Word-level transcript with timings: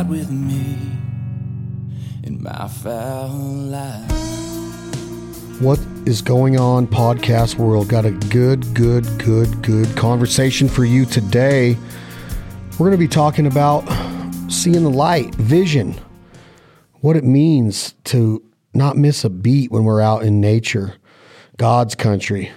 ride 0.00 0.08
with 0.08 0.30
me 0.30 0.78
in 2.24 2.42
my 2.42 2.68
Fowl 2.68 3.28
Life. 3.28 4.10
What 5.60 5.78
is 6.06 6.22
going 6.22 6.58
on, 6.58 6.86
podcast 6.86 7.56
world? 7.56 7.88
Got 7.88 8.06
a 8.06 8.10
good, 8.10 8.72
good, 8.74 9.04
good, 9.18 9.62
good 9.62 9.94
conversation 9.96 10.68
for 10.68 10.86
you 10.86 11.04
today. 11.04 11.76
We're 12.72 12.86
going 12.86 12.92
to 12.92 12.96
be 12.96 13.08
talking 13.08 13.46
about 13.46 13.80
seeing 14.48 14.84
the 14.84 14.90
light, 14.90 15.34
vision, 15.34 16.00
what 17.00 17.16
it 17.16 17.24
means 17.24 17.94
to 18.04 18.42
not 18.72 18.96
miss 18.96 19.24
a 19.24 19.30
beat 19.30 19.70
when 19.70 19.84
we're 19.84 20.00
out 20.00 20.22
in 20.22 20.40
nature, 20.40 20.94
God's 21.58 21.94
country. 21.94 22.50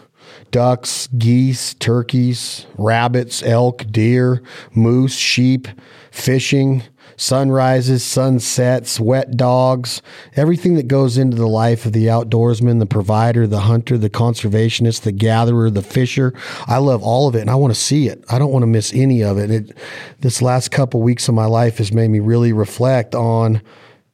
Ducks, 0.52 1.07
geese, 1.18 1.73
turkeys, 1.73 2.68
rabbits, 2.78 3.44
elk, 3.44 3.86
deer, 3.91 4.41
moose, 4.73 5.16
sheep, 5.16 5.68
fishing, 6.12 6.84
sunrises, 7.23 8.04
sunsets, 8.04 9.00
wet 9.00 9.38
dogs, 9.38 10.02
everything 10.36 10.76
that 10.76 10.88
goes 10.88 11.18
into 11.18 11.38
the 11.38 11.48
life 11.48 11.86
of 11.86 11.94
the 11.94 12.08
outdoorsman, 12.08 12.80
the 12.80 12.86
provider, 12.86 13.48
the 13.48 13.62
hunter, 13.62 13.98
the 13.98 14.09
conservationist, 14.09 15.02
the 15.02 15.12
gatherer, 15.12 15.70
the 15.70 15.82
fisher. 15.82 16.34
I 16.68 16.77
love 16.80 17.02
all 17.02 17.27
of 17.27 17.36
it 17.36 17.41
and 17.41 17.49
I 17.49 17.55
want 17.55 17.73
to 17.73 17.80
see 17.80 18.08
it. 18.08 18.23
I 18.30 18.38
don't 18.38 18.52
want 18.52 18.63
to 18.63 18.68
miss 18.68 18.94
any 18.94 19.23
of 19.23 19.38
it. 19.38 19.49
it 19.49 19.77
this 20.20 20.41
last 20.41 20.72
couple 20.72 21.02
weeks 21.02 21.30
of 21.30 21.34
my 21.34 21.46
life 21.46 21.77
has 21.77 21.94
made 21.94 22.09
me 22.09 22.20
really 22.20 22.52
reflect 22.52 23.16
on 23.16 23.62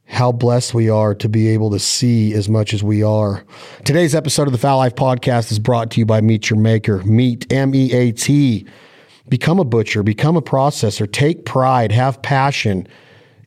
how 0.06 0.32
blessed 0.32 0.74
we 0.74 0.90
are 0.90 1.14
to 1.16 1.30
be 1.30 1.48
able 1.50 1.70
to 1.72 1.80
see 1.80 2.34
as 2.34 2.50
much 2.50 2.74
as 2.74 2.84
we 2.84 3.04
are. 3.04 3.44
Today's 3.86 4.16
episode 4.16 4.48
of 4.48 4.52
the 4.52 4.58
Fowl 4.58 4.78
Life 4.78 4.96
podcast 4.96 5.52
is 5.52 5.60
brought 5.60 5.92
to 5.92 6.00
you 6.00 6.06
by 6.06 6.22
Meat 6.22 6.50
Your 6.50 6.60
Maker. 6.60 7.04
Meet 7.04 7.52
M 7.52 7.74
E 7.76 7.92
A 7.94 8.12
T. 8.12 8.68
Become 9.30 9.60
a 9.60 9.66
butcher, 9.66 10.04
become 10.04 10.36
a 10.36 10.42
processor, 10.42 11.10
take 11.12 11.46
pride, 11.46 11.92
have 11.92 12.22
passion 12.22 12.88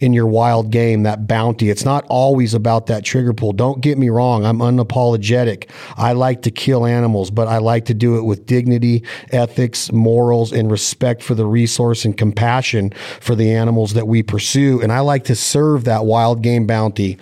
in 0.02 0.12
your 0.12 0.26
wild 0.26 0.70
game, 0.70 1.04
that 1.04 1.28
bounty. 1.28 1.70
It's 1.70 1.84
not 1.84 2.04
always 2.08 2.54
about 2.54 2.86
that 2.86 3.04
trigger 3.04 3.32
pull. 3.32 3.52
Don't 3.52 3.80
get 3.80 3.96
me 3.98 4.08
wrong. 4.08 4.44
I'm 4.44 4.58
unapologetic. 4.58 5.70
I 5.96 6.12
like 6.12 6.42
to 6.42 6.50
kill 6.50 6.84
animals, 6.84 7.30
but 7.30 7.46
I 7.46 7.58
like 7.58 7.84
to 7.84 7.94
do 7.94 8.18
it 8.18 8.22
with 8.22 8.44
dignity, 8.44 9.04
ethics, 9.30 9.92
morals, 9.92 10.52
and 10.52 10.70
respect 10.70 11.22
for 11.22 11.36
the 11.36 11.46
resource 11.46 12.04
and 12.04 12.18
compassion 12.18 12.90
for 13.20 13.36
the 13.36 13.52
animals 13.52 13.94
that 13.94 14.08
we 14.08 14.24
pursue. 14.24 14.82
And 14.82 14.90
I 14.90 15.00
like 15.00 15.22
to 15.24 15.36
serve 15.36 15.84
that 15.84 16.04
wild 16.04 16.42
game 16.42 16.66
bounty 16.66 17.16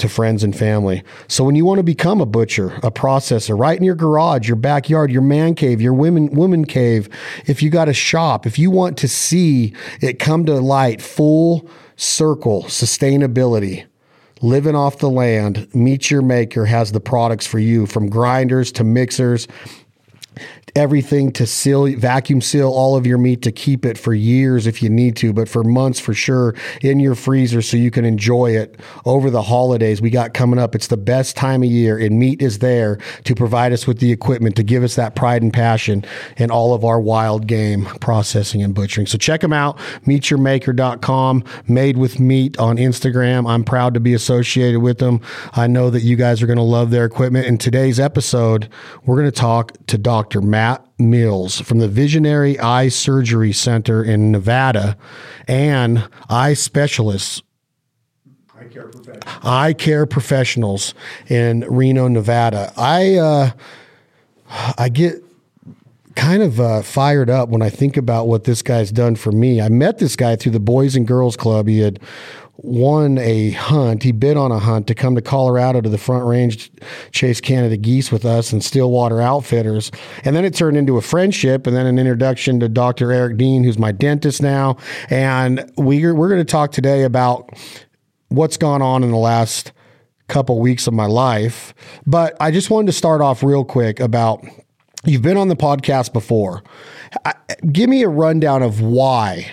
to 0.00 0.08
friends 0.08 0.42
and 0.42 0.56
family. 0.56 1.02
So 1.28 1.44
when 1.44 1.54
you 1.54 1.64
want 1.64 1.78
to 1.78 1.84
become 1.84 2.20
a 2.20 2.26
butcher, 2.26 2.74
a 2.82 2.90
processor, 2.90 3.58
right 3.58 3.78
in 3.78 3.84
your 3.84 3.94
garage, 3.94 4.48
your 4.48 4.56
backyard, 4.56 5.10
your 5.10 5.22
man 5.22 5.54
cave, 5.54 5.80
your 5.80 5.94
women 5.94 6.30
women 6.30 6.64
cave, 6.64 7.08
if 7.46 7.62
you 7.62 7.70
got 7.70 7.88
a 7.88 7.94
shop, 7.94 8.46
if 8.46 8.58
you 8.58 8.70
want 8.70 8.98
to 8.98 9.08
see 9.08 9.74
it 10.00 10.18
come 10.18 10.44
to 10.46 10.54
light 10.54 11.00
full 11.00 11.68
circle 11.96 12.62
sustainability 12.64 13.84
living 14.42 14.74
off 14.74 14.98
the 14.98 15.10
land 15.10 15.68
Meet 15.74 16.10
your 16.10 16.22
maker 16.22 16.64
has 16.64 16.92
the 16.92 17.00
products 17.00 17.46
for 17.46 17.58
you 17.58 17.84
from 17.84 18.08
grinders 18.08 18.72
to 18.72 18.84
mixers 18.84 19.46
everything 20.76 21.32
to 21.32 21.46
seal, 21.46 21.86
vacuum 21.96 22.40
seal 22.40 22.70
all 22.70 22.96
of 22.96 23.06
your 23.06 23.18
meat 23.18 23.42
to 23.42 23.52
keep 23.52 23.84
it 23.84 23.98
for 23.98 24.14
years 24.14 24.66
if 24.66 24.82
you 24.82 24.88
need 24.88 25.16
to, 25.16 25.32
but 25.32 25.48
for 25.48 25.64
months 25.64 25.98
for 25.98 26.14
sure 26.14 26.54
in 26.82 27.00
your 27.00 27.14
freezer 27.14 27.62
so 27.62 27.76
you 27.76 27.90
can 27.90 28.04
enjoy 28.04 28.50
it 28.50 28.78
over 29.04 29.30
the 29.30 29.42
holidays 29.42 30.00
we 30.00 30.10
got 30.10 30.34
coming 30.34 30.58
up. 30.58 30.74
It's 30.74 30.86
the 30.86 30.96
best 30.96 31.36
time 31.36 31.62
of 31.62 31.68
year, 31.68 31.98
and 31.98 32.18
meat 32.18 32.40
is 32.40 32.60
there 32.60 32.98
to 33.24 33.34
provide 33.34 33.72
us 33.72 33.86
with 33.86 33.98
the 33.98 34.12
equipment 34.12 34.56
to 34.56 34.62
give 34.62 34.82
us 34.82 34.94
that 34.94 35.16
pride 35.16 35.42
and 35.42 35.52
passion 35.52 36.04
in 36.36 36.50
all 36.50 36.74
of 36.74 36.84
our 36.84 37.00
wild 37.00 37.46
game 37.46 37.86
processing 38.00 38.62
and 38.62 38.74
butchering. 38.74 39.06
So 39.06 39.18
check 39.18 39.40
them 39.40 39.52
out, 39.52 39.78
meatyourmaker.com, 40.06 41.44
made 41.66 41.96
with 41.96 42.20
meat 42.20 42.58
on 42.58 42.76
Instagram. 42.76 43.48
I'm 43.48 43.64
proud 43.64 43.94
to 43.94 44.00
be 44.00 44.14
associated 44.14 44.80
with 44.80 44.98
them. 44.98 45.20
I 45.52 45.66
know 45.66 45.90
that 45.90 46.02
you 46.02 46.16
guys 46.16 46.42
are 46.42 46.46
going 46.46 46.56
to 46.56 46.62
love 46.62 46.90
their 46.90 47.04
equipment. 47.04 47.46
In 47.46 47.58
today's 47.58 47.98
episode, 47.98 48.68
we're 49.04 49.16
going 49.16 49.30
to 49.30 49.32
talk 49.32 49.72
to 49.88 49.98
Dr. 49.98 50.29
Matt. 50.38 50.60
Matt 50.70 50.86
Mills 50.98 51.60
from 51.60 51.78
the 51.78 51.88
Visionary 51.88 52.58
Eye 52.58 52.88
Surgery 52.88 53.52
Center 53.52 54.04
in 54.04 54.30
Nevada 54.30 54.96
and 55.48 56.06
eye 56.28 56.52
specialists. 56.52 57.42
Eye 58.54 58.64
care 58.64 58.88
professionals. 58.88 59.44
Eye 59.44 59.72
care 59.72 60.06
professionals 60.06 60.94
in 61.28 61.60
Reno, 61.60 62.08
Nevada. 62.08 62.72
I 62.76 63.14
uh, 63.16 63.50
I 64.76 64.90
get 64.90 65.24
kind 66.14 66.42
of 66.42 66.60
uh, 66.60 66.82
fired 66.82 67.30
up 67.30 67.48
when 67.48 67.62
I 67.62 67.70
think 67.70 67.96
about 67.96 68.28
what 68.28 68.44
this 68.44 68.60
guy's 68.60 68.92
done 68.92 69.16
for 69.16 69.32
me. 69.32 69.60
I 69.60 69.70
met 69.70 69.98
this 69.98 70.14
guy 70.14 70.36
through 70.36 70.52
the 70.52 70.60
Boys 70.60 70.94
and 70.94 71.06
Girls 71.06 71.36
Club. 71.36 71.66
He 71.66 71.78
had 71.78 71.98
won 72.62 73.18
a 73.18 73.50
hunt. 73.52 74.02
He 74.02 74.12
bid 74.12 74.36
on 74.36 74.52
a 74.52 74.58
hunt 74.58 74.86
to 74.88 74.94
come 74.94 75.14
to 75.14 75.22
Colorado 75.22 75.80
to 75.80 75.88
the 75.88 75.98
Front 75.98 76.26
Range, 76.26 76.70
chase 77.10 77.40
Canada 77.40 77.76
geese 77.76 78.12
with 78.12 78.24
us 78.24 78.52
and 78.52 78.62
Stillwater 78.62 79.20
Outfitters. 79.20 79.90
And 80.24 80.36
then 80.36 80.44
it 80.44 80.54
turned 80.54 80.76
into 80.76 80.96
a 80.96 81.02
friendship 81.02 81.66
and 81.66 81.74
then 81.74 81.86
an 81.86 81.98
introduction 81.98 82.60
to 82.60 82.68
Dr. 82.68 83.12
Eric 83.12 83.36
Dean, 83.36 83.64
who's 83.64 83.78
my 83.78 83.92
dentist 83.92 84.42
now. 84.42 84.76
And 85.08 85.70
we're, 85.76 86.14
we're 86.14 86.28
going 86.28 86.40
to 86.40 86.50
talk 86.50 86.72
today 86.72 87.04
about 87.04 87.50
what's 88.28 88.56
gone 88.56 88.82
on 88.82 89.02
in 89.02 89.10
the 89.10 89.16
last 89.16 89.72
couple 90.28 90.60
weeks 90.60 90.86
of 90.86 90.94
my 90.94 91.06
life. 91.06 91.74
But 92.06 92.36
I 92.40 92.50
just 92.50 92.70
wanted 92.70 92.86
to 92.86 92.92
start 92.92 93.20
off 93.20 93.42
real 93.42 93.64
quick 93.64 94.00
about 94.00 94.44
you've 95.04 95.22
been 95.22 95.36
on 95.36 95.48
the 95.48 95.56
podcast 95.56 96.12
before. 96.12 96.62
Give 97.72 97.88
me 97.88 98.02
a 98.02 98.08
rundown 98.08 98.62
of 98.62 98.80
why 98.80 99.52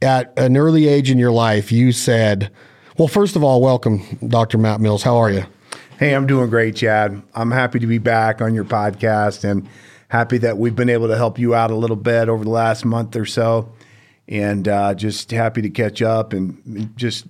at 0.00 0.32
an 0.38 0.56
early 0.56 0.86
age 0.86 1.10
in 1.10 1.18
your 1.18 1.32
life, 1.32 1.72
you 1.72 1.92
said, 1.92 2.50
well, 2.96 3.08
first 3.08 3.36
of 3.36 3.42
all, 3.42 3.60
welcome, 3.60 4.02
Dr. 4.26 4.58
Matt 4.58 4.80
Mills. 4.80 5.02
How 5.02 5.16
are 5.16 5.30
you? 5.30 5.44
Hey, 5.98 6.14
I'm 6.14 6.26
doing 6.26 6.50
great, 6.50 6.76
Chad. 6.76 7.20
I'm 7.34 7.50
happy 7.50 7.78
to 7.80 7.86
be 7.86 7.98
back 7.98 8.40
on 8.40 8.54
your 8.54 8.64
podcast 8.64 9.42
and 9.44 9.68
happy 10.08 10.38
that 10.38 10.56
we've 10.56 10.76
been 10.76 10.88
able 10.88 11.08
to 11.08 11.16
help 11.16 11.38
you 11.38 11.54
out 11.54 11.70
a 11.70 11.76
little 11.76 11.96
bit 11.96 12.28
over 12.28 12.44
the 12.44 12.50
last 12.50 12.84
month 12.84 13.16
or 13.16 13.26
so. 13.26 13.72
And 14.28 14.68
uh, 14.68 14.94
just 14.94 15.30
happy 15.30 15.62
to 15.62 15.70
catch 15.70 16.02
up 16.02 16.32
and 16.32 16.92
just 16.96 17.26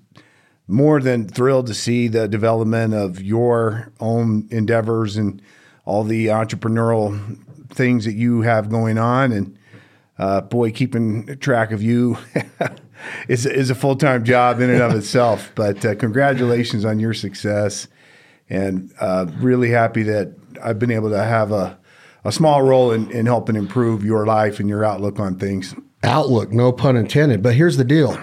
more 0.67 1.01
than 1.01 1.27
thrilled 1.27 1.67
to 1.69 1.75
see 1.75 2.09
the 2.09 2.29
development 2.29 2.93
of 2.93 3.23
your 3.23 3.91
own 4.01 4.47
endeavors 4.51 5.17
and 5.17 5.41
all 5.85 6.05
the 6.05 6.27
entrepreneurial 6.27 7.39
things 7.71 8.05
that 8.05 8.15
you 8.15 8.43
have 8.43 8.69
going 8.69 8.99
on. 8.99 9.33
And 9.33 9.58
uh, 10.19 10.41
boy, 10.43 10.73
keeping 10.73 11.39
track 11.39 11.71
of 11.71 11.83
you 11.83 12.19
is 13.29 13.47
is 13.47 13.71
a 13.71 13.75
full 13.75 13.97
time 13.97 14.25
job 14.25 14.61
in 14.61 14.71
and 14.71 14.83
of 14.83 14.95
itself. 14.95 15.53
But 15.55 15.85
uh, 15.85 15.95
congratulations 15.95 16.85
on 16.85 16.99
your 16.99 17.15
success, 17.15 17.89
and 18.49 18.93
uh, 19.01 19.27
really 19.39 19.71
happy 19.71 20.03
that 20.05 20.35
I've 20.63 20.79
been 20.79 20.91
able 20.91 21.11
to 21.11 21.23
have 21.23 21.53
a 21.53 21.79
a 22.25 22.33
small 22.33 22.63
role 22.63 22.91
in, 22.91 23.11
in 23.11 23.27
helping 23.27 23.57
improve 23.57 24.05
your 24.05 24.27
life 24.27 24.61
and 24.61 24.69
your 24.69 24.85
outlook 24.85 25.21
on 25.21 25.39
things. 25.39 25.75
Outlook, 26.03 26.53
no 26.53 26.73
pun 26.73 26.97
intended. 26.97 27.43
But 27.43 27.55
here's 27.55 27.77
the 27.77 27.85
deal: 27.85 28.19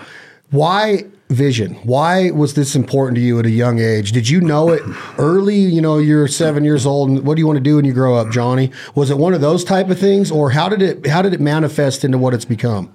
why 0.52 1.06
vision? 1.30 1.76
Why 1.84 2.32
was 2.32 2.54
this 2.54 2.76
important 2.76 3.16
to 3.16 3.22
you 3.22 3.40
at 3.40 3.46
a 3.46 3.52
young 3.52 3.80
age? 3.80 4.12
Did 4.12 4.30
you 4.30 4.42
know 4.42 4.70
it 4.70 4.84
early? 5.18 5.58
You 5.58 5.82
know, 5.82 5.98
you're 5.98 6.28
seven 6.28 6.64
years 6.64 6.86
old, 6.86 7.10
and 7.10 7.26
what 7.26 7.36
do 7.36 7.40
you 7.42 7.48
want 7.48 7.58
to 7.58 7.64
do 7.64 7.78
when 7.78 7.86
you 7.86 7.94
grow 7.94 8.16
up, 8.16 8.32
Johnny? 8.32 8.72
Was 8.94 9.10
it 9.10 9.18
one 9.18 9.34
of 9.34 9.42
those 9.42 9.64
type 9.64 9.90
of 9.90 10.00
things, 10.00 10.32
or 10.32 10.52
how 10.52 10.70
did 10.70 10.82
it 10.82 11.08
how 11.08 11.22
did 11.22 11.34
it 11.34 11.42
manifest 11.42 12.04
into 12.04 12.18
what 12.18 12.34
it's 12.34 12.46
become? 12.46 12.94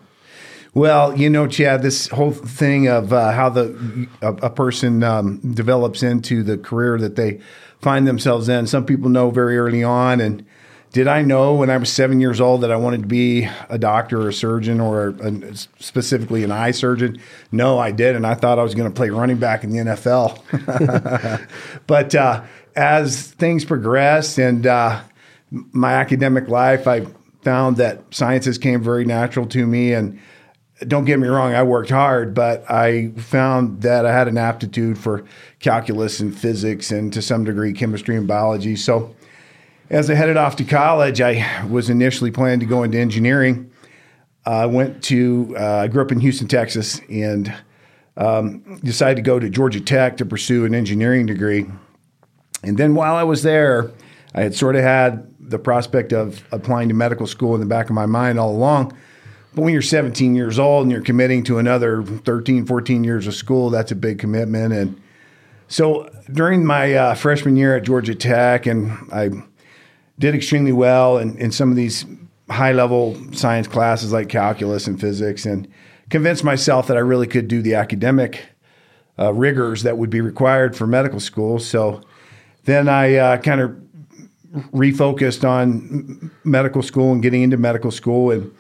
Well, 0.73 1.19
you 1.19 1.29
know, 1.29 1.49
Chad, 1.49 1.83
this 1.83 2.07
whole 2.09 2.31
thing 2.31 2.87
of 2.87 3.13
uh, 3.13 3.33
how 3.33 3.49
the 3.49 4.09
a, 4.23 4.35
a 4.35 4.51
person 4.51 5.03
um, 5.03 5.39
develops 5.39 6.03
into 6.03 6.45
the 6.45 6.57
career 6.57 6.97
that 6.99 7.17
they 7.17 7.41
find 7.81 8.07
themselves 8.07 8.49
in. 8.49 8.67
Some 8.69 8.87
people 8.87 9.09
know 9.09 9.31
very 9.31 9.59
early 9.59 9.83
on, 9.83 10.21
and 10.21 10.47
did 10.93 11.06
I 11.06 11.23
know 11.23 11.55
when 11.55 11.71
I 11.71 11.77
was 11.77 11.93
seven 11.93 12.21
years 12.21 12.41
old 12.41 12.62
that 12.62 12.73
I 12.73 12.77
wanted 12.77 13.03
to 13.03 13.06
be 13.06 13.49
a 13.69 13.78
doctor 13.78 14.23
or 14.23 14.28
a 14.28 14.33
surgeon 14.33 14.81
or 14.81 15.09
a, 15.09 15.54
specifically 15.78 16.42
an 16.42 16.51
eye 16.51 16.72
surgeon? 16.72 17.21
No, 17.53 17.78
I 17.78 17.92
did. 17.92 18.16
And 18.16 18.27
I 18.27 18.34
thought 18.34 18.59
I 18.59 18.65
was 18.65 18.75
going 18.75 18.91
to 18.91 18.95
play 18.95 19.10
running 19.10 19.37
back 19.37 19.63
in 19.63 19.71
the 19.71 19.78
NFL. 19.78 21.47
but 21.87 22.15
uh, 22.15 22.42
as 22.75 23.31
things 23.33 23.65
progressed 23.65 24.39
and 24.39 24.66
uh, 24.66 25.01
my 25.51 25.95
academic 25.95 26.48
life, 26.48 26.89
I 26.89 27.07
found 27.42 27.77
that 27.77 28.03
sciences 28.13 28.59
came 28.59 28.83
very 28.83 29.04
natural 29.04 29.47
to 29.47 29.66
me. 29.66 29.92
And 29.92 30.19
don't 30.89 31.04
get 31.04 31.21
me 31.21 31.28
wrong, 31.28 31.54
I 31.54 31.63
worked 31.63 31.91
hard, 31.91 32.34
but 32.34 32.69
I 32.69 33.13
found 33.16 33.83
that 33.83 34.07
I 34.07 34.13
had 34.13 34.27
an 34.27 34.39
aptitude 34.39 34.98
for 34.98 35.25
calculus 35.60 36.19
and 36.19 36.37
physics 36.37 36.91
and 36.91 37.13
to 37.13 37.22
some 37.22 37.45
degree 37.45 37.72
chemistry 37.72 38.16
and 38.16 38.27
biology. 38.27 38.75
So 38.75 39.15
as 39.91 40.09
I 40.09 40.15
headed 40.15 40.37
off 40.37 40.57
to 40.57 40.65
college, 40.65 41.21
I 41.21 41.65
was 41.69 41.91
initially 41.91 42.31
planning 42.31 42.60
to 42.60 42.66
go 42.66 42.84
into 42.84 42.98
engineering. 42.98 43.71
I 44.47 44.66
went 44.66 45.03
to, 45.04 45.54
uh, 45.59 45.78
I 45.78 45.89
grew 45.89 46.01
up 46.01 46.13
in 46.13 46.21
Houston, 46.21 46.47
Texas, 46.47 47.01
and 47.10 47.53
um, 48.16 48.78
decided 48.84 49.16
to 49.16 49.22
go 49.22 49.41
to 49.41 49.51
Georgia 49.51 49.81
Tech 49.81 50.16
to 50.19 50.25
pursue 50.25 50.65
an 50.65 50.75
engineering 50.75 51.27
degree. 51.27 51.66
And 52.63 52.78
then 52.78 52.95
while 52.95 53.16
I 53.16 53.25
was 53.25 53.42
there, 53.42 53.91
I 54.34 54.42
had 54.42 54.54
sort 54.54 54.77
of 54.77 54.83
had 54.83 55.27
the 55.41 55.59
prospect 55.59 56.13
of 56.13 56.45
applying 56.53 56.89
to 56.89 56.95
medical 56.95 57.27
school 57.27 57.54
in 57.54 57.60
the 57.60 57.66
back 57.66 57.87
of 57.87 57.95
my 57.95 58.07
mind 58.07 58.39
all 58.39 58.51
along. 58.51 58.97
But 59.54 59.63
when 59.63 59.72
you're 59.72 59.83
17 59.83 60.37
years 60.37 60.60
old 60.60 60.84
and 60.84 60.92
you're 60.92 61.03
committing 61.03 61.42
to 61.45 61.59
another 61.59 62.04
13, 62.04 62.65
14 62.65 63.03
years 63.03 63.27
of 63.27 63.34
school, 63.34 63.71
that's 63.71 63.91
a 63.91 63.97
big 63.97 64.21
commitment. 64.21 64.72
And 64.72 65.01
so 65.66 66.09
during 66.33 66.65
my 66.65 66.95
uh, 66.95 67.15
freshman 67.15 67.57
year 67.57 67.77
at 67.77 67.83
Georgia 67.83 68.15
Tech, 68.15 68.66
and 68.66 68.92
I 69.13 69.31
did 70.21 70.34
extremely 70.34 70.72
well 70.72 71.17
in, 71.17 71.37
in 71.39 71.51
some 71.51 71.71
of 71.71 71.77
these 71.77 72.05
high 72.51 72.72
level 72.72 73.17
science 73.33 73.67
classes 73.67 74.13
like 74.13 74.28
calculus 74.28 74.87
and 74.87 75.01
physics, 75.01 75.47
and 75.47 75.67
convinced 76.11 76.45
myself 76.45 76.87
that 76.89 76.97
I 76.97 77.01
really 77.01 77.27
could 77.27 77.49
do 77.49 77.63
the 77.63 77.75
academic 77.75 78.45
uh, 79.19 79.33
rigors 79.33 79.83
that 79.83 79.97
would 79.97 80.11
be 80.11 80.21
required 80.21 80.77
for 80.77 80.87
medical 80.87 81.21
school. 81.21 81.59
So 81.59 82.03
then 82.65 82.89
I 82.89 83.17
uh, 83.17 83.37
kind 83.39 83.61
of 83.61 83.77
refocused 84.72 85.49
on 85.49 86.31
medical 86.45 86.83
school 86.83 87.13
and 87.13 87.23
getting 87.23 87.43
into 87.43 87.57
medical 87.57 87.91
school. 87.91 88.31
And 88.31 88.55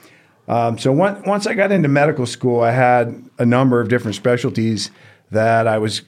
um, 0.48 0.78
so 0.78 0.92
once, 0.92 1.24
once 1.26 1.46
I 1.46 1.54
got 1.54 1.72
into 1.72 1.88
medical 1.88 2.26
school, 2.26 2.60
I 2.60 2.70
had 2.70 3.22
a 3.38 3.44
number 3.44 3.80
of 3.80 3.88
different 3.88 4.14
specialties 4.14 4.90
that 5.30 5.66
I 5.66 5.78
was 5.78 6.02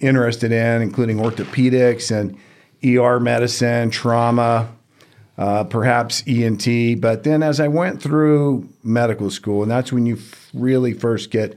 interested 0.00 0.52
in, 0.52 0.82
including 0.82 1.18
orthopedics 1.18 2.10
and 2.10 2.36
ER 2.84 3.20
medicine, 3.20 3.90
trauma, 3.90 4.68
uh, 5.38 5.64
perhaps 5.64 6.22
ENT. 6.26 7.00
But 7.00 7.22
then 7.22 7.42
as 7.42 7.60
I 7.60 7.68
went 7.68 8.02
through 8.02 8.68
medical 8.82 9.30
school, 9.30 9.62
and 9.62 9.70
that's 9.70 9.92
when 9.92 10.04
you 10.04 10.16
f- 10.16 10.50
really 10.52 10.92
first 10.92 11.30
get 11.30 11.56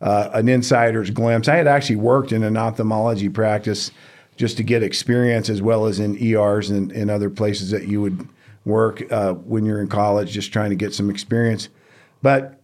uh, 0.00 0.30
an 0.32 0.48
insider's 0.48 1.10
glimpse. 1.10 1.48
I 1.48 1.56
had 1.56 1.66
actually 1.66 1.96
worked 1.96 2.32
in 2.32 2.42
an 2.42 2.56
ophthalmology 2.56 3.28
practice 3.28 3.90
just 4.36 4.56
to 4.56 4.62
get 4.62 4.82
experience 4.82 5.50
as 5.50 5.60
well 5.60 5.86
as 5.86 6.00
in 6.00 6.20
ERs 6.22 6.70
and, 6.70 6.90
and 6.92 7.10
other 7.10 7.28
places 7.28 7.70
that 7.70 7.86
you 7.86 8.00
would 8.00 8.26
work 8.64 9.02
uh, 9.12 9.34
when 9.34 9.64
you're 9.64 9.80
in 9.80 9.88
college, 9.88 10.32
just 10.32 10.52
trying 10.52 10.70
to 10.70 10.76
get 10.76 10.94
some 10.94 11.10
experience. 11.10 11.68
But 12.22 12.60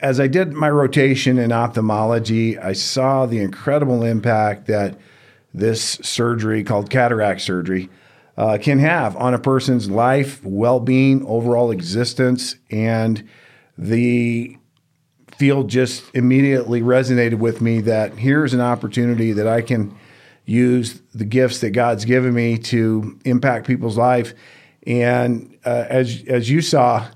as 0.00 0.18
I 0.18 0.26
did 0.26 0.52
my 0.52 0.70
rotation 0.70 1.38
in 1.38 1.52
ophthalmology, 1.52 2.58
I 2.58 2.72
saw 2.72 3.26
the 3.26 3.38
incredible 3.38 4.02
impact 4.02 4.66
that 4.66 4.98
this 5.52 5.82
surgery 6.02 6.64
called 6.64 6.90
cataract 6.90 7.40
surgery 7.40 7.88
uh, 8.40 8.56
can 8.56 8.78
have 8.78 9.14
on 9.18 9.34
a 9.34 9.38
person's 9.38 9.90
life, 9.90 10.42
well 10.42 10.80
being, 10.80 11.22
overall 11.26 11.70
existence, 11.70 12.56
and 12.70 13.28
the 13.76 14.56
field 15.36 15.68
just 15.68 16.04
immediately 16.14 16.80
resonated 16.80 17.34
with 17.34 17.60
me 17.60 17.82
that 17.82 18.14
here's 18.14 18.54
an 18.54 18.62
opportunity 18.62 19.34
that 19.34 19.46
I 19.46 19.60
can 19.60 19.94
use 20.46 21.02
the 21.14 21.26
gifts 21.26 21.60
that 21.60 21.72
God's 21.72 22.06
given 22.06 22.32
me 22.32 22.56
to 22.56 23.18
impact 23.26 23.66
people's 23.66 23.98
life. 23.98 24.32
And 24.86 25.58
uh, 25.66 25.84
as 25.90 26.24
as 26.26 26.48
you 26.48 26.62
saw, 26.62 27.08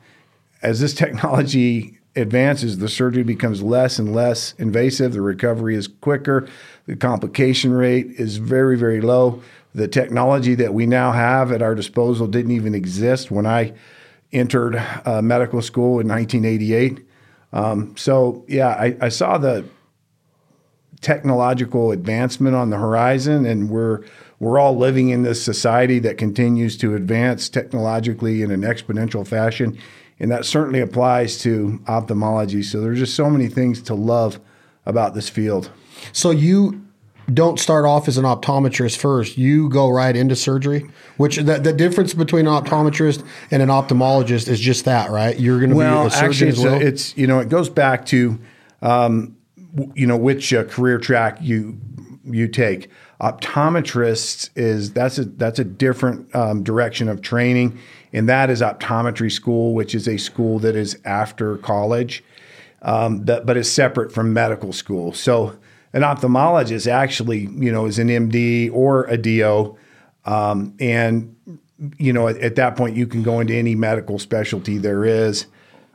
as 0.61 0.81
this 0.81 0.93
technology 0.93 2.01
advances, 2.17 2.77
the 2.77 2.89
surgery 2.91 3.23
becomes 3.23 3.63
less 3.63 3.99
and 3.99 4.15
less 4.15 4.53
invasive. 4.59 5.15
The 5.15 5.23
recovery 5.23 5.75
is 5.75 5.89
quicker. 5.89 6.47
The 6.85 6.97
complication 6.97 7.73
rate 7.73 8.09
is 8.19 8.37
very 8.37 8.77
very 8.77 9.01
low 9.01 9.43
the 9.75 9.89
technology 9.89 10.55
that 10.55 10.73
we 10.73 10.87
now 10.87 11.13
have 11.13 11.51
at 11.51 11.61
our 11.61 11.75
disposal 11.75 12.27
didn't 12.27 12.53
even 12.53 12.75
exist 12.75 13.31
when 13.31 13.45
I 13.45 13.73
entered 14.33 14.77
uh, 15.05 15.21
medical 15.21 15.63
school 15.63 16.01
in 16.01 16.09
1988. 16.09 17.05
Um, 17.53 17.97
so, 17.97 18.45
yeah, 18.49 18.69
I, 18.69 18.97
I, 19.01 19.09
saw 19.09 19.39
the 19.39 19.65
technological 21.01 21.93
advancement 21.93 22.57
on 22.57 22.71
the 22.71 22.79
horizon, 22.79 23.47
and 23.47 23.71
we're 23.71 24.05
we're 24.41 24.59
all 24.59 24.77
living 24.77 25.11
in 25.11 25.23
this 25.23 25.43
society 25.43 26.01
that 26.01 26.19
continues 26.19 26.77
to 26.79 26.97
advance 26.97 27.49
technologically 27.49 28.43
in 28.43 28.51
an 28.51 28.63
exponential 28.63 29.27
fashion, 29.27 29.79
and 30.19 30.33
that 30.33 30.45
certainly 30.45 30.81
applies 30.81 31.39
to 31.43 31.81
ophthalmology. 31.87 32.65
So, 32.65 32.81
there's 32.81 32.99
just 32.99 33.15
so 33.15 33.31
many 33.31 33.47
things 33.47 33.81
to 33.83 33.95
love 33.95 34.41
about 34.87 35.15
this 35.15 35.29
field. 35.29 35.71
So 36.13 36.31
you 36.31 36.84
don't 37.33 37.59
start 37.59 37.85
off 37.85 38.09
as 38.09 38.19
an 38.19 38.25
optometrist 38.25 38.99
first. 38.99 39.39
You 39.39 39.69
go 39.69 39.89
right 39.91 40.15
into 40.15 40.37
surgery, 40.37 40.87
which 41.17 41.37
the, 41.37 41.59
the 41.59 41.73
difference 41.73 42.13
between 42.13 42.47
an 42.47 42.53
optometrist 42.53 43.25
and 43.51 43.63
an 43.63 43.69
ophthalmologist 43.69 44.49
is 44.49 44.61
just 44.61 44.85
that, 44.85 45.11
right? 45.11 45.39
You're 45.39 45.59
going 45.59 45.71
to 45.71 45.77
well, 45.77 46.03
be 46.03 46.09
a 46.09 46.11
surgeon 46.11 46.49
actually, 46.49 46.49
as 46.49 46.59
well. 46.61 46.75
A, 46.75 46.81
it's 46.81 47.17
you 47.17 47.27
know 47.27 47.39
it 47.39 47.49
goes 47.49 47.69
back 47.71 48.05
to 48.07 48.39
um, 48.83 49.37
you 49.95 50.07
know 50.07 50.17
which 50.17 50.53
uh, 50.53 50.65
career 50.65 50.99
track 50.99 51.39
you 51.41 51.79
you 52.25 52.49
take. 52.49 52.91
Optometrists 53.21 54.51
is 54.55 54.93
that's 54.93 55.19
a 55.19 55.25
that's 55.25 55.59
a 55.59 55.65
different 55.65 56.35
um, 56.35 56.63
direction 56.63 57.09
of 57.09 57.23
training, 57.23 57.79
and 58.13 58.29
that 58.29 58.51
is 58.51 58.61
optometry 58.61 59.33
school, 59.33 59.73
which 59.73 59.95
is 59.95 60.07
a 60.07 60.19
school 60.19 60.59
that 60.59 60.77
is 60.77 60.99
after 61.05 61.57
college, 61.59 62.23
um, 62.83 63.25
that, 63.25 63.47
but 63.47 63.57
is 63.57 63.71
separate 63.71 64.13
from 64.13 64.33
medical 64.33 64.73
school. 64.73 65.13
So 65.13 65.57
an 65.95 66.03
ophthalmologist 66.03 66.91
actually, 66.91 67.49
you 67.55 67.73
know, 67.73 67.87
is 67.87 67.99
an 67.99 68.09
MD 68.09 68.71
or 68.73 69.05
a 69.05 69.17
DO, 69.17 69.79
um, 70.27 70.75
and 70.81 71.35
you 71.99 72.13
know, 72.13 72.29
at, 72.29 72.37
at, 72.39 72.57
that 72.57 72.77
point, 72.77 72.97
you 72.97 73.07
can 73.07 73.23
go 73.23 73.41
into 73.41 73.55
any 73.55 73.75
medical 73.75 74.19
specialty 74.19 74.77
there 74.79 75.05
is, 75.05 75.47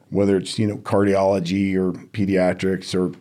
whether 0.10 0.38
it's 0.38 0.58
you 0.58 0.68
know 0.68 0.78
cardiology 0.78 1.76
or 1.76 1.92
pediatrics 1.92 2.96
or 2.96 3.14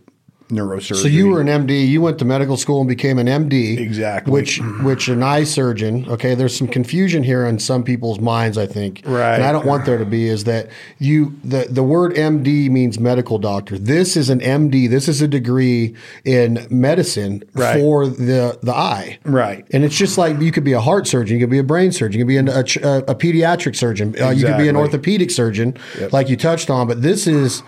neurosurgery. 0.48 1.02
So 1.02 1.08
you 1.08 1.28
were 1.28 1.40
an 1.40 1.46
MD. 1.46 1.86
You 1.86 2.00
went 2.00 2.18
to 2.18 2.24
medical 2.24 2.56
school 2.56 2.80
and 2.80 2.88
became 2.88 3.18
an 3.18 3.26
MD. 3.26 3.78
Exactly. 3.78 4.32
Which 4.32 4.60
which 4.82 5.08
an 5.08 5.22
eye 5.22 5.44
surgeon. 5.44 6.08
Okay, 6.08 6.34
there's 6.34 6.56
some 6.56 6.68
confusion 6.68 7.22
here 7.22 7.46
in 7.46 7.58
some 7.58 7.82
people's 7.82 8.20
minds. 8.20 8.58
I 8.58 8.66
think. 8.66 9.02
Right. 9.04 9.34
And 9.34 9.44
I 9.44 9.52
don't 9.52 9.66
want 9.66 9.86
there 9.86 9.98
to 9.98 10.06
be. 10.06 10.28
Is 10.28 10.44
that 10.44 10.68
you 10.98 11.36
the 11.44 11.66
the 11.68 11.82
word 11.82 12.14
MD 12.14 12.70
means 12.70 12.98
medical 12.98 13.38
doctor. 13.38 13.78
This 13.78 14.16
is 14.16 14.30
an 14.30 14.40
MD. 14.40 14.88
This 14.88 15.08
is 15.08 15.22
a 15.22 15.28
degree 15.28 15.94
in 16.24 16.66
medicine 16.70 17.42
right. 17.54 17.78
for 17.78 18.06
the 18.06 18.58
the 18.62 18.74
eye. 18.74 19.18
Right. 19.24 19.66
And 19.70 19.84
it's 19.84 19.96
just 19.96 20.18
like 20.18 20.40
you 20.40 20.52
could 20.52 20.64
be 20.64 20.72
a 20.72 20.80
heart 20.80 21.06
surgeon. 21.06 21.36
You 21.36 21.42
could 21.42 21.50
be 21.50 21.58
a 21.58 21.64
brain 21.64 21.92
surgeon. 21.92 22.18
You 22.18 22.24
could 22.24 22.28
be 22.28 22.36
an, 22.36 22.48
a, 22.48 22.60
a, 22.60 23.14
pediatric 23.14 23.76
surgeon. 23.76 24.14
Uh, 24.20 24.30
you 24.30 24.46
could 24.46 24.58
be 24.58 24.68
an 24.68 24.76
orthopedic 24.76 25.30
surgeon, 25.30 25.76
yep. 25.98 26.12
like 26.12 26.28
you 26.28 26.36
touched 26.36 26.70
on. 26.70 26.86
But 26.86 27.02
this 27.02 27.26
is 27.26 27.62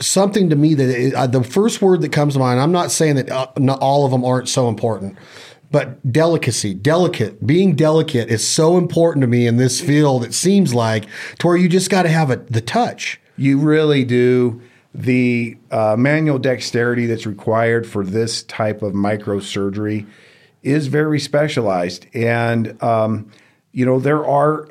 something 0.00 0.50
to 0.50 0.56
me 0.56 0.74
that 0.74 0.88
it, 0.88 1.14
uh, 1.14 1.26
the 1.26 1.42
first 1.42 1.82
word 1.82 2.02
that 2.02 2.12
comes 2.12 2.34
to 2.34 2.40
mind. 2.40 2.60
I'm 2.60 2.72
not 2.72 2.90
saying 2.90 3.16
that 3.16 3.30
uh, 3.30 3.48
not 3.58 3.80
all 3.80 4.04
of 4.04 4.12
them 4.12 4.24
aren't 4.24 4.48
so 4.48 4.68
important, 4.68 5.16
but 5.70 6.10
delicacy, 6.10 6.74
delicate, 6.74 7.46
being 7.46 7.74
delicate 7.74 8.28
is 8.28 8.46
so 8.46 8.78
important 8.78 9.22
to 9.22 9.26
me 9.26 9.46
in 9.46 9.56
this 9.56 9.80
field. 9.80 10.24
It 10.24 10.34
seems 10.34 10.74
like 10.74 11.06
to 11.38 11.46
where 11.46 11.56
you 11.56 11.68
just 11.68 11.90
got 11.90 12.02
to 12.02 12.08
have 12.08 12.30
a, 12.30 12.36
the 12.36 12.60
touch. 12.60 13.20
You 13.36 13.58
really 13.58 14.04
do. 14.04 14.60
The 14.94 15.56
uh, 15.70 15.96
manual 15.96 16.38
dexterity 16.38 17.06
that's 17.06 17.26
required 17.26 17.86
for 17.86 18.04
this 18.04 18.42
type 18.44 18.82
of 18.82 18.94
microsurgery 18.94 20.06
is 20.62 20.86
very 20.88 21.20
specialized, 21.20 22.06
and 22.14 22.82
um, 22.82 23.30
you 23.72 23.84
know 23.84 24.00
there 24.00 24.26
are 24.26 24.68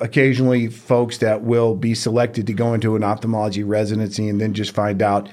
occasionally 0.00 0.68
folks 0.68 1.18
that 1.18 1.42
will 1.42 1.74
be 1.74 1.94
selected 1.94 2.46
to 2.46 2.52
go 2.52 2.74
into 2.74 2.96
an 2.96 3.04
ophthalmology 3.04 3.62
residency 3.62 4.28
and 4.28 4.40
then 4.40 4.54
just 4.54 4.74
find 4.74 5.00
out 5.02 5.28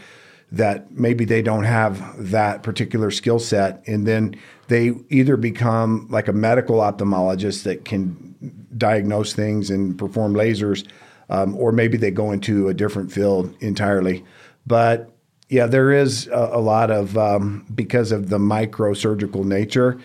that 0.52 0.92
maybe 0.92 1.26
they 1.26 1.42
don't 1.42 1.64
have 1.64 2.30
that 2.30 2.62
particular 2.62 3.10
skill 3.10 3.40
set. 3.40 3.84
And 3.88 4.06
then 4.06 4.36
they 4.68 4.94
either 5.10 5.36
become 5.36 6.08
like 6.12 6.28
a 6.28 6.34
medical 6.34 6.78
ophthalmologist 6.78 7.64
that 7.64 7.86
can 7.86 8.36
diagnose 8.78 9.34
things 9.34 9.70
and 9.70 9.98
perform 9.98 10.34
lasers 10.36 10.88
um, 11.30 11.56
or 11.56 11.72
maybe 11.72 11.98
they 11.98 12.12
go 12.12 12.32
into 12.32 12.68
a 12.68 12.74
different 12.74 13.12
field 13.12 13.56
entirely. 13.62 14.24
But 14.68 15.14
yeah 15.54 15.68
there 15.68 15.92
is 15.92 16.28
a, 16.28 16.50
a 16.54 16.60
lot 16.60 16.90
of 16.90 17.18
um, 17.18 17.66
because 17.74 18.12
of 18.12 18.30
the 18.30 18.40
microsurgical 18.40 19.46
nature 19.46 20.00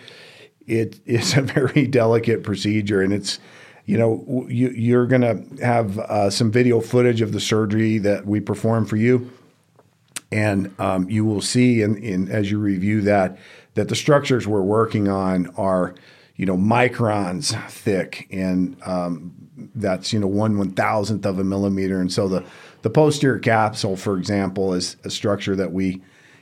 it 0.67 0.99
is 1.05 1.35
a 1.35 1.41
very 1.41 1.87
delicate 1.99 2.43
procedure 2.43 3.01
and 3.01 3.11
it's 3.11 3.39
you 3.89 3.97
know, 3.97 4.45
you, 4.47 4.69
you're 4.69 5.07
going 5.07 5.23
to 5.23 5.65
have 5.65 5.97
uh, 5.97 6.29
some 6.29 6.51
video 6.51 6.79
footage 6.79 7.21
of 7.21 7.31
the 7.31 7.39
surgery 7.39 7.97
that 7.97 8.23
we 8.23 8.39
perform 8.39 8.85
for 8.85 8.97
you. 8.97 9.31
And 10.31 10.71
um, 10.79 11.09
you 11.09 11.25
will 11.25 11.41
see, 11.41 11.81
in, 11.81 11.97
in, 11.97 12.29
as 12.29 12.51
you 12.51 12.59
review 12.59 13.01
that, 13.01 13.39
that 13.73 13.89
the 13.89 13.95
structures 13.95 14.47
we're 14.47 14.61
working 14.61 15.07
on 15.07 15.47
are, 15.57 15.95
you 16.35 16.45
know, 16.45 16.55
microns 16.55 17.59
thick, 17.71 18.27
and 18.29 18.77
um, 18.83 19.33
that's 19.73 20.13
you 20.13 20.19
know 20.19 20.27
one 20.27 20.59
one 20.59 20.71
thousandth 20.71 21.25
of 21.25 21.39
a 21.39 21.43
millimeter. 21.43 21.99
And 21.99 22.13
so 22.13 22.27
the 22.27 22.45
the 22.83 22.91
posterior 22.91 23.39
capsule, 23.39 23.97
for 23.97 24.19
example, 24.19 24.75
is 24.75 24.97
a 25.03 25.09
structure 25.09 25.55
that 25.55 25.71
we 25.71 25.99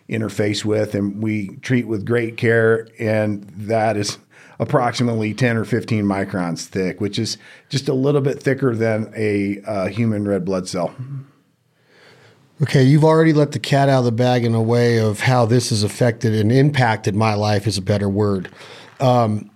interface 0.09 0.65
with 0.65 0.95
and 0.95 1.23
we 1.23 1.55
treat 1.61 1.87
with 1.87 2.05
great 2.05 2.35
care, 2.35 2.89
and 2.99 3.43
that 3.55 3.95
is 3.95 4.17
approximately 4.59 5.33
10 5.33 5.57
or 5.57 5.65
15 5.65 6.03
microns 6.03 6.65
thick, 6.65 6.99
which 6.99 7.19
is 7.19 7.37
just 7.69 7.87
a 7.87 7.93
little 7.93 8.21
bit 8.21 8.41
thicker 8.41 8.75
than 8.75 9.11
a 9.15 9.61
uh, 9.65 9.87
human 9.87 10.27
red 10.27 10.45
blood 10.45 10.67
cell. 10.67 10.95
Okay, 12.61 12.83
you've 12.83 13.03
already 13.03 13.33
let 13.33 13.51
the 13.51 13.59
cat 13.59 13.87
out 13.87 13.99
of 13.99 14.05
the 14.05 14.11
bag 14.11 14.43
in 14.43 14.55
a 14.55 14.61
way 14.61 14.99
of 14.99 15.19
how 15.19 15.45
this 15.45 15.69
has 15.69 15.83
affected 15.83 16.33
and 16.33 16.51
impacted 16.51 17.15
my 17.15 17.35
life, 17.35 17.67
is 17.67 17.77
a 17.77 17.83
better 17.83 18.09
word. 18.09 18.49
Um, 18.99 19.51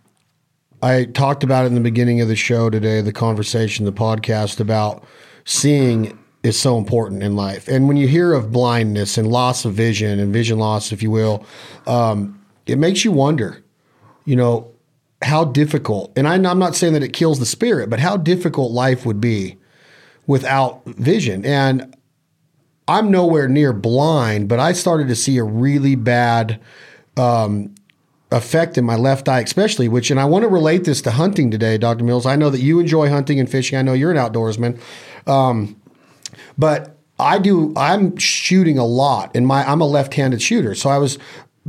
I 0.84 1.06
talked 1.06 1.44
about 1.44 1.64
it 1.64 1.68
in 1.68 1.76
the 1.76 1.82
beginning 1.82 2.22
of 2.22 2.28
the 2.28 2.36
show 2.36 2.70
today, 2.70 3.02
the 3.02 3.12
conversation, 3.12 3.86
the 3.86 3.92
podcast 3.92 4.60
about 4.60 5.04
seeing 5.46 6.18
is 6.44 6.60
so 6.60 6.78
important 6.78 7.22
in 7.24 7.36
life. 7.36 7.68
And 7.68 7.88
when 7.88 7.98
you 7.98 8.08
hear 8.08 8.34
of 8.34 8.52
blindness 8.52 9.18
and 9.18 9.28
loss 9.28 9.66
of 9.66 9.74
vision 9.74 10.20
and 10.20 10.34
vision 10.34 10.58
loss, 10.58 10.92
if 10.92 11.04
you 11.04 11.12
will, 11.12 11.46
um, 11.86 12.44
it 12.66 12.78
makes 12.78 13.06
you 13.06 13.12
wonder, 13.12 13.64
you 14.26 14.36
know, 14.36 14.71
how 15.22 15.46
difficult, 15.46 16.12
and 16.16 16.28
I'm 16.28 16.60
not 16.60 16.76
saying 16.76 16.94
that 16.94 17.04
it 17.04 17.14
kills 17.14 17.40
the 17.40 17.46
spirit, 17.46 17.90
but 17.90 18.00
how 18.00 18.18
difficult 18.18 18.72
life 18.72 19.06
would 19.06 19.22
be 19.22 19.58
without 20.28 20.84
vision. 20.86 21.46
And 21.46 21.96
I'm 22.88 23.12
nowhere 23.12 23.48
near 23.48 23.74
blind, 23.74 24.50
but 24.50 24.60
I 24.60 24.74
started 24.74 25.08
to 25.08 25.16
see 25.16 25.38
a 25.38 25.44
really 25.44 25.96
bad 25.96 26.60
um, 27.18 27.76
effect 28.32 28.78
in 28.78 28.86
my 28.86 28.96
left 28.96 29.30
eye, 29.30 29.42
especially, 29.42 29.88
which, 29.88 30.10
and 30.10 30.20
I 30.20 30.26
want 30.26 30.44
to 30.44 30.50
relate 30.50 30.86
this 30.86 31.02
to 31.04 31.12
hunting 31.12 31.52
today, 31.52 31.78
Dr. 31.78 32.04
Mills. 32.04 32.26
I 32.26 32.36
know 32.36 32.50
that 32.50 32.62
you 32.62 32.80
enjoy 32.80 33.10
hunting 33.10 33.40
and 33.40 33.50
fishing. 33.50 33.78
I 33.78 33.82
know 33.82 33.94
you're 33.94 34.12
an 34.12 34.18
outdoorsman. 34.18 34.80
Um, 35.28 35.80
but 36.58 36.98
I 37.20 37.38
do, 37.38 37.74
I'm 37.76 38.18
shooting 38.18 38.78
a 38.78 38.86
lot 38.86 39.32
and 39.36 39.46
my, 39.46 39.64
I'm 39.64 39.82
a 39.82 39.88
left 39.88 40.14
handed 40.16 40.42
shooter. 40.42 40.76
So 40.76 40.90
I 40.90 40.98
was 40.98 41.20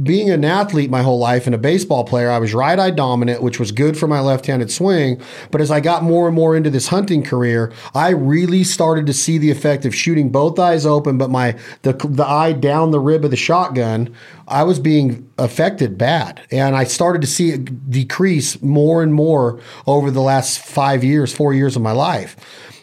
being 0.02 0.30
an 0.30 0.42
athlete 0.42 0.88
my 0.88 1.02
whole 1.02 1.18
life 1.18 1.44
and 1.44 1.54
a 1.54 1.58
baseball 1.58 2.04
player, 2.04 2.30
I 2.30 2.38
was 2.38 2.54
right 2.54 2.78
eye 2.78 2.90
dominant, 2.90 3.42
which 3.42 3.60
was 3.60 3.72
good 3.72 3.98
for 3.98 4.06
my 4.06 4.20
left 4.20 4.46
handed 4.46 4.70
swing. 4.70 5.20
But 5.50 5.60
as 5.60 5.70
I 5.70 5.80
got 5.80 6.02
more 6.02 6.26
and 6.26 6.34
more 6.34 6.56
into 6.56 6.70
this 6.70 6.88
hunting 6.88 7.22
career, 7.22 7.70
I 7.94 8.10
really 8.10 8.64
started 8.64 9.06
to 9.06 9.12
see 9.12 9.36
the 9.36 9.50
effect 9.50 9.84
of 9.84 9.94
shooting 9.94 10.30
both 10.30 10.58
eyes 10.58 10.86
open, 10.86 11.18
but 11.18 11.28
my 11.28 11.58
the, 11.82 11.92
the 11.92 12.26
eye 12.26 12.52
down 12.52 12.90
the 12.90 13.00
rib 13.00 13.24
of 13.24 13.30
the 13.30 13.36
shotgun. 13.36 14.14
I 14.48 14.62
was 14.62 14.78
being 14.78 15.30
affected 15.38 15.98
bad. 15.98 16.40
And 16.50 16.74
I 16.74 16.84
started 16.84 17.20
to 17.22 17.28
see 17.28 17.50
it 17.50 17.90
decrease 17.90 18.60
more 18.62 19.02
and 19.02 19.12
more 19.12 19.60
over 19.86 20.10
the 20.10 20.22
last 20.22 20.58
five 20.58 21.04
years, 21.04 21.34
four 21.34 21.52
years 21.52 21.76
of 21.76 21.82
my 21.82 21.92
life. 21.92 22.36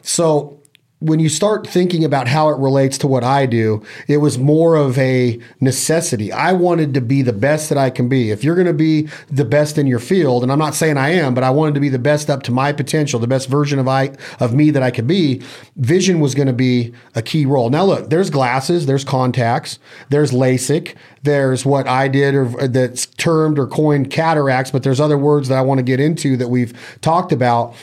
So 0.03 0.58
when 1.01 1.19
you 1.19 1.29
start 1.29 1.65
thinking 1.65 2.03
about 2.03 2.27
how 2.27 2.49
it 2.49 2.57
relates 2.57 2.97
to 2.97 3.07
what 3.07 3.23
I 3.23 3.45
do, 3.45 3.81
it 4.09 4.17
was 4.17 4.37
more 4.37 4.75
of 4.75 4.97
a 4.97 5.39
necessity. 5.61 6.29
I 6.29 6.51
wanted 6.51 6.93
to 6.93 7.01
be 7.01 7.21
the 7.21 7.31
best 7.31 7.69
that 7.69 7.77
I 7.77 7.89
can 7.89 8.09
be. 8.09 8.31
If 8.31 8.43
you're 8.43 8.55
going 8.55 8.67
to 8.67 8.73
be 8.73 9.07
the 9.27 9.45
best 9.45 9.77
in 9.77 9.87
your 9.87 9.99
field, 9.99 10.43
and 10.43 10.51
I'm 10.51 10.59
not 10.59 10.75
saying 10.75 10.97
I 10.97 11.11
am, 11.11 11.33
but 11.33 11.43
I 11.43 11.51
wanted 11.51 11.75
to 11.75 11.79
be 11.79 11.87
the 11.87 11.99
best 11.99 12.29
up 12.29 12.43
to 12.43 12.51
my 12.51 12.73
potential, 12.73 13.17
the 13.17 13.27
best 13.27 13.47
version 13.47 13.79
of 13.79 13.87
I 13.87 14.11
of 14.41 14.53
me 14.53 14.71
that 14.71 14.83
I 14.83 14.91
could 14.91 15.07
be, 15.07 15.41
vision 15.77 16.19
was 16.19 16.35
going 16.35 16.47
to 16.47 16.53
be 16.53 16.93
a 17.15 17.21
key 17.21 17.45
role. 17.45 17.69
Now 17.69 17.85
look, 17.85 18.09
there's 18.09 18.29
glasses, 18.29 18.85
there's 18.85 19.05
contacts, 19.05 19.79
there's 20.09 20.31
LASIK, 20.31 20.95
there's 21.23 21.65
what 21.65 21.87
I 21.87 22.09
did 22.09 22.35
or 22.35 22.67
that's 22.67 23.05
termed 23.05 23.57
or 23.57 23.67
coined 23.67 24.11
cataracts, 24.11 24.71
but 24.71 24.83
there's 24.83 24.99
other 24.99 25.17
words 25.17 25.47
that 25.47 25.57
I 25.57 25.61
want 25.61 25.77
to 25.79 25.83
get 25.83 26.01
into 26.01 26.35
that 26.37 26.49
we've 26.49 26.73
talked 26.99 27.31
about 27.31 27.73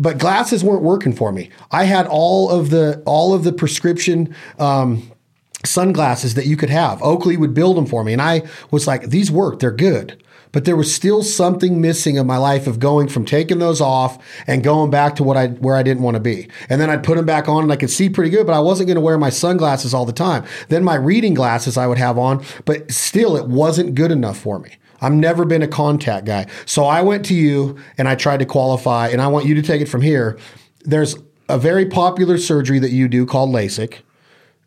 but 0.00 0.16
glasses 0.16 0.64
weren't 0.64 0.82
working 0.82 1.12
for 1.12 1.30
me. 1.30 1.50
I 1.70 1.84
had 1.84 2.06
all 2.06 2.50
of 2.50 2.70
the 2.70 3.02
all 3.04 3.34
of 3.34 3.44
the 3.44 3.52
prescription 3.52 4.34
um, 4.58 5.12
sunglasses 5.64 6.34
that 6.34 6.46
you 6.46 6.56
could 6.56 6.70
have. 6.70 7.00
Oakley 7.02 7.36
would 7.36 7.52
build 7.52 7.76
them 7.76 7.86
for 7.86 8.02
me, 8.02 8.14
and 8.14 8.22
I 8.22 8.42
was 8.70 8.86
like, 8.86 9.10
these 9.10 9.30
work. 9.30 9.60
They're 9.60 9.70
good. 9.70 10.20
But 10.52 10.64
there 10.64 10.74
was 10.74 10.92
still 10.92 11.22
something 11.22 11.80
missing 11.80 12.16
in 12.16 12.26
my 12.26 12.38
life 12.38 12.66
of 12.66 12.80
going 12.80 13.06
from 13.06 13.24
taking 13.24 13.60
those 13.60 13.80
off 13.80 14.18
and 14.48 14.64
going 14.64 14.90
back 14.90 15.14
to 15.16 15.22
what 15.22 15.36
I 15.36 15.48
where 15.48 15.76
I 15.76 15.84
didn't 15.84 16.02
want 16.02 16.16
to 16.16 16.20
be. 16.20 16.48
And 16.68 16.80
then 16.80 16.90
I'd 16.90 17.04
put 17.04 17.16
them 17.16 17.26
back 17.26 17.48
on 17.48 17.62
and 17.62 17.70
I 17.70 17.76
could 17.76 17.90
see 17.90 18.08
pretty 18.08 18.30
good, 18.30 18.46
but 18.46 18.54
I 18.54 18.58
wasn't 18.58 18.88
going 18.88 18.96
to 18.96 19.00
wear 19.00 19.16
my 19.16 19.30
sunglasses 19.30 19.94
all 19.94 20.06
the 20.06 20.12
time. 20.12 20.44
Then 20.68 20.82
my 20.82 20.96
reading 20.96 21.34
glasses 21.34 21.76
I 21.76 21.86
would 21.86 21.98
have 21.98 22.18
on, 22.18 22.44
but 22.64 22.90
still 22.90 23.36
it 23.36 23.46
wasn't 23.46 23.94
good 23.94 24.10
enough 24.10 24.38
for 24.38 24.58
me. 24.58 24.76
I've 25.00 25.12
never 25.12 25.44
been 25.44 25.62
a 25.62 25.68
contact 25.68 26.26
guy. 26.26 26.46
So 26.66 26.84
I 26.84 27.02
went 27.02 27.24
to 27.26 27.34
you 27.34 27.78
and 27.98 28.08
I 28.08 28.14
tried 28.14 28.38
to 28.38 28.46
qualify, 28.46 29.08
and 29.08 29.20
I 29.20 29.28
want 29.28 29.46
you 29.46 29.54
to 29.54 29.62
take 29.62 29.80
it 29.80 29.86
from 29.86 30.02
here. 30.02 30.38
There's 30.84 31.16
a 31.48 31.58
very 31.58 31.86
popular 31.86 32.38
surgery 32.38 32.78
that 32.78 32.90
you 32.90 33.08
do 33.08 33.26
called 33.26 33.50
LASIK. 33.50 33.98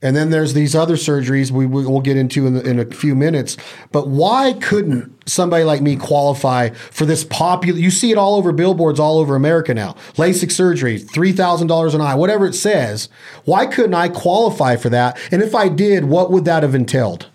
And 0.03 0.17
then 0.17 0.31
there's 0.31 0.53
these 0.53 0.75
other 0.75 0.95
surgeries 0.95 1.49
we 1.49 1.65
will 1.65 2.01
get 2.01 2.17
into 2.17 2.45
in, 2.45 2.57
in, 2.67 2.77
a 2.77 2.85
few 2.85 3.15
minutes. 3.15 3.55
But 3.93 4.09
why 4.09 4.51
couldn't 4.51 5.29
somebody 5.29 5.63
like 5.63 5.81
me 5.81 5.95
qualify 5.95 6.71
for 6.71 7.05
this 7.05 7.23
popular? 7.23 7.79
You 7.79 7.89
see 7.89 8.11
it 8.11 8.17
all 8.17 8.35
over 8.35 8.51
billboards 8.51 8.99
all 8.99 9.17
over 9.17 9.33
America 9.33 9.73
now. 9.73 9.93
LASIK 10.15 10.51
surgery, 10.51 10.99
three 10.99 11.31
thousand 11.31 11.67
dollars 11.67 11.93
an 11.93 12.01
eye, 12.01 12.15
whatever 12.15 12.45
it 12.45 12.53
says. 12.53 13.07
Why 13.45 13.65
couldn't 13.65 13.93
I 13.93 14.09
qualify 14.09 14.75
for 14.75 14.89
that? 14.89 15.17
And 15.31 15.41
if 15.41 15.55
I 15.55 15.69
did, 15.69 16.03
what 16.03 16.31
would 16.31 16.43
that 16.43 16.63
have 16.63 16.75
entailed? 16.75 17.29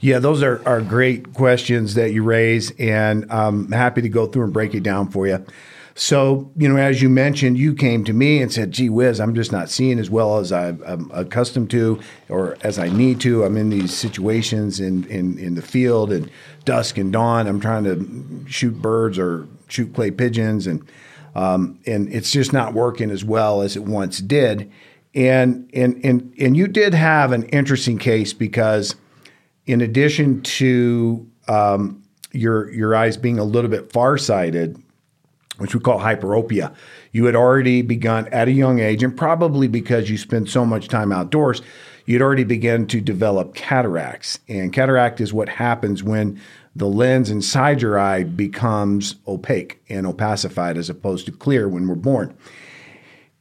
Yeah, 0.00 0.18
those 0.18 0.42
are, 0.42 0.66
are 0.66 0.80
great 0.80 1.32
questions 1.32 1.94
that 1.94 2.12
you 2.12 2.22
raise, 2.22 2.70
and 2.78 3.30
I'm 3.30 3.72
happy 3.72 4.02
to 4.02 4.08
go 4.08 4.26
through 4.26 4.44
and 4.44 4.52
break 4.52 4.74
it 4.74 4.82
down 4.82 5.08
for 5.10 5.26
you. 5.26 5.44
So, 5.98 6.50
you 6.58 6.68
know, 6.68 6.76
as 6.76 7.00
you 7.00 7.08
mentioned, 7.08 7.56
you 7.56 7.72
came 7.72 8.04
to 8.04 8.12
me 8.12 8.42
and 8.42 8.52
said, 8.52 8.70
gee 8.70 8.90
whiz, 8.90 9.18
I'm 9.18 9.34
just 9.34 9.50
not 9.50 9.70
seeing 9.70 9.98
as 9.98 10.10
well 10.10 10.36
as 10.36 10.52
I, 10.52 10.68
am 10.68 11.10
accustomed 11.14 11.70
to 11.70 11.98
or 12.28 12.58
as 12.60 12.78
I 12.78 12.90
need 12.90 13.18
to. 13.22 13.44
I'm 13.44 13.56
in 13.56 13.70
these 13.70 13.96
situations 13.96 14.78
in, 14.78 15.04
in, 15.04 15.38
in 15.38 15.54
the 15.54 15.62
field 15.62 16.12
and 16.12 16.30
dusk 16.66 16.98
and 16.98 17.10
dawn. 17.10 17.46
I'm 17.46 17.60
trying 17.60 17.84
to 17.84 18.44
shoot 18.46 18.74
birds 18.74 19.18
or 19.18 19.48
shoot 19.68 19.94
clay 19.94 20.10
pigeons, 20.10 20.66
and, 20.66 20.86
um, 21.34 21.78
and 21.86 22.12
it's 22.12 22.30
just 22.30 22.52
not 22.52 22.74
working 22.74 23.10
as 23.10 23.24
well 23.24 23.62
as 23.62 23.74
it 23.74 23.84
once 23.84 24.18
did. 24.18 24.70
And, 25.14 25.70
and, 25.72 25.98
and, 26.04 26.34
and 26.38 26.58
you 26.58 26.68
did 26.68 26.92
have 26.92 27.32
an 27.32 27.44
interesting 27.44 27.96
case 27.96 28.34
because– 28.34 28.96
in 29.66 29.80
addition 29.80 30.42
to 30.42 31.28
um, 31.48 32.02
your 32.32 32.72
your 32.72 32.94
eyes 32.94 33.16
being 33.16 33.38
a 33.38 33.44
little 33.44 33.70
bit 33.70 33.92
farsighted, 33.92 34.80
which 35.58 35.74
we 35.74 35.80
call 35.80 35.98
hyperopia, 35.98 36.74
you 37.12 37.24
had 37.24 37.36
already 37.36 37.82
begun 37.82 38.28
at 38.28 38.48
a 38.48 38.52
young 38.52 38.78
age, 38.78 39.02
and 39.02 39.16
probably 39.16 39.68
because 39.68 40.08
you 40.10 40.16
spend 40.16 40.48
so 40.48 40.64
much 40.64 40.88
time 40.88 41.12
outdoors, 41.12 41.62
you'd 42.06 42.22
already 42.22 42.44
begun 42.44 42.86
to 42.86 43.00
develop 43.00 43.54
cataracts. 43.54 44.38
And 44.48 44.72
cataract 44.72 45.20
is 45.20 45.32
what 45.32 45.48
happens 45.48 46.02
when 46.02 46.40
the 46.74 46.86
lens 46.86 47.30
inside 47.30 47.80
your 47.80 47.98
eye 47.98 48.22
becomes 48.22 49.16
opaque 49.26 49.82
and 49.88 50.06
opacified 50.06 50.76
as 50.76 50.90
opposed 50.90 51.24
to 51.26 51.32
clear 51.32 51.68
when 51.68 51.88
we're 51.88 51.94
born. 51.94 52.36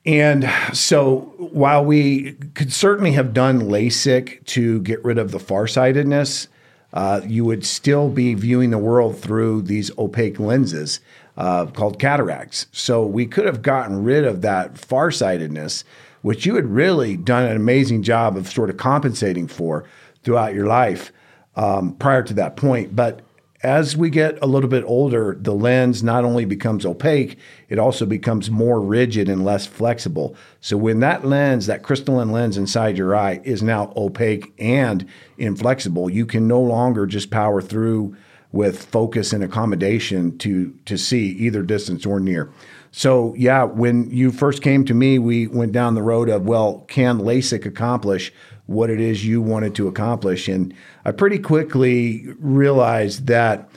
And 0.06 0.50
so 0.72 1.34
while 1.38 1.84
we 1.84 2.34
could 2.54 2.72
certainly 2.72 3.14
have 3.14 3.34
done 3.34 3.62
LASIK 3.62 4.46
to 4.46 4.82
get 4.82 5.04
rid 5.04 5.18
of 5.18 5.32
the 5.32 5.40
farsightedness, 5.40 6.48
uh, 6.94 7.22
you 7.26 7.44
would 7.44 7.66
still 7.66 8.10
be 8.10 8.36
viewing 8.36 8.70
the 8.70 8.78
world 8.78 9.18
through 9.18 9.64
these 9.64 9.92
opaque 9.98 10.40
lenses 10.40 11.00
uh, 11.38 11.66
called 11.66 12.00
cataracts. 12.00 12.68
So 12.72 13.06
we 13.06 13.26
could 13.26 13.46
have 13.46 13.62
gotten 13.62 14.04
rid 14.04 14.26
of 14.26 14.42
that 14.44 14.78
farsightedness, 14.78 15.84
which 16.22 16.46
you 16.46 16.56
had 16.56 16.68
really 16.68 17.18
done 17.18 17.44
an 17.44 17.56
amazing 17.56 18.04
job 18.04 18.38
of 18.38 18.48
sort 18.48 18.70
of 18.70 18.78
compensating 18.78 19.48
for 19.48 19.86
throughout 20.24 20.54
your 20.54 20.68
life 20.68 21.12
um, 21.56 21.96
prior 21.96 22.24
to 22.24 22.34
that 22.36 22.56
point. 22.56 22.96
But 22.96 23.22
as 23.66 23.98
we 23.98 24.12
get 24.12 24.38
a 24.44 24.46
little 24.46 24.70
bit 24.70 24.84
older, 24.86 25.36
the 25.40 25.56
lens 25.56 26.04
not 26.04 26.24
only 26.24 26.46
becomes 26.46 26.86
opaque, 26.86 27.40
it 27.68 27.80
also 27.80 28.06
becomes 28.06 28.52
more 28.52 28.80
rigid 28.80 29.28
and 29.28 29.44
less 29.44 29.66
flexible. 29.66 30.36
So 30.62 30.78
when 30.78 31.00
that 31.00 31.26
lens, 31.26 31.66
that 31.66 31.82
crystalline 31.82 32.32
lens 32.32 32.58
inside 32.58 32.96
your 32.96 33.16
eye 33.16 33.42
is 33.44 33.64
now 33.64 33.92
opaque 33.98 34.54
and 34.60 35.08
inflexible, 35.40 36.12
you 36.12 36.28
can 36.28 36.48
no 36.48 36.62
longer 36.62 37.08
just 37.08 37.32
power 37.32 37.60
through 37.60 38.16
with 38.52 38.86
focus 38.86 39.34
and 39.34 39.44
accommodation 39.44 40.38
to 40.38 40.74
to 40.86 40.96
see 40.98 41.30
either 41.32 41.64
distance 41.64 42.06
or 42.06 42.20
near. 42.20 42.52
So 42.92 43.34
yeah, 43.36 43.64
when 43.64 44.10
you 44.12 44.32
first 44.32 44.62
came 44.62 44.86
to 44.86 44.94
me, 44.94 45.20
we 45.20 45.48
went 45.48 45.74
down 45.74 45.96
the 45.96 46.04
road 46.04 46.30
of 46.30 46.46
well, 46.46 46.86
can 46.88 47.18
LASIK 47.18 47.66
accomplish 47.66 48.32
what 48.68 48.90
it 48.90 49.00
is 49.00 49.26
you 49.26 49.42
wanted 49.42 49.76
to 49.76 49.88
accomplish. 49.88 50.48
And 50.48 50.74
I 51.04 51.12
pretty 51.12 51.40
quickly 51.40 52.26
realized 52.40 53.28
that 53.28 53.70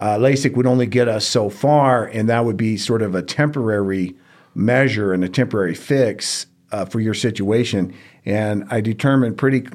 uh, 0.00 0.18
LASIK 0.18 0.56
would 0.56 0.66
only 0.66 0.86
get 0.86 1.08
us 1.08 1.26
so 1.26 1.48
far, 1.48 2.04
and 2.04 2.28
that 2.28 2.44
would 2.44 2.56
be 2.56 2.76
sort 2.76 3.02
of 3.02 3.14
a 3.14 3.22
temporary 3.22 4.16
measure 4.54 5.12
and 5.12 5.24
a 5.24 5.28
temporary 5.28 5.74
fix 5.74 6.46
uh, 6.72 6.84
for 6.84 7.00
your 7.00 7.14
situation. 7.14 7.94
And 8.24 8.64
I 8.70 8.80
determined 8.80 9.38
pretty 9.38 9.66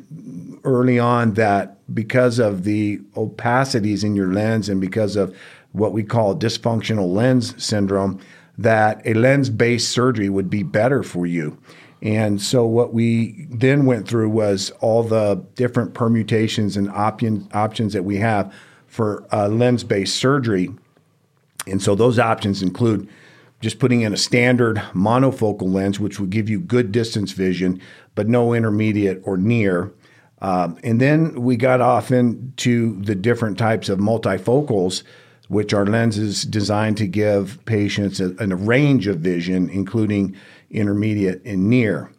early 0.64 1.00
on 1.00 1.34
that 1.34 1.78
because 1.94 2.40
of 2.40 2.64
the 2.64 2.98
opacities 3.16 4.04
in 4.04 4.16
your 4.16 4.34
lens 4.34 4.68
and 4.70 4.82
because 4.82 5.16
of 5.16 5.36
what 5.72 5.94
we 5.94 6.04
call 6.04 6.36
dysfunctional 6.36 7.14
lens 7.14 7.62
syndrome, 7.64 8.20
that 8.58 9.02
a 9.06 9.14
lens 9.14 9.50
based 9.50 9.90
surgery 9.90 10.30
would 10.30 10.50
be 10.50 10.64
better 10.64 11.02
for 11.04 11.26
you. 11.26 11.58
And 12.02 12.42
so 12.42 12.66
what 12.66 12.94
we 12.94 13.48
then 13.50 13.86
went 13.86 14.08
through 14.08 14.30
was 14.30 14.72
all 14.80 15.04
the 15.04 15.44
different 15.56 15.94
permutations 15.94 16.78
and 16.78 16.90
option, 16.90 17.50
options 17.54 17.94
that 17.94 18.06
we 18.06 18.18
have 18.18 18.54
for 18.88 19.28
uh, 19.34 19.48
lens 19.48 19.84
based 19.84 20.16
surgery. 20.16 20.70
And 21.68 21.82
so 21.82 21.96
those 21.96 22.18
options 22.18 22.62
include 22.62 23.10
just 23.62 23.80
putting 23.80 24.02
in 24.02 24.14
a 24.14 24.18
standard 24.18 24.78
monofocal 24.94 25.72
lens, 25.74 26.00
which 26.00 26.20
would 26.20 26.30
give 26.30 26.50
you 26.50 26.60
good 26.60 26.92
distance 26.92 27.34
vision, 27.34 27.82
but 28.16 28.28
no 28.28 28.54
intermediate 28.54 29.22
or 29.26 29.38
near. 29.38 29.92
Um, 30.42 30.78
and 30.84 31.02
then 31.02 31.42
we 31.42 31.58
got 31.58 31.82
off 31.82 32.12
into 32.12 33.02
the 33.02 33.16
different 33.16 33.58
types 33.58 33.90
of 33.90 34.00
multifocals, 34.00 35.04
which 35.50 35.74
are 35.74 35.86
lenses 35.86 36.44
designed 36.44 36.96
to 36.98 37.08
give 37.08 37.60
patients 37.66 38.22
a, 38.22 38.34
a 38.40 38.56
range 38.56 39.08
of 39.08 39.20
vision, 39.20 39.70
including 39.70 40.36
intermediate, 40.72 41.42
and 41.46 41.70
near. 41.70 42.12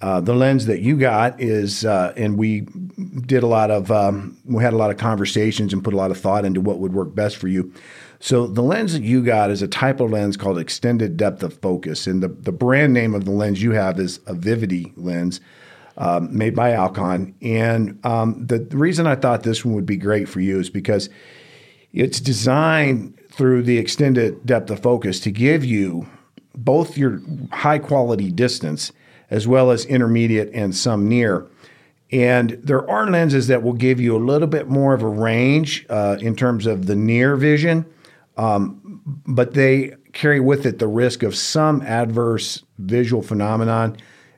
Uh, 0.00 0.18
the 0.20 0.34
lens 0.34 0.64
that 0.64 0.80
you 0.80 0.96
got 0.96 1.38
is, 1.40 1.84
uh, 1.84 2.12
and 2.16 2.38
we 2.38 2.62
did 3.26 3.42
a 3.42 3.46
lot 3.46 3.70
of, 3.70 3.90
um, 3.90 4.36
we 4.46 4.62
had 4.62 4.72
a 4.72 4.76
lot 4.76 4.90
of 4.90 4.96
conversations 4.96 5.74
and 5.74 5.84
put 5.84 5.92
a 5.92 5.96
lot 5.96 6.10
of 6.10 6.18
thought 6.18 6.44
into 6.46 6.60
what 6.60 6.78
would 6.78 6.94
work 6.94 7.14
best 7.14 7.36
for 7.36 7.48
you. 7.48 7.70
So 8.18 8.46
the 8.46 8.62
lens 8.62 8.92
that 8.94 9.02
you 9.02 9.22
got 9.22 9.50
is 9.50 9.62
a 9.62 9.68
type 9.68 10.00
of 10.00 10.10
lens 10.10 10.36
called 10.36 10.58
extended 10.58 11.16
depth 11.16 11.42
of 11.42 11.54
focus, 11.60 12.06
and 12.06 12.22
the 12.22 12.28
the 12.28 12.52
brand 12.52 12.92
name 12.92 13.14
of 13.14 13.24
the 13.24 13.30
lens 13.30 13.62
you 13.62 13.72
have 13.72 13.98
is 13.98 14.20
a 14.26 14.34
Vivity 14.34 14.92
lens, 14.96 15.40
um, 15.96 16.36
made 16.36 16.54
by 16.54 16.72
Alcon. 16.72 17.34
And 17.40 17.98
um, 18.04 18.46
the, 18.46 18.58
the 18.58 18.76
reason 18.76 19.06
I 19.06 19.16
thought 19.16 19.42
this 19.42 19.64
one 19.64 19.74
would 19.74 19.86
be 19.86 19.96
great 19.96 20.28
for 20.28 20.40
you 20.40 20.60
is 20.60 20.68
because 20.68 21.08
it's 21.92 22.20
designed 22.20 23.18
through 23.30 23.62
the 23.62 23.78
extended 23.78 24.44
depth 24.44 24.70
of 24.70 24.80
focus 24.80 25.18
to 25.20 25.30
give 25.30 25.64
you 25.64 26.06
both 26.54 26.96
your 26.96 27.20
high 27.52 27.78
quality 27.78 28.30
distance 28.30 28.92
as 29.30 29.46
well 29.46 29.70
as 29.70 29.84
intermediate 29.86 30.50
and 30.52 30.74
some 30.74 31.08
near. 31.08 31.46
And 32.12 32.50
there 32.64 32.88
are 32.90 33.08
lenses 33.08 33.46
that 33.46 33.62
will 33.62 33.72
give 33.72 34.00
you 34.00 34.16
a 34.16 34.18
little 34.18 34.48
bit 34.48 34.68
more 34.68 34.94
of 34.94 35.02
a 35.02 35.08
range 35.08 35.86
uh, 35.88 36.16
in 36.20 36.34
terms 36.34 36.66
of 36.66 36.86
the 36.86 36.96
near 36.96 37.36
vision, 37.36 37.86
um, 38.36 39.00
but 39.26 39.54
they 39.54 39.94
carry 40.12 40.40
with 40.40 40.66
it 40.66 40.80
the 40.80 40.88
risk 40.88 41.22
of 41.22 41.36
some 41.36 41.82
adverse 41.82 42.64
visual 42.78 43.22
phenomenon 43.22 43.96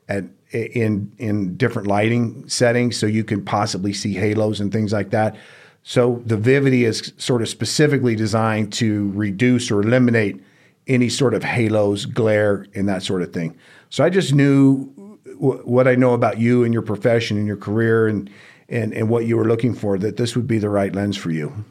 at 0.09 0.25
in 0.52 1.11
in 1.16 1.57
different 1.57 1.88
lighting 1.88 2.47
settings. 2.49 2.99
So 2.99 3.07
you 3.07 3.25
can 3.25 3.42
possibly 3.42 3.95
see 3.95 4.12
halos 4.12 4.61
and 4.61 4.71
things 4.71 4.92
like 4.92 5.11
that. 5.11 5.37
So 5.83 6.23
the 6.26 6.37
Vivity 6.37 6.85
is 6.85 7.12
sort 7.16 7.42
of 7.42 7.49
specifically 7.49 8.14
designed 8.14 8.73
to 8.75 9.11
reduce 9.14 9.71
or 9.71 9.81
eliminate 9.81 10.42
any 10.87 11.09
sort 11.09 11.35
of 11.35 11.45
halos, 11.45 12.07
glare, 12.07 12.67
and 12.75 12.89
that 12.89 13.03
sort 13.03 13.23
of 13.23 13.33
thing. 13.33 13.57
So 13.91 14.05
I 14.05 14.11
just 14.11 14.35
knew 14.35 14.93
w- 15.41 15.62
what 15.65 15.87
I 15.87 15.95
know 15.95 16.12
about 16.15 16.39
you 16.39 16.65
and 16.65 16.73
your 16.73 16.83
profession 16.83 17.37
and 17.37 17.47
your 17.47 17.57
career 17.57 18.09
and, 18.09 18.31
and, 18.69 18.93
and 18.93 19.09
what 19.09 19.27
you 19.27 19.37
were 19.37 19.45
looking 19.45 19.75
for, 19.75 19.99
that 19.99 20.17
this 20.17 20.35
would 20.35 20.47
be 20.47 20.59
the 20.59 20.69
right 20.69 20.95
lens 20.95 21.17
for 21.17 21.31
you. 21.31 21.65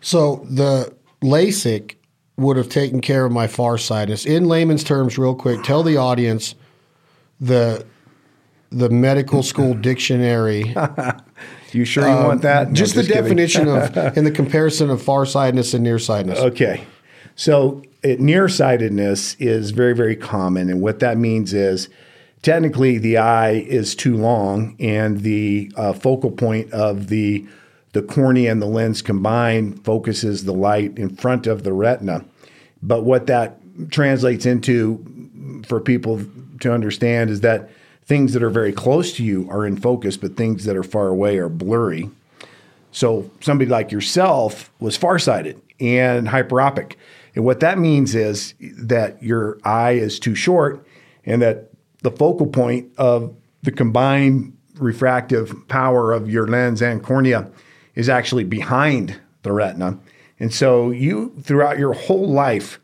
So 0.00 0.46
the 0.48 0.94
LASIK 1.22 1.96
would 2.36 2.56
have 2.56 2.68
taken 2.68 3.00
care 3.00 3.24
of 3.24 3.32
my 3.32 3.46
farsightedness. 3.46 4.26
In 4.26 4.46
layman's 4.46 4.84
terms, 4.84 5.18
real 5.18 5.34
quick, 5.34 5.62
tell 5.62 5.82
the 5.82 5.96
audience 5.96 6.54
the 7.40 7.86
the 8.70 8.90
medical 8.90 9.42
school 9.42 9.74
dictionary. 9.90 10.74
You 11.72 11.84
sure 11.84 12.04
you 12.04 12.14
um, 12.14 12.26
want 12.26 12.42
that? 12.42 12.68
No, 12.68 12.74
just, 12.74 12.94
just, 12.94 13.08
the 13.08 13.14
kidding. 13.14 13.24
definition 13.24 13.68
of 13.68 13.96
and 14.16 14.26
the 14.26 14.30
comparison 14.30 14.90
of 14.90 15.02
farsightedness 15.02 15.74
and 15.74 15.84
nearsightedness. 15.84 16.38
Okay. 16.38 16.84
So 17.36 17.82
it, 18.02 18.18
nearsightedness 18.18 19.36
is 19.38 19.70
very, 19.70 19.94
very 19.94 20.16
common. 20.16 20.70
And 20.70 20.80
what 20.80 20.98
that 21.00 21.18
means 21.18 21.52
is 21.52 21.88
technically 22.42 22.98
the 22.98 23.18
eye 23.18 23.52
is 23.52 23.94
too 23.94 24.16
long 24.16 24.76
and 24.80 25.20
the 25.20 25.70
uh, 25.76 25.92
focal 25.92 26.30
point 26.30 26.72
of 26.72 27.08
the, 27.08 27.46
the 27.92 28.02
cornea 28.02 28.50
and 28.50 28.60
the 28.60 28.66
lens 28.66 29.02
combined 29.02 29.84
focuses 29.84 30.44
the 30.44 30.52
light 30.52 30.98
in 30.98 31.14
front 31.14 31.46
of 31.46 31.62
the 31.62 31.72
retina. 31.72 32.24
But 32.82 33.04
what 33.04 33.26
that 33.26 33.58
translates 33.90 34.46
into 34.46 35.62
for 35.66 35.80
people 35.80 36.24
to 36.60 36.72
understand 36.72 37.30
is 37.30 37.40
that 37.42 37.68
things 38.04 38.32
that 38.32 38.42
are 38.42 38.50
very 38.50 38.72
close 38.72 39.12
to 39.14 39.24
you 39.24 39.48
are 39.50 39.66
in 39.66 39.76
focus, 39.76 40.16
but 40.16 40.36
things 40.36 40.64
that 40.64 40.76
are 40.76 40.82
far 40.82 41.08
away 41.08 41.38
are 41.38 41.48
blurry. 41.48 42.08
So 42.92 43.30
somebody 43.40 43.68
like 43.68 43.92
yourself 43.92 44.70
was 44.80 44.96
farsighted 44.96 45.60
and 45.80 46.28
hyperopic. 46.28 46.94
And 47.36 47.44
what 47.44 47.60
that 47.60 47.78
means 47.78 48.14
is 48.14 48.54
that 48.60 49.22
your 49.22 49.58
eye 49.62 49.92
is 49.92 50.18
too 50.18 50.34
short 50.34 50.84
and 51.24 51.42
that 51.42 51.70
the 52.02 52.10
focal 52.10 52.46
point 52.46 52.90
of 52.96 53.36
the 53.62 53.70
combined 53.70 54.56
refractive 54.78 55.54
power 55.68 56.12
of 56.12 56.30
your 56.30 56.48
lens 56.48 56.80
and 56.80 57.02
cornea 57.02 57.50
is 57.94 58.08
actually 58.08 58.44
behind 58.44 59.20
the 59.42 59.52
retina. 59.52 59.98
And 60.40 60.52
so 60.52 60.90
you, 60.90 61.34
throughout 61.42 61.78
your 61.78 61.92
whole 61.92 62.28
life, 62.28 62.80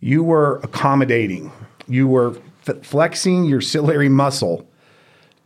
you 0.00 0.22
were 0.22 0.58
accommodating, 0.62 1.50
you 1.88 2.06
were 2.06 2.36
f- 2.68 2.82
flexing 2.82 3.44
your 3.44 3.60
ciliary 3.60 4.08
muscle 4.08 4.68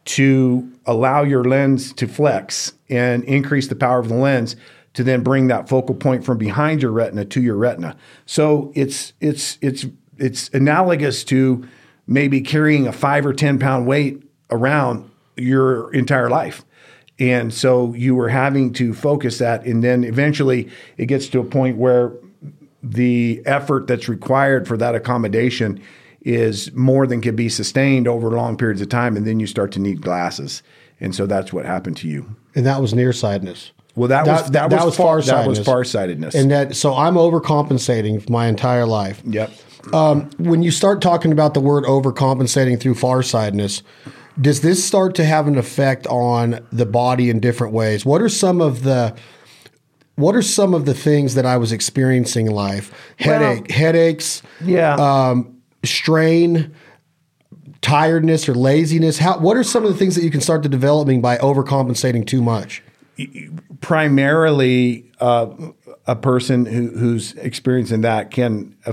to 0.04 0.70
allow 0.84 1.22
your 1.22 1.44
lens 1.44 1.92
to 1.94 2.06
flex 2.06 2.72
and 2.90 3.24
increase 3.24 3.68
the 3.68 3.76
power 3.76 3.98
of 3.98 4.08
the 4.08 4.14
lens 4.14 4.56
to 4.94 5.05
then 5.05 5.22
bring 5.22 5.48
that 5.48 5.68
focal 5.68 5.94
point 5.94 6.24
from 6.24 6.38
behind 6.38 6.83
your 6.83 6.90
retina 6.90 7.24
to 7.24 7.40
your 7.40 7.57
retina. 7.57 7.96
So 8.26 8.72
it's 8.74 9.12
it's 9.20 9.59
it's 9.61 9.87
it's 10.18 10.48
analogous 10.50 11.24
to 11.24 11.66
maybe 12.07 12.40
carrying 12.40 12.87
a 12.87 12.92
five 12.92 13.24
or 13.24 13.33
ten 13.33 13.59
pound 13.59 13.87
weight 13.87 14.22
around 14.50 15.11
your 15.37 15.92
entire 15.94 16.28
life. 16.28 16.64
And 17.18 17.52
so 17.52 17.94
you 17.94 18.14
were 18.14 18.28
having 18.28 18.72
to 18.74 18.94
focus 18.94 19.38
that, 19.38 19.64
and 19.64 19.83
then 19.85 20.02
eventually 20.02 20.68
it 20.96 21.07
gets 21.07 21.28
to 21.28 21.40
a 21.40 21.44
point 21.44 21.76
where 21.76 22.12
the 22.83 23.42
effort 23.46 23.87
that's 23.87 24.09
required 24.09 24.66
for 24.66 24.76
that 24.76 24.94
accommodation 24.94 25.81
is 26.22 26.72
more 26.72 27.07
than 27.07 27.20
can 27.20 27.37
be 27.37 27.48
sustained 27.48 28.09
over 28.09 28.31
long 28.31 28.57
periods 28.57 28.81
of 28.81 28.88
time, 28.88 29.16
and 29.16 29.26
then 29.26 29.40
you 29.40 29.46
start 29.46 29.72
to 29.72 29.81
need 29.81 30.00
glasses. 30.00 30.62
And 31.00 31.14
so 31.14 31.26
that's 31.26 31.52
what 31.52 31.64
happened 31.64 31.96
to 31.98 32.09
you. 32.09 32.37
And 32.55 32.64
that 32.66 32.81
was 32.81 32.94
nearsightedness. 32.94 33.72
Well, 33.94 34.09
that, 34.09 34.24
that 34.24 34.33
was 34.33 34.50
that, 34.52 34.70
that 34.70 34.85
was, 34.85 34.96
far, 34.96 35.20
that 35.20 35.46
was 35.46 35.59
farsightedness, 35.59 36.35
and 36.35 36.50
that 36.50 36.76
so 36.76 36.94
I'm 36.94 37.14
overcompensating 37.14 38.28
my 38.31 38.46
entire 38.46 38.87
life. 38.87 39.22
Yep. 39.26 39.52
Um, 39.92 40.31
when 40.38 40.62
you 40.62 40.70
start 40.70 41.02
talking 41.02 41.33
about 41.33 41.55
the 41.55 41.61
word 41.61 41.85
overcompensating 41.85 42.81
through 42.81 42.94
farsightedness, 42.94 43.83
does 44.40 44.62
this 44.62 44.83
start 44.83 45.14
to 45.16 45.24
have 45.24 45.46
an 45.46 45.59
effect 45.59 46.07
on 46.07 46.66
the 46.72 46.87
body 46.87 47.28
in 47.28 47.40
different 47.40 47.74
ways? 47.74 48.07
What 48.07 48.22
are 48.22 48.28
some 48.28 48.61
of 48.61 48.83
the 48.83 49.14
what 50.14 50.35
are 50.35 50.42
some 50.42 50.72
of 50.72 50.87
the 50.87 50.94
things 50.94 51.35
that 51.35 51.44
I 51.44 51.57
was 51.57 51.72
experiencing 51.72 52.46
in 52.46 52.52
life? 52.52 52.92
Headache, 53.18 53.66
well, 53.68 53.78
headaches, 53.78 54.42
yeah, 54.64 54.94
um, 54.94 55.59
strain, 55.85 56.74
tiredness, 57.83 58.48
or 58.48 58.55
laziness. 58.55 59.18
How? 59.18 59.38
What 59.38 59.57
are 59.59 59.64
some 59.64 59.85
of 59.85 59.92
the 59.92 59.98
things 59.98 60.14
that 60.14 60.24
you 60.24 60.31
can 60.31 60.40
start 60.40 60.62
to 60.62 60.68
developing 60.70 61.20
by 61.20 61.37
overcompensating 61.38 62.26
too 62.26 62.40
much? 62.40 62.83
Primarily 63.80 65.11
uh, 65.20 65.48
a 66.06 66.16
person 66.16 66.66
who, 66.66 66.88
who's 66.88 67.35
experiencing 67.35 68.02
that 68.02 68.30
can 68.30 68.76
uh, 68.87 68.92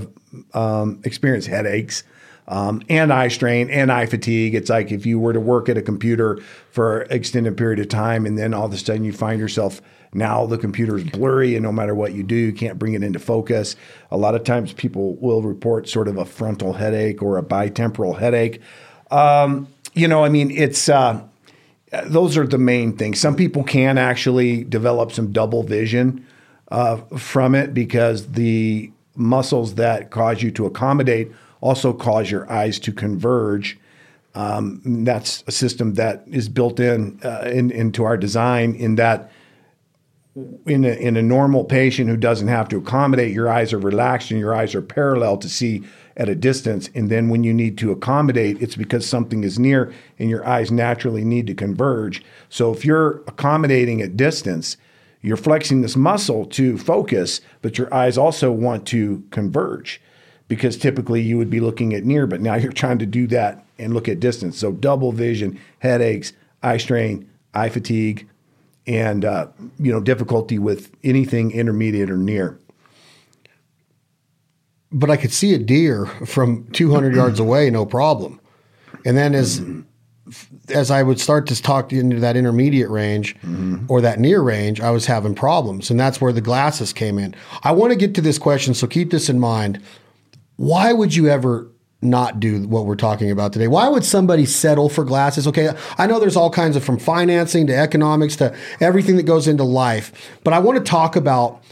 um, 0.58 1.00
experience 1.04 1.46
headaches 1.46 2.04
um, 2.48 2.82
and 2.88 3.12
eye 3.12 3.28
strain 3.28 3.70
and 3.70 3.92
eye 3.92 4.06
fatigue. 4.06 4.54
It's 4.54 4.70
like 4.70 4.90
if 4.90 5.06
you 5.06 5.18
were 5.18 5.32
to 5.32 5.40
work 5.40 5.68
at 5.68 5.78
a 5.78 5.82
computer 5.82 6.40
for 6.70 7.00
an 7.02 7.12
extended 7.12 7.56
period 7.56 7.78
of 7.78 7.88
time 7.88 8.26
and 8.26 8.36
then 8.36 8.52
all 8.52 8.66
of 8.66 8.72
a 8.72 8.76
sudden 8.76 9.04
you 9.04 9.12
find 9.12 9.40
yourself 9.40 9.80
now 10.12 10.44
the 10.44 10.58
computer 10.58 10.98
is 10.98 11.04
blurry 11.04 11.54
and 11.54 11.62
no 11.62 11.70
matter 11.70 11.94
what 11.94 12.12
you 12.12 12.24
do, 12.24 12.34
you 12.34 12.52
can't 12.52 12.78
bring 12.78 12.94
it 12.94 13.04
into 13.04 13.20
focus. 13.20 13.76
A 14.10 14.16
lot 14.16 14.34
of 14.34 14.42
times 14.42 14.72
people 14.72 15.14
will 15.16 15.42
report 15.42 15.88
sort 15.88 16.08
of 16.08 16.18
a 16.18 16.24
frontal 16.24 16.72
headache 16.72 17.22
or 17.22 17.38
a 17.38 17.42
bitemporal 17.42 18.18
headache. 18.18 18.60
Um, 19.12 19.68
you 19.94 20.08
know, 20.08 20.24
I 20.24 20.28
mean, 20.28 20.50
it's. 20.50 20.88
Uh, 20.88 21.22
those 22.06 22.36
are 22.36 22.46
the 22.46 22.58
main 22.58 22.96
things. 22.96 23.20
Some 23.20 23.36
people 23.36 23.64
can 23.64 23.98
actually 23.98 24.64
develop 24.64 25.12
some 25.12 25.32
double 25.32 25.62
vision 25.62 26.26
uh, 26.68 26.98
from 27.16 27.54
it 27.54 27.74
because 27.74 28.28
the 28.28 28.92
muscles 29.16 29.74
that 29.74 30.10
cause 30.10 30.42
you 30.42 30.50
to 30.52 30.66
accommodate 30.66 31.32
also 31.60 31.92
cause 31.92 32.30
your 32.30 32.50
eyes 32.50 32.78
to 32.80 32.92
converge. 32.92 33.78
Um, 34.34 35.04
that's 35.04 35.42
a 35.48 35.52
system 35.52 35.94
that 35.94 36.24
is 36.28 36.48
built 36.48 36.78
in, 36.78 37.18
uh, 37.24 37.50
in, 37.52 37.70
into 37.72 38.04
our 38.04 38.16
design. 38.16 38.74
In 38.76 38.94
that, 38.94 39.32
in 40.66 40.84
a, 40.84 40.92
in 40.92 41.16
a 41.16 41.22
normal 41.22 41.64
patient 41.64 42.08
who 42.08 42.16
doesn't 42.16 42.46
have 42.46 42.68
to 42.68 42.76
accommodate, 42.78 43.34
your 43.34 43.50
eyes 43.50 43.72
are 43.72 43.78
relaxed 43.78 44.30
and 44.30 44.38
your 44.38 44.54
eyes 44.54 44.74
are 44.76 44.82
parallel 44.82 45.36
to 45.38 45.48
see 45.48 45.82
at 46.20 46.28
a 46.28 46.34
distance. 46.34 46.90
And 46.94 47.10
then 47.10 47.30
when 47.30 47.44
you 47.44 47.54
need 47.54 47.78
to 47.78 47.92
accommodate, 47.92 48.60
it's 48.60 48.76
because 48.76 49.06
something 49.06 49.42
is 49.42 49.58
near 49.58 49.90
and 50.18 50.28
your 50.28 50.46
eyes 50.46 50.70
naturally 50.70 51.24
need 51.24 51.46
to 51.46 51.54
converge. 51.54 52.22
So 52.50 52.70
if 52.74 52.84
you're 52.84 53.22
accommodating 53.26 54.02
at 54.02 54.18
distance, 54.18 54.76
you're 55.22 55.38
flexing 55.38 55.80
this 55.80 55.96
muscle 55.96 56.44
to 56.44 56.76
focus, 56.76 57.40
but 57.62 57.78
your 57.78 57.92
eyes 57.92 58.18
also 58.18 58.52
want 58.52 58.86
to 58.88 59.24
converge 59.30 60.02
because 60.46 60.76
typically 60.76 61.22
you 61.22 61.38
would 61.38 61.48
be 61.48 61.60
looking 61.60 61.94
at 61.94 62.04
near, 62.04 62.26
but 62.26 62.42
now 62.42 62.54
you're 62.54 62.70
trying 62.70 62.98
to 62.98 63.06
do 63.06 63.26
that 63.28 63.64
and 63.78 63.94
look 63.94 64.06
at 64.06 64.20
distance. 64.20 64.58
So 64.58 64.72
double 64.72 65.12
vision, 65.12 65.58
headaches, 65.78 66.34
eye 66.62 66.76
strain, 66.76 67.30
eye 67.54 67.70
fatigue, 67.70 68.28
and 68.86 69.24
uh, 69.24 69.46
you 69.78 69.90
know 69.90 70.00
difficulty 70.00 70.58
with 70.58 70.90
anything 71.02 71.50
intermediate 71.52 72.10
or 72.10 72.16
near 72.16 72.58
but 74.92 75.10
I 75.10 75.16
could 75.16 75.32
see 75.32 75.54
a 75.54 75.58
deer 75.58 76.06
from 76.06 76.66
200 76.72 77.14
yards 77.14 77.40
away, 77.40 77.70
no 77.70 77.86
problem. 77.86 78.40
And 79.04 79.16
then 79.16 79.34
as 79.34 79.60
mm-hmm. 79.60 79.80
as 80.74 80.90
I 80.90 81.02
would 81.02 81.20
start 81.20 81.46
to 81.48 81.60
talk 81.60 81.92
into 81.92 82.20
that 82.20 82.36
intermediate 82.36 82.90
range 82.90 83.36
mm-hmm. 83.36 83.86
or 83.88 84.00
that 84.00 84.18
near 84.18 84.40
range, 84.40 84.80
I 84.80 84.90
was 84.90 85.06
having 85.06 85.34
problems, 85.34 85.90
and 85.90 85.98
that's 85.98 86.20
where 86.20 86.32
the 86.32 86.40
glasses 86.40 86.92
came 86.92 87.18
in. 87.18 87.34
I 87.62 87.72
want 87.72 87.92
to 87.92 87.98
get 87.98 88.14
to 88.16 88.20
this 88.20 88.38
question, 88.38 88.74
so 88.74 88.86
keep 88.86 89.10
this 89.10 89.28
in 89.28 89.40
mind. 89.40 89.80
Why 90.56 90.92
would 90.92 91.14
you 91.14 91.28
ever 91.28 91.70
not 92.02 92.40
do 92.40 92.66
what 92.66 92.86
we're 92.86 92.96
talking 92.96 93.30
about 93.30 93.52
today? 93.52 93.68
Why 93.68 93.88
would 93.88 94.04
somebody 94.04 94.46
settle 94.46 94.88
for 94.88 95.04
glasses? 95.04 95.46
Okay, 95.46 95.70
I 95.98 96.06
know 96.06 96.18
there's 96.18 96.36
all 96.36 96.50
kinds 96.50 96.76
of 96.76 96.84
from 96.84 96.98
financing 96.98 97.66
to 97.68 97.76
economics 97.76 98.36
to 98.36 98.56
everything 98.80 99.16
that 99.16 99.24
goes 99.24 99.48
into 99.48 99.64
life, 99.64 100.38
but 100.44 100.52
I 100.52 100.58
want 100.58 100.78
to 100.78 100.84
talk 100.84 101.16
about 101.16 101.62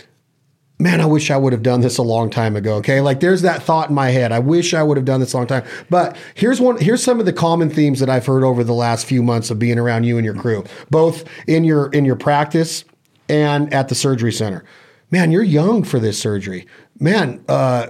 man, 0.79 1.01
I 1.01 1.07
wish 1.07 1.31
I 1.31 1.37
would 1.37 1.53
have 1.53 1.63
done 1.63 1.81
this 1.81 1.99
a 1.99 2.03
long 2.03 2.31
time 2.31 2.55
ago. 2.55 2.75
Okay. 2.77 3.01
Like 3.01 3.21
there's 3.21 3.43
that 3.43 3.63
thought 3.63 3.89
in 3.89 3.95
my 3.95 4.11
head. 4.11 4.33
I 4.33 4.39
wish 4.39 4.75
I 4.75 4.83
would 4.83 4.97
have 4.97 5.07
done 5.07 5.21
this 5.21 5.33
a 5.33 5.37
long 5.37 5.47
time. 5.47 5.65
But 5.91 6.17
here's 6.35 6.61
one, 6.61 6.79
here's 6.79 7.03
some 7.03 7.19
of 7.21 7.27
the 7.27 7.33
common 7.33 7.71
themes 7.71 8.01
that 8.01 8.09
I've 8.09 8.27
heard 8.27 8.45
over 8.45 8.63
the 8.63 8.75
last 8.75 9.07
few 9.07 9.23
months 9.23 9.51
of 9.51 9.59
being 9.59 9.79
around 9.79 10.05
you 10.05 10.17
and 10.17 10.25
your 10.25 10.35
crew, 10.35 10.65
both 10.91 11.25
in 11.47 11.65
your, 11.65 11.91
in 11.91 12.05
your 12.05 12.17
practice 12.17 12.85
and 13.29 13.73
at 13.75 13.89
the 13.89 13.95
surgery 13.95 14.33
center. 14.33 14.65
Man, 15.11 15.33
you're 15.33 15.43
young 15.43 15.85
for 15.85 15.99
this 15.99 16.19
surgery. 16.21 16.67
Man, 17.01 17.45
uh, 17.49 17.89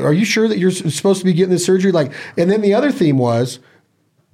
are 0.00 0.12
you 0.12 0.24
sure 0.24 0.48
that 0.48 0.58
you're 0.58 0.70
supposed 0.70 1.18
to 1.18 1.24
be 1.24 1.32
getting 1.32 1.50
this 1.50 1.66
surgery? 1.66 1.92
Like, 1.92 2.12
and 2.38 2.50
then 2.50 2.60
the 2.60 2.72
other 2.72 2.92
theme 2.92 3.18
was, 3.18 3.58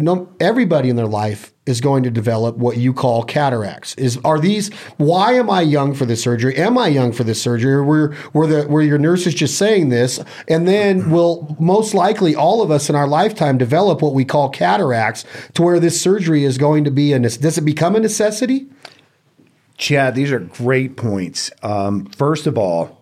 no, 0.01 0.33
everybody 0.39 0.89
in 0.89 0.97
their 0.97 1.09
life 1.09 1.53
is 1.67 1.81
going 1.81 2.05
to 2.05 2.11
develop 2.11 2.57
what 2.57 2.77
you 2.77 2.95
call 2.95 3.25
cataracts. 3.25 3.95
Is 3.97 4.17
are 4.25 4.39
these? 4.39 4.73
Why 4.97 5.33
am 5.33 5.51
I 5.51 5.63
young 5.63 5.93
for 5.93 6.07
this 6.07 6.23
surgery? 6.23 6.57
Am 6.57 6.79
I 6.79 6.87
young 6.87 7.13
for 7.13 7.25
this 7.25 7.43
surgery? 7.43 7.73
Or 7.73 7.83
were 7.83 8.17
were 8.33 8.47
the 8.47 8.69
were 8.69 8.81
your 8.81 8.99
nurses 8.99 9.35
just 9.35 9.59
saying 9.59 9.89
this? 9.89 10.21
And 10.47 10.69
then 10.69 11.11
will 11.11 11.57
most 11.59 11.95
likely 11.95 12.37
all 12.37 12.63
of 12.63 12.71
us 12.71 12.89
in 12.89 12.95
our 12.95 13.09
lifetime 13.09 13.59
develop 13.59 14.01
what 14.01 14.15
we 14.15 14.25
call 14.25 14.49
cataracts, 14.51 15.25
to 15.55 15.63
where 15.63 15.81
this 15.81 16.01
surgery 16.01 16.45
is 16.45 16.59
going 16.59 16.85
to 16.85 16.93
be 16.93 17.13
a 17.13 17.19
does 17.19 17.59
it 17.59 17.63
become 17.63 17.97
a 17.97 18.01
necessity? 18.01 18.69
Chad, 19.79 20.15
these 20.15 20.31
are 20.31 20.41
great 20.41 20.97
points. 20.97 21.51
Um, 21.63 22.07
first 22.07 22.47
of 22.47 22.57
all, 22.57 22.98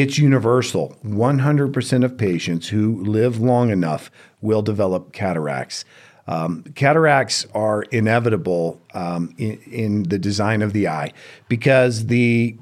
it's 0.00 0.18
universal. 0.18 0.94
100% 1.06 2.04
of 2.04 2.18
patients 2.18 2.68
who 2.68 3.02
live 3.02 3.40
long 3.40 3.70
enough 3.70 4.10
will 4.42 4.60
develop 4.60 5.14
cataracts. 5.14 5.86
Um, 6.26 6.64
cataracts 6.74 7.46
are 7.54 7.82
inevitable 7.84 8.78
um, 8.92 9.34
in, 9.38 9.58
in, 9.62 10.02
the 10.02 10.18
design 10.18 10.60
of 10.60 10.74
the 10.74 10.86
eye 10.88 11.12
because 11.48 12.06
the 12.06 12.56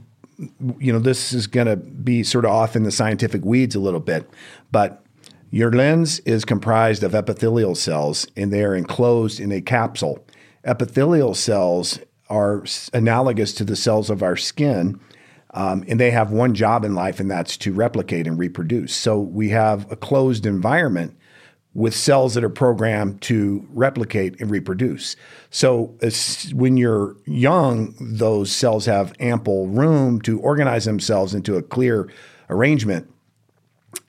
you 0.79 0.93
know 0.93 0.99
this 0.99 1.33
is 1.33 1.47
going 1.47 1.67
to 1.67 1.77
be 1.77 2.23
sort 2.23 2.45
of 2.45 2.51
off 2.51 2.77
in 2.77 2.83
the 2.83 2.91
scientific 2.91 3.45
weeds 3.45 3.75
a 3.75 3.81
little 3.81 4.01
bit, 4.01 4.29
but 4.71 5.03
your 5.51 5.73
lens 5.73 6.19
is 6.21 6.45
comprised 6.45 7.03
of 7.03 7.15
epithelial 7.15 7.75
cells 7.75 8.27
and 8.37 8.53
they 8.53 8.63
are 8.63 8.75
enclosed 8.75 9.41
in 9.41 9.51
a 9.51 9.61
capsule. 9.61 10.25
Epithelial 10.65 11.35
cells 11.35 11.99
are 12.29 12.65
analogous 12.93 13.53
to 13.55 13.65
the 13.65 13.77
cells 13.77 14.11
of 14.11 14.23
our 14.23 14.37
skin. 14.37 15.01
Um, 15.55 15.85
and 15.87 16.01
they 16.01 16.11
have 16.11 16.33
one 16.33 16.53
job 16.53 16.85
in 16.85 16.95
life, 16.95 17.21
and 17.21 17.31
that's 17.31 17.57
to 17.59 17.73
replicate 17.73 18.27
and 18.27 18.39
reproduce. 18.39 18.95
So 18.95 19.21
we 19.21 19.51
have 19.51 19.91
a 19.91 19.97
closed 19.97 20.47
environment 20.47 21.17
with 21.75 21.95
cells 21.95 22.35
that 22.35 22.45
are 22.45 22.51
programmed 22.51 23.21
to 23.23 23.67
replicate 23.71 24.41
and 24.41 24.51
reproduce. 24.51 25.17
So 25.51 25.97
when 26.53 26.77
you're 26.77 27.17
young, 27.25 27.95
those 28.01 28.51
cells 28.51 28.87
have 28.87 29.13
ample 29.19 29.67
room 29.69 30.21
to 30.23 30.41
organize 30.41 30.85
themselves 30.85 31.35
into 31.35 31.57
a 31.57 31.63
clear 31.63 32.09
arrangement. 32.51 33.11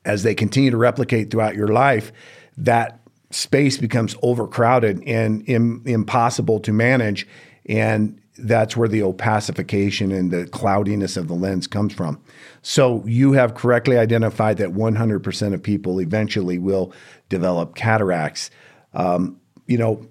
As 0.03 0.23
they 0.23 0.35
continue 0.35 0.71
to 0.71 0.77
replicate 0.77 1.31
throughout 1.31 1.55
your 1.55 1.67
life, 1.67 2.11
that 2.57 2.99
space 3.31 3.77
becomes 3.77 4.15
overcrowded 4.21 5.03
and 5.07 5.47
Im- 5.47 5.81
impossible 5.85 6.59
to 6.61 6.71
manage. 6.71 7.27
And 7.67 8.21
that's 8.37 8.75
where 8.75 8.87
the 8.87 8.99
opacification 8.99 10.17
and 10.17 10.31
the 10.31 10.45
cloudiness 10.47 11.15
of 11.17 11.27
the 11.27 11.33
lens 11.33 11.67
comes 11.67 11.93
from. 11.93 12.21
So 12.61 13.03
you 13.05 13.33
have 13.33 13.55
correctly 13.55 13.97
identified 13.97 14.57
that 14.57 14.69
100% 14.69 15.53
of 15.53 15.63
people 15.63 16.01
eventually 16.01 16.59
will 16.59 16.93
develop 17.29 17.75
cataracts. 17.75 18.49
Um, 18.93 19.39
you 19.67 19.77
know, 19.77 20.05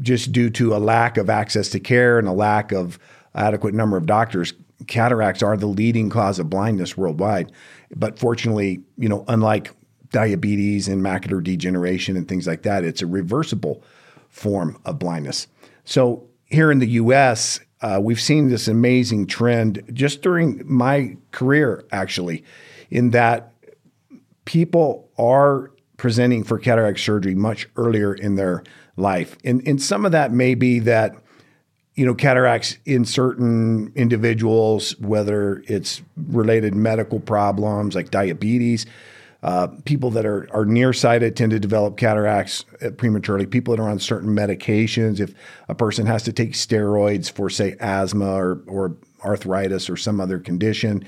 just 0.00 0.32
due 0.32 0.50
to 0.50 0.74
a 0.74 0.78
lack 0.78 1.16
of 1.16 1.30
access 1.30 1.68
to 1.70 1.80
care 1.80 2.18
and 2.18 2.28
a 2.28 2.32
lack 2.32 2.72
of 2.72 2.98
adequate 3.34 3.74
number 3.74 3.96
of 3.96 4.06
doctors, 4.06 4.52
cataracts 4.86 5.42
are 5.42 5.56
the 5.56 5.66
leading 5.66 6.10
cause 6.10 6.38
of 6.38 6.50
blindness 6.50 6.96
worldwide. 6.96 7.50
But 7.96 8.18
fortunately, 8.18 8.82
you 8.96 9.08
know, 9.08 9.24
unlike 9.28 9.70
diabetes 10.10 10.86
and 10.86 11.02
macular 11.02 11.42
degeneration 11.42 12.16
and 12.16 12.28
things 12.28 12.46
like 12.46 12.62
that, 12.62 12.84
it's 12.84 13.02
a 13.02 13.06
reversible 13.06 13.82
form 14.28 14.78
of 14.84 14.98
blindness. 14.98 15.48
So 15.84 16.28
here 16.54 16.70
in 16.70 16.78
the 16.78 16.88
US, 16.88 17.60
uh, 17.80 18.00
we've 18.02 18.20
seen 18.20 18.48
this 18.48 18.68
amazing 18.68 19.26
trend 19.26 19.82
just 19.92 20.22
during 20.22 20.62
my 20.64 21.16
career, 21.32 21.84
actually, 21.92 22.44
in 22.90 23.10
that 23.10 23.52
people 24.44 25.10
are 25.18 25.70
presenting 25.96 26.44
for 26.44 26.58
cataract 26.58 27.00
surgery 27.00 27.34
much 27.34 27.68
earlier 27.76 28.14
in 28.14 28.36
their 28.36 28.62
life. 28.96 29.36
And, 29.44 29.66
and 29.66 29.82
some 29.82 30.06
of 30.06 30.12
that 30.12 30.32
may 30.32 30.54
be 30.54 30.78
that, 30.80 31.14
you 31.94 32.06
know, 32.06 32.14
cataracts 32.14 32.78
in 32.84 33.04
certain 33.04 33.92
individuals, 33.94 34.98
whether 34.98 35.62
it's 35.66 36.02
related 36.16 36.74
medical 36.74 37.20
problems 37.20 37.94
like 37.94 38.10
diabetes, 38.10 38.86
uh, 39.44 39.68
people 39.84 40.10
that 40.10 40.24
are, 40.24 40.48
are 40.54 40.64
nearsighted 40.64 41.36
tend 41.36 41.50
to 41.50 41.60
develop 41.60 41.98
cataracts 41.98 42.64
uh, 42.80 42.88
prematurely. 42.90 43.44
People 43.44 43.76
that 43.76 43.82
are 43.82 43.90
on 43.90 43.98
certain 43.98 44.34
medications, 44.34 45.20
if 45.20 45.34
a 45.68 45.74
person 45.74 46.06
has 46.06 46.22
to 46.22 46.32
take 46.32 46.52
steroids 46.52 47.30
for, 47.30 47.50
say, 47.50 47.76
asthma 47.78 48.34
or, 48.34 48.62
or 48.66 48.96
arthritis 49.22 49.90
or 49.90 49.98
some 49.98 50.18
other 50.18 50.38
condition, 50.38 51.04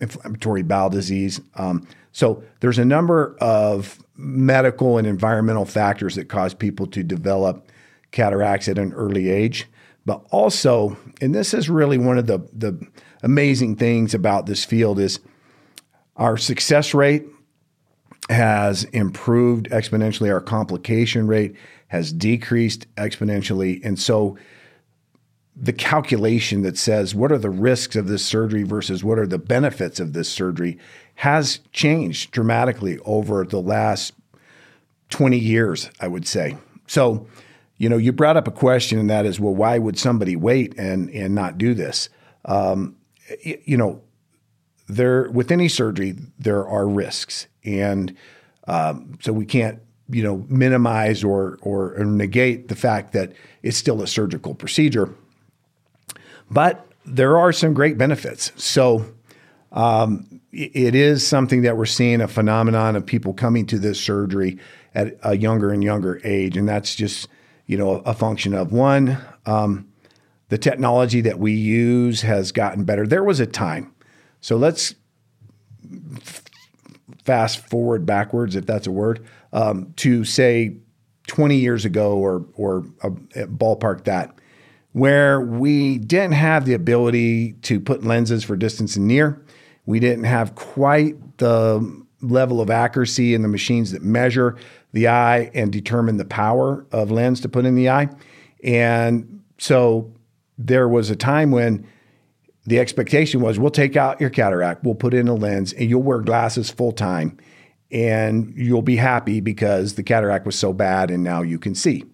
inflammatory 0.00 0.62
bowel 0.62 0.90
disease. 0.90 1.40
Um, 1.56 1.84
so 2.12 2.44
there's 2.60 2.78
a 2.78 2.84
number 2.84 3.36
of 3.40 3.98
medical 4.16 4.96
and 4.96 5.06
environmental 5.06 5.64
factors 5.64 6.14
that 6.14 6.28
cause 6.28 6.54
people 6.54 6.86
to 6.86 7.02
develop 7.02 7.66
cataracts 8.12 8.68
at 8.68 8.78
an 8.78 8.92
early 8.92 9.28
age. 9.28 9.66
But 10.06 10.24
also, 10.30 10.96
and 11.20 11.34
this 11.34 11.52
is 11.52 11.68
really 11.68 11.98
one 11.98 12.16
of 12.16 12.28
the, 12.28 12.38
the 12.52 12.80
amazing 13.24 13.74
things 13.74 14.14
about 14.14 14.46
this 14.46 14.64
field 14.64 15.00
is 15.00 15.18
our 16.16 16.36
success 16.36 16.94
rate 16.94 17.26
has 18.30 18.84
improved 18.84 19.68
exponentially. 19.70 20.32
Our 20.32 20.40
complication 20.40 21.26
rate 21.26 21.56
has 21.88 22.12
decreased 22.12 22.86
exponentially. 22.96 23.84
And 23.84 23.98
so 23.98 24.36
the 25.54 25.72
calculation 25.72 26.62
that 26.62 26.78
says 26.78 27.14
what 27.14 27.30
are 27.30 27.38
the 27.38 27.50
risks 27.50 27.96
of 27.96 28.08
this 28.08 28.24
surgery 28.24 28.62
versus 28.62 29.04
what 29.04 29.18
are 29.18 29.26
the 29.26 29.38
benefits 29.38 30.00
of 30.00 30.12
this 30.12 30.28
surgery 30.28 30.78
has 31.16 31.60
changed 31.72 32.30
dramatically 32.30 32.98
over 33.00 33.44
the 33.44 33.60
last 33.60 34.14
20 35.10 35.38
years, 35.38 35.90
I 36.00 36.08
would 36.08 36.26
say. 36.26 36.56
So, 36.86 37.26
you 37.76 37.88
know, 37.88 37.98
you 37.98 38.12
brought 38.12 38.36
up 38.36 38.48
a 38.48 38.52
question, 38.52 38.98
and 38.98 39.10
that 39.10 39.26
is, 39.26 39.38
well, 39.38 39.54
why 39.54 39.78
would 39.78 39.98
somebody 39.98 40.36
wait 40.36 40.74
and 40.78 41.10
and 41.10 41.34
not 41.34 41.58
do 41.58 41.74
this? 41.74 42.08
Um, 42.44 42.96
you 43.44 43.76
know, 43.76 44.02
there 44.88 45.30
with 45.30 45.50
any 45.50 45.68
surgery 45.68 46.16
there 46.38 46.66
are 46.66 46.88
risks, 46.88 47.46
and 47.64 48.16
um, 48.66 49.18
so 49.20 49.32
we 49.32 49.46
can't 49.46 49.80
you 50.08 50.22
know 50.22 50.44
minimize 50.48 51.24
or, 51.24 51.58
or 51.62 51.94
or 51.94 52.04
negate 52.04 52.68
the 52.68 52.76
fact 52.76 53.12
that 53.12 53.32
it's 53.62 53.76
still 53.76 54.02
a 54.02 54.06
surgical 54.06 54.54
procedure. 54.54 55.14
But 56.50 56.86
there 57.04 57.38
are 57.38 57.52
some 57.52 57.74
great 57.74 57.96
benefits. 57.98 58.52
So 58.56 59.06
um, 59.72 60.40
it 60.52 60.94
is 60.94 61.26
something 61.26 61.62
that 61.62 61.76
we're 61.76 61.86
seeing 61.86 62.20
a 62.20 62.28
phenomenon 62.28 62.94
of 62.94 63.06
people 63.06 63.32
coming 63.32 63.66
to 63.66 63.78
this 63.78 63.98
surgery 63.98 64.58
at 64.94 65.16
a 65.22 65.36
younger 65.36 65.72
and 65.72 65.82
younger 65.82 66.20
age, 66.24 66.56
and 66.56 66.68
that's 66.68 66.94
just 66.94 67.28
you 67.66 67.76
know 67.76 68.02
a 68.04 68.14
function 68.14 68.54
of 68.54 68.72
one. 68.72 69.18
Um, 69.46 69.88
the 70.50 70.58
technology 70.58 71.22
that 71.22 71.38
we 71.38 71.52
use 71.52 72.20
has 72.20 72.52
gotten 72.52 72.84
better. 72.84 73.06
There 73.06 73.24
was 73.24 73.40
a 73.40 73.46
time 73.46 73.92
so 74.42 74.56
let's 74.56 74.96
fast 77.24 77.66
forward 77.68 78.04
backwards, 78.04 78.56
if 78.56 78.66
that's 78.66 78.86
a 78.86 78.90
word, 78.90 79.24
um, 79.52 79.92
to 79.96 80.24
say 80.24 80.76
20 81.28 81.56
years 81.56 81.84
ago 81.84 82.16
or, 82.16 82.44
or 82.54 82.84
a, 83.02 83.08
a 83.42 83.46
ballpark 83.46 84.04
that, 84.04 84.34
where 84.92 85.40
we 85.40 85.98
didn't 85.98 86.34
have 86.34 86.64
the 86.66 86.74
ability 86.74 87.52
to 87.62 87.80
put 87.80 88.04
lenses 88.04 88.44
for 88.44 88.56
distance 88.56 88.96
and 88.96 89.06
near. 89.06 89.42
We 89.86 90.00
didn't 90.00 90.24
have 90.24 90.54
quite 90.54 91.38
the 91.38 92.02
level 92.20 92.60
of 92.60 92.70
accuracy 92.70 93.34
in 93.34 93.42
the 93.42 93.48
machines 93.48 93.92
that 93.92 94.02
measure 94.02 94.56
the 94.92 95.08
eye 95.08 95.50
and 95.54 95.72
determine 95.72 96.18
the 96.18 96.24
power 96.24 96.86
of 96.92 97.10
lens 97.10 97.40
to 97.40 97.48
put 97.48 97.64
in 97.64 97.74
the 97.74 97.88
eye. 97.88 98.08
And 98.62 99.42
so 99.58 100.12
there 100.58 100.88
was 100.88 101.10
a 101.10 101.16
time 101.16 101.50
when 101.50 101.86
the 102.64 102.78
expectation 102.78 103.40
was 103.40 103.58
we'll 103.58 103.70
take 103.70 103.96
out 103.96 104.20
your 104.20 104.30
cataract, 104.30 104.84
we'll 104.84 104.94
put 104.94 105.14
in 105.14 105.28
a 105.28 105.34
lens, 105.34 105.72
and 105.72 105.90
you'll 105.90 106.02
wear 106.02 106.20
glasses 106.20 106.70
full 106.70 106.92
time, 106.92 107.36
and 107.90 108.52
you'll 108.56 108.82
be 108.82 108.96
happy 108.96 109.40
because 109.40 109.94
the 109.94 110.02
cataract 110.02 110.46
was 110.46 110.56
so 110.56 110.72
bad 110.72 111.10
and 111.10 111.22
now 111.22 111.42
you 111.42 111.58
can 111.58 111.74
see. 111.74 112.04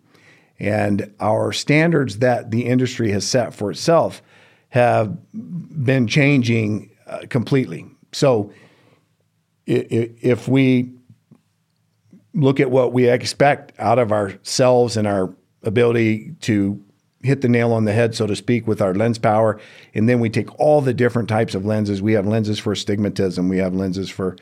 And 0.58 1.12
our 1.20 1.52
standards 1.52 2.18
that 2.18 2.50
the 2.50 2.66
industry 2.66 3.12
has 3.12 3.26
set 3.26 3.54
for 3.54 3.70
itself 3.70 4.22
have 4.70 5.16
been 5.32 6.06
changing 6.06 6.90
uh, 7.06 7.20
completely. 7.28 7.86
So 8.12 8.52
if 9.66 10.48
we 10.48 10.94
look 12.34 12.58
at 12.58 12.70
what 12.70 12.92
we 12.92 13.08
expect 13.08 13.72
out 13.78 13.98
of 13.98 14.12
ourselves 14.12 14.96
and 14.96 15.06
our 15.06 15.34
ability 15.62 16.34
to 16.40 16.82
hit 17.22 17.40
the 17.40 17.48
nail 17.48 17.72
on 17.72 17.84
the 17.84 17.92
head, 17.92 18.14
so 18.14 18.26
to 18.26 18.36
speak, 18.36 18.66
with 18.66 18.80
our 18.80 18.94
lens 18.94 19.18
power. 19.18 19.60
And 19.94 20.08
then 20.08 20.20
we 20.20 20.30
take 20.30 20.56
all 20.58 20.80
the 20.80 20.94
different 20.94 21.28
types 21.28 21.54
of 21.54 21.66
lenses. 21.66 22.00
We 22.00 22.12
have 22.12 22.26
lenses 22.26 22.58
for 22.58 22.72
astigmatism. 22.72 23.48
We 23.48 23.58
have 23.58 23.74
lenses 23.74 24.10
for 24.10 24.36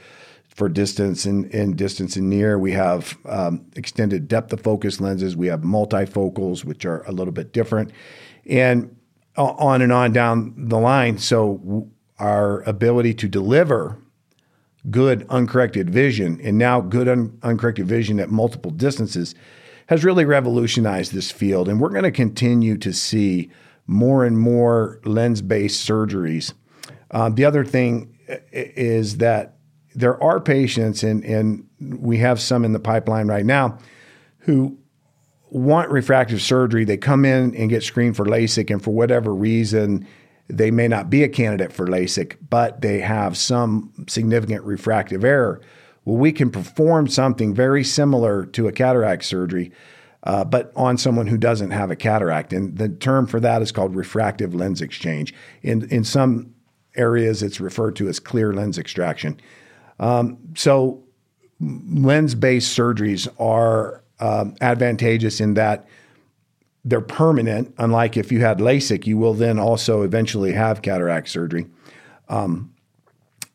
for 0.49 0.71
distance 0.71 1.27
and, 1.27 1.53
and 1.55 1.77
distance 1.77 2.17
and 2.17 2.31
near. 2.31 2.59
We 2.59 2.73
have 2.73 3.19
um, 3.27 3.67
extended 3.77 4.27
depth 4.27 4.55
of 4.55 4.61
focus 4.63 5.03
lenses. 5.03 5.37
We 5.37 5.49
have 5.49 5.61
multifocals, 5.61 6.65
which 6.65 6.87
are 6.87 7.03
a 7.03 7.13
little 7.13 7.33
bit 7.33 7.53
different, 7.53 7.91
and 8.47 8.97
on 9.37 9.83
and 9.83 9.93
on 9.93 10.13
down 10.13 10.55
the 10.57 10.79
line. 10.79 11.19
So 11.19 11.91
our 12.19 12.63
ability 12.63 13.13
to 13.15 13.29
deliver 13.29 13.99
good 14.91 15.27
uncorrected 15.29 15.91
vision 15.91 16.41
and 16.43 16.57
now 16.57 16.81
good 16.81 17.09
un- 17.09 17.39
uncorrected 17.43 17.87
vision 17.87 18.21
at 18.21 18.31
multiple 18.31 18.71
distances 18.71 19.35
has 19.87 20.05
really 20.05 20.25
revolutionized 20.25 21.13
this 21.13 21.31
field. 21.31 21.69
And 21.69 21.81
we're 21.81 21.91
going 21.91 22.05
to 22.05 22.11
continue 22.11 22.77
to 22.79 22.93
see 22.93 23.51
more 23.87 24.25
and 24.25 24.39
more 24.39 25.01
lens 25.05 25.43
based 25.43 25.89
surgeries. 25.89 26.53
Um, 27.13 27.35
the 27.37 27.45
other 27.45 27.65
thing 27.65 28.19
is 28.53 29.19
that 29.19 29.57
there 29.95 30.23
are 30.23 30.41
patients, 30.41 31.03
and, 31.03 31.25
and 31.25 31.67
we 31.81 32.19
have 32.19 32.41
some 32.41 32.65
in 32.65 32.73
the 32.73 32.81
pipeline 32.81 33.29
right 33.29 33.47
now, 33.47 33.79
who 34.41 34.77
want 35.49 35.91
refractive 35.91 36.43
surgery. 36.43 36.85
They 36.85 36.97
come 36.97 37.25
in 37.25 37.55
and 37.55 37.71
get 37.71 37.83
screened 37.83 38.17
for 38.17 38.27
LASIK, 38.27 38.71
and 38.71 38.83
for 38.83 38.93
whatever 38.93 39.35
reason, 39.35 40.07
they 40.49 40.71
may 40.71 40.89
not 40.89 41.09
be 41.09 41.23
a 41.23 41.29
candidate 41.29 41.73
for 41.73 41.87
LASIK, 41.87 42.37
but 42.51 42.83
they 42.83 43.01
have 43.01 43.37
some 43.37 43.93
significant 44.09 44.65
refractive 44.65 45.25
error. 45.25 45.61
Well, 46.07 46.17
we 46.17 46.33
can 46.33 46.51
perform 46.51 47.09
something 47.09 47.53
very 47.53 47.85
similar 47.85 48.47
to 48.47 48.69
a 48.69 48.73
cataract 48.73 49.25
surgery, 49.25 49.73
uh, 50.23 50.45
but 50.45 50.73
on 50.77 50.97
someone 50.97 51.27
who 51.27 51.37
doesn't 51.37 51.73
have 51.73 51.91
a 51.91 51.97
cataract. 51.97 52.53
And 52.53 52.79
the 52.79 52.89
term 52.89 53.27
for 53.27 53.41
that 53.41 53.61
is 53.61 53.73
called 53.73 53.95
refractive 53.95 54.55
lens 54.55 54.81
exchange. 54.81 55.35
In, 55.63 55.87
in 55.91 56.05
some 56.05 56.55
areas, 56.95 57.43
it's 57.43 57.61
referred 57.61 57.97
to 57.97 58.09
as 58.09 58.21
clear 58.21 58.55
lens 58.55 58.79
extraction. 58.79 59.39
Um, 59.99 60.39
so, 60.55 61.03
lens 61.61 62.35
based 62.35 62.77
surgeries 62.79 63.29
are 63.41 64.05
um, 64.21 64.55
advantageous 64.61 65.41
in 65.41 65.55
that 65.55 65.89
they're 66.85 67.01
permanent. 67.01 67.75
Unlike 67.79 68.17
if 68.17 68.31
you 68.31 68.41
had 68.41 68.59
LASIK, 68.59 69.07
you 69.07 69.19
will 69.19 69.35
then 69.35 69.59
also 69.59 70.03
eventually 70.03 70.53
have 70.53 70.83
cataract 70.83 71.29
surgery. 71.29 71.67
Um, 72.29 72.76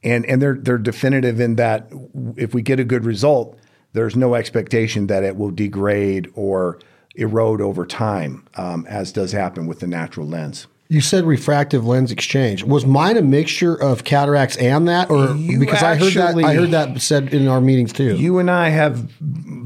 and 0.04 0.26
and 0.26 0.42
they're 0.42 0.56
they're 0.56 0.78
definitive 0.78 1.40
in 1.40 1.56
that 1.56 1.92
if 2.36 2.54
we 2.54 2.62
get 2.62 2.80
a 2.80 2.84
good 2.84 3.06
result, 3.06 3.58
there's 3.94 4.16
no 4.16 4.36
expectation 4.36 5.08
that 5.08 5.24
it 5.24 5.36
will 5.36 5.52
degrade 5.52 6.30
or 6.34 6.80
erode 7.16 7.62
over 7.62 7.86
time, 7.86 8.48
um, 8.56 8.86
as 8.88 9.12
does 9.12 9.32
happen 9.32 9.68
with 9.68 9.80
the 9.80 9.88
natural 9.88 10.28
lens. 10.28 10.68
You 10.88 11.00
said 11.00 11.24
refractive 11.24 11.86
lens 11.86 12.12
exchange. 12.12 12.66
Was 12.66 12.86
mine 12.86 13.16
a 13.16 13.22
mixture 13.22 13.76
of 13.76 14.04
cataracts 14.04 14.58
and 14.58 14.90
that, 14.90 15.10
or 15.10 15.34
You 15.36 15.58
because 15.58 15.82
I 15.82 15.96
heard 15.96 16.14
that 16.14 16.36
I 16.36 16.54
heard 16.54 16.72
that 16.72 17.00
said 17.02 17.34
in 17.34 17.48
our 17.48 17.62
meetings 17.62 17.94
too. 17.94 18.18
You 18.18 18.40
and 18.40 18.52
I 18.52 18.70
have 18.70 19.10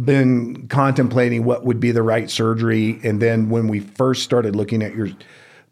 been 0.06 0.68
contemplating 0.68 1.44
what 1.44 1.66
would 1.66 1.80
be 1.80 1.92
the 1.92 2.04
right 2.04 2.30
surgery, 2.30 3.00
and 3.04 3.20
then 3.20 3.50
when 3.50 3.68
we 3.68 3.80
first 3.80 4.22
started 4.22 4.56
looking 4.56 4.84
at 4.84 4.94
your 4.94 5.10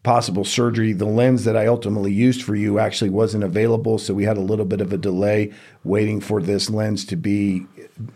possible 0.04 0.44
surgery, 0.44 0.92
the 0.92 1.06
lens 1.06 1.46
that 1.46 1.56
I 1.56 1.66
ultimately 1.66 2.12
used 2.12 2.44
for 2.44 2.56
you 2.56 2.78
actually 2.78 3.10
wasn't 3.10 3.46
available, 3.46 3.98
so 3.98 4.14
we 4.14 4.26
had 4.26 4.38
a 4.38 4.42
little 4.42 4.66
bit 4.66 4.82
of 4.82 4.92
a 4.92 4.98
delay 4.98 5.54
waiting 5.86 6.20
for 6.20 6.42
this 6.42 6.70
lens 6.70 7.06
to 7.06 7.16
be 7.16 7.66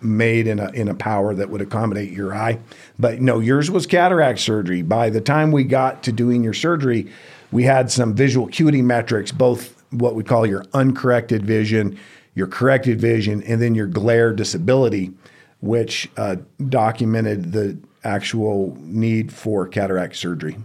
made 0.01 0.47
in 0.47 0.59
a 0.59 0.69
in 0.71 0.89
a 0.89 0.95
power 0.95 1.33
that 1.33 1.49
would 1.49 1.61
accommodate 1.61 2.11
your 2.11 2.35
eye. 2.35 2.59
But 2.99 3.21
no, 3.21 3.39
yours 3.39 3.71
was 3.71 3.87
cataract 3.87 4.39
surgery. 4.39 4.81
By 4.81 5.09
the 5.09 5.21
time 5.21 5.51
we 5.51 5.63
got 5.63 6.03
to 6.03 6.11
doing 6.11 6.43
your 6.43 6.53
surgery, 6.53 7.09
we 7.51 7.63
had 7.63 7.89
some 7.89 8.13
visual 8.13 8.47
acuity 8.47 8.81
metrics, 8.81 9.31
both 9.31 9.81
what 9.91 10.15
we 10.15 10.23
call 10.23 10.45
your 10.45 10.65
uncorrected 10.73 11.45
vision, 11.45 11.97
your 12.35 12.47
corrected 12.47 12.99
vision, 12.99 13.41
and 13.43 13.61
then 13.61 13.75
your 13.75 13.87
glare 13.87 14.33
disability, 14.33 15.13
which 15.61 16.09
uh, 16.17 16.35
documented 16.67 17.53
the 17.53 17.77
actual 18.03 18.75
need 18.81 19.31
for 19.31 19.67
cataract 19.67 20.17
surgery. 20.17 20.57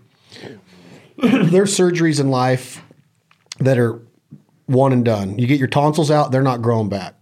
There's 1.23 1.77
surgeries 1.77 2.19
in 2.19 2.31
life 2.31 2.83
that 3.61 3.79
are 3.79 4.01
one 4.67 4.93
and 4.93 5.05
done. 5.05 5.39
You 5.39 5.47
get 5.47 5.59
your 5.59 5.69
tonsils 5.69 6.11
out, 6.11 6.33
they're 6.33 6.43
not 6.43 6.63
growing 6.63 6.89
back. 6.89 7.15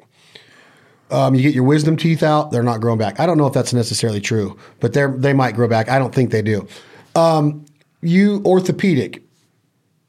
Um, 1.10 1.34
you 1.34 1.42
get 1.42 1.54
your 1.54 1.64
wisdom 1.64 1.96
teeth 1.96 2.22
out, 2.22 2.50
they're 2.50 2.62
not 2.62 2.80
growing 2.80 2.98
back. 2.98 3.20
I 3.20 3.26
don't 3.26 3.36
know 3.36 3.46
if 3.46 3.52
that's 3.52 3.74
necessarily 3.74 4.20
true, 4.20 4.56
but 4.78 4.94
they 4.94 5.06
they 5.06 5.32
might 5.34 5.54
grow 5.54 5.68
back. 5.68 5.88
I 5.88 5.98
don't 5.98 6.14
think 6.14 6.30
they 6.30 6.40
do. 6.40 6.66
Um, 7.14 7.66
you 8.00 8.42
orthopedic. 8.46 9.22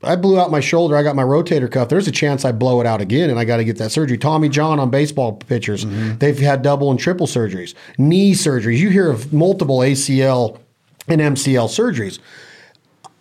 I 0.04 0.16
blew 0.16 0.40
out 0.40 0.50
my 0.50 0.62
shoulder. 0.62 0.96
I 0.96 1.04
got 1.04 1.16
my 1.16 1.24
rotator 1.24 1.70
cuff. 1.70 1.90
There's 1.90 2.08
a 2.08 2.12
chance 2.12 2.46
I 2.46 2.52
blow 2.52 2.82
it 2.82 2.88
out 2.88 3.02
again, 3.02 3.30
and 3.30 3.38
I 3.38 3.46
got 3.46 3.58
to 3.58 3.64
get 3.64 3.78
that 3.78 3.92
surgery. 3.92 4.18
Tommy 4.18 4.50
John 4.50 4.80
on 4.80 4.90
baseball 4.90 5.34
pitchers, 5.34 5.86
mm-hmm. 5.86 6.18
they've 6.18 6.40
had 6.40 6.62
double 6.62 6.90
and 6.90 7.00
triple 7.00 7.28
surgeries. 7.28 7.76
Knee 7.98 8.32
surgeries. 8.34 8.78
You 8.78 8.90
hear 8.90 9.12
of 9.12 9.32
multiple 9.32 9.80
ACL 9.80 10.60
and 11.08 11.22
MCL 11.22 11.68
surgeries. 11.68 12.20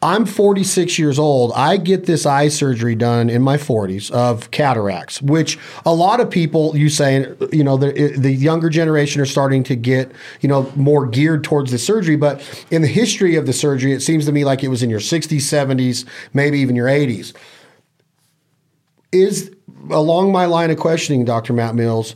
I'm 0.02 0.24
46 0.24 0.98
years 0.98 1.18
old. 1.18 1.52
I 1.54 1.76
get 1.76 2.06
this 2.06 2.24
eye 2.24 2.48
surgery 2.48 2.94
done 2.94 3.28
in 3.28 3.42
my 3.42 3.58
40s 3.58 4.10
of 4.10 4.50
cataracts, 4.50 5.20
which 5.20 5.58
a 5.84 5.92
lot 5.92 6.20
of 6.20 6.30
people, 6.30 6.74
you 6.74 6.88
say, 6.88 7.26
you 7.52 7.62
know, 7.62 7.76
the, 7.76 8.14
the 8.16 8.32
younger 8.32 8.70
generation 8.70 9.20
are 9.20 9.26
starting 9.26 9.62
to 9.64 9.76
get, 9.76 10.10
you 10.40 10.48
know, 10.48 10.72
more 10.74 11.06
geared 11.06 11.44
towards 11.44 11.70
the 11.70 11.78
surgery. 11.78 12.16
But 12.16 12.40
in 12.70 12.80
the 12.80 12.88
history 12.88 13.36
of 13.36 13.44
the 13.44 13.52
surgery, 13.52 13.92
it 13.92 14.00
seems 14.00 14.24
to 14.24 14.32
me 14.32 14.42
like 14.42 14.64
it 14.64 14.68
was 14.68 14.82
in 14.82 14.88
your 14.88 15.00
60s, 15.00 15.36
70s, 15.36 16.06
maybe 16.32 16.58
even 16.60 16.76
your 16.76 16.88
80s. 16.88 17.34
Is 19.12 19.54
along 19.90 20.32
my 20.32 20.46
line 20.46 20.70
of 20.70 20.78
questioning, 20.78 21.26
Dr. 21.26 21.52
Matt 21.52 21.74
Mills, 21.74 22.14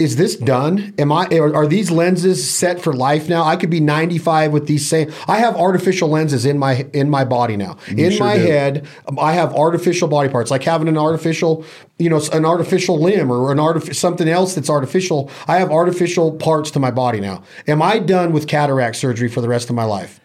is 0.00 0.16
this 0.16 0.34
done? 0.34 0.94
Am 0.98 1.12
I 1.12 1.26
are, 1.26 1.66
these 1.66 1.90
lenses 1.90 2.48
set 2.48 2.80
for 2.80 2.94
life 2.94 3.28
now? 3.28 3.44
I 3.44 3.56
could 3.56 3.68
be 3.68 3.80
95 3.80 4.50
with 4.50 4.66
these 4.66 4.88
same. 4.88 5.12
I 5.28 5.38
have 5.38 5.56
artificial 5.56 6.08
lenses 6.08 6.46
in 6.46 6.58
my 6.58 6.86
in 6.94 7.10
my 7.10 7.24
body 7.24 7.56
now. 7.56 7.76
You 7.88 8.06
in 8.06 8.12
sure 8.12 8.26
my 8.26 8.36
do. 8.36 8.42
head, 8.42 8.86
I 9.18 9.34
have 9.34 9.54
artificial 9.54 10.08
body 10.08 10.30
parts, 10.30 10.50
like 10.50 10.62
having 10.62 10.88
an 10.88 10.96
artificial, 10.96 11.64
you 11.98 12.08
know, 12.08 12.20
an 12.32 12.46
artificial 12.46 12.98
limb 12.98 13.30
or 13.30 13.52
an 13.52 13.58
artif- 13.58 13.94
something 13.94 14.28
else 14.28 14.54
that's 14.54 14.70
artificial. 14.70 15.30
I 15.46 15.58
have 15.58 15.70
artificial 15.70 16.32
parts 16.32 16.70
to 16.72 16.80
my 16.80 16.90
body 16.90 17.20
now. 17.20 17.42
Am 17.68 17.82
I 17.82 17.98
done 17.98 18.32
with 18.32 18.48
cataract 18.48 18.96
surgery 18.96 19.28
for 19.28 19.42
the 19.42 19.48
rest 19.48 19.68
of 19.68 19.76
my 19.76 19.84
life? 19.84 20.18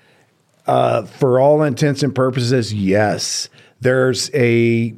Uh, 0.65 1.03
for 1.03 1.39
all 1.39 1.61
intents 1.61 2.01
and 2.01 2.15
purposes, 2.15 2.73
yes. 2.73 3.49
There's 3.81 4.31
a 4.33 4.95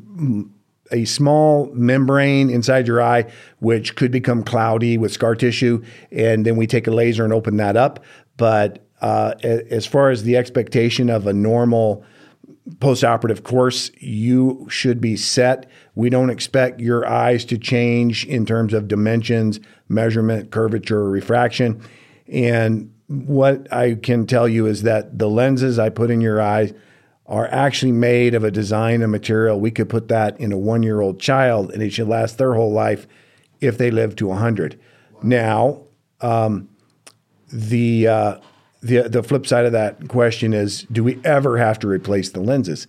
a 0.91 1.05
small 1.05 1.69
membrane 1.73 2.49
inside 2.49 2.87
your 2.87 3.01
eye, 3.01 3.31
which 3.59 3.95
could 3.95 4.11
become 4.11 4.43
cloudy 4.43 4.97
with 4.97 5.11
scar 5.11 5.35
tissue. 5.35 5.83
And 6.11 6.45
then 6.45 6.55
we 6.55 6.67
take 6.67 6.87
a 6.87 6.91
laser 6.91 7.23
and 7.23 7.33
open 7.33 7.57
that 7.57 7.75
up. 7.75 8.03
But 8.37 8.85
uh, 9.01 9.35
as 9.41 9.85
far 9.85 10.09
as 10.09 10.23
the 10.23 10.37
expectation 10.37 11.09
of 11.09 11.27
a 11.27 11.33
normal 11.33 12.03
postoperative 12.79 13.43
course, 13.43 13.91
you 13.99 14.67
should 14.69 14.99
be 14.99 15.15
set. 15.15 15.69
We 15.95 16.09
don't 16.09 16.29
expect 16.29 16.79
your 16.79 17.07
eyes 17.07 17.45
to 17.45 17.57
change 17.57 18.25
in 18.25 18.45
terms 18.45 18.73
of 18.73 18.87
dimensions, 18.87 19.59
measurement, 19.87 20.51
curvature, 20.51 20.99
or 20.99 21.09
refraction. 21.09 21.81
And 22.27 22.93
what 23.07 23.71
I 23.71 23.95
can 23.95 24.27
tell 24.27 24.47
you 24.47 24.65
is 24.65 24.83
that 24.83 25.17
the 25.17 25.29
lenses 25.29 25.79
I 25.79 25.89
put 25.89 26.11
in 26.11 26.19
your 26.19 26.41
eyes 26.41 26.73
are 27.27 27.47
actually 27.47 27.91
made 27.91 28.33
of 28.33 28.43
a 28.43 28.51
design 28.51 29.01
and 29.01 29.11
material. 29.11 29.59
We 29.59 29.71
could 29.71 29.89
put 29.89 30.07
that 30.07 30.39
in 30.39 30.51
a 30.51 30.57
one 30.57 30.83
year 30.83 31.01
old 31.01 31.19
child 31.19 31.71
and 31.71 31.83
it 31.83 31.91
should 31.91 32.07
last 32.07 32.37
their 32.37 32.53
whole 32.53 32.71
life 32.71 33.07
if 33.59 33.77
they 33.77 33.91
live 33.91 34.15
to 34.17 34.27
100. 34.27 34.79
Now, 35.21 35.81
um, 36.21 36.69
the, 37.51 38.07
uh, 38.07 38.37
the, 38.81 39.09
the 39.09 39.23
flip 39.23 39.45
side 39.45 39.65
of 39.65 39.71
that 39.73 40.07
question 40.07 40.53
is 40.53 40.83
do 40.83 41.03
we 41.03 41.19
ever 41.23 41.57
have 41.57 41.79
to 41.79 41.87
replace 41.87 42.29
the 42.29 42.39
lenses? 42.39 42.87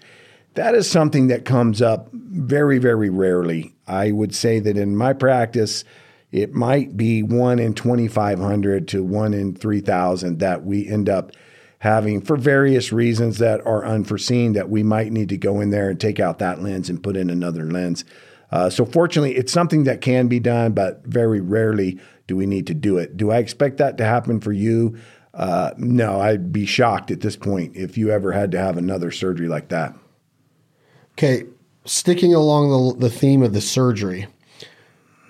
That 0.54 0.74
is 0.74 0.90
something 0.90 1.28
that 1.28 1.44
comes 1.44 1.82
up 1.82 2.08
very, 2.12 2.78
very 2.78 3.10
rarely. 3.10 3.74
I 3.86 4.12
would 4.12 4.34
say 4.34 4.60
that 4.60 4.76
in 4.76 4.96
my 4.96 5.12
practice, 5.12 5.84
it 6.30 6.52
might 6.52 6.96
be 6.96 7.22
one 7.22 7.58
in 7.58 7.74
2,500 7.74 8.88
to 8.88 9.02
one 9.02 9.34
in 9.34 9.54
3,000 9.54 10.38
that 10.40 10.64
we 10.64 10.86
end 10.86 11.08
up 11.08 11.32
having 11.80 12.20
for 12.20 12.36
various 12.36 12.92
reasons 12.92 13.38
that 13.38 13.64
are 13.66 13.84
unforeseen 13.84 14.52
that 14.52 14.68
we 14.68 14.82
might 14.82 15.12
need 15.12 15.28
to 15.28 15.36
go 15.36 15.60
in 15.60 15.70
there 15.70 15.90
and 15.90 16.00
take 16.00 16.18
out 16.18 16.38
that 16.38 16.60
lens 16.60 16.90
and 16.90 17.02
put 17.02 17.16
in 17.16 17.30
another 17.30 17.64
lens. 17.64 18.04
Uh, 18.50 18.70
so 18.70 18.84
fortunately, 18.84 19.36
it's 19.36 19.52
something 19.52 19.84
that 19.84 20.00
can 20.00 20.26
be 20.26 20.40
done, 20.40 20.72
but 20.72 21.04
very 21.04 21.40
rarely 21.40 22.00
do 22.26 22.36
we 22.36 22.46
need 22.46 22.66
to 22.66 22.74
do 22.74 22.98
it. 22.98 23.16
Do 23.16 23.30
I 23.30 23.38
expect 23.38 23.76
that 23.78 23.96
to 23.98 24.04
happen 24.04 24.40
for 24.40 24.52
you? 24.52 24.98
Uh, 25.34 25.72
no, 25.76 26.20
I'd 26.20 26.52
be 26.52 26.66
shocked 26.66 27.10
at 27.10 27.20
this 27.20 27.36
point 27.36 27.76
if 27.76 27.96
you 27.96 28.10
ever 28.10 28.32
had 28.32 28.50
to 28.52 28.58
have 28.58 28.76
another 28.76 29.10
surgery 29.10 29.48
like 29.48 29.68
that. 29.68 29.94
Okay, 31.12 31.44
sticking 31.84 32.34
along 32.34 32.98
the, 32.98 33.08
the 33.08 33.10
theme 33.10 33.42
of 33.42 33.52
the 33.52 33.60
surgery, 33.60 34.26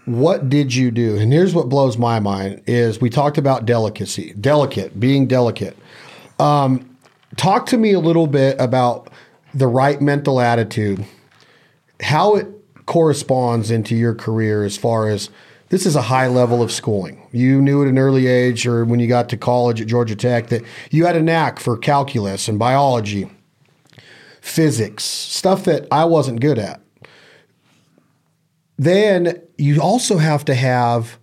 what 0.05 0.49
did 0.49 0.75
you 0.75 0.91
do? 0.91 1.19
And 1.19 1.33
here's 1.33 1.55
what 1.55 1.69
blows 1.69 1.99
my 1.99 2.21
mind 2.21 2.63
is 2.67 3.01
we 3.01 3.11
talked 3.11 3.37
about 3.37 3.67
delicacy, 3.67 4.33
delicate, 4.41 4.99
being 4.99 5.27
delicate. 5.27 5.77
Um, 6.39 6.97
talk 7.37 7.67
to 7.67 7.79
me 7.79 7.93
a 7.93 8.01
little 8.01 8.27
bit 8.27 8.57
about 8.61 9.11
the 9.55 9.67
right 9.67 10.01
mental 10.01 10.41
attitude, 10.41 11.05
how 12.01 12.37
it 12.37 12.47
corresponds 12.87 13.71
into 13.71 13.95
your 13.95 14.15
career 14.15 14.65
as 14.65 14.77
far 14.77 15.09
as 15.09 15.31
this 15.69 15.85
is 15.85 15.97
a 15.97 16.03
high 16.03 16.27
level 16.27 16.63
of 16.63 16.73
schooling. 16.73 17.27
You 17.33 17.61
knew 17.61 17.83
at 17.83 17.89
an 17.89 17.99
early 17.99 18.27
age 18.27 18.67
or 18.67 18.85
when 18.85 19.01
you 19.01 19.09
got 19.09 19.29
to 19.31 19.37
college 19.37 19.81
at 19.81 19.87
Georgia 19.87 20.17
Tech 20.17 20.49
that 20.49 20.63
you 20.91 21.05
had 21.05 21.17
a 21.17 21.23
knack 21.23 21.59
for 21.59 21.77
calculus 21.77 22.49
and 22.49 22.59
biology, 22.59 23.31
physics, 24.41 25.05
stuff 25.05 25.65
that 25.65 25.87
I 25.93 26.05
wasn't 26.05 26.41
good 26.41 26.59
at. 26.59 26.81
Then 28.79 29.43
you 29.59 29.83
also 29.83 30.19
have 30.19 30.45
to 30.47 30.55
have 30.55 31.19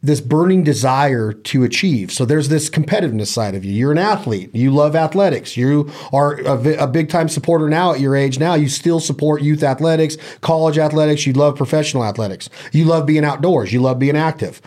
this 0.00 0.20
burning 0.20 0.62
desire 0.62 1.32
to 1.32 1.64
achieve. 1.64 2.12
So 2.12 2.24
there's 2.24 2.48
this 2.48 2.70
competitiveness 2.70 3.26
side 3.26 3.56
of 3.56 3.64
you. 3.64 3.72
You're 3.72 3.92
an 3.92 3.98
athlete. 3.98 4.54
You 4.54 4.70
love 4.70 4.94
athletics. 4.94 5.56
You 5.56 5.90
are 6.12 6.38
a, 6.42 6.84
a, 6.84 6.86
big 6.86 7.08
time 7.08 7.28
supporter 7.28 7.68
now 7.68 7.92
at 7.92 8.00
your 8.00 8.14
age 8.14 8.38
now. 8.38 8.54
You 8.54 8.68
still 8.68 9.00
support 9.00 9.42
youth 9.42 9.64
athletics, 9.64 10.16
college 10.40 10.78
athletics. 10.78 11.26
You 11.26 11.32
love 11.32 11.56
professional 11.56 12.04
athletics. 12.04 12.48
You 12.72 12.84
love 12.84 13.06
being 13.06 13.24
outdoors. 13.24 13.72
You 13.72 13.80
love 13.80 13.98
being 13.98 14.16
active. 14.16 14.62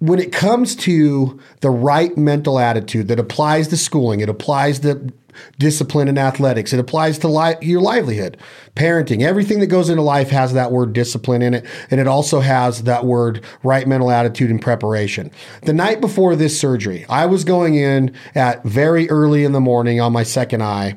When 0.00 0.18
it 0.18 0.32
comes 0.32 0.74
to 0.76 1.38
the 1.60 1.70
right 1.70 2.16
mental 2.16 2.58
attitude 2.58 3.08
that 3.08 3.18
applies 3.18 3.68
to 3.68 3.76
schooling, 3.76 4.20
it 4.20 4.28
applies 4.28 4.80
to 4.80 5.12
discipline 5.58 6.08
in 6.08 6.18
athletics. 6.18 6.72
It 6.72 6.80
applies 6.80 7.18
to 7.18 7.28
li- 7.28 7.56
your 7.60 7.80
livelihood, 7.80 8.36
parenting. 8.74 9.22
Everything 9.22 9.60
that 9.60 9.66
goes 9.66 9.88
into 9.88 10.02
life 10.02 10.30
has 10.30 10.52
that 10.52 10.72
word 10.72 10.92
discipline 10.92 11.42
in 11.42 11.54
it. 11.54 11.66
And 11.90 12.00
it 12.00 12.06
also 12.06 12.40
has 12.40 12.84
that 12.84 13.04
word 13.04 13.44
right 13.62 13.86
mental 13.86 14.10
attitude 14.10 14.50
and 14.50 14.60
preparation. 14.60 15.30
The 15.62 15.72
night 15.72 16.00
before 16.00 16.36
this 16.36 16.58
surgery, 16.58 17.06
I 17.08 17.26
was 17.26 17.44
going 17.44 17.74
in 17.74 18.14
at 18.34 18.64
very 18.64 19.08
early 19.10 19.44
in 19.44 19.52
the 19.52 19.60
morning 19.60 20.00
on 20.00 20.12
my 20.12 20.22
second 20.22 20.62
eye. 20.62 20.96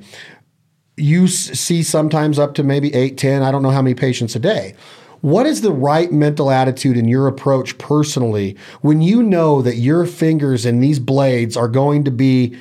You 0.96 1.28
see 1.28 1.82
sometimes 1.82 2.38
up 2.38 2.54
to 2.56 2.64
maybe 2.64 2.94
eight, 2.94 3.18
10, 3.18 3.42
I 3.42 3.52
don't 3.52 3.64
know 3.64 3.72
how 3.72 3.82
many 3.82 3.96
patients 3.96 4.36
a 4.36 4.40
day. 4.40 4.76
What 5.24 5.46
is 5.46 5.62
the 5.62 5.72
right 5.72 6.12
mental 6.12 6.52
attitude 6.52 6.98
in 6.98 7.08
your 7.08 7.28
approach 7.28 7.78
personally 7.78 8.58
when 8.82 9.02
you 9.02 9.24
know 9.24 9.62
that 9.62 9.78
your 9.78 10.06
fingers 10.06 10.66
and 10.66 10.84
these 10.84 11.00
blades 11.00 11.56
are 11.56 11.70
going 11.70 12.04
to 12.04 12.12
be 12.12 12.58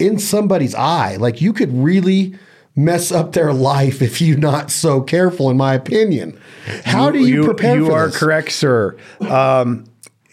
in 0.00 0.18
somebody's 0.18 0.74
eye. 0.74 1.14
Like 1.14 1.40
you 1.40 1.52
could 1.52 1.72
really 1.72 2.34
mess 2.74 3.12
up 3.12 3.34
their 3.34 3.52
life 3.52 4.02
if 4.02 4.20
you're 4.20 4.36
not 4.36 4.72
so 4.72 5.00
careful, 5.00 5.48
in 5.48 5.56
my 5.56 5.74
opinion. 5.74 6.40
How 6.84 7.12
do 7.12 7.20
you, 7.20 7.42
you 7.42 7.44
prepare 7.44 7.76
you 7.76 7.86
for 7.86 7.92
are 7.92 8.10
correct, 8.10 8.50
sir. 8.50 8.96
Um, 9.20 9.84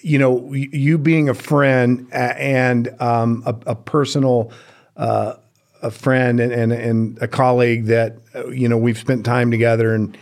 you 0.02 0.18
know, 0.18 0.52
you 0.54 0.98
being 0.98 1.30
a 1.30 1.36
friend 1.36 2.08
and 2.12 3.00
um, 3.00 3.44
a, 3.46 3.56
a, 3.68 3.76
personal 3.76 4.52
uh, 4.96 5.34
a 5.84 5.92
friend 5.92 6.40
and, 6.40 6.52
and, 6.52 6.72
and 6.72 7.22
a 7.22 7.28
colleague 7.28 7.86
that 7.86 8.18
uh, 8.34 8.48
you 8.48 8.68
know 8.68 8.78
we've 8.78 8.98
spent 8.98 9.24
time 9.24 9.52
together 9.52 9.94
and 9.94 10.18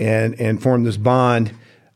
and 0.00 0.38
and 0.40 0.62
formed 0.62 0.86
this 0.86 0.96
bond. 0.96 1.52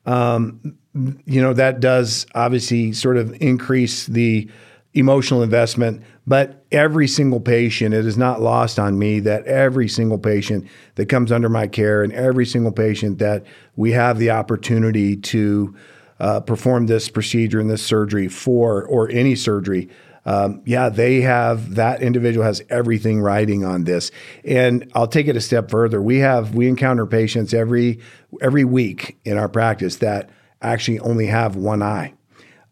Um, 0.06 0.76
you 1.24 1.42
know 1.42 1.52
that 1.54 1.80
does 1.80 2.26
obviously 2.34 2.92
sort 2.92 3.16
of 3.16 3.34
increase 3.42 4.06
the 4.06 4.48
emotional 4.92 5.42
investment 5.42 6.04
but 6.26 6.64
every 6.72 7.06
single 7.06 7.40
patient, 7.40 7.94
it 7.94 8.06
is 8.06 8.16
not 8.16 8.40
lost 8.40 8.78
on 8.78 8.98
me 8.98 9.20
that 9.20 9.44
every 9.46 9.88
single 9.88 10.18
patient 10.18 10.66
that 10.94 11.06
comes 11.06 11.30
under 11.30 11.48
my 11.48 11.66
care 11.66 12.02
and 12.02 12.12
every 12.12 12.46
single 12.46 12.72
patient 12.72 13.18
that 13.18 13.44
we 13.76 13.92
have 13.92 14.18
the 14.18 14.30
opportunity 14.30 15.16
to 15.16 15.74
uh, 16.20 16.40
perform 16.40 16.86
this 16.86 17.08
procedure 17.10 17.60
and 17.60 17.68
this 17.68 17.82
surgery 17.82 18.28
for, 18.28 18.84
or 18.84 19.10
any 19.10 19.34
surgery, 19.34 19.90
um, 20.26 20.62
yeah, 20.64 20.88
they 20.88 21.20
have 21.20 21.74
that 21.74 22.02
individual 22.02 22.44
has 22.44 22.62
everything 22.70 23.20
riding 23.20 23.64
on 23.64 23.84
this. 23.84 24.10
And 24.44 24.90
I'll 24.94 25.06
take 25.06 25.28
it 25.28 25.36
a 25.36 25.40
step 25.40 25.70
further. 25.70 26.00
We 26.00 26.18
have 26.18 26.54
we 26.54 26.68
encounter 26.68 27.06
patients 27.06 27.52
every 27.52 28.00
every 28.40 28.64
week 28.64 29.18
in 29.24 29.36
our 29.36 29.48
practice 29.48 29.96
that 29.96 30.30
actually 30.62 30.98
only 31.00 31.26
have 31.26 31.56
one 31.56 31.82
eye 31.82 32.14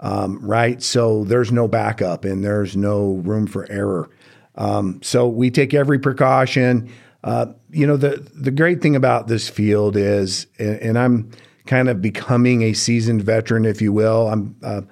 um, 0.02 0.44
right? 0.44 0.82
So 0.82 1.24
there's 1.24 1.52
no 1.52 1.68
backup 1.68 2.24
and 2.24 2.44
there's 2.44 2.76
no 2.76 3.14
room 3.24 3.46
for 3.46 3.70
error. 3.70 4.10
Um, 4.56 5.00
so 5.00 5.28
we 5.28 5.50
take 5.50 5.72
every 5.72 5.98
precaution. 5.98 6.92
Uh, 7.24 7.46
you 7.70 7.86
know, 7.86 7.96
the 7.96 8.28
the 8.34 8.50
great 8.50 8.82
thing 8.82 8.96
about 8.96 9.28
this 9.28 9.48
field 9.48 9.96
is, 9.96 10.48
and, 10.58 10.76
and, 10.80 10.98
I'm 10.98 11.30
kind 11.66 11.88
of 11.88 12.02
becoming 12.02 12.62
a 12.62 12.72
seasoned 12.72 13.22
veteran, 13.22 13.64
if 13.64 13.80
you 13.80 13.92
will. 13.92 14.28
I'm, 14.28 14.56
uh, 14.62 14.82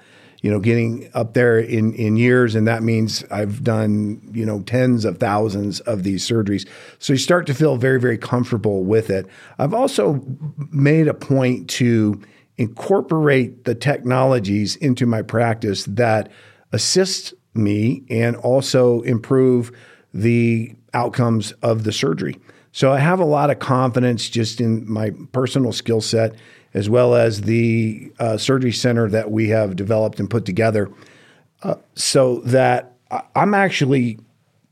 you 0.42 0.50
know, 0.50 0.58
getting 0.58 1.10
up 1.14 1.34
there 1.34 1.58
in 1.58 1.92
in 1.94 2.16
years, 2.16 2.54
and 2.54 2.66
that 2.66 2.82
means 2.82 3.24
I've 3.30 3.62
done 3.62 4.20
you 4.32 4.46
know 4.46 4.62
tens 4.62 5.04
of 5.04 5.18
thousands 5.18 5.80
of 5.80 6.02
these 6.02 6.26
surgeries. 6.26 6.66
So 6.98 7.12
you 7.12 7.18
start 7.18 7.46
to 7.46 7.54
feel 7.54 7.76
very 7.76 8.00
very 8.00 8.18
comfortable 8.18 8.84
with 8.84 9.10
it. 9.10 9.26
I've 9.58 9.74
also 9.74 10.24
made 10.70 11.08
a 11.08 11.14
point 11.14 11.68
to 11.70 12.20
incorporate 12.56 13.64
the 13.64 13.74
technologies 13.74 14.76
into 14.76 15.06
my 15.06 15.22
practice 15.22 15.84
that 15.84 16.30
assist 16.72 17.34
me 17.54 18.04
and 18.10 18.36
also 18.36 19.00
improve 19.02 19.72
the 20.12 20.74
outcomes 20.94 21.52
of 21.62 21.84
the 21.84 21.92
surgery. 21.92 22.36
So 22.72 22.92
I 22.92 22.98
have 22.98 23.18
a 23.18 23.24
lot 23.24 23.50
of 23.50 23.58
confidence 23.58 24.28
just 24.28 24.60
in 24.60 24.90
my 24.90 25.10
personal 25.32 25.72
skill 25.72 26.00
set 26.00 26.34
as 26.74 26.88
well 26.88 27.14
as 27.14 27.42
the 27.42 28.12
uh, 28.18 28.36
surgery 28.36 28.72
center 28.72 29.08
that 29.08 29.30
we 29.30 29.48
have 29.48 29.76
developed 29.76 30.20
and 30.20 30.30
put 30.30 30.44
together 30.44 30.90
uh, 31.62 31.74
so 31.94 32.40
that 32.40 32.92
I'm 33.34 33.54
actually 33.54 34.18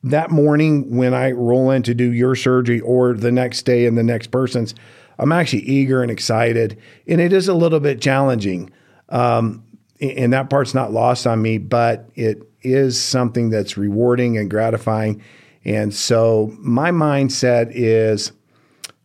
that 0.05 0.31
morning 0.31 0.97
when 0.97 1.13
I 1.13 1.33
roll 1.33 1.71
in 1.71 1.83
to 1.83 1.95
do 1.95 2.13
your 2.13 2.37
surgery 2.37 2.81
or 2.81 3.15
the 3.15 3.33
next 3.33 3.63
day 3.63 3.85
in 3.85 3.97
the 3.97 4.05
next 4.05 4.29
person's 4.29 4.75
I'm 5.19 5.33
actually 5.33 5.63
eager 5.63 6.03
and 6.03 6.11
excited, 6.11 6.79
and 7.07 7.21
it 7.21 7.33
is 7.33 7.49
a 7.49 7.55
little 7.55 7.81
bit 7.81 8.01
challenging. 8.01 8.71
Um, 9.09 9.65
and 10.01 10.33
that 10.33 10.49
part's 10.49 10.75
not 10.75 10.93
lost 10.93 11.27
on 11.27 11.43
me, 11.43 11.59
but 11.59 12.09
it 12.15 12.43
is 12.63 13.01
something 13.01 13.51
that's 13.51 13.77
rewarding 13.77 14.39
and 14.39 14.49
gratifying. 14.49 15.23
And 15.65 15.93
so 15.93 16.55
my 16.59 16.93
mindset 16.93 17.73
is, 17.73 18.31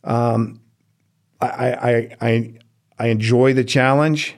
um, 0.04 0.60
I, 1.42 1.48
I, 1.48 2.18
I, 2.22 2.54
I 3.00 3.08
enjoy 3.08 3.54
the 3.54 3.64
challenge, 3.64 4.36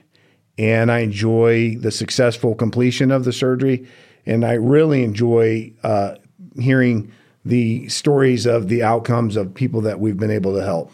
and 0.58 0.90
I 0.90 1.00
enjoy 1.00 1.76
the 1.76 1.90
successful 1.90 2.54
completion 2.54 3.10
of 3.10 3.24
the 3.24 3.32
surgery, 3.32 3.86
and 4.24 4.44
I 4.44 4.54
really 4.54 5.04
enjoy 5.04 5.72
uh, 5.82 6.16
hearing 6.58 7.12
the 7.44 7.88
stories 7.88 8.46
of 8.46 8.68
the 8.68 8.82
outcomes 8.82 9.36
of 9.36 9.54
people 9.54 9.80
that 9.82 10.00
we've 10.00 10.16
been 10.16 10.30
able 10.30 10.54
to 10.54 10.64
help. 10.64 10.92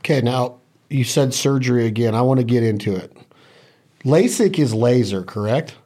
Okay, 0.00 0.20
now 0.20 0.58
you 0.90 1.04
said 1.04 1.32
surgery 1.32 1.86
again. 1.86 2.14
I 2.14 2.22
want 2.22 2.40
to 2.40 2.44
get 2.44 2.62
into 2.62 2.94
it. 2.94 3.16
LASIK 4.04 4.58
is 4.58 4.74
laser, 4.74 5.22
correct? 5.22 5.76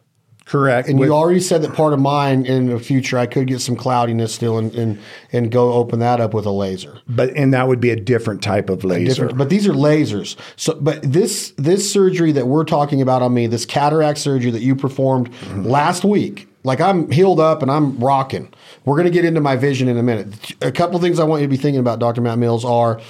Correct. 0.49 0.89
And 0.89 0.99
With, 0.99 1.11
you 1.11 1.15
already 1.15 1.41
said 1.41 1.61
that 1.61 1.75
part 1.75 1.93
of 1.93 2.01
mine 2.01 2.47
in 2.47 2.69
the 2.69 2.79
future, 2.79 3.19
I 3.19 3.27
could 3.27 3.47
get 3.47 3.61
some 3.61 3.77
cloudiness 3.77 4.35
still 4.35 4.57
and, 4.57 4.75
and, 4.75 4.99
and 5.31 5.51
go 5.51 5.75
open 5.75 5.99
that 5.99 6.21
up 6.21 6.33
with 6.33 6.47
a 6.47 6.51
laser. 6.51 7.01
But 7.07 7.37
and 7.37 7.53
that 7.53 7.69
would 7.69 7.81
be 7.81 7.91
a 7.91 7.97
different 7.97 8.43
type 8.43 8.71
of 8.71 8.83
laser. 8.83 9.29
But 9.29 9.51
these 9.51 9.67
are 9.67 9.75
lasers. 9.75 10.37
So, 10.57 10.75
but 10.81 11.03
this 11.03 11.53
this 11.59 11.93
surgery 11.93 12.33
that 12.33 12.47
we're 12.47 12.65
talking 12.65 13.03
about 13.03 13.21
on 13.21 13.35
me, 13.35 13.47
this 13.47 13.67
cataract 13.67 14.19
surgery 14.19 14.51
that 14.51 14.63
you 14.63 14.75
performed 14.75 15.31
mm-hmm. 15.33 15.65
last 15.65 16.03
week, 16.03 16.49
like 16.65 16.81
I'm 16.81 17.11
healed 17.11 17.41
up 17.41 17.61
and 17.61 17.71
I'm 17.71 17.99
rocking. 17.99 18.51
We're 18.87 18.97
going 18.97 19.05
to 19.05 19.11
get 19.11 19.27
into 19.27 19.43
my 19.43 19.57
vision 19.57 19.87
in 19.87 19.99
a 19.99 20.03
minute. 20.03 20.55
A 20.63 20.73
couple 20.73 20.99
things 20.99 21.21
I 21.21 21.25
want 21.25 21.43
you 21.43 21.47
to 21.47 21.51
be 21.51 21.59
thinking 21.59 21.81
about, 21.81 21.99
Dr. 21.99 22.23
Matt 22.23 22.39
Mills, 22.39 22.65
are 22.65 23.03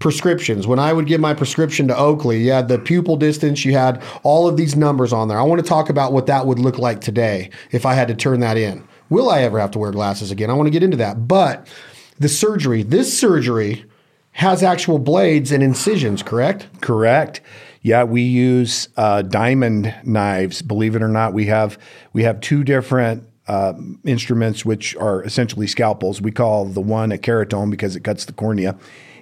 prescriptions. 0.00 0.66
When 0.66 0.80
I 0.80 0.92
would 0.92 1.06
give 1.06 1.20
my 1.20 1.34
prescription 1.34 1.86
to 1.88 1.96
Oakley, 1.96 2.42
you 2.42 2.50
had 2.50 2.66
the 2.68 2.78
pupil 2.78 3.16
distance, 3.16 3.64
you 3.64 3.72
had 3.72 4.02
all 4.24 4.48
of 4.48 4.56
these 4.56 4.74
numbers 4.74 5.12
on 5.12 5.28
there. 5.28 5.38
I 5.38 5.42
want 5.42 5.62
to 5.62 5.66
talk 5.66 5.88
about 5.88 6.12
what 6.12 6.26
that 6.26 6.46
would 6.46 6.58
look 6.58 6.78
like 6.78 7.00
today 7.00 7.50
if 7.70 7.86
I 7.86 7.94
had 7.94 8.08
to 8.08 8.14
turn 8.14 8.40
that 8.40 8.56
in. 8.56 8.86
Will 9.10 9.30
I 9.30 9.42
ever 9.42 9.60
have 9.60 9.70
to 9.72 9.78
wear 9.78 9.92
glasses 9.92 10.30
again? 10.30 10.50
I 10.50 10.54
want 10.54 10.66
to 10.66 10.70
get 10.70 10.82
into 10.82 10.96
that. 10.96 11.28
But 11.28 11.68
the 12.18 12.28
surgery, 12.28 12.82
this 12.82 13.16
surgery 13.16 13.84
has 14.32 14.62
actual 14.62 14.98
blades 14.98 15.52
and 15.52 15.62
incisions, 15.62 16.22
correct? 16.22 16.66
Correct. 16.80 17.40
Yeah, 17.82 18.04
we 18.04 18.22
use 18.22 18.88
uh, 18.96 19.22
diamond 19.22 19.94
knives. 20.04 20.62
Believe 20.62 20.96
it 20.96 21.02
or 21.02 21.08
not, 21.08 21.32
we 21.34 21.46
have 21.46 21.78
we 22.12 22.22
have 22.22 22.40
two 22.40 22.62
different 22.62 23.26
uh, 23.48 23.74
instruments 24.04 24.64
which 24.64 24.94
are 24.96 25.24
essentially 25.24 25.66
scalpels. 25.66 26.20
We 26.20 26.30
call 26.30 26.66
the 26.66 26.80
one 26.80 27.10
a 27.10 27.18
keratome 27.18 27.70
because 27.70 27.96
it 27.96 28.04
cuts 28.04 28.24
the 28.24 28.32
cornea, 28.32 28.78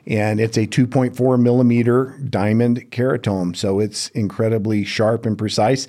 and 0.09 0.41
it's 0.41 0.57
a 0.57 0.67
2.4 0.67 1.39
millimeter 1.41 2.19
diamond 2.31 2.91
keratome. 2.91 3.55
So 3.55 3.79
it's 3.79 4.09
incredibly 4.11 4.83
sharp 4.83 5.27
and 5.27 5.37
precise. 5.37 5.87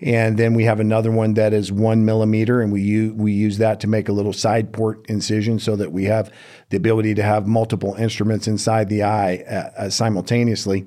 And 0.00 0.36
then 0.36 0.52
we 0.52 0.64
have 0.64 0.78
another 0.78 1.10
one 1.10 1.34
that 1.34 1.54
is 1.54 1.72
one 1.72 2.04
millimeter, 2.04 2.60
and 2.60 2.72
we 2.72 2.82
use, 2.82 3.12
we 3.12 3.32
use 3.32 3.58
that 3.58 3.80
to 3.80 3.86
make 3.86 4.08
a 4.08 4.12
little 4.12 4.32
side 4.32 4.72
port 4.72 5.06
incision 5.08 5.58
so 5.58 5.76
that 5.76 5.92
we 5.92 6.04
have 6.04 6.30
the 6.70 6.76
ability 6.76 7.14
to 7.14 7.22
have 7.22 7.46
multiple 7.46 7.94
instruments 7.94 8.48
inside 8.48 8.88
the 8.88 9.04
eye 9.04 9.36
uh, 9.48 9.84
uh, 9.84 9.90
simultaneously. 9.90 10.86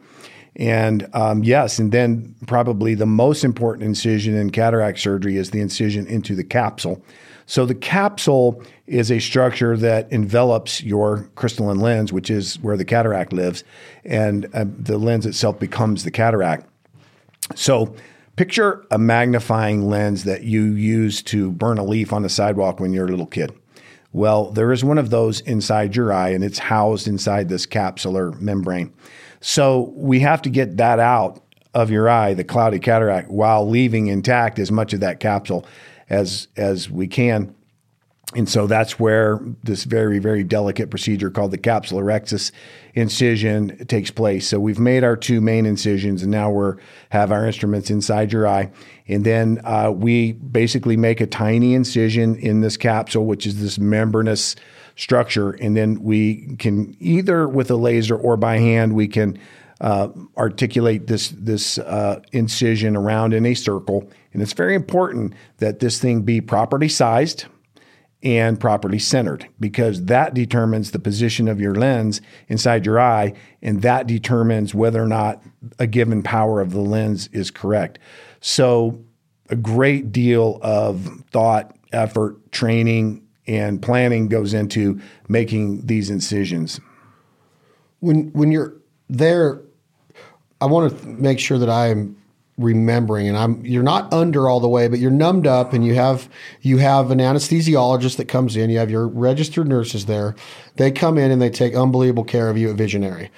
And 0.57 1.09
um, 1.13 1.43
yes, 1.43 1.79
and 1.79 1.91
then 1.91 2.35
probably 2.45 2.93
the 2.93 3.05
most 3.05 3.43
important 3.43 3.85
incision 3.85 4.35
in 4.35 4.49
cataract 4.51 4.99
surgery 4.99 5.37
is 5.37 5.51
the 5.51 5.61
incision 5.61 6.07
into 6.07 6.35
the 6.35 6.43
capsule. 6.43 7.01
So 7.45 7.65
the 7.65 7.75
capsule 7.75 8.61
is 8.87 9.11
a 9.11 9.19
structure 9.19 9.77
that 9.77 10.11
envelops 10.11 10.81
your 10.81 11.29
crystalline 11.35 11.79
lens, 11.79 12.11
which 12.11 12.29
is 12.29 12.59
where 12.59 12.77
the 12.77 12.85
cataract 12.85 13.33
lives, 13.33 13.63
and 14.03 14.47
uh, 14.53 14.65
the 14.65 14.97
lens 14.97 15.25
itself 15.25 15.59
becomes 15.59 16.03
the 16.03 16.11
cataract. 16.11 16.67
So 17.55 17.95
picture 18.35 18.85
a 18.89 18.97
magnifying 18.97 19.87
lens 19.87 20.23
that 20.23 20.43
you 20.43 20.63
use 20.63 21.21
to 21.23 21.51
burn 21.51 21.77
a 21.77 21.83
leaf 21.83 22.11
on 22.11 22.23
the 22.23 22.29
sidewalk 22.29 22.79
when 22.79 22.93
you're 22.93 23.05
a 23.05 23.09
little 23.09 23.27
kid. 23.27 23.53
Well, 24.11 24.51
there 24.51 24.71
is 24.71 24.83
one 24.83 24.97
of 24.97 25.09
those 25.09 25.41
inside 25.41 25.95
your 25.95 26.11
eye, 26.13 26.29
and 26.29 26.43
it's 26.43 26.57
housed 26.57 27.07
inside 27.07 27.49
this 27.49 27.65
capsular 27.65 28.39
membrane. 28.39 28.93
So 29.41 29.93
we 29.93 30.21
have 30.21 30.41
to 30.43 30.49
get 30.49 30.77
that 30.77 30.99
out 30.99 31.43
of 31.73 31.91
your 31.91 32.09
eye, 32.09 32.33
the 32.33 32.45
cloudy 32.45 32.79
cataract, 32.79 33.29
while 33.29 33.69
leaving 33.69 34.07
intact 34.07 34.57
as 34.57 34.71
much 34.71 34.93
of 34.93 35.01
that 35.01 35.19
capsule 35.19 35.65
as 36.09 36.47
as 36.55 36.89
we 36.89 37.07
can. 37.07 37.55
And 38.33 38.49
so 38.49 38.67
that's 38.67 38.99
where 38.99 39.39
this 39.63 39.85
very, 39.85 40.19
very 40.19 40.43
delicate 40.43 40.89
procedure 40.89 41.29
called 41.29 41.51
the 41.51 41.57
capsulorhexis 41.57 42.51
incision 42.93 43.85
takes 43.85 44.11
place. 44.11 44.47
So 44.47 44.59
we've 44.59 44.79
made 44.79 45.03
our 45.03 45.15
two 45.15 45.39
main 45.41 45.65
incisions, 45.65 46.21
and 46.21 46.31
now 46.31 46.49
we're 46.49 46.77
have 47.09 47.31
our 47.31 47.45
instruments 47.45 47.89
inside 47.89 48.33
your 48.33 48.47
eye, 48.47 48.71
and 49.07 49.23
then 49.23 49.61
uh, 49.63 49.91
we 49.91 50.33
basically 50.33 50.97
make 50.97 51.21
a 51.21 51.27
tiny 51.27 51.75
incision 51.75 52.35
in 52.35 52.61
this 52.61 52.77
capsule, 52.77 53.25
which 53.25 53.45
is 53.45 53.61
this 53.61 53.77
membranous 53.77 54.55
structure, 54.97 55.51
and 55.51 55.77
then 55.77 56.01
we 56.01 56.55
can 56.57 56.95
either 56.99 57.47
with 57.47 57.69
a 57.69 57.75
laser 57.75 58.17
or 58.17 58.35
by 58.37 58.57
hand 58.57 58.93
we 58.95 59.07
can 59.07 59.37
uh, 59.81 60.09
articulate 60.37 61.07
this 61.07 61.29
this 61.29 61.77
uh, 61.77 62.21
incision 62.31 62.95
around 62.95 63.33
in 63.33 63.45
a 63.45 63.53
circle, 63.53 64.09
and 64.33 64.41
it's 64.41 64.53
very 64.53 64.75
important 64.75 65.33
that 65.57 65.79
this 65.79 65.99
thing 65.99 66.21
be 66.21 66.41
properly 66.41 66.89
sized 66.89 67.45
and 68.23 68.59
properly 68.59 68.97
centered 68.97 69.47
because 69.59 70.05
that 70.05 70.33
determines 70.33 70.91
the 70.91 70.99
position 70.99 71.47
of 71.47 71.61
your 71.61 71.75
lens 71.75 72.21
inside 72.47 72.85
your 72.85 72.99
eye, 72.99 73.33
and 73.61 73.83
that 73.83 74.07
determines 74.07 74.73
whether 74.73 75.01
or 75.01 75.07
not 75.07 75.43
a 75.77 75.85
given 75.85 76.23
power 76.23 76.59
of 76.59 76.71
the 76.71 76.81
lens 76.81 77.27
is 77.31 77.51
correct. 77.51 77.99
So, 78.41 79.03
a 79.49 79.55
great 79.55 80.11
deal 80.11 80.59
of 80.63 81.23
thought, 81.29 81.75
effort, 81.91 82.51
training, 82.51 83.21
and 83.45 83.79
planning 83.81 84.27
goes 84.27 84.55
into 84.55 84.99
making 85.27 85.85
these 85.85 86.09
incisions. 86.09 86.79
When 87.99 88.31
when 88.33 88.51
you're 88.51 88.75
there, 89.07 89.61
I 90.61 90.65
want 90.65 90.97
to 90.97 91.07
make 91.07 91.39
sure 91.39 91.57
that 91.57 91.69
I'm 91.69 92.15
remembering 92.57 93.27
and 93.27 93.35
I'm 93.37 93.65
you're 93.65 93.83
not 93.83 94.11
under 94.13 94.47
all 94.47 94.61
the 94.61 94.69
way 94.69 94.87
but 94.87 94.97
you're 94.97 95.11
numbed 95.11 95.45
up 95.45 95.73
and 95.73 95.85
you 95.85 95.93
have 95.95 96.29
you 96.61 96.77
have 96.77 97.11
an 97.11 97.19
anesthesiologist 97.19 98.15
that 98.15 98.29
comes 98.29 98.55
in 98.55 98.69
you 98.69 98.77
have 98.77 98.89
your 98.89 99.07
registered 99.07 99.67
nurses 99.67 100.05
there. 100.05 100.35
They 100.77 100.91
come 100.91 101.17
in 101.17 101.31
and 101.31 101.41
they 101.41 101.49
take 101.49 101.75
unbelievable 101.75 102.23
care 102.23 102.49
of 102.49 102.57
you 102.57 102.69
at 102.69 102.77
visionary. 102.77 103.29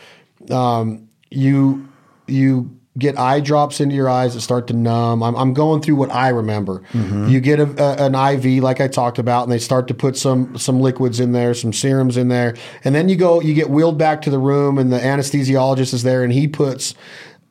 Um, 0.51 1.09
you 1.32 1.88
you 2.28 2.76
get 2.97 3.17
eye 3.17 3.39
drops 3.39 3.79
into 3.79 3.95
your 3.95 4.09
eyes 4.09 4.33
that 4.33 4.41
start 4.41 4.67
to 4.67 4.73
numb 4.73 5.21
I'm, 5.23 5.35
I'm 5.35 5.53
going 5.53 5.81
through 5.81 5.95
what 5.95 6.11
I 6.11 6.29
remember 6.29 6.79
mm-hmm. 6.91 7.27
you 7.27 7.39
get 7.39 7.59
a, 7.59 7.65
a, 7.81 8.07
an 8.07 8.15
IV 8.15 8.63
like 8.63 8.81
I 8.81 8.87
talked 8.87 9.19
about 9.19 9.43
and 9.43 9.51
they 9.51 9.59
start 9.59 9.87
to 9.89 9.93
put 9.93 10.17
some 10.17 10.57
some 10.57 10.79
liquids 10.79 11.19
in 11.19 11.31
there 11.31 11.53
some 11.53 11.73
serums 11.73 12.17
in 12.17 12.27
there 12.27 12.55
and 12.83 12.95
then 12.95 13.09
you 13.09 13.15
go 13.15 13.41
you 13.41 13.53
get 13.53 13.69
wheeled 13.69 13.97
back 13.97 14.21
to 14.23 14.29
the 14.29 14.39
room 14.39 14.77
and 14.77 14.91
the 14.91 14.99
anesthesiologist 14.99 15.93
is 15.93 16.03
there 16.03 16.23
and 16.23 16.33
he 16.33 16.47
puts 16.47 16.95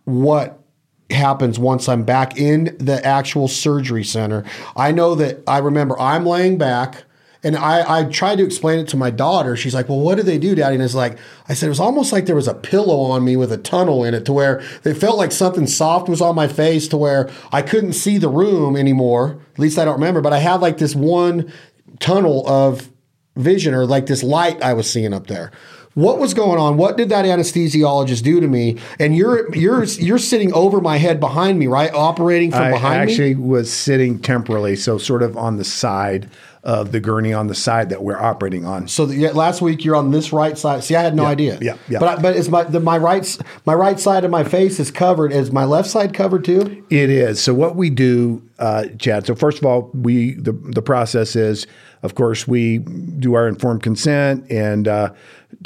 what 0.05 0.63
happens 1.11 1.59
once 1.59 1.89
I'm 1.89 2.05
back 2.05 2.37
in 2.37 2.77
the 2.79 3.05
actual 3.05 3.49
surgery 3.49 4.05
center. 4.05 4.45
I 4.75 4.93
know 4.93 5.15
that 5.15 5.43
I 5.47 5.59
remember 5.59 5.99
I'm 6.01 6.27
laying 6.27 6.59
back 6.59 7.05
and 7.47 7.55
I, 7.55 8.01
I 8.01 8.05
tried 8.05 8.39
to 8.39 8.45
explain 8.45 8.81
it 8.81 8.89
to 8.89 8.97
my 8.97 9.11
daughter. 9.11 9.57
She's 9.57 9.73
like, 9.73 9.89
Well, 9.89 10.01
what 10.01 10.17
do 10.17 10.25
they 10.25 10.37
do, 10.37 10.57
Daddy? 10.57 10.75
And 10.75 10.83
it's 10.83 10.97
like, 10.97 11.17
I 11.49 11.55
said, 11.55 11.67
it 11.67 11.69
was 11.69 11.79
almost 11.79 12.13
like 12.13 12.27
there 12.27 12.35
was 12.35 12.49
a 12.49 12.55
pillow 12.55 13.03
on 13.03 13.25
me 13.25 13.37
with 13.37 13.53
a 13.53 13.57
tunnel 13.57 14.03
in 14.03 14.15
it 14.15 14.25
to 14.25 14.33
where 14.33 14.59
it 14.83 14.95
felt 14.95 15.17
like 15.17 15.31
something 15.31 15.69
soft 15.69 16.09
was 16.09 16.21
on 16.21 16.35
my 16.35 16.49
face 16.49 16.89
to 16.89 16.97
where 16.97 17.31
I 17.53 17.63
couldn't 17.63 17.93
see 17.93 18.19
the 18.19 18.29
room 18.29 18.77
anymore. 18.77 19.39
At 19.53 19.61
least 19.61 19.79
I 19.79 19.85
don't 19.85 19.95
remember, 19.95 20.21
but 20.21 20.33
I 20.33 20.39
had 20.39 20.57
like 20.57 20.79
this 20.79 20.97
one 20.97 21.53
tunnel 22.01 22.49
of 22.49 22.91
vision 23.37 23.75
or 23.75 23.87
like 23.87 24.07
this 24.07 24.25
light 24.25 24.61
I 24.61 24.73
was 24.73 24.91
seeing 24.91 25.15
up 25.15 25.29
there 25.29 25.53
what 25.97 26.19
was 26.19 26.35
going 26.35 26.59
on? 26.59 26.77
What 26.77 26.99
did 26.99 27.09
that 27.09 27.25
anesthesiologist 27.25 28.23
do 28.23 28.39
to 28.39 28.47
me? 28.47 28.77
And 28.99 29.17
you're 29.17 29.53
you're 29.57 29.83
you're 29.85 30.19
sitting 30.19 30.53
over 30.53 30.83
my 30.83 30.99
head 30.99 31.19
behind 31.21 31.59
me, 31.59 31.69
right? 31.69 31.93
Operating 31.95 32.51
from 32.51 32.65
I 32.65 32.71
behind 32.71 33.01
actually 33.01 33.25
me. 33.25 33.31
Actually, 33.31 33.49
was 33.49 33.73
sitting 33.73 34.19
temporally, 34.19 34.77
so 34.77 34.99
sort 34.99 35.23
of 35.23 35.39
on 35.39 35.57
the 35.57 35.65
side 35.65 36.29
of 36.67 36.93
the 36.93 37.01
gurney 37.01 37.33
on 37.33 37.47
the 37.47 37.55
side 37.55 37.89
that 37.91 38.03
we're 38.03 38.21
operating 38.21 38.67
on. 38.67 38.89
So 38.89 39.07
the, 39.07 39.31
last 39.31 39.63
week 39.63 39.85
you're 39.85 39.95
on 39.95 40.11
this 40.11 40.33
right 40.33 40.59
side. 40.59 40.83
See, 40.85 40.97
I 40.97 41.03
had 41.03 41.15
no 41.15 41.23
yeah, 41.23 41.29
idea. 41.29 41.59
Yeah, 41.63 41.77
yeah. 41.89 41.99
But 41.99 42.09
I, 42.09 42.21
but 42.21 42.37
is 42.37 42.51
my 42.51 42.65
the, 42.65 42.81
my 42.81 42.99
right 42.99 43.39
my 43.65 43.75
right 43.75 43.99
side 43.99 44.25
of 44.25 44.31
my 44.31 44.45
face 44.45 44.79
is 44.79 44.91
covered. 44.91 45.33
Is 45.33 45.51
my 45.51 45.65
left 45.65 45.89
side 45.89 46.13
covered 46.13 46.45
too? 46.45 46.85
It 46.91 47.09
is. 47.09 47.41
So 47.41 47.55
what 47.55 47.75
we 47.75 47.89
do, 47.89 48.43
uh, 48.59 48.87
Chad. 48.99 49.27
So 49.27 49.35
first 49.35 49.57
of 49.57 49.65
all, 49.65 49.91
we 49.95 50.35
the 50.35 50.53
the 50.53 50.83
process 50.83 51.37
is, 51.37 51.67
of 52.03 52.17
course, 52.17 52.47
we 52.47 52.79
do 52.79 53.33
our 53.33 53.49
informed 53.49 53.83
consent 53.83 54.45
and 54.51 54.89
uh, 54.89 55.15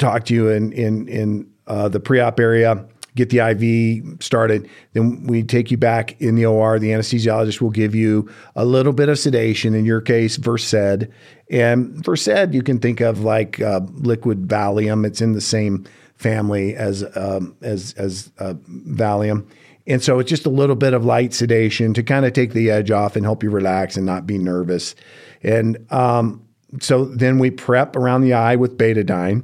talk 0.01 0.25
to 0.25 0.33
you 0.33 0.49
in 0.49 0.71
in 0.73 1.07
in 1.07 1.49
uh, 1.67 1.87
the 1.87 1.99
pre-op 1.99 2.39
area 2.39 2.85
get 3.15 3.29
the 3.29 3.39
IV 3.39 4.23
started. 4.23 4.69
Then 4.93 5.25
we 5.27 5.43
take 5.43 5.71
you 5.71 5.77
back 5.77 6.19
in 6.21 6.35
the 6.35 6.45
OR. 6.45 6.79
The 6.79 6.91
anesthesiologist 6.91 7.61
will 7.61 7.69
give 7.69 7.93
you 7.93 8.29
a 8.55 8.65
little 8.65 8.93
bit 8.93 9.09
of 9.09 9.19
sedation, 9.19 9.73
in 9.73 9.85
your 9.85 10.01
case, 10.01 10.37
Versed. 10.37 11.07
And 11.49 12.03
Versed, 12.05 12.53
you 12.53 12.63
can 12.63 12.79
think 12.79 13.01
of 13.01 13.21
like 13.21 13.59
uh, 13.59 13.81
liquid 13.93 14.47
Valium. 14.47 15.05
It's 15.05 15.21
in 15.21 15.33
the 15.33 15.41
same 15.41 15.85
family 16.15 16.75
as 16.75 17.03
um, 17.17 17.55
as 17.61 17.93
as 17.97 18.31
uh, 18.39 18.53
Valium. 18.69 19.45
And 19.87 20.01
so 20.01 20.19
it's 20.19 20.29
just 20.29 20.45
a 20.45 20.49
little 20.49 20.75
bit 20.75 20.93
of 20.93 21.03
light 21.03 21.33
sedation 21.33 21.93
to 21.95 22.03
kind 22.03 22.25
of 22.25 22.33
take 22.33 22.53
the 22.53 22.69
edge 22.69 22.91
off 22.91 23.15
and 23.15 23.25
help 23.25 23.43
you 23.43 23.49
relax 23.49 23.97
and 23.97 24.05
not 24.05 24.27
be 24.27 24.37
nervous. 24.37 24.95
And 25.41 25.91
um, 25.91 26.47
so 26.79 27.05
then 27.05 27.39
we 27.39 27.49
prep 27.49 27.95
around 27.95 28.21
the 28.21 28.33
eye 28.33 28.55
with 28.55 28.77
betadine 28.77 29.43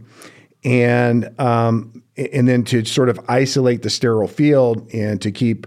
and 0.67 1.33
um, 1.39 2.03
and 2.17 2.45
then 2.45 2.63
to 2.65 2.83
sort 2.83 3.07
of 3.07 3.19
isolate 3.29 3.83
the 3.83 3.89
sterile 3.89 4.27
field 4.27 4.91
and 4.93 5.21
to 5.21 5.31
keep 5.31 5.65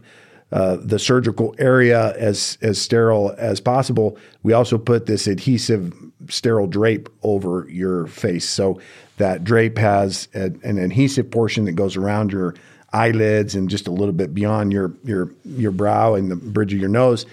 uh, 0.53 0.77
the 0.83 0.99
surgical 0.99 1.55
area 1.59 2.15
as 2.19 2.59
as 2.61 2.79
sterile 2.81 3.35
as 3.39 3.63
possible, 3.63 4.19
we 4.43 4.53
also 4.53 4.77
put 4.77 5.07
this 5.07 5.27
adhesive 5.27 5.95
sterile 6.29 6.67
drape 6.67 7.09
over 7.23 7.67
your 7.71 8.09
face. 8.09 8.47
So 8.47 8.79
that 9.17 9.43
drape 9.43 9.79
has 9.79 10.29
a, 10.35 10.53
an 10.63 10.79
adhesive 10.79 11.31
portion 11.31 11.65
that 11.65 11.73
goes 11.73 11.97
around 11.97 12.31
your 12.31 12.55
eyelids 12.93 13.55
and 13.55 13.71
just 13.71 13.89
a 13.89 13.91
little 13.91 14.13
bit 14.13 14.35
beyond 14.35 14.71
your 14.71 14.93
your 15.03 15.33
your 15.45 15.73
brow 15.73 16.15
and 16.15 16.31
the 16.31 16.37
bridge 16.37 16.75
of 16.75 16.79
your 16.79 16.91
nose. 16.91 17.25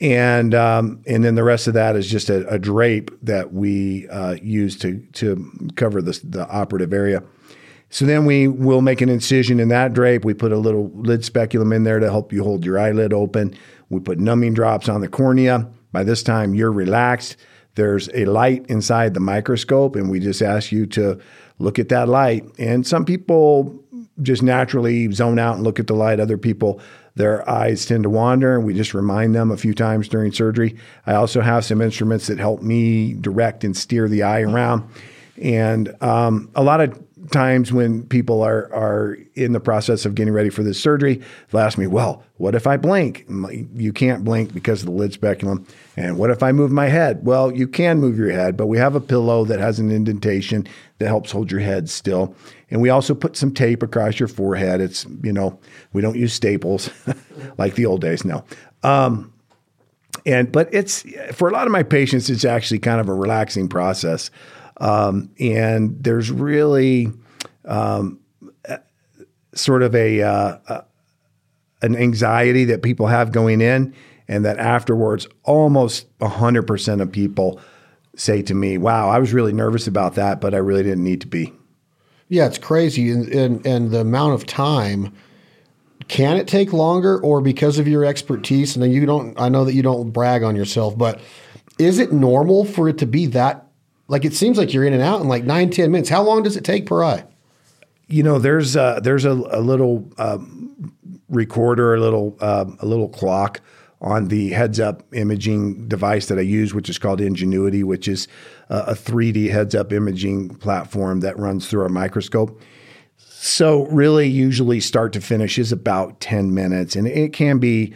And 0.00 0.54
um, 0.54 1.02
and 1.06 1.24
then 1.24 1.34
the 1.34 1.42
rest 1.42 1.66
of 1.66 1.74
that 1.74 1.96
is 1.96 2.08
just 2.08 2.30
a, 2.30 2.48
a 2.48 2.58
drape 2.58 3.10
that 3.22 3.52
we 3.52 4.08
uh, 4.08 4.36
use 4.40 4.76
to 4.78 4.98
to 5.14 5.50
cover 5.74 6.00
the 6.00 6.20
the 6.22 6.48
operative 6.48 6.92
area. 6.92 7.22
So 7.90 8.04
then 8.04 8.26
we 8.26 8.48
will 8.48 8.82
make 8.82 9.00
an 9.00 9.08
incision 9.08 9.58
in 9.58 9.68
that 9.68 9.94
drape. 9.94 10.24
We 10.24 10.34
put 10.34 10.52
a 10.52 10.58
little 10.58 10.90
lid 10.94 11.24
speculum 11.24 11.72
in 11.72 11.84
there 11.84 11.98
to 11.98 12.10
help 12.10 12.32
you 12.32 12.44
hold 12.44 12.64
your 12.64 12.78
eyelid 12.78 13.12
open. 13.12 13.56
We 13.88 14.00
put 14.00 14.18
numbing 14.18 14.54
drops 14.54 14.88
on 14.88 15.00
the 15.00 15.08
cornea. 15.08 15.68
By 15.90 16.04
this 16.04 16.22
time, 16.22 16.54
you're 16.54 16.70
relaxed. 16.70 17.36
There's 17.76 18.10
a 18.12 18.26
light 18.26 18.66
inside 18.66 19.14
the 19.14 19.20
microscope, 19.20 19.96
and 19.96 20.10
we 20.10 20.20
just 20.20 20.42
ask 20.42 20.70
you 20.70 20.84
to 20.86 21.18
look 21.58 21.78
at 21.78 21.88
that 21.88 22.08
light. 22.08 22.44
And 22.58 22.86
some 22.86 23.04
people 23.04 23.82
just 24.20 24.42
naturally 24.42 25.10
zone 25.12 25.38
out 25.38 25.54
and 25.54 25.64
look 25.64 25.80
at 25.80 25.86
the 25.86 25.94
light. 25.94 26.20
Other 26.20 26.36
people, 26.36 26.80
their 27.18 27.48
eyes 27.50 27.84
tend 27.84 28.04
to 28.04 28.10
wander, 28.10 28.56
and 28.56 28.64
we 28.64 28.72
just 28.72 28.94
remind 28.94 29.34
them 29.34 29.50
a 29.50 29.56
few 29.56 29.74
times 29.74 30.08
during 30.08 30.32
surgery. 30.32 30.76
I 31.04 31.14
also 31.14 31.40
have 31.40 31.64
some 31.64 31.82
instruments 31.82 32.28
that 32.28 32.38
help 32.38 32.62
me 32.62 33.12
direct 33.12 33.64
and 33.64 33.76
steer 33.76 34.08
the 34.08 34.22
eye 34.22 34.40
around. 34.40 34.88
And 35.42 35.94
um, 36.00 36.48
a 36.54 36.62
lot 36.62 36.80
of 36.80 36.98
times 37.30 37.72
when 37.72 38.04
people 38.04 38.42
are 38.42 38.72
are 38.72 39.18
in 39.34 39.52
the 39.52 39.60
process 39.60 40.06
of 40.06 40.14
getting 40.14 40.32
ready 40.32 40.48
for 40.48 40.62
this 40.62 40.80
surgery, 40.80 41.20
they'll 41.50 41.60
ask 41.60 41.76
me, 41.76 41.86
"Well, 41.86 42.22
what 42.36 42.54
if 42.54 42.66
I 42.66 42.76
blink?" 42.76 43.26
You 43.74 43.92
can't 43.92 44.24
blink 44.24 44.54
because 44.54 44.80
of 44.80 44.86
the 44.86 44.92
lid 44.92 45.12
speculum. 45.12 45.66
And 45.96 46.18
what 46.18 46.30
if 46.30 46.42
I 46.42 46.52
move 46.52 46.70
my 46.70 46.86
head? 46.86 47.24
Well, 47.24 47.52
you 47.52 47.66
can 47.66 47.98
move 47.98 48.16
your 48.16 48.30
head, 48.30 48.56
but 48.56 48.68
we 48.68 48.78
have 48.78 48.94
a 48.94 49.00
pillow 49.00 49.44
that 49.44 49.58
has 49.58 49.80
an 49.80 49.90
indentation 49.90 50.66
that 50.98 51.08
helps 51.08 51.32
hold 51.32 51.50
your 51.50 51.60
head 51.60 51.90
still. 51.90 52.34
And 52.70 52.82
we 52.82 52.90
also 52.90 53.14
put 53.14 53.36
some 53.36 53.52
tape 53.52 53.82
across 53.82 54.20
your 54.20 54.28
forehead. 54.28 54.80
It's 54.80 55.06
you 55.22 55.32
know 55.32 55.58
we 55.92 56.02
don't 56.02 56.16
use 56.16 56.32
staples 56.32 56.90
like 57.58 57.74
the 57.74 57.86
old 57.86 58.00
days. 58.00 58.24
No. 58.24 58.44
Um, 58.82 59.32
and 60.26 60.52
but 60.52 60.68
it's 60.72 61.04
for 61.32 61.48
a 61.48 61.52
lot 61.52 61.66
of 61.66 61.72
my 61.72 61.82
patients, 61.82 62.28
it's 62.28 62.44
actually 62.44 62.80
kind 62.80 63.00
of 63.00 63.08
a 63.08 63.14
relaxing 63.14 63.68
process. 63.68 64.30
Um, 64.78 65.30
and 65.40 66.02
there's 66.02 66.30
really 66.30 67.08
um, 67.64 68.20
sort 69.54 69.82
of 69.82 69.94
a, 69.94 70.22
uh, 70.22 70.82
an 71.82 71.96
anxiety 71.96 72.64
that 72.66 72.82
people 72.82 73.06
have 73.06 73.32
going 73.32 73.60
in, 73.60 73.94
and 74.26 74.44
that 74.44 74.58
afterwards, 74.58 75.26
almost 75.44 76.06
100% 76.18 77.00
of 77.00 77.12
people 77.12 77.60
say 78.16 78.42
to 78.42 78.54
me, 78.54 78.78
Wow, 78.78 79.08
I 79.08 79.18
was 79.18 79.32
really 79.32 79.52
nervous 79.52 79.86
about 79.86 80.14
that, 80.16 80.40
but 80.40 80.54
I 80.54 80.58
really 80.58 80.82
didn't 80.82 81.04
need 81.04 81.20
to 81.22 81.28
be. 81.28 81.52
Yeah, 82.28 82.46
it's 82.46 82.58
crazy. 82.58 83.10
And, 83.10 83.28
and, 83.28 83.66
and 83.66 83.90
the 83.90 84.00
amount 84.00 84.34
of 84.34 84.46
time, 84.46 85.14
can 86.08 86.36
it 86.36 86.46
take 86.46 86.72
longer 86.72 87.20
or 87.20 87.40
because 87.40 87.78
of 87.78 87.88
your 87.88 88.04
expertise? 88.04 88.76
And 88.76 88.92
you 88.92 89.06
don't, 89.06 89.38
I 89.40 89.48
know 89.48 89.64
that 89.64 89.74
you 89.74 89.82
don't 89.82 90.10
brag 90.10 90.42
on 90.42 90.56
yourself, 90.56 90.96
but 90.96 91.20
is 91.78 91.98
it 91.98 92.12
normal 92.12 92.64
for 92.64 92.88
it 92.88 92.98
to 92.98 93.06
be 93.06 93.26
that? 93.26 93.66
Like 94.08 94.24
it 94.24 94.34
seems 94.34 94.58
like 94.58 94.72
you're 94.72 94.84
in 94.84 94.92
and 94.92 95.02
out 95.02 95.20
in 95.20 95.28
like 95.28 95.44
nine, 95.44 95.70
ten 95.70 95.90
minutes. 95.90 96.08
How 96.08 96.22
long 96.22 96.42
does 96.42 96.56
it 96.56 96.64
take 96.64 96.86
per 96.86 97.04
eye? 97.04 97.24
You 98.08 98.22
know, 98.22 98.38
there's 98.38 98.74
a, 98.74 99.00
there's 99.02 99.26
a, 99.26 99.32
a 99.32 99.60
little 99.60 100.10
um, 100.16 100.94
recorder, 101.28 101.94
a 101.94 102.00
little 102.00 102.36
uh, 102.40 102.64
a 102.80 102.86
little 102.86 103.08
clock 103.08 103.60
on 104.00 104.28
the 104.28 104.50
heads 104.50 104.78
up 104.78 105.02
imaging 105.12 105.88
device 105.88 106.26
that 106.26 106.38
I 106.38 106.42
use, 106.42 106.72
which 106.72 106.88
is 106.88 106.98
called 106.98 107.20
NGENUITY, 107.20 107.82
which 107.82 108.06
is 108.06 108.28
uh, 108.70 108.84
a 108.88 108.94
3D 108.94 109.50
heads 109.50 109.74
up 109.74 109.92
imaging 109.92 110.54
platform 110.56 111.20
that 111.20 111.38
runs 111.38 111.68
through 111.68 111.82
our 111.82 111.88
microscope. 111.88 112.60
So, 113.16 113.86
really, 113.86 114.28
usually 114.28 114.80
start 114.80 115.12
to 115.14 115.20
finish 115.20 115.58
is 115.58 115.72
about 115.72 116.20
10 116.20 116.54
minutes, 116.54 116.96
and 116.96 117.06
it 117.06 117.32
can 117.32 117.58
be 117.58 117.94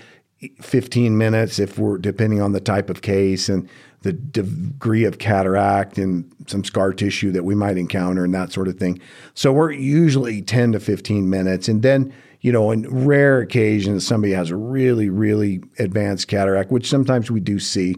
15 0.61 1.17
minutes 1.17 1.59
if 1.59 1.79
we're 1.79 1.99
depending 1.99 2.41
on 2.41 2.53
the 2.53 2.61
type 2.61 2.91
of 2.91 3.03
case 3.03 3.49
and 3.49 3.69
the 4.03 4.13
degree 4.13 5.05
of 5.05 5.19
cataract 5.19 5.99
and 5.99 6.33
some 6.49 6.65
scar 6.65 6.93
tissue 6.93 7.31
that 7.31 7.45
we 7.45 7.55
might 7.55 7.77
encounter 7.77 8.25
and 8.25 8.35
that 8.35 8.53
sort 8.53 8.67
of 8.67 8.77
thing. 8.77 9.01
So, 9.35 9.53
we're 9.53 9.73
usually 9.73 10.43
10 10.43 10.73
to 10.73 10.81
15 10.81 11.31
minutes, 11.31 11.69
and 11.69 11.83
then 11.83 12.13
you 12.43 12.51
know, 12.51 12.73
in 12.73 13.07
rare 13.07 13.41
occasions, 13.41 14.07
somebody 14.07 14.33
has 14.33 14.51
a 14.51 14.57
really, 14.57 15.09
really 15.09 15.63
advanced 15.79 16.27
cataract, 16.27 16.71
which 16.71 16.89
sometimes 16.89 17.31
we 17.31 17.41
do 17.41 17.59
see. 17.59 17.97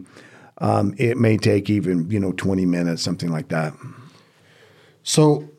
Um, 0.59 0.93
it 0.97 1.17
may 1.17 1.35
take 1.35 1.69
even, 1.69 2.09
you 2.09 2.19
know, 2.19 2.31
20 2.31 2.65
minutes, 2.65 3.01
something 3.01 3.31
like 3.31 3.49
that. 3.49 3.73
So, 5.03 5.49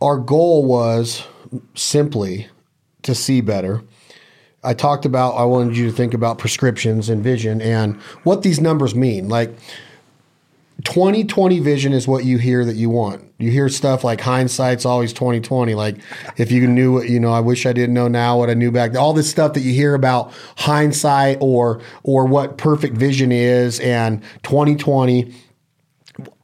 our 0.00 0.16
goal 0.16 0.64
was 0.64 1.24
simply 1.74 2.46
to 3.02 3.14
see 3.14 3.40
better. 3.40 3.82
I 4.62 4.74
talked 4.74 5.04
about, 5.04 5.32
I 5.32 5.44
wanted 5.44 5.76
you 5.76 5.86
to 5.90 5.92
think 5.92 6.14
about 6.14 6.38
prescriptions 6.38 7.08
and 7.08 7.22
vision 7.22 7.60
and 7.60 7.96
what 8.22 8.42
these 8.42 8.60
numbers 8.60 8.94
mean. 8.94 9.28
Like, 9.28 9.56
2020 10.84 11.60
vision 11.60 11.92
is 11.92 12.06
what 12.06 12.24
you 12.24 12.38
hear 12.38 12.64
that 12.64 12.76
you 12.76 12.90
want. 12.90 13.24
You 13.38 13.50
hear 13.50 13.68
stuff 13.68 14.04
like 14.04 14.20
hindsight's 14.20 14.84
always 14.84 15.12
2020. 15.12 15.74
Like 15.74 15.96
if 16.36 16.52
you 16.52 16.66
knew 16.66 16.94
what, 16.94 17.08
you 17.08 17.18
know, 17.18 17.32
I 17.32 17.40
wish 17.40 17.66
I 17.66 17.72
didn't 17.72 17.94
know 17.94 18.08
now 18.08 18.38
what 18.38 18.50
I 18.50 18.54
knew 18.54 18.70
back. 18.70 18.94
All 18.94 19.12
this 19.12 19.30
stuff 19.30 19.54
that 19.54 19.60
you 19.60 19.72
hear 19.72 19.94
about 19.94 20.32
hindsight 20.58 21.38
or 21.40 21.80
or 22.02 22.26
what 22.26 22.58
perfect 22.58 22.96
vision 22.96 23.32
is 23.32 23.80
and 23.80 24.22
2020. 24.42 25.34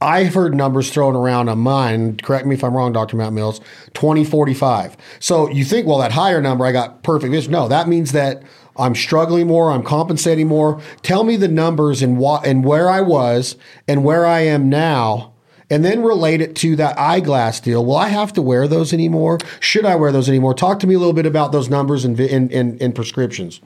I've 0.02 0.34
heard 0.34 0.54
numbers 0.54 0.90
thrown 0.90 1.16
around 1.16 1.48
on 1.48 1.58
mine. 1.58 2.18
Correct 2.18 2.46
me 2.46 2.54
if 2.54 2.62
I'm 2.62 2.76
wrong, 2.76 2.92
Dr. 2.92 3.16
Matt 3.16 3.32
Mills. 3.32 3.60
2045. 3.94 4.96
So 5.18 5.48
you 5.48 5.64
think, 5.64 5.86
well, 5.86 5.96
that 5.98 6.12
higher 6.12 6.42
number, 6.42 6.66
I 6.66 6.72
got 6.72 7.02
perfect 7.02 7.30
vision. 7.30 7.52
No, 7.52 7.68
that 7.68 7.88
means 7.88 8.12
that 8.12 8.42
I'm 8.76 8.94
struggling 8.94 9.46
more. 9.46 9.70
I'm 9.70 9.82
compensating 9.82 10.48
more. 10.48 10.80
Tell 11.02 11.24
me 11.24 11.36
the 11.36 11.48
numbers 11.48 12.02
and 12.02 12.18
what 12.18 12.46
and 12.46 12.64
where 12.64 12.88
I 12.88 13.00
was 13.00 13.56
and 13.86 14.04
where 14.04 14.24
I 14.26 14.40
am 14.40 14.68
now, 14.68 15.32
and 15.68 15.84
then 15.84 16.02
relate 16.02 16.40
it 16.40 16.56
to 16.56 16.76
that 16.76 16.98
eyeglass 16.98 17.60
deal. 17.60 17.84
Will 17.84 17.96
I 17.96 18.08
have 18.08 18.32
to 18.34 18.42
wear 18.42 18.66
those 18.66 18.92
anymore? 18.92 19.38
Should 19.60 19.84
I 19.84 19.96
wear 19.96 20.12
those 20.12 20.28
anymore? 20.28 20.54
Talk 20.54 20.80
to 20.80 20.86
me 20.86 20.94
a 20.94 20.98
little 20.98 21.12
bit 21.12 21.26
about 21.26 21.52
those 21.52 21.68
numbers 21.68 22.04
and 22.04 22.18
in, 22.20 22.92
prescriptions. 22.92 23.60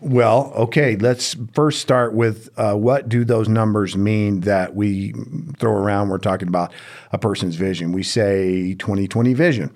Well, 0.00 0.52
okay. 0.56 0.96
Let's 0.96 1.36
first 1.52 1.80
start 1.80 2.14
with 2.14 2.48
uh, 2.56 2.74
what 2.74 3.08
do 3.10 3.22
those 3.24 3.48
numbers 3.48 3.96
mean 3.96 4.40
that 4.40 4.74
we 4.74 5.12
throw 5.58 5.72
around? 5.72 6.08
We're 6.08 6.18
talking 6.18 6.48
about 6.48 6.72
a 7.12 7.18
person's 7.18 7.56
vision. 7.56 7.92
We 7.92 8.02
say 8.02 8.74
20/20 8.78 9.34
vision. 9.34 9.70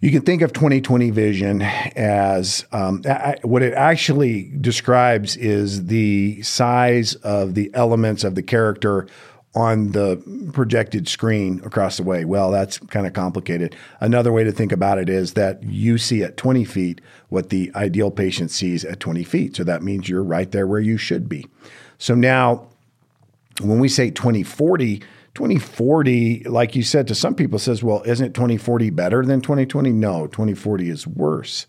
You 0.00 0.12
can 0.12 0.22
think 0.22 0.42
of 0.42 0.52
2020 0.52 1.10
vision 1.10 1.60
as 1.60 2.64
um, 2.70 3.02
what 3.42 3.62
it 3.62 3.74
actually 3.74 4.52
describes 4.60 5.36
is 5.36 5.86
the 5.86 6.40
size 6.42 7.16
of 7.16 7.54
the 7.54 7.68
elements 7.74 8.22
of 8.22 8.36
the 8.36 8.42
character 8.42 9.08
on 9.56 9.90
the 9.90 10.22
projected 10.52 11.08
screen 11.08 11.60
across 11.64 11.96
the 11.96 12.04
way. 12.04 12.24
Well, 12.24 12.52
that's 12.52 12.78
kind 12.78 13.08
of 13.08 13.12
complicated. 13.12 13.74
Another 13.98 14.30
way 14.30 14.44
to 14.44 14.52
think 14.52 14.70
about 14.70 14.98
it 14.98 15.08
is 15.08 15.32
that 15.32 15.64
you 15.64 15.98
see 15.98 16.22
at 16.22 16.36
20 16.36 16.64
feet 16.64 17.00
what 17.28 17.48
the 17.48 17.72
ideal 17.74 18.12
patient 18.12 18.52
sees 18.52 18.84
at 18.84 19.00
20 19.00 19.24
feet. 19.24 19.56
So 19.56 19.64
that 19.64 19.82
means 19.82 20.08
you're 20.08 20.22
right 20.22 20.48
there 20.52 20.68
where 20.68 20.78
you 20.78 20.96
should 20.96 21.28
be. 21.28 21.44
So 21.98 22.14
now, 22.14 22.68
when 23.60 23.80
we 23.80 23.88
say 23.88 24.10
2040, 24.10 25.02
2040, 25.38 26.42
like 26.48 26.74
you 26.74 26.82
said, 26.82 27.06
to 27.06 27.14
some 27.14 27.32
people 27.32 27.60
says, 27.60 27.80
well, 27.80 28.02
isn't 28.04 28.32
2040 28.32 28.90
better 28.90 29.24
than 29.24 29.40
2020? 29.40 29.92
No, 29.92 30.26
2040 30.26 30.90
is 30.90 31.06
worse. 31.06 31.68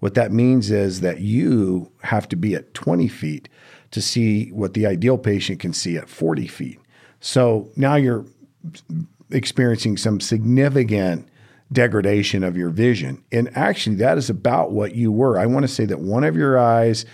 What 0.00 0.12
that 0.12 0.30
means 0.30 0.70
is 0.70 1.00
that 1.00 1.20
you 1.20 1.90
have 2.02 2.28
to 2.28 2.36
be 2.36 2.54
at 2.54 2.74
20 2.74 3.08
feet 3.08 3.48
to 3.92 4.02
see 4.02 4.50
what 4.50 4.74
the 4.74 4.84
ideal 4.84 5.16
patient 5.16 5.58
can 5.58 5.72
see 5.72 5.96
at 5.96 6.10
40 6.10 6.48
feet. 6.48 6.78
So 7.18 7.70
now 7.76 7.94
you're 7.94 8.26
experiencing 9.30 9.96
some 9.96 10.20
significant 10.20 11.26
degradation 11.72 12.44
of 12.44 12.58
your 12.58 12.68
vision. 12.68 13.24
And 13.32 13.48
actually, 13.56 13.96
that 13.96 14.18
is 14.18 14.28
about 14.28 14.72
what 14.72 14.94
you 14.94 15.10
were. 15.10 15.38
I 15.38 15.46
want 15.46 15.62
to 15.62 15.68
say 15.68 15.86
that 15.86 16.00
one 16.00 16.24
of 16.24 16.36
your 16.36 16.58
eyes 16.58 17.06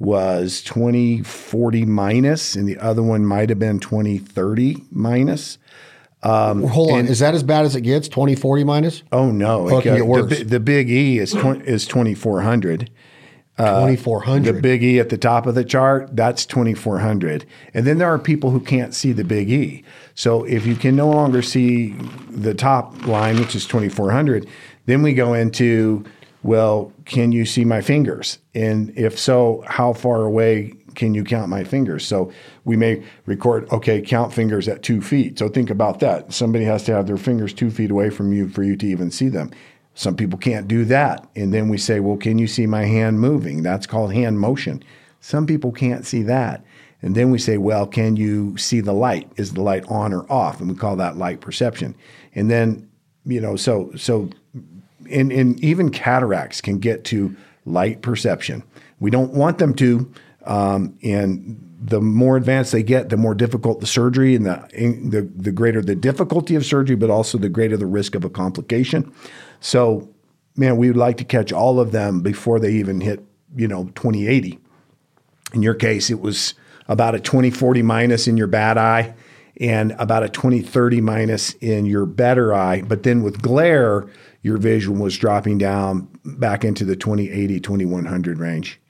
was 0.00 0.62
2040 0.62 1.84
minus, 1.84 2.56
and 2.56 2.66
the 2.66 2.78
other 2.78 3.02
one 3.02 3.24
might 3.24 3.50
have 3.50 3.58
been 3.58 3.78
2030 3.78 4.84
minus. 4.90 5.58
Um, 6.22 6.64
Hold 6.64 6.92
on, 6.92 7.06
is 7.06 7.20
that 7.20 7.34
as 7.34 7.42
bad 7.42 7.64
as 7.64 7.76
it 7.76 7.82
gets? 7.82 8.08
2040 8.08 8.64
minus? 8.64 9.02
Oh 9.12 9.30
no, 9.30 9.68
oh, 9.68 9.78
it 9.78 9.82
can 9.82 9.96
get 9.96 10.06
worse. 10.06 10.38
The, 10.38 10.44
the, 10.44 10.60
big 10.60 10.90
E 10.90 11.18
is 11.18 11.32
20, 11.32 11.64
is 11.66 11.86
2400. 11.86 12.90
Uh, 13.56 13.80
2400. 13.80 14.54
The 14.54 14.60
big 14.60 14.82
E 14.82 14.98
at 14.98 15.10
the 15.10 15.18
top 15.18 15.46
of 15.46 15.54
the 15.54 15.64
chart, 15.64 16.16
that's 16.16 16.46
2400. 16.46 17.44
And 17.74 17.86
then 17.86 17.98
there 17.98 18.08
are 18.08 18.18
people 18.18 18.50
who 18.50 18.60
can't 18.60 18.94
see 18.94 19.12
the 19.12 19.24
big 19.24 19.50
E. 19.50 19.84
So 20.14 20.44
if 20.44 20.66
you 20.66 20.76
can 20.76 20.96
no 20.96 21.08
longer 21.08 21.42
see 21.42 21.90
the 22.30 22.54
top 22.54 23.06
line, 23.06 23.38
which 23.38 23.54
is 23.54 23.66
2400, 23.66 24.46
then 24.86 25.02
we 25.02 25.12
go 25.12 25.34
into 25.34 26.04
well, 26.42 26.92
can 27.04 27.32
you 27.32 27.44
see 27.44 27.64
my 27.64 27.80
fingers? 27.80 28.38
And 28.54 28.96
if 28.96 29.18
so, 29.18 29.62
how 29.66 29.92
far 29.92 30.22
away 30.22 30.74
can 30.94 31.14
you 31.14 31.22
count 31.22 31.48
my 31.48 31.64
fingers? 31.64 32.06
So 32.06 32.32
we 32.64 32.76
may 32.76 33.02
record, 33.26 33.70
okay, 33.70 34.00
count 34.00 34.32
fingers 34.32 34.68
at 34.68 34.82
two 34.82 35.00
feet. 35.00 35.38
So 35.38 35.48
think 35.48 35.70
about 35.70 36.00
that. 36.00 36.32
Somebody 36.32 36.64
has 36.64 36.82
to 36.84 36.92
have 36.94 37.06
their 37.06 37.16
fingers 37.16 37.52
two 37.52 37.70
feet 37.70 37.90
away 37.90 38.10
from 38.10 38.32
you 38.32 38.48
for 38.48 38.62
you 38.62 38.76
to 38.76 38.86
even 38.86 39.10
see 39.10 39.28
them. 39.28 39.50
Some 39.94 40.16
people 40.16 40.38
can't 40.38 40.66
do 40.66 40.84
that. 40.86 41.28
And 41.36 41.52
then 41.52 41.68
we 41.68 41.76
say, 41.76 42.00
well, 42.00 42.16
can 42.16 42.38
you 42.38 42.46
see 42.46 42.66
my 42.66 42.84
hand 42.84 43.20
moving? 43.20 43.62
That's 43.62 43.86
called 43.86 44.12
hand 44.12 44.40
motion. 44.40 44.82
Some 45.20 45.46
people 45.46 45.72
can't 45.72 46.06
see 46.06 46.22
that. 46.22 46.64
And 47.02 47.14
then 47.14 47.30
we 47.30 47.38
say, 47.38 47.56
well, 47.56 47.86
can 47.86 48.16
you 48.16 48.56
see 48.56 48.80
the 48.80 48.92
light? 48.92 49.30
Is 49.36 49.52
the 49.52 49.62
light 49.62 49.84
on 49.88 50.12
or 50.12 50.30
off? 50.30 50.60
And 50.60 50.70
we 50.70 50.76
call 50.76 50.96
that 50.96 51.16
light 51.16 51.40
perception. 51.40 51.94
And 52.34 52.50
then, 52.50 52.88
you 53.24 53.40
know, 53.40 53.56
so 53.56 53.90
so 53.96 54.30
and, 55.10 55.32
and 55.32 55.62
even 55.62 55.90
cataracts 55.90 56.60
can 56.60 56.78
get 56.78 57.04
to 57.04 57.34
light 57.66 58.02
perception. 58.02 58.62
We 58.98 59.10
don't 59.10 59.32
want 59.32 59.58
them 59.58 59.74
to, 59.74 60.10
um, 60.44 60.98
and 61.02 61.66
the 61.82 62.00
more 62.00 62.36
advanced 62.36 62.72
they 62.72 62.82
get, 62.82 63.08
the 63.08 63.16
more 63.16 63.34
difficult 63.34 63.80
the 63.80 63.86
surgery 63.86 64.34
and 64.34 64.46
the, 64.46 64.68
the 65.08 65.22
the 65.34 65.52
greater 65.52 65.80
the 65.80 65.94
difficulty 65.94 66.54
of 66.54 66.66
surgery, 66.66 66.96
but 66.96 67.08
also 67.08 67.38
the 67.38 67.48
greater 67.48 67.76
the 67.76 67.86
risk 67.86 68.14
of 68.14 68.24
a 68.24 68.30
complication. 68.30 69.12
So, 69.60 70.08
man, 70.56 70.76
we 70.76 70.88
would 70.88 70.96
like 70.96 71.16
to 71.18 71.24
catch 71.24 71.52
all 71.52 71.80
of 71.80 71.92
them 71.92 72.20
before 72.20 72.60
they 72.60 72.72
even 72.72 73.00
hit, 73.00 73.24
you 73.56 73.66
know, 73.66 73.84
2080. 73.94 74.58
In 75.54 75.62
your 75.62 75.74
case, 75.74 76.10
it 76.10 76.20
was 76.20 76.54
about 76.86 77.14
a 77.14 77.20
2040 77.20 77.82
minus 77.82 78.26
in 78.26 78.36
your 78.36 78.46
bad 78.46 78.76
eye 78.76 79.14
and 79.60 79.92
about 79.92 80.22
a 80.22 80.28
2030 80.28 81.00
minus 81.00 81.52
in 81.54 81.86
your 81.86 82.06
better 82.06 82.54
eye. 82.54 82.82
But 82.82 83.02
then 83.02 83.22
with 83.22 83.40
glare, 83.42 84.06
your 84.42 84.56
vision 84.56 84.98
was 84.98 85.16
dropping 85.18 85.58
down 85.58 86.08
back 86.24 86.64
into 86.64 86.84
the 86.84 86.96
2080, 86.96 87.60
2100 87.60 88.38
range. 88.38 88.80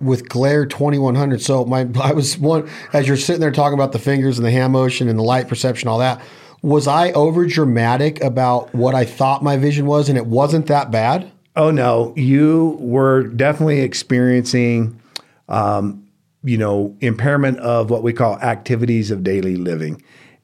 With 0.00 0.28
glare 0.28 0.66
2100. 0.66 1.40
So 1.40 1.64
my 1.64 1.88
I 2.02 2.12
was 2.12 2.38
one 2.38 2.68
as 2.92 3.08
you're 3.08 3.16
sitting 3.16 3.40
there 3.40 3.50
talking 3.50 3.74
about 3.74 3.92
the 3.92 3.98
fingers 3.98 4.38
and 4.38 4.46
the 4.46 4.50
hand 4.50 4.72
motion 4.72 5.08
and 5.08 5.18
the 5.18 5.22
light 5.22 5.48
perception, 5.48 5.88
all 5.88 5.98
that. 5.98 6.20
Was 6.62 6.86
I 6.86 7.12
over 7.12 7.46
dramatic 7.46 8.22
about 8.22 8.74
what 8.74 8.94
I 8.94 9.04
thought 9.04 9.42
my 9.42 9.56
vision 9.56 9.86
was, 9.86 10.08
and 10.08 10.18
it 10.18 10.26
wasn't 10.26 10.66
that 10.66 10.90
bad? 10.90 11.30
Oh 11.54 11.70
no, 11.70 12.12
you 12.16 12.76
were 12.80 13.24
definitely 13.24 13.80
experiencing, 13.80 15.00
um, 15.48 16.06
you 16.42 16.58
know, 16.58 16.96
impairment 17.00 17.58
of 17.60 17.90
what 17.90 18.02
we 18.02 18.12
call 18.12 18.38
activities 18.40 19.10
of 19.10 19.22
daily 19.22 19.56
living, 19.56 20.02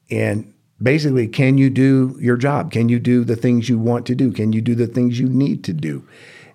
and 0.09 0.52
basically, 0.83 1.27
can 1.27 1.57
you 1.57 1.69
do 1.69 2.17
your 2.19 2.37
job? 2.37 2.71
Can 2.71 2.89
you 2.89 2.99
do 2.99 3.23
the 3.23 3.35
things 3.35 3.69
you 3.69 3.79
want 3.79 4.05
to 4.07 4.15
do? 4.15 4.31
Can 4.31 4.53
you 4.53 4.61
do 4.61 4.75
the 4.75 4.87
things 4.87 5.19
you 5.19 5.27
need 5.29 5.63
to 5.63 5.73
do? 5.73 6.05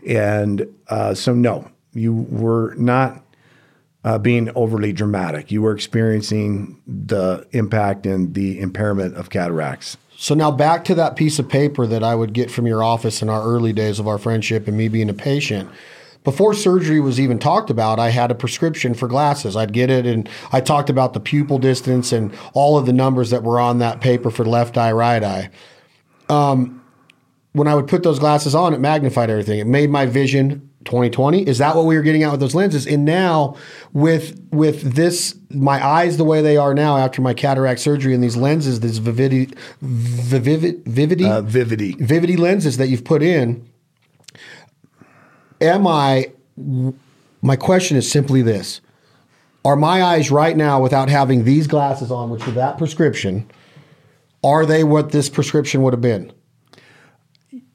And 0.07 0.67
uh, 0.89 1.15
so, 1.15 1.35
no, 1.35 1.71
you 1.93 2.13
were 2.15 2.75
not 2.77 3.25
uh, 4.05 4.19
being 4.19 4.51
overly 4.55 4.93
dramatic. 4.93 5.51
You 5.51 5.63
were 5.63 5.73
experiencing 5.73 6.81
the 6.87 7.47
impact 7.53 8.07
and 8.07 8.35
the 8.35 8.61
impairment 8.61 9.17
of 9.17 9.31
cataracts. 9.31 9.97
So 10.17 10.35
now 10.35 10.51
back 10.51 10.85
to 10.87 10.95
that 10.97 11.17
piece 11.17 11.39
of 11.39 11.49
paper 11.49 11.87
that 11.87 12.03
I 12.03 12.15
would 12.15 12.33
get 12.33 12.51
from 12.51 12.67
your 12.67 12.83
office 12.83 13.23
in 13.23 13.29
our 13.29 13.43
early 13.43 13.73
days 13.73 13.99
of 13.99 14.09
our 14.09 14.19
friendship 14.19 14.67
and 14.67 14.77
me 14.77 14.89
being 14.89 15.09
a 15.09 15.15
patient. 15.15 15.71
Before 16.29 16.53
surgery 16.53 17.01
was 17.01 17.19
even 17.19 17.39
talked 17.39 17.71
about, 17.71 17.99
I 17.99 18.11
had 18.11 18.31
a 18.31 18.35
prescription 18.35 18.93
for 18.93 19.09
glasses. 19.09 19.57
I'd 19.57 19.73
get 19.73 19.89
it 19.89 20.05
and 20.05 20.29
I 20.53 20.61
talked 20.61 20.91
about 20.91 21.15
the 21.15 21.21
pupil 21.21 21.59
distance 21.59 22.13
and 22.13 22.37
all 22.53 22.77
of 22.77 22.85
the 22.85 22.93
numbers 22.93 23.31
that 23.31 23.43
were 23.43 23.59
on 23.59 23.79
that 23.79 24.03
paper 24.03 24.31
for 24.31 24.45
left 24.45 24.77
eye, 24.77 24.93
right 24.93 25.25
eye. 25.25 25.49
Um, 26.29 26.85
when 27.53 27.67
I 27.67 27.75
would 27.75 27.89
put 27.89 28.03
those 28.03 28.19
glasses 28.19 28.55
on, 28.55 28.75
it 28.75 28.79
magnified 28.79 29.31
everything. 29.31 29.59
It 29.59 29.67
made 29.67 29.89
my 29.89 30.05
vision 30.05 30.69
2020. 30.85 31.49
Is 31.49 31.57
that 31.59 31.75
what 31.75 31.87
we 31.87 31.97
were 31.97 32.03
getting 32.03 32.25
at 32.25 32.31
with 32.31 32.41
those 32.41 32.55
lenses? 32.55 32.87
And 32.87 33.07
now 33.07 33.57
with 33.95 34.39
with 34.51 34.83
this, 34.97 35.35
my 35.49 35.83
eyes 35.83 36.19
the 36.19 36.25
way 36.25 36.43
they 36.43 36.59
are 36.59 36.75
now 36.75 36.99
after 36.99 37.23
my 37.23 37.33
cataract 37.33 37.81
surgery 37.81 38.13
and 38.13 38.23
these 38.23 38.37
lenses, 38.37 38.81
these 38.81 38.99
vividity, 38.99 39.55
vivid, 39.81 40.85
vividity, 40.85 41.25
Uh, 41.25 41.41
Vivity. 41.41 41.97
Vivity 41.99 42.37
lenses 42.37 42.77
that 42.77 42.89
you've 42.89 43.05
put 43.05 43.23
in. 43.23 43.68
Am 45.61 45.87
I? 45.87 46.33
My 47.43 47.57
question 47.57 47.97
is 47.97 48.11
simply 48.11 48.43
this: 48.43 48.81
Are 49.65 49.77
my 49.77 50.03
eyes 50.03 50.31
right 50.31 50.57
now, 50.57 50.81
without 50.81 51.09
having 51.09 51.45
these 51.45 51.67
glasses 51.67 52.11
on, 52.11 52.31
which 52.31 52.47
are 52.47 52.53
that 52.53 52.79
prescription, 52.79 53.51
are 54.43 54.65
they 54.65 54.85
what 54.85 55.13
this 55.13 55.29
prescription 55.29 55.83
would 55.83 55.93
have 55.93 56.01
been? 56.01 56.33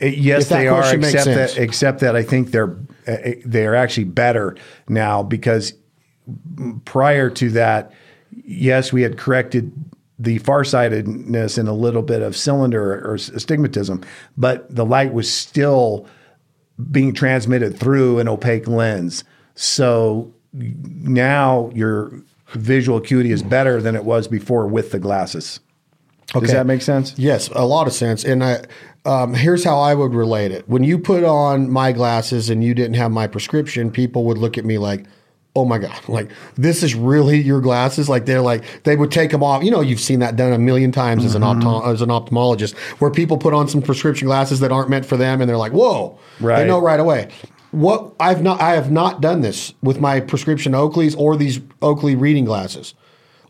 Uh, 0.02 0.06
Yes, 0.06 0.50
they 0.50 0.68
are. 0.68 0.96
Except 0.96 1.26
that, 1.26 1.58
except 1.58 2.00
that 2.00 2.16
I 2.16 2.24
think 2.24 2.52
they're 2.52 2.78
uh, 3.08 3.18
they 3.46 3.66
are 3.66 3.76
actually 3.76 4.06
better 4.06 4.56
now 4.88 5.24
because 5.24 5.74
prior 6.86 7.30
to 7.30 7.50
that, 7.52 7.92
yes, 8.32 8.94
we 8.94 9.02
had 9.02 9.18
corrected 9.18 9.72
the 10.20 10.38
farsightedness 10.40 11.58
and 11.58 11.68
a 11.68 11.74
little 11.74 12.02
bit 12.02 12.22
of 12.22 12.38
cylinder 12.38 13.06
or 13.06 13.16
astigmatism, 13.16 14.02
but 14.38 14.74
the 14.74 14.86
light 14.86 15.12
was 15.12 15.32
still 15.32 16.08
being 16.92 17.14
transmitted 17.14 17.78
through 17.78 18.20
an 18.20 18.28
opaque 18.28 18.68
lens. 18.68 19.24
So 19.56 20.34
now 20.54 21.72
your 21.74 22.22
visual 22.54 22.98
acuity 22.98 23.32
is 23.32 23.44
better 23.44 23.82
than 23.82 23.96
it 23.96 24.06
was 24.06 24.28
before 24.28 24.68
with 24.68 24.92
the 24.92 25.00
glasses. 25.00 25.60
Okay. 26.36 26.46
Does 26.46 26.54
that 26.54 26.66
make 26.66 26.82
sense? 26.82 27.14
Yes, 27.18 27.50
a 27.50 27.66
lot 27.66 27.86
of 27.86 27.94
sense. 27.94 28.24
And 28.24 28.44
I, 28.44 28.64
um, 29.06 29.34
here's 29.34 29.64
how 29.64 29.80
I 29.80 29.94
would 29.94 30.14
relate 30.16 30.52
it. 30.52 30.68
When 30.68 30.84
you 30.84 30.98
put 30.98 31.24
on 31.24 31.70
my 31.70 31.92
glasses 31.92 32.50
and 32.50 32.64
you 32.64 32.74
didn't 32.74 32.96
have 32.96 33.12
my 33.12 33.28
prescription, 33.28 33.92
people 33.92 34.24
would 34.26 34.38
look 34.38 34.58
at 34.58 34.66
me 34.66 34.78
like, 34.78 35.06
"Oh 35.56 35.66
my 35.66 35.78
god, 35.78 36.00
like 36.08 36.30
this 36.56 36.84
is 36.84 36.96
really 36.96 37.40
your 37.40 37.62
glasses?" 37.62 38.10
Like 38.10 38.26
they're 38.26 38.42
like 38.42 38.64
they 38.84 38.96
would 38.96 39.12
take 39.12 39.32
them 39.32 39.44
off. 39.44 39.64
You 39.64 39.72
know, 39.72 39.82
you've 39.82 40.00
seen 40.00 40.20
that 40.20 40.36
done 40.36 40.54
a 40.54 40.58
million 40.58 40.92
times 40.92 41.26
as 41.26 41.36
an 41.36 41.44
Mm-hmm. 41.44 41.90
as 41.92 42.02
an 42.02 42.10
ophthalmologist, 42.10 42.76
where 43.00 43.12
people 43.12 43.38
put 43.38 43.54
on 43.54 43.68
some 43.68 43.82
prescription 43.82 44.28
glasses 44.28 44.60
that 44.62 44.72
aren't 44.72 44.90
meant 44.90 45.06
for 45.06 45.18
them, 45.18 45.42
and 45.42 45.50
they're 45.50 45.58
like, 45.58 45.74
"Whoa!" 45.74 46.18
right. 46.40 46.60
They 46.60 46.68
know 46.68 46.80
right 46.82 47.00
away. 47.00 47.30
What 47.72 48.14
I've 48.20 48.42
not 48.44 48.62
I 48.62 48.74
have 48.76 48.92
not 48.92 49.20
done 49.22 49.42
this 49.42 49.74
with 49.82 50.00
my 50.00 50.20
prescription 50.20 50.74
Oakleys 50.74 51.18
or 51.18 51.36
these 51.36 51.60
Oakley 51.82 52.16
reading 52.16 52.46
glasses. 52.46 52.94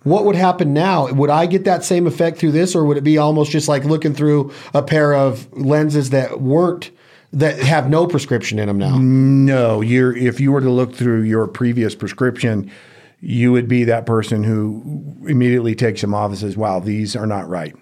What 0.04 0.26
would 0.26 0.36
happen 0.36 0.74
now? 0.74 1.10
Would 1.12 1.30
I 1.30 1.46
get 1.46 1.64
that 1.64 1.84
same 1.86 2.08
effect 2.08 2.38
through 2.38 2.52
this, 2.52 2.76
or 2.76 2.84
would 2.86 2.98
it 2.98 3.04
be 3.06 3.18
almost 3.18 3.52
just 3.52 3.68
like 3.70 3.86
looking 3.86 4.14
through 4.14 4.52
a 4.74 4.82
pair 4.82 5.14
of 5.14 5.48
lenses 5.54 6.10
that 6.10 6.42
weren't 6.42 6.92
that 7.34 7.60
have 7.60 7.90
no 7.90 8.08
prescription 8.08 8.60
in 8.60 8.68
them 8.68 8.78
now? 8.78 8.98
No, 8.98 9.82
you're 9.82 10.16
if 10.16 10.40
you 10.40 10.52
were 10.52 10.62
to 10.62 10.70
look 10.70 10.96
through 10.96 11.24
your 11.24 11.48
previous 11.48 11.96
prescription, 11.96 12.72
you 13.20 13.52
would 13.52 13.68
be 13.68 13.84
that 13.86 14.06
person 14.06 14.44
who 14.44 15.16
immediately 15.28 15.76
takes 15.76 16.02
them 16.02 16.14
off 16.14 16.30
and 16.30 16.38
says, 16.40 16.56
"Wow, 16.56 16.80
these 16.80 17.16
are 17.16 17.28
not 17.28 17.50
right." 17.50 17.76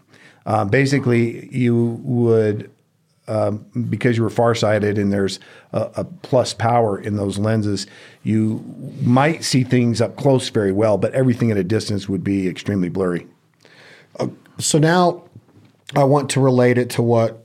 Uh, 0.45 0.65
basically, 0.65 1.47
you 1.55 1.99
would 2.03 2.71
um, 3.27 3.65
because 3.89 4.17
you 4.17 4.23
were 4.23 4.29
farsighted 4.29 4.97
and 4.97 5.13
there's 5.13 5.39
a, 5.73 5.89
a 5.97 6.03
plus 6.03 6.53
power 6.53 6.99
in 6.99 7.15
those 7.15 7.37
lenses, 7.37 7.87
you 8.23 8.63
might 9.01 9.43
see 9.43 9.63
things 9.63 10.01
up 10.01 10.15
close 10.17 10.49
very 10.49 10.71
well, 10.71 10.97
but 10.97 11.13
everything 11.13 11.51
at 11.51 11.57
a 11.57 11.63
distance 11.63 12.09
would 12.09 12.23
be 12.23 12.47
extremely 12.47 12.89
blurry. 12.89 13.27
So 14.57 14.79
now 14.79 15.23
I 15.95 16.03
want 16.03 16.29
to 16.31 16.39
relate 16.39 16.77
it 16.77 16.89
to 16.91 17.01
what 17.01 17.40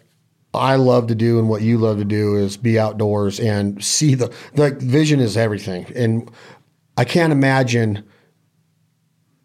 I 0.57 0.77
love 0.77 1.07
to 1.09 1.15
do 1.15 1.39
and 1.39 1.49
what 1.49 1.63
you 1.63 1.79
love 1.79 1.99
to 1.99 2.05
do 2.05 2.37
is 2.37 2.57
be 2.57 2.79
outdoors 2.79 3.39
and 3.39 3.83
see 3.83 4.15
the 4.15 4.33
the 4.55 4.71
vision 4.73 5.21
is 5.21 5.37
everything. 5.37 5.87
And 5.95 6.31
I 6.97 7.05
can't 7.05 7.33
imagine 7.33 8.05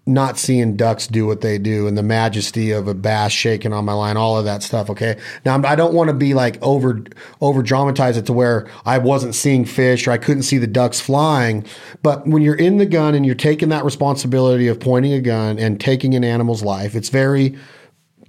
not 0.07 0.37
seeing 0.37 0.75
ducks 0.75 1.05
do 1.05 1.27
what 1.27 1.41
they 1.41 1.59
do 1.59 1.85
and 1.87 1.95
the 1.95 2.03
majesty 2.03 2.71
of 2.71 2.87
a 2.87 2.93
bass 2.93 3.31
shaking 3.31 3.71
on 3.71 3.85
my 3.85 3.93
line, 3.93 4.17
all 4.17 4.37
of 4.37 4.45
that 4.45 4.63
stuff. 4.63 4.89
Okay. 4.89 5.17
Now 5.45 5.61
I 5.63 5.75
don't 5.75 5.93
want 5.93 6.09
to 6.09 6.13
be 6.13 6.33
like 6.33 6.61
over, 6.61 7.03
over 7.39 7.61
dramatize 7.61 8.17
it 8.17 8.25
to 8.25 8.33
where 8.33 8.67
I 8.83 8.97
wasn't 8.97 9.35
seeing 9.35 9.63
fish 9.63 10.07
or 10.07 10.11
I 10.11 10.17
couldn't 10.17 10.43
see 10.43 10.57
the 10.57 10.67
ducks 10.67 10.99
flying. 10.99 11.65
But 12.01 12.25
when 12.25 12.41
you're 12.41 12.55
in 12.55 12.77
the 12.77 12.85
gun 12.85 13.13
and 13.13 13.25
you're 13.25 13.35
taking 13.35 13.69
that 13.69 13.85
responsibility 13.85 14.67
of 14.67 14.79
pointing 14.79 15.13
a 15.13 15.21
gun 15.21 15.59
and 15.59 15.79
taking 15.79 16.15
an 16.15 16.23
animal's 16.23 16.63
life, 16.63 16.95
it's 16.95 17.09
very, 17.09 17.55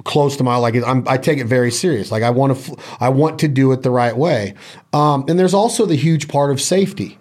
close 0.04 0.36
to 0.36 0.44
my 0.44 0.56
like 0.56 0.74
I'm, 0.74 1.06
I 1.06 1.16
take 1.16 1.38
it 1.38 1.46
very 1.46 1.70
serious. 1.70 2.10
Like 2.10 2.22
I 2.22 2.30
want 2.30 2.56
to 2.56 2.76
I 3.00 3.08
want 3.08 3.38
to 3.40 3.48
do 3.48 3.72
it 3.72 3.82
the 3.82 3.90
right 3.90 4.16
way. 4.16 4.54
Um, 4.92 5.24
and 5.28 5.38
there's 5.38 5.54
also 5.54 5.86
the 5.86 5.96
huge 5.96 6.28
part 6.28 6.50
of 6.50 6.60
safety. 6.60 7.18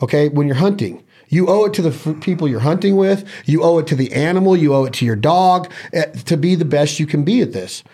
Okay, 0.00 0.28
when 0.28 0.46
you're 0.46 0.56
hunting, 0.56 1.04
you 1.28 1.48
owe 1.48 1.64
it 1.64 1.74
to 1.74 1.82
the 1.82 1.90
f- 1.90 2.20
people 2.20 2.48
you're 2.48 2.60
hunting 2.60 2.96
with. 2.96 3.26
You 3.46 3.62
owe 3.62 3.78
it 3.78 3.86
to 3.88 3.94
the 3.94 4.12
animal. 4.12 4.56
You 4.56 4.74
owe 4.74 4.84
it 4.84 4.92
to 4.94 5.04
your 5.04 5.16
dog 5.16 5.72
eh, 5.92 6.06
to 6.06 6.36
be 6.36 6.54
the 6.54 6.64
best 6.64 6.98
you 6.98 7.06
can 7.06 7.24
be 7.24 7.40
at 7.40 7.52
this. 7.52 7.84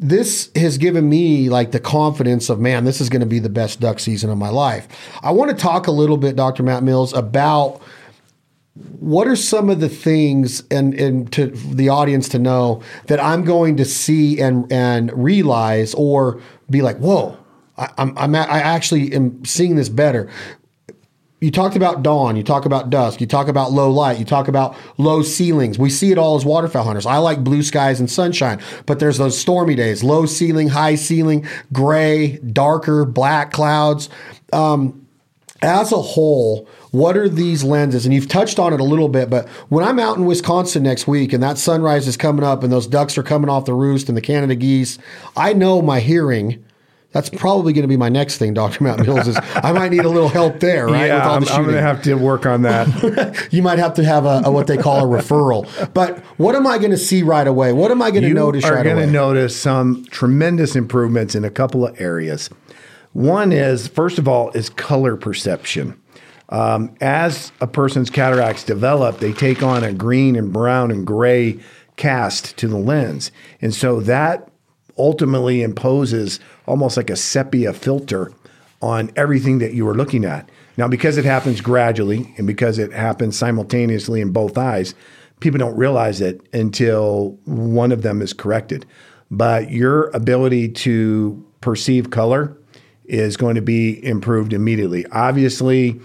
This 0.00 0.50
has 0.54 0.78
given 0.78 1.08
me 1.08 1.48
like 1.48 1.72
the 1.72 1.80
confidence 1.80 2.48
of 2.48 2.60
man, 2.60 2.84
this 2.84 3.00
is 3.00 3.08
going 3.08 3.20
to 3.20 3.26
be 3.26 3.40
the 3.40 3.48
best 3.48 3.80
duck 3.80 3.98
season 3.98 4.30
of 4.30 4.38
my 4.38 4.48
life. 4.48 4.86
I 5.22 5.32
want 5.32 5.50
to 5.50 5.56
talk 5.56 5.88
a 5.88 5.90
little 5.90 6.16
bit, 6.16 6.36
Dr. 6.36 6.62
Matt 6.62 6.84
Mills, 6.84 7.12
about 7.12 7.82
what 9.00 9.26
are 9.26 9.36
some 9.36 9.70
of 9.70 9.80
the 9.80 9.88
things 9.88 10.62
and, 10.70 10.94
and 10.94 11.32
to 11.32 11.46
the 11.46 11.88
audience 11.88 12.28
to 12.30 12.38
know 12.38 12.82
that 13.06 13.20
I'm 13.20 13.44
going 13.44 13.76
to 13.76 13.84
see 13.84 14.40
and 14.40 14.70
and 14.72 15.12
realize 15.12 15.94
or 15.94 16.40
be 16.70 16.82
like, 16.82 16.98
whoa, 16.98 17.36
I, 17.76 17.90
I'm, 17.98 18.16
I'm 18.16 18.34
a- 18.34 18.38
I 18.38 18.58
actually 18.58 19.12
am 19.12 19.44
seeing 19.44 19.76
this 19.76 19.88
better. 19.88 20.28
You 21.40 21.52
talked 21.52 21.76
about 21.76 22.02
dawn, 22.02 22.34
you 22.34 22.42
talk 22.42 22.66
about 22.66 22.90
dusk, 22.90 23.20
you 23.20 23.26
talk 23.28 23.46
about 23.46 23.70
low 23.70 23.90
light, 23.90 24.18
you 24.18 24.24
talk 24.24 24.48
about 24.48 24.76
low 24.96 25.22
ceilings. 25.22 25.78
We 25.78 25.88
see 25.88 26.10
it 26.10 26.18
all 26.18 26.34
as 26.34 26.44
waterfowl 26.44 26.82
hunters. 26.82 27.06
I 27.06 27.18
like 27.18 27.44
blue 27.44 27.62
skies 27.62 28.00
and 28.00 28.10
sunshine, 28.10 28.60
but 28.86 28.98
there's 28.98 29.18
those 29.18 29.38
stormy 29.38 29.76
days, 29.76 30.02
low 30.02 30.26
ceiling, 30.26 30.68
high 30.68 30.96
ceiling, 30.96 31.46
gray, 31.72 32.38
darker, 32.38 33.04
black 33.04 33.52
clouds. 33.52 34.08
Um, 34.52 35.07
as 35.62 35.92
a 35.92 36.00
whole, 36.00 36.68
what 36.90 37.16
are 37.16 37.28
these 37.28 37.64
lenses? 37.64 38.04
And 38.04 38.14
you've 38.14 38.28
touched 38.28 38.58
on 38.58 38.72
it 38.72 38.80
a 38.80 38.84
little 38.84 39.08
bit, 39.08 39.28
but 39.28 39.48
when 39.68 39.84
I'm 39.84 39.98
out 39.98 40.16
in 40.16 40.24
Wisconsin 40.24 40.82
next 40.82 41.06
week 41.06 41.32
and 41.32 41.42
that 41.42 41.58
sunrise 41.58 42.06
is 42.06 42.16
coming 42.16 42.44
up 42.44 42.62
and 42.62 42.72
those 42.72 42.86
ducks 42.86 43.18
are 43.18 43.22
coming 43.22 43.50
off 43.50 43.64
the 43.64 43.74
roost 43.74 44.08
and 44.08 44.16
the 44.16 44.22
Canada 44.22 44.54
geese, 44.54 44.98
I 45.36 45.52
know 45.52 45.82
my 45.82 46.00
hearing. 46.00 46.64
That's 47.10 47.30
probably 47.30 47.72
going 47.72 47.82
to 47.82 47.88
be 47.88 47.96
my 47.96 48.10
next 48.10 48.36
thing, 48.36 48.52
Dr. 48.52 48.84
Matt 48.84 49.04
Mills. 49.04 49.26
Is 49.26 49.38
I 49.54 49.72
might 49.72 49.90
need 49.90 50.04
a 50.04 50.08
little 50.10 50.28
help 50.28 50.60
there, 50.60 50.86
right? 50.86 51.06
Yeah, 51.06 51.28
I'm, 51.28 51.42
the 51.42 51.52
I'm 51.52 51.62
going 51.62 51.74
to 51.74 51.80
have 51.80 52.02
to 52.02 52.14
work 52.14 52.44
on 52.44 52.62
that. 52.62 53.48
you 53.50 53.62
might 53.62 53.78
have 53.78 53.94
to 53.94 54.04
have 54.04 54.26
a, 54.26 54.42
a 54.44 54.50
what 54.50 54.66
they 54.66 54.76
call 54.76 54.98
a 54.98 55.18
referral. 55.22 55.66
But 55.94 56.18
what 56.36 56.54
am 56.54 56.66
I 56.66 56.76
going 56.76 56.90
to 56.90 56.98
see 56.98 57.22
right 57.22 57.46
away? 57.46 57.72
What 57.72 57.90
am 57.90 58.02
I 58.02 58.10
going 58.10 58.24
to 58.24 58.28
notice 58.28 58.28
you 58.28 58.34
notice 58.34 58.64
are 58.66 58.74
right 58.74 58.84
going 58.84 59.06
to 59.06 59.10
notice 59.10 59.56
some 59.56 60.04
tremendous 60.10 60.76
improvements 60.76 61.34
in 61.34 61.44
a 61.44 61.50
couple 61.50 61.86
of 61.86 61.98
areas. 61.98 62.50
One 63.12 63.52
is, 63.52 63.88
first 63.88 64.18
of 64.18 64.28
all, 64.28 64.50
is 64.50 64.68
color 64.70 65.16
perception. 65.16 66.00
Um, 66.50 66.94
as 67.00 67.52
a 67.60 67.66
person's 67.66 68.10
cataracts 68.10 68.64
develop, 68.64 69.18
they 69.18 69.32
take 69.32 69.62
on 69.62 69.84
a 69.84 69.92
green 69.92 70.36
and 70.36 70.52
brown 70.52 70.90
and 70.90 71.06
gray 71.06 71.60
cast 71.96 72.56
to 72.58 72.68
the 72.68 72.78
lens. 72.78 73.30
And 73.60 73.74
so 73.74 74.00
that 74.00 74.50
ultimately 74.96 75.62
imposes 75.62 76.40
almost 76.66 76.96
like 76.96 77.10
a 77.10 77.16
sepia 77.16 77.72
filter 77.72 78.32
on 78.80 79.10
everything 79.16 79.58
that 79.58 79.74
you 79.74 79.86
are 79.88 79.94
looking 79.94 80.24
at. 80.24 80.48
Now, 80.76 80.88
because 80.88 81.18
it 81.18 81.24
happens 81.24 81.60
gradually 81.60 82.32
and 82.36 82.46
because 82.46 82.78
it 82.78 82.92
happens 82.92 83.36
simultaneously 83.36 84.20
in 84.20 84.32
both 84.32 84.56
eyes, 84.56 84.94
people 85.40 85.58
don't 85.58 85.76
realize 85.76 86.20
it 86.20 86.40
until 86.52 87.38
one 87.44 87.92
of 87.92 88.02
them 88.02 88.22
is 88.22 88.32
corrected. 88.32 88.86
But 89.30 89.70
your 89.70 90.08
ability 90.10 90.68
to 90.70 91.44
perceive 91.60 92.10
color 92.10 92.56
is 93.08 93.36
going 93.36 93.54
to 93.54 93.62
be 93.62 94.04
improved 94.04 94.52
immediately. 94.52 95.06
Obviously, 95.06 96.00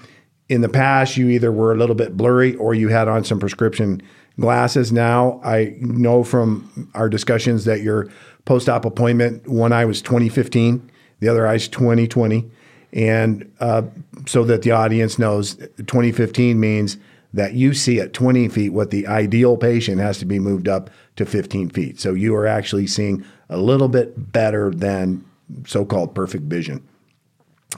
in 0.50 0.62
the 0.62 0.70
past, 0.70 1.18
you 1.18 1.30
either 1.30 1.52
were 1.52 1.72
a 1.72 1.78
little 1.78 1.96
bit 1.96 2.18
blurry 2.18 2.56
or 2.56 2.74
you 2.74 2.88
had 2.88 3.08
on 3.08 3.24
some 3.24 3.40
prescription 3.40 4.02
glasses. 4.40 4.92
Now, 4.92 5.40
I 5.44 5.76
know 5.80 6.24
from 6.24 6.90
our 6.94 7.10
discussions 7.10 7.66
that 7.66 7.82
your 7.82 8.10
post 8.46 8.70
op 8.70 8.86
appointment, 8.86 9.48
one 9.48 9.72
eye 9.72 9.86
was 9.86 10.02
2015, 10.02 10.90
the 11.20 11.28
other 11.28 11.46
eye's 11.48 11.68
2020. 11.68 12.50
And 12.94 13.52
uh, 13.60 13.84
so 14.28 14.44
that 14.46 14.62
the 14.62 14.72
audience 14.72 15.18
knows 15.18 15.56
2015 15.56 16.60
means 16.60 16.98
that 17.34 17.54
you 17.54 17.74
see 17.74 18.00
at 18.00 18.14
20 18.14 18.48
feet 18.50 18.70
what 18.70 18.92
the 18.92 19.08
ideal 19.08 19.58
patient 19.58 20.00
has 20.00 20.20
to 20.20 20.26
be 20.26 20.40
moved 20.40 20.68
up 20.68 20.90
to 21.16 21.26
15 21.26 21.70
feet. 21.72 22.00
So 22.00 22.14
you 22.14 22.36
are 22.36 22.46
actually 22.46 22.86
seeing 22.86 23.26
a 23.50 23.58
little 23.58 23.88
bit 23.88 24.32
better 24.32 24.70
than 24.70 25.26
so 25.66 25.84
called 25.84 26.14
perfect 26.14 26.44
vision. 26.44 26.88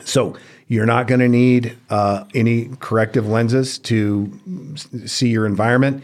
So 0.04 0.36
you're 0.68 0.86
not 0.86 1.08
going 1.08 1.20
to 1.20 1.28
need 1.30 1.78
uh, 1.90 2.26
any 2.34 2.70
corrective 2.80 3.28
lenses 3.28 3.78
to 3.80 4.32
see 5.06 5.30
your 5.30 5.46
environment, 5.46 6.04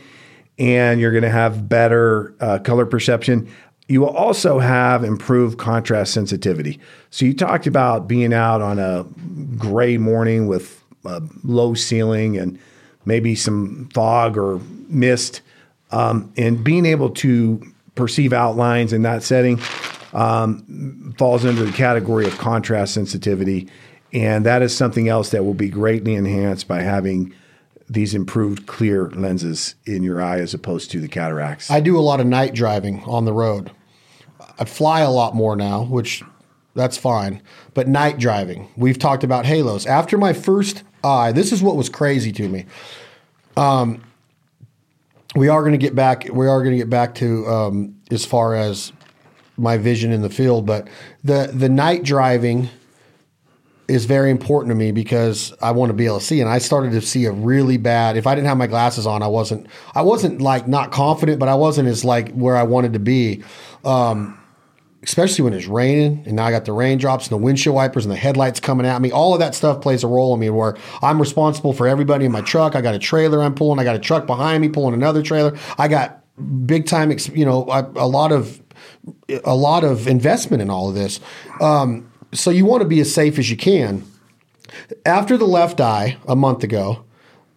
and 0.59 0.99
you're 0.99 1.11
going 1.11 1.23
to 1.23 1.29
have 1.29 1.67
better 1.67 2.35
uh, 2.39 2.59
color 2.59 2.85
perception. 2.85 3.51
You 3.87 4.01
will 4.01 4.15
also 4.15 4.59
have 4.59 5.03
improved 5.03 5.57
contrast 5.57 6.13
sensitivity. 6.13 6.79
So 7.09 7.25
you 7.25 7.33
talked 7.33 7.67
about 7.67 8.07
being 8.07 8.33
out 8.33 8.61
on 8.61 8.79
a 8.79 9.05
gray 9.57 9.97
morning 9.97 10.47
with 10.47 10.83
a 11.03 11.21
low 11.43 11.73
ceiling 11.73 12.37
and 12.37 12.59
maybe 13.05 13.35
some 13.35 13.89
fog 13.93 14.37
or 14.37 14.61
mist, 14.87 15.41
um, 15.91 16.31
and 16.37 16.63
being 16.63 16.85
able 16.85 17.09
to 17.09 17.61
perceive 17.95 18.31
outlines 18.31 18.93
in 18.93 19.01
that 19.01 19.23
setting 19.23 19.59
um, 20.13 21.13
falls 21.17 21.45
under 21.45 21.63
the 21.63 21.71
category 21.71 22.25
of 22.25 22.37
contrast 22.37 22.93
sensitivity. 22.93 23.69
And 24.13 24.45
that 24.45 24.61
is 24.61 24.75
something 24.75 25.07
else 25.07 25.29
that 25.29 25.43
will 25.43 25.53
be 25.53 25.69
greatly 25.69 26.15
enhanced 26.15 26.67
by 26.67 26.81
having 26.81 27.33
these 27.89 28.13
improved 28.13 28.67
clear 28.67 29.09
lenses 29.09 29.75
in 29.85 30.03
your 30.03 30.21
eye 30.21 30.39
as 30.39 30.53
opposed 30.53 30.91
to 30.91 30.99
the 30.99 31.07
cataracts. 31.07 31.69
I 31.69 31.81
do 31.81 31.97
a 31.97 32.01
lot 32.01 32.19
of 32.19 32.25
night 32.25 32.53
driving 32.53 33.03
on 33.03 33.25
the 33.25 33.33
road. 33.33 33.71
I 34.59 34.65
fly 34.65 35.01
a 35.01 35.11
lot 35.11 35.35
more 35.35 35.55
now, 35.55 35.83
which 35.83 36.23
that's 36.73 36.97
fine. 36.97 37.41
But 37.73 37.87
night 37.87 38.17
driving, 38.17 38.69
we've 38.77 38.99
talked 38.99 39.23
about 39.23 39.45
halos. 39.45 39.85
After 39.85 40.17
my 40.17 40.33
first 40.33 40.83
eye, 41.03 41.31
this 41.31 41.51
is 41.51 41.61
what 41.61 41.75
was 41.75 41.89
crazy 41.89 42.31
to 42.33 42.47
me. 42.47 42.65
Um, 43.57 44.03
we 45.35 45.47
are 45.47 45.61
going 45.61 45.73
to 45.73 45.77
get 45.77 45.95
back. 45.95 46.27
We 46.31 46.47
are 46.47 46.59
going 46.59 46.71
to 46.71 46.77
get 46.77 46.89
back 46.89 47.15
to 47.15 47.47
um, 47.47 47.95
as 48.09 48.25
far 48.25 48.55
as 48.55 48.93
my 49.61 49.77
vision 49.77 50.11
in 50.11 50.21
the 50.21 50.29
field, 50.29 50.65
but 50.65 50.87
the 51.23 51.51
the 51.53 51.69
night 51.69 52.03
driving 52.03 52.69
is 53.87 54.05
very 54.05 54.31
important 54.31 54.71
to 54.71 54.75
me 54.75 54.91
because 54.91 55.53
I 55.61 55.71
want 55.71 55.89
to 55.89 55.93
be 55.93 56.05
able 56.05 56.19
to 56.19 56.25
see. 56.25 56.39
And 56.39 56.49
I 56.49 56.59
started 56.59 56.91
to 56.93 57.01
see 57.01 57.25
a 57.25 57.31
really 57.31 57.77
bad. 57.77 58.15
If 58.15 58.25
I 58.25 58.35
didn't 58.35 58.47
have 58.47 58.57
my 58.57 58.67
glasses 58.67 59.05
on, 59.05 59.21
I 59.21 59.27
wasn't. 59.27 59.67
I 59.93 60.01
wasn't 60.01 60.41
like 60.41 60.67
not 60.67 60.91
confident, 60.91 61.39
but 61.39 61.49
I 61.49 61.55
wasn't 61.55 61.89
as 61.89 62.05
like 62.05 62.31
where 62.31 62.55
I 62.55 62.63
wanted 62.63 62.93
to 62.93 62.99
be. 62.99 63.43
Um, 63.83 64.37
especially 65.03 65.43
when 65.43 65.53
it's 65.53 65.65
raining 65.65 66.23
and 66.25 66.35
now 66.35 66.45
I 66.45 66.51
got 66.51 66.65
the 66.65 66.73
raindrops 66.73 67.25
and 67.25 67.31
the 67.31 67.43
windshield 67.43 67.75
wipers 67.75 68.05
and 68.05 68.11
the 68.11 68.17
headlights 68.17 68.59
coming 68.59 68.85
at 68.85 69.01
me. 69.01 69.11
All 69.11 69.33
of 69.33 69.39
that 69.39 69.55
stuff 69.55 69.81
plays 69.81 70.03
a 70.03 70.07
role 70.07 70.33
in 70.35 70.39
me 70.39 70.51
where 70.51 70.77
I'm 71.01 71.19
responsible 71.19 71.73
for 71.73 71.87
everybody 71.87 72.25
in 72.25 72.31
my 72.31 72.41
truck. 72.41 72.75
I 72.75 72.81
got 72.81 72.93
a 72.93 72.99
trailer 72.99 73.41
I'm 73.41 73.55
pulling. 73.55 73.79
I 73.79 73.83
got 73.83 73.95
a 73.95 73.99
truck 73.99 74.27
behind 74.27 74.61
me 74.61 74.69
pulling 74.69 74.93
another 74.93 75.23
trailer. 75.23 75.57
I 75.79 75.87
got 75.87 76.23
big 76.65 76.85
time, 76.85 77.11
you 77.33 77.45
know, 77.45 77.65
a 77.95 78.07
lot 78.07 78.31
of 78.31 78.60
a 79.43 79.55
lot 79.55 79.83
of 79.83 80.07
investment 80.07 80.61
in 80.61 80.69
all 80.69 80.89
of 80.89 80.95
this. 80.95 81.19
Um, 81.59 82.11
so 82.33 82.49
you 82.49 82.65
want 82.65 82.81
to 82.81 82.87
be 82.87 82.99
as 82.99 83.13
safe 83.13 83.37
as 83.39 83.49
you 83.49 83.57
can. 83.57 84.03
After 85.05 85.37
the 85.37 85.45
left 85.45 85.81
eye 85.81 86.17
a 86.27 86.35
month 86.35 86.63
ago, 86.63 87.03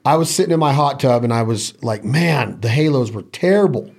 I 0.04 0.16
was 0.16 0.34
sitting 0.34 0.52
in 0.52 0.60
my 0.60 0.72
hot 0.72 1.00
tub 1.00 1.24
and 1.24 1.32
I 1.32 1.42
was 1.42 1.80
like, 1.82 2.04
man, 2.04 2.60
the 2.60 2.68
halos 2.68 3.12
were 3.12 3.22
terrible 3.22 3.93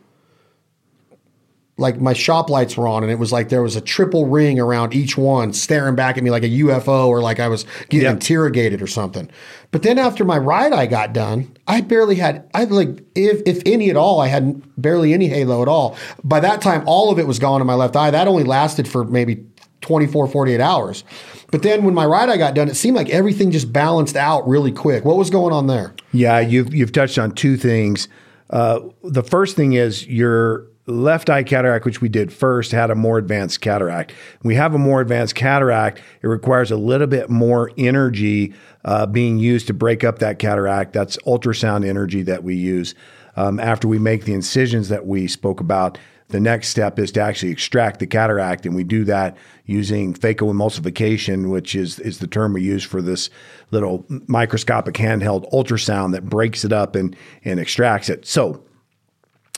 like 1.77 1.99
my 1.99 2.13
shop 2.13 2.49
lights 2.49 2.77
were 2.77 2.87
on 2.87 3.03
and 3.03 3.11
it 3.11 3.19
was 3.19 3.33
like 3.33 3.49
there 3.49 3.61
was 3.61 3.75
a 3.75 3.81
triple 3.81 4.27
ring 4.27 4.59
around 4.59 4.93
each 4.93 5.17
one 5.17 5.51
staring 5.51 5.95
back 5.95 6.17
at 6.17 6.23
me 6.23 6.29
like 6.29 6.43
a 6.43 6.49
UFO 6.49 7.07
or 7.07 7.21
like 7.21 7.39
I 7.39 7.49
was 7.49 7.65
getting 7.89 8.03
yep. 8.03 8.13
interrogated 8.13 8.81
or 8.81 8.87
something. 8.87 9.29
But 9.71 9.83
then 9.83 9.99
after 9.99 10.23
my 10.23 10.37
ride 10.37 10.71
I 10.71 10.85
got 10.85 11.11
done, 11.11 11.55
I 11.67 11.81
barely 11.81 12.15
had 12.15 12.49
I 12.53 12.63
like 12.63 13.03
if 13.13 13.41
if 13.45 13.61
any 13.65 13.89
at 13.89 13.97
all, 13.97 14.21
I 14.21 14.27
had 14.27 14.61
barely 14.81 15.13
any 15.13 15.27
halo 15.27 15.61
at 15.61 15.67
all. 15.67 15.97
By 16.23 16.39
that 16.39 16.61
time 16.61 16.83
all 16.85 17.11
of 17.11 17.19
it 17.19 17.27
was 17.27 17.39
gone 17.39 17.59
in 17.59 17.67
my 17.67 17.75
left 17.75 17.95
eye. 17.97 18.09
That 18.09 18.29
only 18.29 18.45
lasted 18.45 18.87
for 18.87 19.03
maybe 19.03 19.45
24 19.81 20.27
48 20.27 20.61
hours. 20.61 21.03
But 21.51 21.61
then 21.61 21.83
when 21.83 21.93
my 21.93 22.05
ride 22.05 22.29
I 22.29 22.37
got 22.37 22.55
done, 22.55 22.69
it 22.69 22.75
seemed 22.75 22.95
like 22.95 23.09
everything 23.09 23.51
just 23.51 23.73
balanced 23.73 24.15
out 24.15 24.47
really 24.47 24.71
quick. 24.71 25.03
What 25.03 25.17
was 25.17 25.29
going 25.29 25.53
on 25.53 25.67
there? 25.67 25.93
Yeah, 26.13 26.39
you've 26.39 26.73
you've 26.73 26.93
touched 26.93 27.19
on 27.19 27.31
two 27.31 27.57
things. 27.57 28.07
Uh, 28.49 28.79
the 29.03 29.23
first 29.23 29.57
thing 29.57 29.73
is 29.73 30.07
your 30.07 30.67
left 30.87 31.29
eye 31.29 31.43
cataract, 31.43 31.85
which 31.85 32.01
we 32.01 32.09
did 32.09 32.31
first, 32.31 32.71
had 32.71 32.91
a 32.91 32.95
more 32.95 33.17
advanced 33.17 33.61
cataract. 33.61 34.13
we 34.43 34.55
have 34.55 34.73
a 34.73 34.77
more 34.77 35.01
advanced 35.01 35.35
cataract, 35.35 36.01
it 36.21 36.27
requires 36.27 36.71
a 36.71 36.77
little 36.77 37.07
bit 37.07 37.29
more 37.29 37.71
energy 37.77 38.53
uh, 38.83 39.05
being 39.05 39.37
used 39.39 39.67
to 39.67 39.73
break 39.73 40.03
up 40.03 40.19
that 40.19 40.37
cataract. 40.37 40.93
That's 40.93 41.17
ultrasound 41.25 41.85
energy 41.85 42.21
that 42.23 42.43
we 42.43 42.55
use. 42.55 42.93
Um, 43.35 43.59
after 43.59 43.87
we 43.87 43.99
make 43.99 44.25
the 44.25 44.33
incisions 44.33 44.89
that 44.89 45.05
we 45.05 45.27
spoke 45.27 45.59
about, 45.59 45.97
the 46.29 46.39
next 46.39 46.69
step 46.69 46.97
is 46.97 47.11
to 47.13 47.21
actually 47.21 47.51
extract 47.51 47.99
the 47.99 48.07
cataract, 48.07 48.65
and 48.65 48.75
we 48.75 48.83
do 48.83 49.03
that 49.05 49.37
using 49.65 50.13
phacoemulsification, 50.13 51.51
which 51.51 51.75
is 51.75 51.99
is 51.99 52.17
the 52.17 52.27
term 52.27 52.53
we 52.53 52.63
use 52.63 52.83
for 52.83 53.01
this 53.01 53.29
little 53.69 54.05
microscopic 54.27 54.95
handheld 54.95 55.51
ultrasound 55.51 56.13
that 56.13 56.27
breaks 56.27 56.65
it 56.65 56.73
up 56.73 56.95
and 56.95 57.15
and 57.43 57.59
extracts 57.59 58.09
it. 58.09 58.25
So 58.25 58.63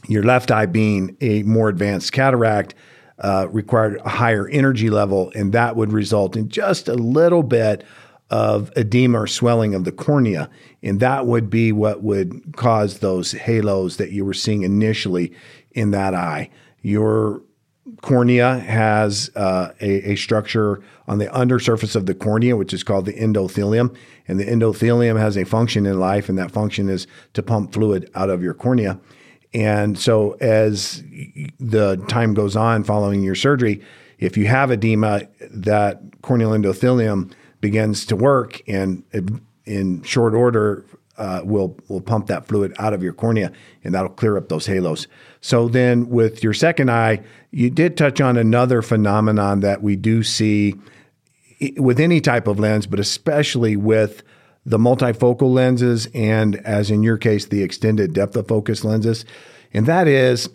your 0.08 0.24
left 0.24 0.52
eye 0.52 0.66
being 0.66 1.16
a 1.22 1.44
more 1.44 1.70
advanced 1.70 2.12
cataract 2.12 2.76
uh, 3.20 3.48
required 3.52 4.00
a 4.06 4.10
higher 4.10 4.48
energy 4.48 4.90
level, 4.90 5.32
and 5.36 5.54
that 5.54 5.76
would 5.76 5.92
result 5.92 6.36
in 6.36 6.50
just 6.50 6.88
a 6.88 6.94
little 6.94 7.44
bit 7.44 7.84
of 8.30 8.72
edema 8.76 9.22
or 9.22 9.28
swelling 9.28 9.74
of 9.74 9.86
the 9.86 9.92
cornea. 9.92 10.50
And 10.84 11.00
that 11.00 11.26
would 11.26 11.50
be 11.50 11.72
what 11.72 12.04
would 12.04 12.56
cause 12.56 13.00
those 13.00 13.32
halos 13.32 13.98
that 13.98 14.12
you 14.12 14.26
were 14.26 14.34
seeing 14.34 14.64
initially 14.64 15.34
in 15.72 15.92
that 15.92 16.14
eye. 16.14 16.50
Your 16.82 17.42
cornea 18.02 18.60
has 18.60 19.32
uh, 19.36 19.72
a, 19.80 20.12
a, 20.12 20.16
structure 20.16 20.82
on 21.08 21.20
the 21.20 21.34
undersurface 21.34 21.96
of 21.96 22.06
the 22.06 22.14
cornea, 22.14 22.58
which 22.58 22.74
is 22.74 22.84
called 22.84 23.06
the 23.06 23.14
endothelium. 23.14 23.96
And 24.28 24.40
the 24.40 24.46
endothelium 24.46 25.18
has 25.18 25.38
a 25.38 25.46
function 25.46 25.86
in 25.86 25.98
life, 25.98 26.28
and 26.28 26.38
that 26.38 26.52
function 26.52 26.90
is 26.90 27.08
to 27.34 27.42
pump 27.42 27.74
fluid 27.74 28.12
out 28.14 28.30
of 28.30 28.44
your 28.44 28.54
cornea. 28.54 29.00
And 29.54 29.98
so, 29.98 30.34
as 30.34 31.04
the 31.60 32.04
time 32.08 32.34
goes 32.34 32.56
on 32.56 32.84
following 32.84 33.24
your 33.24 33.36
surgery, 33.36 33.82
if 34.20 34.36
you 34.38 34.48
have 34.48 34.72
edema, 34.72 35.28
that 35.52 36.02
corneal 36.22 36.52
endothelium 36.52 37.32
begins 37.62 38.06
to 38.08 38.16
work, 38.16 38.62
and 38.68 39.04
in 39.66 40.04
short 40.04 40.34
order, 40.34 40.86
uh, 41.18 41.42
will 41.44 41.78
will 41.88 42.02
pump 42.02 42.28
that 42.28 42.48
fluid 42.48 42.76
out 42.78 42.94
of 42.94 43.02
your 43.02 43.14
cornea, 43.14 43.52
and 43.84 43.94
that'll 43.94 44.10
clear 44.10 44.38
up 44.38 44.50
those 44.50 44.66
halos. 44.66 45.08
So 45.42 45.68
then, 45.68 46.10
with 46.10 46.44
your 46.44 46.54
second 46.54 46.92
eye, 46.92 47.24
you 47.52 47.70
did 47.70 47.98
touch 47.98 48.22
on 48.22 48.38
another 48.38 48.82
phenomenon 48.82 49.62
that 49.62 49.82
we 49.82 49.96
do 49.96 50.24
see 50.24 50.76
with 51.78 52.00
any 52.00 52.22
type 52.22 52.48
of 52.48 52.60
lens, 52.60 52.86
but 52.86 53.00
especially 53.00 53.76
with 53.76 54.22
the 54.68 54.78
multifocal 54.78 55.52
lenses 55.52 56.10
and, 56.14 56.58
as 56.58 56.92
in 56.92 57.02
your 57.02 57.18
case, 57.18 57.46
the 57.46 57.64
extended 57.64 58.14
depth 58.14 58.36
of 58.36 58.50
focus 58.50 58.84
lenses. 58.84 59.24
And 59.74 59.86
that 59.86 60.10
is 60.10 60.50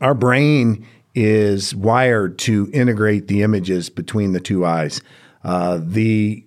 our 0.00 0.14
brain 0.14 0.84
is 1.14 1.74
wired 1.74 2.38
to 2.38 2.68
integrate 2.72 3.28
the 3.28 3.42
images 3.42 3.88
between 3.88 4.32
the 4.32 4.40
two 4.40 4.66
eyes. 4.66 5.00
Uh, 5.44 5.80
the 5.80 6.44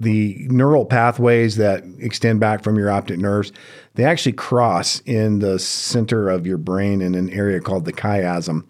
the 0.00 0.46
neural 0.48 0.86
pathways 0.86 1.56
that 1.56 1.82
extend 1.98 2.38
back 2.38 2.62
from 2.62 2.78
your 2.78 2.88
optic 2.88 3.18
nerves, 3.18 3.50
they 3.94 4.04
actually 4.04 4.32
cross 4.32 5.00
in 5.00 5.40
the 5.40 5.58
center 5.58 6.28
of 6.28 6.46
your 6.46 6.56
brain 6.56 7.00
in 7.00 7.16
an 7.16 7.28
area 7.30 7.58
called 7.58 7.84
the 7.84 7.92
chiasm 7.92 8.64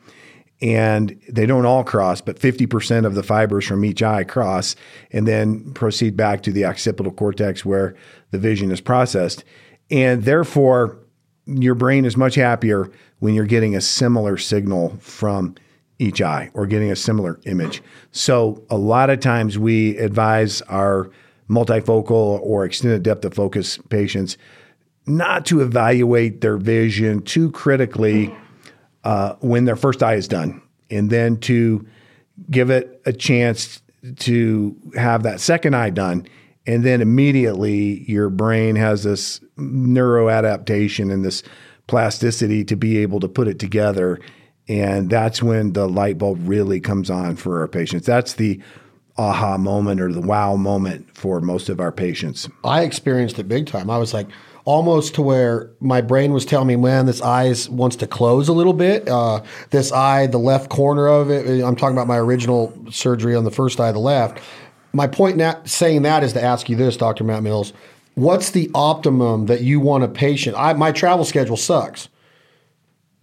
and 0.60 1.20
they 1.28 1.46
don't 1.46 1.66
all 1.66 1.84
cross, 1.84 2.20
but 2.20 2.38
50% 2.38 3.06
of 3.06 3.14
the 3.14 3.22
fibers 3.22 3.64
from 3.64 3.84
each 3.84 4.02
eye 4.02 4.24
cross 4.24 4.74
and 5.12 5.26
then 5.26 5.72
proceed 5.72 6.16
back 6.16 6.42
to 6.42 6.52
the 6.52 6.64
occipital 6.64 7.12
cortex 7.12 7.64
where 7.64 7.94
the 8.32 8.38
vision 8.38 8.70
is 8.70 8.80
processed. 8.80 9.44
And 9.90 10.24
therefore, 10.24 10.98
your 11.46 11.74
brain 11.74 12.04
is 12.04 12.16
much 12.16 12.34
happier 12.34 12.90
when 13.20 13.34
you're 13.34 13.46
getting 13.46 13.76
a 13.76 13.80
similar 13.80 14.36
signal 14.36 14.96
from 15.00 15.54
each 15.98 16.20
eye 16.20 16.50
or 16.54 16.66
getting 16.66 16.90
a 16.90 16.96
similar 16.96 17.40
image. 17.44 17.82
So, 18.12 18.62
a 18.70 18.76
lot 18.76 19.10
of 19.10 19.20
times 19.20 19.58
we 19.58 19.96
advise 19.98 20.62
our 20.62 21.10
multifocal 21.48 22.40
or 22.42 22.64
extended 22.64 23.02
depth 23.02 23.24
of 23.24 23.34
focus 23.34 23.78
patients 23.88 24.36
not 25.06 25.46
to 25.46 25.62
evaluate 25.62 26.42
their 26.42 26.58
vision 26.58 27.22
too 27.22 27.50
critically 27.52 28.34
uh, 29.08 29.34
when 29.40 29.64
their 29.64 29.74
first 29.74 30.02
eye 30.02 30.16
is 30.16 30.28
done, 30.28 30.60
and 30.90 31.08
then 31.08 31.38
to 31.38 31.86
give 32.50 32.68
it 32.68 33.00
a 33.06 33.12
chance 33.12 33.80
to 34.16 34.76
have 34.96 35.22
that 35.22 35.40
second 35.40 35.74
eye 35.74 35.88
done. 35.88 36.26
And 36.66 36.84
then 36.84 37.00
immediately 37.00 38.04
your 38.06 38.28
brain 38.28 38.76
has 38.76 39.04
this 39.04 39.40
neuroadaptation 39.56 41.10
and 41.10 41.24
this 41.24 41.42
plasticity 41.86 42.64
to 42.66 42.76
be 42.76 42.98
able 42.98 43.18
to 43.20 43.28
put 43.28 43.48
it 43.48 43.58
together. 43.58 44.20
And 44.68 45.08
that's 45.08 45.42
when 45.42 45.72
the 45.72 45.88
light 45.88 46.18
bulb 46.18 46.40
really 46.42 46.78
comes 46.78 47.08
on 47.08 47.36
for 47.36 47.60
our 47.60 47.68
patients. 47.68 48.06
That's 48.06 48.34
the 48.34 48.60
aha 49.16 49.56
moment 49.56 50.02
or 50.02 50.12
the 50.12 50.20
wow 50.20 50.54
moment 50.56 51.16
for 51.16 51.40
most 51.40 51.70
of 51.70 51.80
our 51.80 51.92
patients. 51.92 52.46
I 52.62 52.82
experienced 52.82 53.38
it 53.38 53.48
big 53.48 53.68
time. 53.68 53.88
I 53.88 53.96
was 53.96 54.12
like 54.12 54.28
almost 54.68 55.14
to 55.14 55.22
where 55.22 55.70
my 55.80 56.02
brain 56.02 56.30
was 56.34 56.44
telling 56.44 56.68
me, 56.68 56.76
man, 56.76 57.06
this 57.06 57.22
eye 57.22 57.54
wants 57.70 57.96
to 57.96 58.06
close 58.06 58.48
a 58.48 58.52
little 58.52 58.74
bit. 58.74 59.08
Uh, 59.08 59.42
this 59.70 59.90
eye, 59.92 60.26
the 60.26 60.36
left 60.36 60.68
corner 60.68 61.08
of 61.08 61.30
it, 61.30 61.64
I'm 61.64 61.74
talking 61.74 61.96
about 61.96 62.06
my 62.06 62.18
original 62.18 62.76
surgery 62.90 63.34
on 63.34 63.44
the 63.44 63.50
first 63.50 63.80
eye, 63.80 63.90
the 63.92 63.98
left. 63.98 64.42
My 64.92 65.06
point 65.06 65.38
now 65.38 65.58
saying 65.64 66.02
that 66.02 66.22
is 66.22 66.34
to 66.34 66.42
ask 66.42 66.68
you 66.68 66.76
this, 66.76 66.98
Dr. 66.98 67.24
Matt 67.24 67.42
Mills. 67.42 67.72
What's 68.14 68.50
the 68.50 68.70
optimum 68.74 69.46
that 69.46 69.62
you 69.62 69.80
want 69.80 70.04
a 70.04 70.08
patient? 70.08 70.54
I, 70.58 70.74
my 70.74 70.92
travel 70.92 71.24
schedule 71.24 71.56
sucks. 71.56 72.10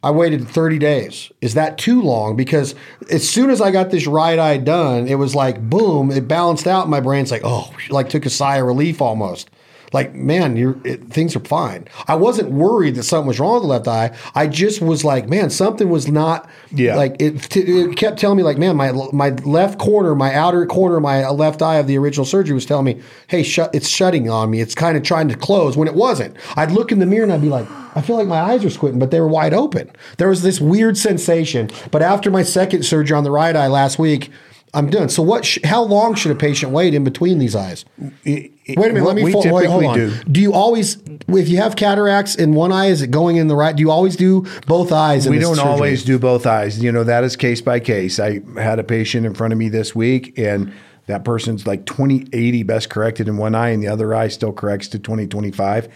I 0.01 0.09
waited 0.09 0.47
30 0.47 0.79
days. 0.79 1.31
Is 1.41 1.53
that 1.53 1.77
too 1.77 2.01
long? 2.01 2.35
Because 2.35 2.73
as 3.11 3.29
soon 3.29 3.51
as 3.51 3.61
I 3.61 3.69
got 3.69 3.91
this 3.91 4.07
right 4.07 4.39
eye 4.39 4.57
done, 4.57 5.07
it 5.07 5.15
was 5.15 5.35
like 5.35 5.61
boom, 5.69 6.09
it 6.09 6.27
balanced 6.27 6.65
out. 6.65 6.89
My 6.89 7.01
brain's 7.01 7.29
like, 7.29 7.43
oh, 7.43 7.71
like 7.91 8.09
took 8.09 8.25
a 8.25 8.31
sigh 8.31 8.57
of 8.57 8.65
relief 8.65 8.99
almost. 8.99 9.51
Like, 9.95 10.13
man, 10.13 10.57
it, 10.83 11.05
things 11.05 11.37
are 11.37 11.39
fine. 11.39 11.87
I 12.09 12.15
wasn't 12.15 12.51
worried 12.51 12.95
that 12.95 13.03
something 13.03 13.29
was 13.29 13.39
wrong 13.39 13.53
with 13.53 13.63
the 13.63 13.69
left 13.69 13.87
eye. 13.87 14.13
I 14.35 14.47
just 14.47 14.81
was 14.81 15.05
like, 15.05 15.29
man, 15.29 15.49
something 15.49 15.89
was 15.89 16.09
not. 16.09 16.49
Yeah. 16.69 16.97
Like 16.97 17.15
it, 17.17 17.55
it 17.55 17.95
kept 17.95 18.19
telling 18.19 18.35
me, 18.35 18.43
like, 18.43 18.57
man, 18.57 18.75
my 18.75 18.91
my 19.13 19.29
left 19.29 19.79
corner, 19.79 20.13
my 20.13 20.35
outer 20.35 20.65
corner, 20.65 20.99
my 20.99 21.29
left 21.29 21.61
eye 21.61 21.75
of 21.75 21.87
the 21.87 21.97
original 21.97 22.25
surgery 22.25 22.53
was 22.53 22.65
telling 22.65 22.83
me, 22.83 23.01
hey, 23.27 23.41
shut, 23.41 23.73
it's 23.73 23.87
shutting 23.87 24.29
on 24.29 24.49
me. 24.49 24.59
It's 24.59 24.75
kind 24.75 24.97
of 24.97 25.03
trying 25.03 25.29
to 25.29 25.37
close 25.37 25.77
when 25.77 25.87
it 25.87 25.95
wasn't. 25.95 26.35
I'd 26.57 26.71
look 26.71 26.91
in 26.91 26.99
the 26.99 27.05
mirror 27.05 27.23
and 27.23 27.31
I'd 27.31 27.41
be 27.41 27.47
like 27.47 27.65
I 27.95 28.01
feel 28.01 28.17
like 28.17 28.27
my 28.27 28.41
eyes 28.41 28.65
are 28.65 28.69
squinting, 28.69 28.99
but 28.99 29.11
they 29.11 29.21
were 29.21 29.29
wide 29.29 29.53
open. 29.53 29.89
There 30.17 30.27
was 30.27 30.41
this 30.41 30.59
weird 30.59 30.97
sensation. 30.97 31.69
But 31.89 32.01
after 32.01 32.29
my 32.29 32.43
second 32.43 32.83
surgery 32.83 33.15
on 33.15 33.23
the 33.23 33.31
right 33.31 33.55
eye 33.55 33.67
last 33.67 33.97
week, 33.97 34.29
I'm 34.75 34.89
done. 34.89 35.09
So 35.09 35.23
what? 35.23 35.45
Sh- 35.45 35.59
how 35.63 35.83
long 35.83 36.15
should 36.15 36.31
a 36.31 36.35
patient 36.35 36.71
wait 36.71 36.93
in 36.93 37.03
between 37.03 37.39
these 37.39 37.55
eyes? 37.55 37.85
It, 38.25 38.51
it, 38.65 38.77
wait 38.77 38.91
a 38.91 38.93
minute. 38.93 39.05
Let 39.05 39.15
me 39.15 39.31
fo- 39.31 39.53
wait, 39.53 39.67
hold 39.67 39.85
on. 39.85 39.97
Do. 39.97 40.23
do. 40.29 40.41
you 40.41 40.53
always, 40.53 40.97
if 41.29 41.47
you 41.47 41.57
have 41.57 41.75
cataracts 41.75 42.35
in 42.35 42.53
one 42.53 42.71
eye, 42.71 42.87
is 42.87 43.01
it 43.01 43.09
going 43.09 43.37
in 43.37 43.47
the 43.47 43.55
right? 43.55 43.75
Do 43.75 43.81
you 43.81 43.89
always 43.89 44.15
do 44.15 44.45
both 44.67 44.91
eyes? 44.91 45.29
we 45.29 45.39
don't 45.39 45.55
surgery? 45.55 45.71
always 45.71 46.03
do 46.03 46.19
both 46.19 46.45
eyes. 46.45 46.83
You 46.83 46.91
know 46.91 47.05
that 47.05 47.23
is 47.23 47.35
case 47.35 47.61
by 47.61 47.79
case. 47.79 48.19
I 48.19 48.41
had 48.59 48.77
a 48.79 48.83
patient 48.83 49.25
in 49.25 49.33
front 49.33 49.53
of 49.53 49.59
me 49.59 49.69
this 49.69 49.95
week, 49.95 50.37
and 50.37 50.73
that 51.07 51.23
person's 51.23 51.65
like 51.65 51.85
2080 51.85 52.63
best 52.63 52.89
corrected 52.89 53.27
in 53.27 53.37
one 53.37 53.55
eye, 53.55 53.69
and 53.69 53.81
the 53.81 53.87
other 53.87 54.13
eye 54.13 54.27
still 54.27 54.51
corrects 54.51 54.87
to 54.89 54.99
2025. 54.99 55.87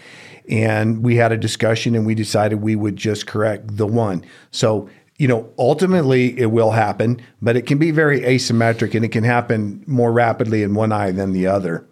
And 0.48 1.04
we 1.04 1.16
had 1.16 1.32
a 1.32 1.36
discussion 1.36 1.94
and 1.94 2.04
we 2.04 2.14
decided 2.14 2.60
we 2.60 2.74
would 2.74 2.96
just 2.96 3.26
correct 3.26 3.76
the 3.76 3.86
one. 3.86 4.24
So, 4.50 4.88
you 5.20 5.28
know, 5.28 5.52
ultimately 5.58 6.38
it 6.40 6.46
will 6.46 6.70
happen, 6.70 7.20
but 7.42 7.54
it 7.54 7.66
can 7.66 7.76
be 7.76 7.90
very 7.90 8.22
asymmetric 8.22 8.94
and 8.94 9.04
it 9.04 9.10
can 9.10 9.22
happen 9.22 9.84
more 9.86 10.10
rapidly 10.10 10.62
in 10.62 10.72
one 10.72 10.92
eye 10.92 11.10
than 11.10 11.32
the 11.32 11.46
other. 11.46 11.86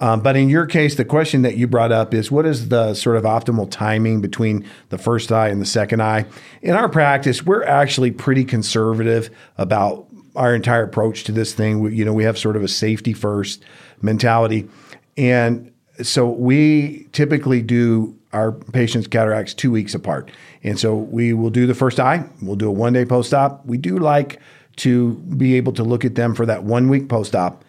Um, 0.00 0.22
but 0.22 0.36
in 0.36 0.48
your 0.48 0.64
case, 0.64 0.94
the 0.94 1.04
question 1.04 1.42
that 1.42 1.58
you 1.58 1.66
brought 1.66 1.92
up 1.92 2.14
is 2.14 2.30
what 2.30 2.46
is 2.46 2.70
the 2.70 2.94
sort 2.94 3.18
of 3.18 3.24
optimal 3.24 3.70
timing 3.70 4.22
between 4.22 4.66
the 4.88 4.96
first 4.96 5.30
eye 5.30 5.48
and 5.48 5.60
the 5.60 5.66
second 5.66 6.02
eye? 6.02 6.24
In 6.62 6.70
our 6.70 6.88
practice, 6.88 7.44
we're 7.44 7.62
actually 7.62 8.10
pretty 8.10 8.42
conservative 8.42 9.28
about 9.58 10.06
our 10.34 10.54
entire 10.54 10.84
approach 10.84 11.24
to 11.24 11.32
this 11.32 11.52
thing. 11.52 11.80
We, 11.80 11.94
you 11.94 12.06
know, 12.06 12.14
we 12.14 12.24
have 12.24 12.38
sort 12.38 12.56
of 12.56 12.62
a 12.62 12.68
safety 12.68 13.12
first 13.12 13.62
mentality. 14.00 14.66
And 15.18 15.70
so 16.02 16.26
we 16.26 17.06
typically 17.12 17.60
do 17.60 18.18
our 18.32 18.52
patients' 18.52 19.06
cataracts 19.08 19.52
two 19.52 19.70
weeks 19.70 19.94
apart. 19.94 20.30
And 20.64 20.78
so 20.78 20.94
we 20.94 21.32
will 21.32 21.50
do 21.50 21.66
the 21.66 21.74
first 21.74 21.98
eye, 21.98 22.24
we'll 22.40 22.56
do 22.56 22.68
a 22.68 22.72
one 22.72 22.92
day 22.92 23.04
post 23.04 23.34
op. 23.34 23.64
We 23.66 23.78
do 23.78 23.98
like 23.98 24.40
to 24.76 25.14
be 25.14 25.54
able 25.56 25.72
to 25.74 25.82
look 25.82 26.04
at 26.04 26.14
them 26.14 26.34
for 26.34 26.46
that 26.46 26.64
one 26.64 26.88
week 26.88 27.08
post 27.08 27.34
op 27.34 27.64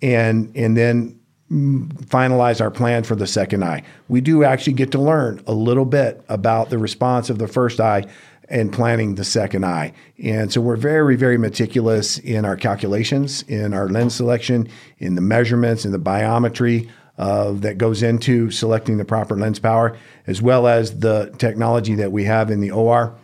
and, 0.00 0.54
and 0.56 0.76
then 0.76 1.18
finalize 1.50 2.60
our 2.60 2.70
plan 2.70 3.04
for 3.04 3.14
the 3.14 3.26
second 3.26 3.64
eye. 3.64 3.82
We 4.08 4.20
do 4.20 4.42
actually 4.42 4.72
get 4.72 4.90
to 4.92 4.98
learn 4.98 5.42
a 5.46 5.52
little 5.52 5.84
bit 5.84 6.24
about 6.28 6.70
the 6.70 6.78
response 6.78 7.30
of 7.30 7.38
the 7.38 7.46
first 7.46 7.78
eye 7.78 8.06
and 8.48 8.72
planning 8.72 9.14
the 9.14 9.24
second 9.24 9.64
eye. 9.64 9.92
And 10.22 10.52
so 10.52 10.60
we're 10.60 10.76
very, 10.76 11.16
very 11.16 11.38
meticulous 11.38 12.18
in 12.18 12.44
our 12.44 12.56
calculations, 12.56 13.42
in 13.42 13.74
our 13.74 13.88
lens 13.88 14.14
selection, 14.14 14.68
in 14.98 15.14
the 15.14 15.20
measurements, 15.20 15.84
in 15.84 15.92
the 15.92 15.98
biometry 15.98 16.88
uh, 17.18 17.52
that 17.52 17.78
goes 17.78 18.02
into 18.02 18.50
selecting 18.50 18.98
the 18.98 19.04
proper 19.04 19.36
lens 19.36 19.58
power, 19.58 19.96
as 20.26 20.42
well 20.42 20.66
as 20.66 20.98
the 21.00 21.34
technology 21.38 21.94
that 21.94 22.12
we 22.12 22.24
have 22.24 22.50
in 22.50 22.60
the 22.60 22.70
OR 22.70 23.16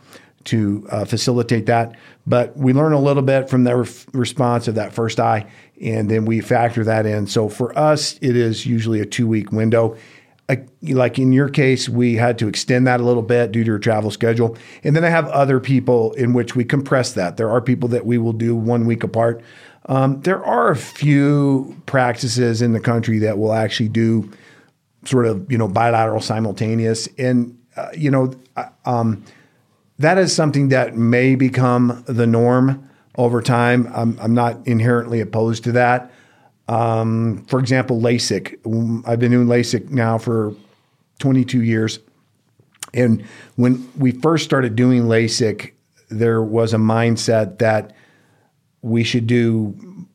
to 0.44 0.86
uh, 0.90 1.04
facilitate 1.04 1.66
that. 1.66 1.96
But 2.26 2.56
we 2.56 2.72
learn 2.72 2.92
a 2.92 3.00
little 3.00 3.22
bit 3.22 3.48
from 3.48 3.64
the 3.64 3.76
re- 3.76 3.88
response 4.12 4.68
of 4.68 4.76
that 4.76 4.92
first 4.92 5.20
eye, 5.20 5.46
and 5.80 6.10
then 6.10 6.24
we 6.24 6.40
factor 6.40 6.84
that 6.84 7.06
in. 7.06 7.26
So 7.26 7.48
for 7.48 7.76
us, 7.78 8.18
it 8.20 8.36
is 8.36 8.66
usually 8.66 9.00
a 9.00 9.06
two 9.06 9.26
week 9.26 9.52
window. 9.52 9.96
like 10.82 11.18
in 11.18 11.32
your 11.32 11.48
case, 11.48 11.88
we 11.88 12.16
had 12.16 12.38
to 12.38 12.48
extend 12.48 12.86
that 12.86 13.00
a 13.00 13.04
little 13.04 13.22
bit 13.22 13.52
due 13.52 13.64
to 13.64 13.70
your 13.70 13.78
travel 13.78 14.10
schedule. 14.10 14.56
And 14.84 14.94
then 14.94 15.04
I 15.04 15.08
have 15.08 15.28
other 15.28 15.60
people 15.60 16.12
in 16.12 16.32
which 16.32 16.54
we 16.54 16.64
compress 16.64 17.12
that. 17.12 17.36
There 17.36 17.50
are 17.50 17.60
people 17.60 17.88
that 17.90 18.04
we 18.04 18.18
will 18.18 18.32
do 18.32 18.54
one 18.54 18.86
week 18.86 19.02
apart. 19.02 19.42
Um, 19.86 20.20
there 20.22 20.44
are 20.44 20.70
a 20.70 20.76
few 20.76 21.76
practices 21.86 22.62
in 22.62 22.72
the 22.72 22.80
country 22.80 23.18
that 23.20 23.38
will 23.38 23.52
actually 23.52 23.88
do 23.88 24.30
sort 25.04 25.26
of 25.26 25.50
you 25.50 25.58
know 25.58 25.68
bilateral 25.68 26.20
simultaneous, 26.20 27.08
and 27.18 27.58
uh, 27.76 27.88
you 27.96 28.10
know 28.10 28.34
um, 28.84 29.24
that 29.98 30.18
is 30.18 30.34
something 30.34 30.68
that 30.68 30.96
may 30.96 31.34
become 31.34 32.04
the 32.06 32.26
norm 32.26 32.88
over 33.16 33.42
time. 33.42 33.90
I'm, 33.94 34.18
I'm 34.20 34.34
not 34.34 34.66
inherently 34.66 35.20
opposed 35.20 35.64
to 35.64 35.72
that. 35.72 36.12
Um, 36.68 37.44
for 37.48 37.58
example, 37.58 38.00
LASIK. 38.00 39.04
I've 39.06 39.18
been 39.18 39.32
doing 39.32 39.48
LASIK 39.48 39.90
now 39.90 40.16
for 40.16 40.54
22 41.18 41.62
years, 41.62 41.98
and 42.94 43.24
when 43.56 43.90
we 43.98 44.12
first 44.12 44.44
started 44.44 44.76
doing 44.76 45.04
LASIK, 45.04 45.72
there 46.08 46.42
was 46.42 46.72
a 46.72 46.78
mindset 46.78 47.58
that 47.58 47.94
we 48.82 49.04
should 49.04 49.26
do 49.26 50.06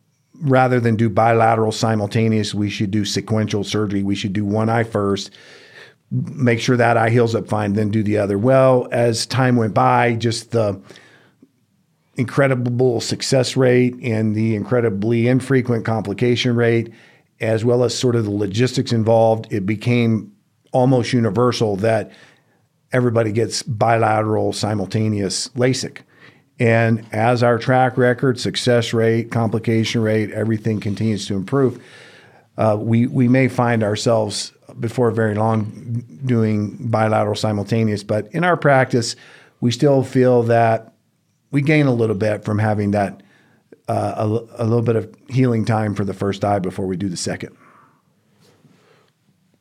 rather 0.42 0.80
than 0.80 0.96
do 0.96 1.10
bilateral 1.10 1.72
simultaneous, 1.72 2.54
we 2.54 2.70
should 2.70 2.92
do 2.92 3.06
sequential 3.06 3.64
surgery. 3.64 4.04
We 4.04 4.16
should 4.16 4.34
do 4.34 4.46
one 4.46 4.70
eye 4.70 4.84
first, 4.84 5.32
make 6.12 6.60
sure 6.60 6.78
that 6.78 6.98
eye 6.98 7.10
heals 7.10 7.36
up 7.36 7.48
fine, 7.48 7.74
then 7.74 7.90
do 7.90 8.04
the 8.04 8.18
other. 8.18 8.38
Well, 8.38 8.88
as 8.92 9.26
time 9.26 9.56
went 9.56 9.74
by, 9.74 10.16
just 10.16 10.52
the 10.52 10.80
incredible 12.16 13.02
success 13.02 13.56
rate 13.56 13.96
and 14.02 14.36
the 14.36 14.56
incredibly 14.56 15.28
infrequent 15.28 15.86
complication 15.86 16.56
rate, 16.56 16.92
as 17.40 17.64
well 17.64 17.84
as 17.84 17.98
sort 17.98 18.16
of 18.16 18.26
the 18.26 18.32
logistics 18.32 18.92
involved, 18.92 19.52
it 19.52 19.66
became 19.66 20.32
almost 20.72 21.14
universal 21.14 21.76
that 21.78 22.12
everybody 22.92 23.32
gets 23.32 23.64
bilateral 23.64 24.54
simultaneous 24.54 25.50
LASIK. 25.50 26.00
And 26.60 27.06
as 27.12 27.44
our 27.44 27.58
track 27.60 27.98
record, 27.98 28.40
success 28.40 28.94
rate, 28.94 29.32
complication 29.32 30.02
rate, 30.02 30.32
everything 30.32 30.80
continues 30.80 31.28
to 31.28 31.36
improve, 31.36 31.84
uh, 32.58 32.78
we, 32.80 33.06
we 33.06 33.28
may 33.28 33.48
find 33.48 33.84
ourselves 33.84 34.54
before 34.80 35.12
very 35.12 35.36
long 35.36 36.04
doing 36.26 36.78
bilateral 36.90 37.36
simultaneous. 37.36 38.04
But 38.04 38.28
in 38.34 38.44
our 38.44 38.58
practice, 38.58 39.16
we 39.62 39.72
still 39.72 40.04
feel 40.04 40.44
that 40.44 40.94
we 41.52 41.62
gain 41.62 41.86
a 41.86 41.94
little 41.94 42.16
bit 42.16 42.44
from 42.44 42.60
having 42.60 42.92
that 42.92 43.22
uh, 43.88 44.14
a, 44.18 44.64
a 44.64 44.66
little 44.66 44.82
bit 44.82 44.96
of 44.96 45.14
healing 45.30 45.64
time 45.64 45.96
for 45.96 46.04
the 46.04 46.14
first 46.14 46.44
eye 46.44 46.60
before 46.60 46.86
we 46.86 46.98
do 46.98 47.08
the 47.08 47.18
second. 47.18 47.56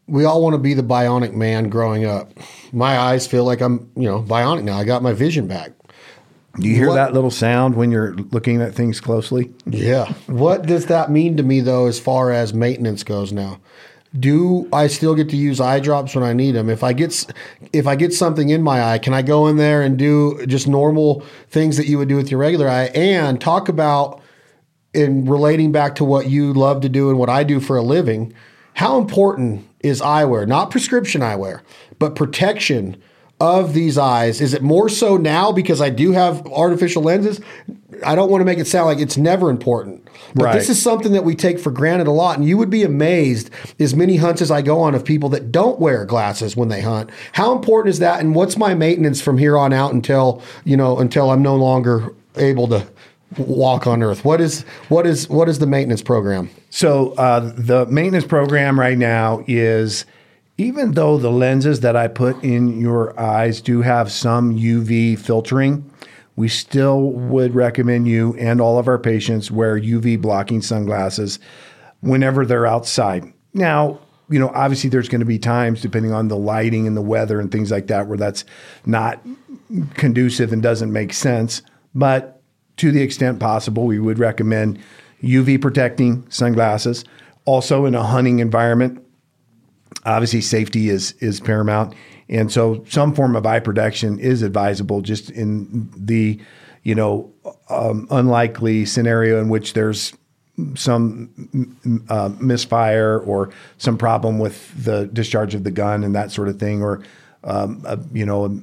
We 0.09 0.25
all 0.25 0.43
want 0.43 0.55
to 0.55 0.59
be 0.59 0.75
the 0.75 0.83
bionic 0.83 1.33
man 1.33 1.69
growing 1.69 2.05
up. 2.05 2.33
My 2.73 2.99
eyes 2.99 3.27
feel 3.27 3.45
like 3.45 3.61
I'm, 3.61 3.91
you 3.97 4.09
know, 4.09 4.23
bionic 4.23 4.65
now. 4.65 4.79
I 4.79 4.85
got 4.85 5.03
my 5.03 5.13
vision 5.13 5.47
back. 5.47 5.73
Do 6.59 6.69
you 6.69 6.75
hear 6.75 6.89
what, 6.89 6.95
that 6.95 7.13
little 7.13 7.31
sound 7.31 7.75
when 7.75 7.91
you're 7.91 8.15
looking 8.15 8.61
at 8.63 8.75
things 8.75 9.01
closely? 9.01 9.53
Yeah. 9.67 10.13
what 10.27 10.67
does 10.67 10.87
that 10.87 11.11
mean 11.11 11.37
to 11.37 11.43
me 11.43 11.61
though, 11.61 11.87
as 11.87 12.01
far 12.01 12.33
as 12.33 12.55
maintenance 12.55 13.03
goes 13.03 13.33
now? 13.33 13.61
Do 14.19 14.69
I 14.73 14.87
still 14.87 15.15
get 15.15 15.29
to 15.31 15.37
use 15.37 15.61
eye 15.61 15.81
drops 15.81 16.15
when 16.15 16.25
I 16.25 16.33
need 16.33 16.53
them? 16.53 16.71
If 16.71 16.83
I 16.83 16.93
get 16.93 17.27
if 17.73 17.87
I 17.87 17.97
get 17.97 18.15
something 18.15 18.49
in 18.49 18.63
my 18.63 18.83
eye, 18.83 18.99
can 18.99 19.13
I 19.13 19.23
go 19.23 19.47
in 19.47 19.57
there 19.57 19.83
and 19.83 19.99
do 19.99 20.45
just 20.47 20.67
normal 20.67 21.23
things 21.51 21.77
that 21.77 21.87
you 21.87 21.99
would 21.99 22.09
do 22.09 22.17
with 22.17 22.31
your 22.31 22.41
regular 22.41 22.69
eye? 22.69 22.85
And 22.95 23.41
talk 23.41 23.69
about 23.69 24.23
in 24.95 25.27
relating 25.27 25.73
back 25.73 25.95
to 25.97 26.05
what 26.05 26.29
you 26.29 26.55
love 26.55 26.81
to 26.81 26.89
do 26.89 27.11
and 27.11 27.19
what 27.19 27.29
I 27.29 27.45
do 27.45 27.61
for 27.61 27.77
a 27.77 27.83
living. 27.83 28.33
How 28.75 28.99
important 28.99 29.69
is 29.81 30.01
eyewear? 30.01 30.47
Not 30.47 30.71
prescription 30.71 31.21
eyewear, 31.21 31.61
but 31.99 32.15
protection 32.15 32.97
of 33.41 33.75
these 33.75 33.99
eyes? 33.99 34.41
Is 34.41 34.55
it 34.55 34.63
more 34.63 34.89
so 34.89 35.17
now 35.17 35.53
because 35.53 35.81
I 35.81 35.91
do 35.91 36.13
have 36.13 36.47
artificial 36.47 37.03
lenses? 37.03 37.41
I 38.05 38.15
don't 38.15 38.31
want 38.31 38.41
to 38.41 38.45
make 38.45 38.59
it 38.59 38.67
sound 38.67 38.87
like 38.87 38.99
it's 38.99 39.17
never 39.17 39.51
important, 39.51 40.07
but 40.35 40.45
right. 40.45 40.55
this 40.55 40.69
is 40.69 40.83
something 40.83 41.13
that 41.13 41.25
we 41.25 41.35
take 41.35 41.59
for 41.59 41.71
granted 41.71 42.07
a 42.07 42.11
lot. 42.11 42.39
And 42.39 42.47
you 42.47 42.59
would 42.59 42.71
be 42.71 42.83
amazed 42.83 43.51
as 43.79 43.95
many 43.95 44.17
hunts 44.17 44.43
as 44.43 44.51
I 44.51 44.63
go 44.63 44.81
on 44.81 44.95
of 44.95 45.05
people 45.05 45.29
that 45.31 45.53
don't 45.53 45.79
wear 45.79 46.05
glasses 46.05 46.57
when 46.57 46.69
they 46.69 46.81
hunt. 46.81 47.11
How 47.33 47.53
important 47.53 47.93
is 47.93 47.99
that? 48.01 48.21
And 48.21 48.35
what's 48.35 48.57
my 48.57 48.75
maintenance 48.75 49.21
from 49.21 49.39
here 49.39 49.57
on 49.57 49.73
out 49.73 49.93
until, 49.93 50.43
you 50.65 50.77
know, 50.77 50.99
until 50.99 51.31
I'm 51.31 51.43
no 51.43 51.57
longer 51.57 52.15
able 52.37 52.69
to 52.69 52.87
walk 53.39 53.87
on 53.87 54.03
earth? 54.03 54.25
What 54.25 54.41
is 54.41 54.63
what 54.89 55.07
is 55.07 55.29
what 55.29 55.49
is 55.49 55.59
the 55.59 55.67
maintenance 55.67 56.03
program? 56.03 56.51
So 56.71 57.13
uh, 57.13 57.53
the 57.57 57.87
maintenance 57.87 58.27
program 58.27 58.79
right 58.79 58.99
now 58.99 59.45
is 59.47 60.05
even 60.59 60.93
though 60.93 61.19
the 61.19 61.31
lenses 61.31 61.81
that 61.81 61.97
I 61.97 62.09
put 62.09 62.43
in 62.43 62.81
your 62.81 63.19
eyes 63.19 63.61
do 63.61 63.83
have 63.83 64.11
some 64.11 64.55
UV 64.55 65.19
filtering, 65.19 65.91
we 66.35 66.49
still 66.49 67.11
would 67.11 67.55
recommend 67.55 68.09
you 68.09 68.35
and 68.39 68.61
all 68.61 68.79
of 68.79 68.89
our 68.89 68.99
patients 68.99 69.51
wear 69.51 69.79
UV 69.79 70.21
blocking 70.21 70.63
sunglasses 70.63 71.39
whenever 72.01 72.45
they're 72.45 72.67
outside. 72.67 73.33
Now, 73.55 74.01
you 74.29 74.39
know, 74.39 74.51
obviously 74.55 74.91
there's 74.91 75.09
going 75.09 75.21
to 75.21 75.27
be 75.27 75.39
times 75.39 75.81
depending 75.81 76.13
on 76.13 76.29
the 76.29 76.37
lighting 76.37 76.87
and 76.87 76.97
the 76.97 77.03
weather 77.03 77.41
and 77.41 77.51
things 77.51 77.71
like 77.71 77.87
that 77.87 78.07
where 78.07 78.19
that's 78.19 78.45
not 78.85 79.21
conducive 79.95 80.53
and 80.53 80.63
doesn't 80.63 80.93
make 80.93 81.13
sense. 81.13 81.63
But 81.95 82.41
to 82.79 82.91
the 82.91 83.03
extent 83.03 83.41
possible, 83.41 83.85
we 83.85 83.99
would 83.99 84.19
recommend 84.19 84.79
UV 85.23 85.61
protecting 85.61 86.27
sunglasses. 86.31 87.05
Also, 87.45 87.87
in 87.87 87.95
a 87.95 88.03
hunting 88.03 88.41
environment, 88.41 89.06
obviously 90.07 90.41
safety 90.41 90.89
is 90.89 91.13
is 91.21 91.41
paramount, 91.41 91.95
and 92.29 92.51
so 92.51 92.85
some 92.89 93.15
form 93.15 93.37
of 93.37 93.45
eye 93.45 93.61
protection 93.61 94.19
is 94.19 94.43
advisable. 94.43 95.03
Just 95.03 95.31
in 95.31 95.91
the 95.97 96.41
you 96.83 96.95
know 96.95 97.33
um, 97.69 98.07
unlikely 98.11 98.87
scenario 98.87 99.41
in 99.41 99.49
which 99.49 99.75
there's 99.75 100.15
some 100.75 102.07
uh, 102.09 102.31
misfire 102.41 103.19
or 103.21 103.51
some 103.79 103.99
problem 103.99 104.39
with 104.39 104.85
the 104.85 105.07
discharge 105.13 105.55
of 105.55 105.65
the 105.65 105.71
gun 105.71 106.03
and 106.03 106.15
that 106.15 106.31
sort 106.31 106.49
of 106.49 106.59
thing, 106.59 106.83
or 106.83 107.03
um, 107.45 107.83
a, 107.87 107.99
you 108.13 108.25
know, 108.25 108.59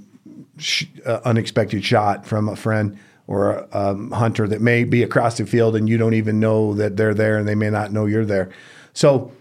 sh- 0.58 0.86
a 1.06 1.26
unexpected 1.28 1.84
shot 1.84 2.26
from 2.26 2.50
a 2.50 2.56
friend 2.56 2.98
or 3.28 3.52
a 3.52 3.78
um, 3.78 4.12
hunter 4.12 4.48
that 4.48 4.62
may 4.62 4.84
be 4.84 5.04
across 5.04 5.38
the 5.38 5.46
field 5.46 5.76
and 5.76 5.88
you 5.88 5.98
don't 5.98 6.14
even 6.14 6.40
know 6.40 6.74
that 6.74 6.98
they're 6.98 7.14
there 7.14 7.38
and 7.38 7.48
they 7.48 7.56
may 7.56 7.70
not 7.70 7.92
know 7.92 8.06
you're 8.06 8.26
there. 8.26 8.50
So, 8.94 9.32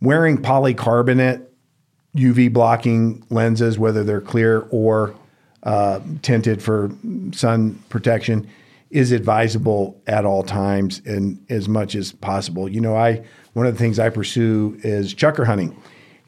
wearing 0.00 0.38
polycarbonate 0.38 1.46
UV 2.14 2.52
blocking 2.52 3.24
lenses, 3.30 3.78
whether 3.78 4.02
they're 4.04 4.20
clear 4.20 4.66
or 4.70 5.14
uh, 5.62 6.00
tinted 6.22 6.62
for 6.62 6.90
sun 7.32 7.82
protection, 7.88 8.48
is 8.90 9.12
advisable 9.12 10.00
at 10.06 10.24
all 10.24 10.42
times 10.42 11.00
and 11.04 11.44
as 11.48 11.68
much 11.68 11.94
as 11.94 12.12
possible. 12.12 12.68
You 12.68 12.80
know, 12.80 12.96
I 12.96 13.24
one 13.52 13.66
of 13.66 13.74
the 13.74 13.78
things 13.78 13.98
I 13.98 14.10
pursue 14.10 14.78
is 14.82 15.14
chukar 15.14 15.46
hunting, 15.46 15.76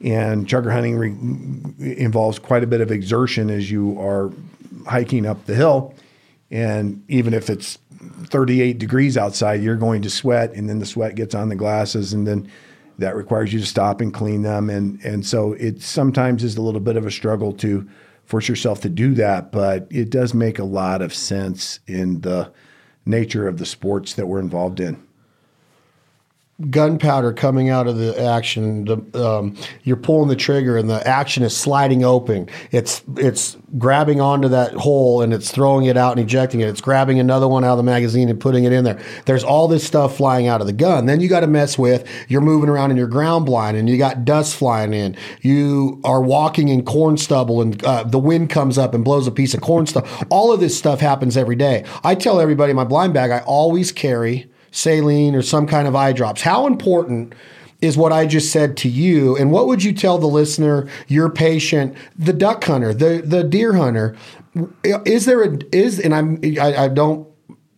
and 0.00 0.46
chukar 0.46 0.72
hunting 0.72 0.96
re- 0.96 1.96
involves 1.96 2.38
quite 2.38 2.62
a 2.62 2.66
bit 2.66 2.80
of 2.80 2.90
exertion 2.90 3.50
as 3.50 3.70
you 3.70 4.00
are 4.00 4.32
hiking 4.86 5.26
up 5.26 5.46
the 5.46 5.54
hill, 5.54 5.94
and 6.50 7.04
even 7.08 7.34
if 7.34 7.50
it's 7.50 7.78
38 8.26 8.78
degrees 8.78 9.16
outside, 9.16 9.62
you're 9.62 9.76
going 9.76 10.02
to 10.02 10.10
sweat, 10.10 10.52
and 10.52 10.68
then 10.68 10.78
the 10.78 10.86
sweat 10.86 11.14
gets 11.14 11.34
on 11.34 11.48
the 11.48 11.56
glasses, 11.56 12.12
and 12.12 12.26
then 12.26 12.50
that 12.98 13.16
requires 13.16 13.52
you 13.52 13.60
to 13.60 13.66
stop 13.66 14.00
and 14.00 14.12
clean 14.12 14.42
them, 14.42 14.70
and 14.70 15.00
and 15.04 15.24
so 15.26 15.52
it 15.54 15.82
sometimes 15.82 16.44
is 16.44 16.56
a 16.56 16.62
little 16.62 16.80
bit 16.80 16.96
of 16.96 17.06
a 17.06 17.10
struggle 17.10 17.52
to 17.54 17.88
force 18.24 18.48
yourself 18.48 18.80
to 18.80 18.88
do 18.88 19.14
that, 19.14 19.52
but 19.52 19.86
it 19.90 20.10
does 20.10 20.32
make 20.32 20.58
a 20.58 20.64
lot 20.64 21.02
of 21.02 21.12
sense 21.12 21.80
in 21.86 22.20
the 22.20 22.52
nature 23.04 23.48
of 23.48 23.58
the 23.58 23.66
sports 23.66 24.14
that 24.14 24.26
we're 24.26 24.38
involved 24.38 24.80
in. 24.80 25.02
Gunpowder 26.70 27.32
coming 27.32 27.70
out 27.70 27.86
of 27.88 27.96
the 27.96 28.20
action, 28.22 28.84
the, 28.84 28.96
um, 29.28 29.56
you're 29.82 29.96
pulling 29.96 30.28
the 30.28 30.36
trigger, 30.36 30.76
and 30.76 30.88
the 30.88 31.04
action 31.06 31.42
is 31.42 31.56
sliding 31.56 32.04
open. 32.04 32.48
It's 32.70 33.02
it's 33.16 33.56
grabbing 33.78 34.20
onto 34.20 34.48
that 34.48 34.74
hole 34.74 35.22
and 35.22 35.32
it's 35.32 35.50
throwing 35.50 35.86
it 35.86 35.96
out 35.96 36.16
and 36.16 36.20
ejecting 36.20 36.60
it. 36.60 36.68
It's 36.68 36.80
grabbing 36.80 37.18
another 37.18 37.48
one 37.48 37.64
out 37.64 37.72
of 37.72 37.76
the 37.78 37.82
magazine 37.82 38.28
and 38.28 38.38
putting 38.38 38.64
it 38.64 38.72
in 38.72 38.84
there. 38.84 39.00
There's 39.24 39.42
all 39.42 39.66
this 39.66 39.84
stuff 39.84 40.16
flying 40.16 40.46
out 40.46 40.60
of 40.60 40.66
the 40.66 40.72
gun. 40.72 41.06
Then 41.06 41.20
you 41.20 41.28
got 41.28 41.40
to 41.40 41.46
mess 41.46 41.78
with 41.78 42.06
you're 42.28 42.42
moving 42.42 42.68
around 42.68 42.90
in 42.90 42.96
your 42.96 43.06
ground 43.06 43.46
blind 43.46 43.76
and 43.76 43.88
you 43.88 43.96
got 43.96 44.24
dust 44.24 44.54
flying 44.54 44.92
in. 44.92 45.16
You 45.40 46.00
are 46.04 46.20
walking 46.20 46.68
in 46.68 46.84
corn 46.84 47.16
stubble 47.16 47.62
and 47.62 47.82
uh, 47.84 48.04
the 48.04 48.18
wind 48.18 48.50
comes 48.50 48.78
up 48.78 48.94
and 48.94 49.04
blows 49.04 49.26
a 49.26 49.32
piece 49.32 49.54
of 49.54 49.62
corn 49.62 49.86
stuff. 49.86 50.22
All 50.30 50.52
of 50.52 50.60
this 50.60 50.76
stuff 50.76 51.00
happens 51.00 51.36
every 51.36 51.56
day. 51.56 51.84
I 52.04 52.14
tell 52.14 52.40
everybody 52.40 52.70
in 52.70 52.76
my 52.76 52.84
blind 52.84 53.14
bag 53.14 53.30
I 53.30 53.40
always 53.40 53.90
carry 53.90 54.51
saline 54.72 55.34
or 55.34 55.42
some 55.42 55.66
kind 55.66 55.86
of 55.86 55.94
eye 55.94 56.12
drops. 56.12 56.42
How 56.42 56.66
important 56.66 57.34
is 57.80 57.96
what 57.96 58.12
I 58.12 58.26
just 58.26 58.50
said 58.50 58.76
to 58.78 58.88
you. 58.88 59.36
And 59.36 59.50
what 59.50 59.66
would 59.66 59.82
you 59.82 59.92
tell 59.92 60.16
the 60.16 60.28
listener, 60.28 60.88
your 61.08 61.28
patient, 61.28 61.96
the 62.16 62.32
duck 62.32 62.64
hunter, 62.64 62.94
the 62.94 63.22
the 63.24 63.44
deer 63.44 63.74
hunter? 63.74 64.16
Is 64.84 65.26
there 65.26 65.42
a 65.42 65.58
is 65.72 66.00
and 66.00 66.14
I'm 66.14 66.40
I, 66.60 66.84
I 66.84 66.88
don't 66.88 67.28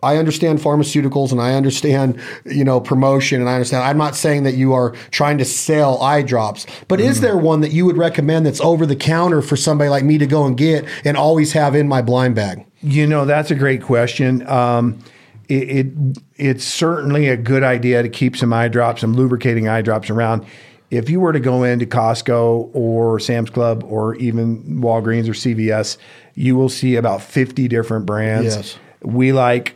I 0.02 0.18
understand 0.18 0.58
pharmaceuticals 0.58 1.32
and 1.32 1.40
I 1.40 1.54
understand, 1.54 2.20
you 2.44 2.62
know, 2.62 2.78
promotion 2.78 3.40
and 3.40 3.48
I 3.48 3.54
understand. 3.54 3.84
I'm 3.84 3.96
not 3.96 4.14
saying 4.14 4.42
that 4.42 4.54
you 4.54 4.74
are 4.74 4.90
trying 5.10 5.38
to 5.38 5.46
sell 5.46 6.00
eye 6.02 6.20
drops, 6.20 6.66
but 6.88 7.00
mm. 7.00 7.04
is 7.04 7.22
there 7.22 7.38
one 7.38 7.62
that 7.62 7.72
you 7.72 7.86
would 7.86 7.96
recommend 7.96 8.44
that's 8.44 8.60
over 8.60 8.84
the 8.84 8.96
counter 8.96 9.40
for 9.40 9.56
somebody 9.56 9.88
like 9.88 10.04
me 10.04 10.18
to 10.18 10.26
go 10.26 10.44
and 10.44 10.58
get 10.58 10.84
and 11.04 11.16
always 11.16 11.52
have 11.52 11.74
in 11.74 11.88
my 11.88 12.02
blind 12.02 12.34
bag? 12.34 12.66
You 12.82 13.06
know, 13.06 13.24
that's 13.24 13.50
a 13.50 13.54
great 13.54 13.82
question. 13.82 14.46
Um, 14.46 14.98
it, 15.48 15.86
it, 15.86 16.18
it's 16.36 16.64
certainly 16.64 17.28
a 17.28 17.36
good 17.36 17.62
idea 17.62 18.02
to 18.02 18.08
keep 18.08 18.36
some 18.36 18.52
eye 18.52 18.68
drops, 18.68 19.00
some 19.00 19.14
lubricating 19.14 19.68
eye 19.68 19.82
drops 19.82 20.10
around. 20.10 20.44
If 20.90 21.10
you 21.10 21.20
were 21.20 21.32
to 21.32 21.40
go 21.40 21.64
into 21.64 21.86
Costco 21.86 22.70
or 22.72 23.18
Sam's 23.18 23.50
Club 23.50 23.82
or 23.84 24.14
even 24.16 24.80
Walgreens 24.80 25.28
or 25.28 25.32
CVS, 25.32 25.96
you 26.34 26.56
will 26.56 26.68
see 26.68 26.96
about 26.96 27.22
50 27.22 27.68
different 27.68 28.06
brands. 28.06 28.56
Yes. 28.56 28.78
We 29.02 29.32
like 29.32 29.74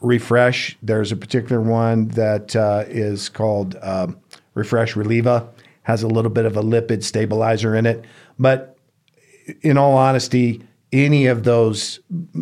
Refresh. 0.00 0.78
There's 0.82 1.12
a 1.12 1.16
particular 1.16 1.60
one 1.60 2.08
that 2.08 2.54
uh, 2.56 2.84
is 2.88 3.28
called 3.28 3.76
um, 3.82 4.18
Refresh 4.54 4.94
Relieva, 4.94 5.48
has 5.82 6.02
a 6.02 6.08
little 6.08 6.30
bit 6.30 6.44
of 6.44 6.56
a 6.56 6.62
lipid 6.62 7.02
stabilizer 7.02 7.74
in 7.74 7.86
it. 7.86 8.04
But 8.38 8.76
in 9.62 9.76
all 9.76 9.96
honesty, 9.96 10.62
any 10.92 11.26
of 11.26 11.44
those 11.44 12.00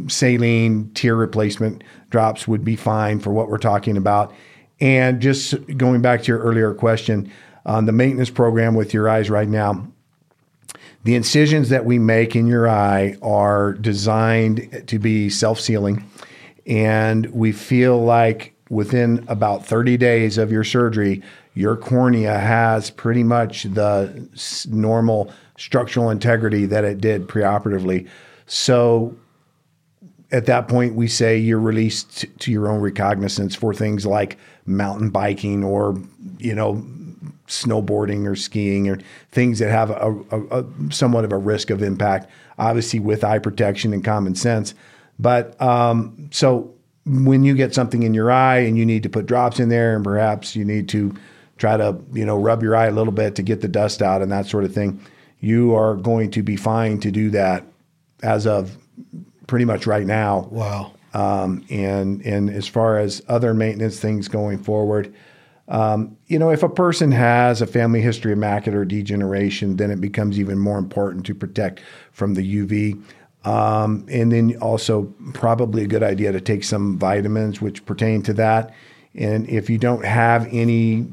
saline 0.09 0.91
tear 0.95 1.16
replacement 1.16 1.85
drops 2.11 2.48
would 2.48 2.64
be 2.64 2.76
fine 2.76 3.20
for 3.20 3.30
what 3.30 3.48
we're 3.48 3.59
talking 3.59 3.96
about. 3.96 4.32
And 4.80 5.20
just 5.20 5.54
going 5.76 6.02
back 6.02 6.22
to 6.22 6.26
your 6.28 6.38
earlier 6.40 6.72
question 6.72 7.30
on 7.66 7.86
the 7.86 7.92
maintenance 7.92 8.30
program 8.30 8.74
with 8.74 8.94
your 8.94 9.09
eyes 9.09 9.28
right 9.28 9.48
now, 9.48 9.88
the 11.04 11.14
incisions 11.14 11.68
that 11.68 11.84
we 11.84 11.98
make 11.98 12.36
in 12.36 12.46
your 12.46 12.68
eye 12.68 13.16
are 13.22 13.72
designed 13.74 14.84
to 14.86 14.98
be 14.98 15.30
self 15.30 15.61
sealing. 15.61 16.04
And 16.66 17.26
we 17.26 17.52
feel 17.52 18.02
like 18.02 18.54
within 18.68 19.24
about 19.28 19.64
30 19.64 19.96
days 19.96 20.38
of 20.38 20.52
your 20.52 20.64
surgery, 20.64 21.22
your 21.54 21.76
cornea 21.76 22.38
has 22.38 22.90
pretty 22.90 23.24
much 23.24 23.64
the 23.64 24.28
normal 24.68 25.32
structural 25.56 26.11
integrity 26.11 26.66
that 26.66 26.84
it 26.84 27.00
did 27.00 27.26
preoperatively. 27.26 28.09
So 28.46 29.16
at 30.31 30.47
that 30.47 30.68
point, 30.68 30.95
we 30.95 31.09
say 31.09 31.39
you're 31.39 31.61
released 31.61 32.26
to 32.39 32.53
your 32.53 32.68
own 32.68 32.81
recognizance 32.81 33.55
for 33.55 33.72
things 33.72 34.05
like 34.05 34.37
mountain 34.66 35.11
biking 35.11 35.64
or, 35.64 35.99
you 36.39 36.55
know, 36.55 36.85
snowboarding 37.47 38.26
or 38.26 38.37
skiing 38.37 38.89
or 38.89 38.99
things 39.33 39.59
that 39.59 39.70
have 39.70 39.91
a, 39.91 40.24
a, 40.31 40.61
a, 40.61 40.64
somewhat 40.91 41.24
of 41.24 41.33
a 41.33 41.39
risk 41.39 41.70
of 41.70 41.83
impact, 41.83 42.31
obviously 42.59 43.01
with 43.01 43.24
eye 43.24 43.39
protection 43.39 43.95
and 43.95 44.05
common 44.05 44.35
sense. 44.35 44.74
But 45.18 45.61
um, 45.62 46.29
so 46.31 46.74
when 47.07 47.43
you 47.43 47.55
get 47.55 47.74
something 47.74 48.03
in 48.03 48.12
your 48.12 48.31
eye 48.31 48.59
and 48.59 48.76
you 48.76 48.85
need 48.85 49.03
to 49.05 49.09
put 49.09 49.24
drops 49.24 49.59
in 49.59 49.70
there 49.70 49.97
and 49.97 50.05
perhaps 50.05 50.55
you 50.55 50.64
need 50.64 50.91
to 50.91 51.14
try 51.57 51.79
to, 51.79 51.99
you 52.12 52.26
know, 52.26 52.37
rub 52.37 52.62
your 52.62 52.76
eye 52.76 52.87
a 52.87 52.93
little 52.93 53.12
bit 53.12 53.35
to 53.37 53.43
get 53.43 53.62
the 53.62 53.68
dust 53.68 54.03
out 54.03 54.20
and 54.20 54.31
that 54.31 54.47
sort 54.47 54.64
of 54.64 54.74
thing, 54.74 55.01
you 55.41 55.74
are 55.74 55.97
going 55.97 56.31
to 56.33 56.43
be 56.43 56.55
fine 56.55 57.01
to 57.01 57.11
do 57.11 57.31
that 57.31 57.64
as 58.22 58.47
of 58.47 58.76
pretty 59.49 59.64
much 59.64 59.88
right 59.88 60.07
now. 60.07 60.46
Wow. 60.53 60.92
Um, 61.14 61.64
and 61.68 62.24
and 62.24 62.49
as 62.49 62.68
far 62.68 62.99
as 62.99 63.20
other 63.26 63.53
maintenance 63.53 63.99
things 63.99 64.28
going 64.28 64.59
forward, 64.59 65.12
um, 65.66 66.16
you 66.28 66.38
know, 66.38 66.51
if 66.51 66.62
a 66.62 66.68
person 66.68 67.11
has 67.11 67.61
a 67.61 67.66
family 67.66 68.01
history 68.01 68.32
of 68.32 68.38
macular 68.38 68.86
degeneration, 68.86 69.76
then 69.76 69.90
it 69.90 70.01
becomes 70.01 70.38
even 70.38 70.59
more 70.59 70.78
important 70.78 71.26
to 71.26 71.34
protect 71.34 71.80
from 72.12 72.34
the 72.34 72.64
UV. 72.64 73.03
Um, 73.44 74.05
and 74.11 74.32
then 74.32 74.57
also 74.61 75.12
probably 75.32 75.84
a 75.84 75.86
good 75.86 76.03
idea 76.03 76.32
to 76.32 76.40
take 76.40 76.64
some 76.64 76.99
vitamins 76.99 77.61
which 77.61 77.84
pertain 77.86 78.22
to 78.22 78.32
that. 78.34 78.74
And 79.14 79.49
if 79.49 79.70
you 79.70 79.78
don't 79.78 80.05
have 80.05 80.49
any 80.51 81.07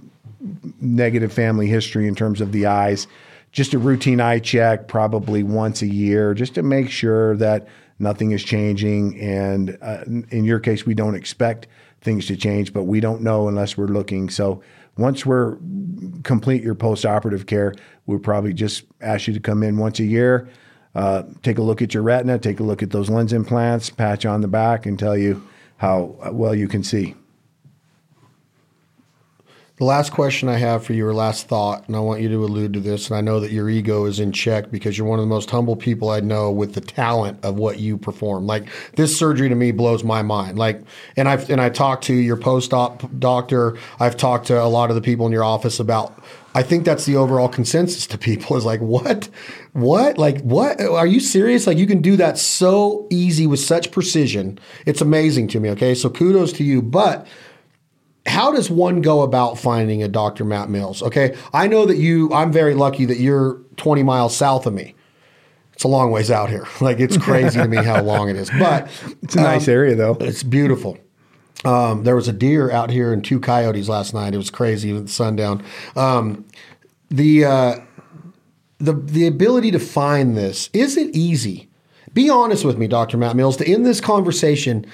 negative 0.81 1.31
family 1.31 1.67
history 1.67 2.07
in 2.07 2.15
terms 2.15 2.41
of 2.41 2.51
the 2.51 2.65
eyes, 2.65 3.07
just 3.51 3.73
a 3.73 3.79
routine 3.79 4.19
eye 4.19 4.39
check, 4.39 4.87
probably 4.87 5.43
once 5.43 5.81
a 5.81 5.87
year, 5.87 6.33
just 6.33 6.55
to 6.55 6.63
make 6.63 6.89
sure 6.89 7.37
that 7.37 7.67
nothing 7.99 8.31
is 8.31 8.43
changing. 8.43 9.19
And 9.19 9.77
uh, 9.81 10.03
in 10.05 10.43
your 10.43 10.59
case, 10.59 10.85
we 10.85 10.93
don't 10.93 11.15
expect 11.15 11.67
things 12.01 12.27
to 12.27 12.35
change, 12.35 12.73
but 12.73 12.83
we 12.83 12.99
don't 12.99 13.21
know 13.21 13.47
unless 13.47 13.77
we're 13.77 13.87
looking. 13.87 14.29
So 14.29 14.61
once 14.97 15.25
we're 15.25 15.57
complete 16.23 16.63
your 16.63 16.75
post-operative 16.75 17.45
care, 17.45 17.73
we'll 18.05 18.19
probably 18.19 18.53
just 18.53 18.83
ask 19.01 19.27
you 19.27 19.33
to 19.33 19.39
come 19.39 19.63
in 19.63 19.77
once 19.77 19.99
a 19.99 20.05
year, 20.05 20.49
uh, 20.93 21.23
take 21.41 21.57
a 21.57 21.61
look 21.61 21.81
at 21.81 21.93
your 21.93 22.03
retina, 22.03 22.37
take 22.39 22.59
a 22.59 22.63
look 22.63 22.81
at 22.83 22.91
those 22.91 23.09
lens 23.09 23.33
implants, 23.33 23.89
patch 23.89 24.25
on 24.25 24.41
the 24.41 24.47
back, 24.47 24.85
and 24.85 24.97
tell 24.97 25.17
you 25.17 25.45
how 25.77 26.15
well 26.31 26.55
you 26.55 26.67
can 26.67 26.83
see. 26.83 27.15
The 29.77 29.83
last 29.83 30.13
question 30.13 30.47
I 30.47 30.55
have 30.55 30.85
for 30.85 30.93
you, 30.93 31.05
or 31.05 31.13
last 31.13 31.49
thought, 31.49 31.85
and 31.87 31.97
I 31.97 31.99
want 31.99 32.21
you 32.21 32.29
to 32.29 32.45
allude 32.45 32.71
to 32.73 32.79
this, 32.79 33.09
and 33.09 33.17
I 33.17 33.19
know 33.19 33.41
that 33.41 33.51
your 33.51 33.69
ego 33.69 34.05
is 34.05 34.21
in 34.21 34.31
check 34.31 34.71
because 34.71 34.97
you're 34.97 35.05
one 35.05 35.19
of 35.19 35.23
the 35.23 35.29
most 35.29 35.49
humble 35.49 35.75
people 35.75 36.09
I 36.09 36.21
know 36.21 36.49
with 36.49 36.75
the 36.75 36.81
talent 36.81 37.43
of 37.43 37.55
what 37.55 37.77
you 37.77 37.97
perform. 37.97 38.47
Like 38.47 38.69
this 38.95 39.19
surgery 39.19 39.49
to 39.49 39.55
me 39.55 39.71
blows 39.71 40.01
my 40.01 40.21
mind. 40.21 40.57
Like, 40.57 40.81
and 41.17 41.27
I've 41.27 41.49
and 41.49 41.59
I 41.59 41.67
talked 41.67 42.05
to 42.05 42.13
your 42.13 42.37
post-op 42.37 43.19
doctor. 43.19 43.77
I've 43.99 44.15
talked 44.15 44.47
to 44.47 44.63
a 44.63 44.63
lot 44.63 44.91
of 44.91 44.95
the 44.95 45.01
people 45.01 45.25
in 45.25 45.33
your 45.33 45.43
office 45.43 45.77
about. 45.77 46.23
I 46.53 46.63
think 46.63 46.85
that's 46.85 47.03
the 47.03 47.17
overall 47.17 47.49
consensus 47.49 48.07
to 48.07 48.17
people 48.17 48.55
is 48.55 48.63
like, 48.63 48.79
what, 48.79 49.27
what, 49.73 50.17
like, 50.17 50.39
what? 50.39 50.79
Are 50.79 51.05
you 51.05 51.19
serious? 51.19 51.67
Like, 51.67 51.77
you 51.77 51.85
can 51.85 52.01
do 52.01 52.15
that 52.15 52.37
so 52.37 53.07
easy 53.11 53.45
with 53.45 53.59
such 53.59 53.91
precision. 53.91 54.57
It's 54.85 55.01
amazing 55.01 55.49
to 55.49 55.59
me. 55.59 55.71
Okay, 55.71 55.93
so 55.93 56.09
kudos 56.09 56.53
to 56.53 56.63
you, 56.63 56.81
but 56.81 57.27
how 58.25 58.51
does 58.51 58.69
one 58.69 59.01
go 59.01 59.21
about 59.21 59.57
finding 59.59 60.01
a 60.03 60.07
Dr. 60.07 60.43
Matt 60.45 60.69
Mills? 60.69 61.01
Okay, 61.03 61.35
I 61.53 61.67
know 61.67 61.85
that 61.85 61.97
you. 61.97 62.31
I'm 62.33 62.51
very 62.51 62.73
lucky 62.73 63.05
that 63.05 63.17
you're 63.19 63.59
20 63.77 64.03
miles 64.03 64.35
south 64.35 64.65
of 64.65 64.73
me. 64.73 64.95
It's 65.73 65.83
a 65.83 65.87
long 65.89 66.09
ways 66.11 66.31
out 66.31 66.49
here. 66.49 66.65
Like 66.81 66.99
it's 66.99 67.17
crazy 67.17 67.59
to 67.59 67.67
me 67.67 67.77
how 67.77 68.01
long 68.13 68.29
it 68.29 68.35
is, 68.35 68.49
but 68.49 68.89
It's 69.21 69.35
a 69.35 69.41
nice 69.41 69.67
area, 69.67 69.95
though. 69.95 70.17
it's 70.19 70.43
beautiful. 70.43 70.97
Um, 71.63 72.03
there 72.03 72.15
was 72.15 72.27
a 72.27 72.33
deer 72.33 72.69
out 72.71 72.89
here 72.91 73.11
and 73.11 73.23
two 73.25 73.39
coyotes 73.39 73.89
last 73.89 74.13
night. 74.13 74.33
It 74.33 74.37
was 74.37 74.49
crazy 74.51 74.93
with 74.93 75.07
the 75.07 75.11
sundown. 75.11 75.63
Um, 75.95 76.45
the 77.09 77.45
uh, 77.45 77.75
the 78.79 78.93
the 78.93 79.27
ability 79.27 79.71
to 79.71 79.79
find 79.79 80.35
this 80.37 80.69
is 80.73 80.97
it 80.97 81.15
easy? 81.15 81.69
Be 82.13 82.29
honest 82.29 82.63
with 82.63 82.77
me, 82.77 82.87
Dr. 82.87 83.17
Matt 83.17 83.35
Mills. 83.35 83.57
To 83.57 83.67
end 83.67 83.85
this 83.85 83.99
conversation, 83.99 84.85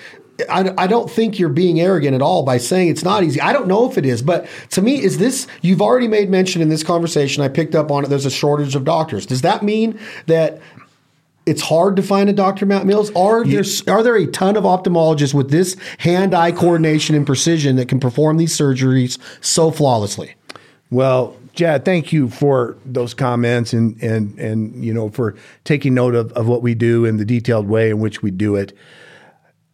I, 0.50 0.74
I 0.78 0.88
don't 0.88 1.10
think 1.10 1.40
you're 1.40 1.50
being 1.50 1.80
arrogant 1.80 2.16
at 2.16 2.22
all 2.22 2.44
by 2.44 2.58
saying 2.58 2.90
it's 2.90 3.04
not 3.04 3.24
easy. 3.24 3.42
I 3.42 3.54
don't 3.54 3.68
know 3.68 3.90
if 3.90 3.98
it 3.98 4.06
is, 4.06 4.22
but 4.22 4.48
to 4.72 4.82
me, 4.82 5.02
is 5.02 5.18
this 5.18 5.48
you've 5.62 5.82
already 5.82 6.08
made 6.08 6.30
mention 6.30 6.62
in 6.62 6.70
this 6.70 6.84
conversation? 6.84 7.44
I 7.44 7.48
picked 7.48 7.76
up 7.76 7.92
on 7.92 8.06
it. 8.06 8.08
There's 8.10 8.26
a 8.26 8.32
shortage 8.32 8.76
of 8.76 8.86
doctors. 8.86 9.26
Does 9.26 9.42
that 9.42 9.64
mean 9.64 10.00
that 10.28 10.62
it's 11.46 11.62
hard 11.62 11.96
to 11.96 12.04
find 12.04 12.30
a 12.30 12.34
Dr. 12.34 12.66
Matt 12.66 12.86
Mills? 12.86 13.12
Are 13.16 13.44
there 13.44 13.64
are 13.88 14.04
there 14.04 14.16
a 14.16 14.28
ton 14.28 14.56
of 14.56 14.64
ophthalmologists 14.64 15.34
with 15.34 15.50
this 15.50 15.76
hand-eye 16.00 16.52
coordination 16.52 17.16
and 17.16 17.26
precision 17.26 17.76
that 17.78 17.88
can 17.88 18.00
perform 18.00 18.38
these 18.38 18.56
surgeries 18.56 19.18
so 19.42 19.72
flawlessly? 19.72 20.36
Well, 20.90 21.36
Chad, 21.54 21.84
thank 21.84 22.14
you 22.14 22.30
for 22.30 22.78
those 22.86 23.14
comments 23.14 23.74
and 23.74 24.02
and 24.02 24.38
and 24.40 24.84
you 24.84 24.94
know 24.94 25.10
for 25.10 25.36
taking 25.64 25.94
note 25.94 26.16
of, 26.16 26.32
of 26.34 26.48
what 26.48 26.62
we 26.62 26.76
do 26.76 27.06
and 27.06 27.20
the 27.20 27.26
detailed 27.26 27.68
way 27.68 27.90
in 27.90 28.00
which 28.00 28.22
we 28.22 28.32
do 28.32 28.56
it. 28.56 28.74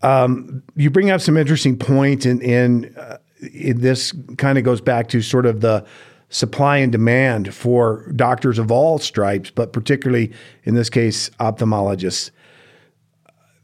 Um, 0.01 0.63
you 0.75 0.89
bring 0.89 1.09
up 1.09 1.21
some 1.21 1.37
interesting 1.37 1.77
points, 1.77 2.25
and 2.25 2.41
and 2.43 2.95
uh, 2.97 3.17
this 3.41 4.13
kind 4.37 4.57
of 4.57 4.63
goes 4.63 4.81
back 4.81 5.09
to 5.09 5.21
sort 5.21 5.45
of 5.45 5.61
the 5.61 5.85
supply 6.29 6.77
and 6.77 6.91
demand 6.91 7.53
for 7.53 8.11
doctors 8.13 8.59
of 8.59 8.71
all 8.71 8.99
stripes, 8.99 9.49
but 9.49 9.71
particularly 9.73 10.31
in 10.63 10.75
this 10.75 10.89
case, 10.89 11.29
ophthalmologists. 11.39 12.31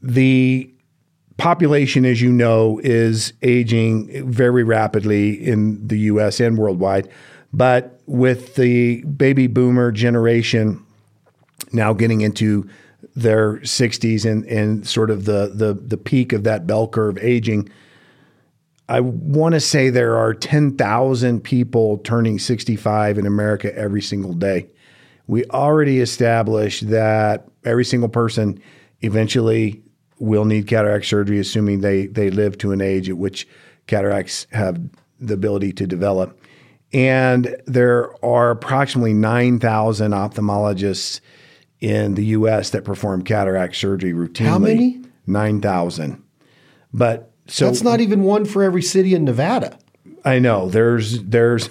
The 0.02 0.72
population, 1.36 2.04
as 2.04 2.20
you 2.22 2.32
know, 2.32 2.80
is 2.82 3.32
aging 3.42 4.30
very 4.30 4.64
rapidly 4.64 5.32
in 5.32 5.86
the 5.86 5.98
US 5.98 6.40
and 6.40 6.56
worldwide. 6.56 7.08
But 7.52 8.00
with 8.06 8.56
the 8.56 9.02
baby 9.04 9.46
boomer 9.46 9.92
generation 9.92 10.84
now 11.72 11.92
getting 11.92 12.20
into 12.20 12.68
their 13.14 13.58
60s 13.58 14.28
and, 14.28 14.44
and 14.46 14.86
sort 14.86 15.10
of 15.10 15.24
the, 15.24 15.52
the, 15.54 15.74
the 15.74 15.96
peak 15.96 16.32
of 16.32 16.44
that 16.44 16.66
bell 16.66 16.88
curve 16.88 17.16
aging, 17.18 17.68
I 18.88 19.00
want 19.00 19.54
to 19.54 19.60
say 19.60 19.88
there 19.88 20.16
are 20.16 20.34
10,000 20.34 21.40
people 21.40 21.98
turning 21.98 22.38
65 22.38 23.18
in 23.18 23.26
America 23.26 23.76
every 23.76 24.02
single 24.02 24.34
day. 24.34 24.68
We 25.26 25.44
already 25.46 26.00
established 26.00 26.88
that 26.90 27.48
every 27.64 27.84
single 27.84 28.10
person 28.10 28.60
eventually 29.00 29.82
will 30.18 30.44
need 30.44 30.66
cataract 30.66 31.06
surgery, 31.06 31.38
assuming 31.38 31.80
they, 31.80 32.06
they 32.06 32.30
live 32.30 32.58
to 32.58 32.72
an 32.72 32.80
age 32.80 33.08
at 33.08 33.16
which 33.16 33.48
cataracts 33.86 34.46
have 34.52 34.80
the 35.18 35.34
ability 35.34 35.72
to 35.72 35.86
develop. 35.86 36.38
And 36.92 37.56
there 37.66 38.12
are 38.24 38.50
approximately 38.50 39.14
9,000 39.14 40.12
ophthalmologists 40.12 41.20
in 41.80 42.14
the 42.14 42.24
US 42.26 42.70
that 42.70 42.84
perform 42.84 43.22
cataract 43.22 43.76
surgery 43.76 44.12
routinely. 44.12 44.46
How 44.46 44.58
many? 44.58 45.00
9,000. 45.26 46.22
But 46.92 47.30
so 47.46 47.66
That's 47.66 47.82
not 47.82 48.00
even 48.00 48.22
one 48.22 48.44
for 48.44 48.62
every 48.62 48.82
city 48.82 49.14
in 49.14 49.24
Nevada. 49.24 49.78
I 50.24 50.38
know 50.38 50.68
there's 50.68 51.22
there's 51.22 51.68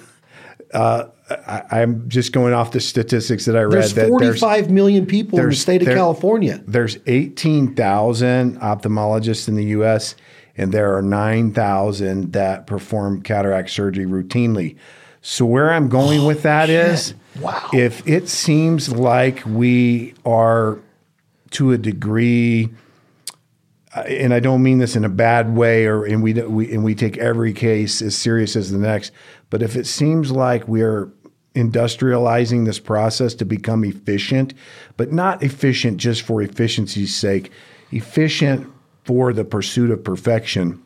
uh, 0.72 1.06
I, 1.30 1.62
I'm 1.70 2.08
just 2.08 2.32
going 2.32 2.52
off 2.52 2.72
the 2.72 2.80
statistics 2.80 3.46
that 3.46 3.56
I 3.56 3.62
read 3.62 3.72
There's 3.72 3.94
that 3.94 4.08
45 4.08 4.70
million 4.70 5.06
people 5.06 5.38
in 5.38 5.48
the 5.48 5.54
state 5.54 5.80
of 5.82 5.86
there- 5.86 5.96
California. 5.96 6.62
there's 6.66 6.98
18,000 7.06 8.60
ophthalmologists 8.60 9.48
in 9.48 9.54
the 9.56 9.64
US 9.66 10.14
and 10.56 10.72
there 10.72 10.96
are 10.96 11.02
9,000 11.02 12.32
that 12.32 12.66
perform 12.66 13.22
cataract 13.22 13.70
surgery 13.70 14.06
routinely. 14.06 14.76
So 15.22 15.46
where 15.46 15.72
I'm 15.72 15.88
going 15.88 16.26
with 16.26 16.42
that 16.42 16.70
is 16.70 17.14
Wow. 17.40 17.70
if 17.72 18.06
it 18.06 18.28
seems 18.28 18.90
like 18.90 19.44
we 19.44 20.14
are 20.24 20.78
to 21.50 21.72
a 21.72 21.78
degree 21.78 22.70
and 23.94 24.34
I 24.34 24.40
don't 24.40 24.62
mean 24.62 24.78
this 24.78 24.96
in 24.96 25.04
a 25.04 25.08
bad 25.08 25.54
way, 25.54 25.86
or 25.86 26.04
and 26.04 26.22
we, 26.22 26.32
we 26.32 26.72
and 26.72 26.84
we 26.84 26.94
take 26.94 27.16
every 27.18 27.52
case 27.52 28.02
as 28.02 28.16
serious 28.16 28.56
as 28.56 28.70
the 28.70 28.78
next. 28.78 29.12
But 29.50 29.62
if 29.62 29.76
it 29.76 29.86
seems 29.86 30.32
like 30.32 30.66
we 30.66 30.82
are 30.82 31.12
industrializing 31.54 32.64
this 32.64 32.80
process 32.80 33.34
to 33.34 33.44
become 33.44 33.84
efficient, 33.84 34.54
but 34.96 35.12
not 35.12 35.42
efficient 35.42 35.98
just 35.98 36.22
for 36.22 36.42
efficiency's 36.42 37.14
sake, 37.14 37.52
efficient 37.92 38.68
for 39.04 39.32
the 39.32 39.44
pursuit 39.44 39.90
of 39.90 40.02
perfection, 40.02 40.82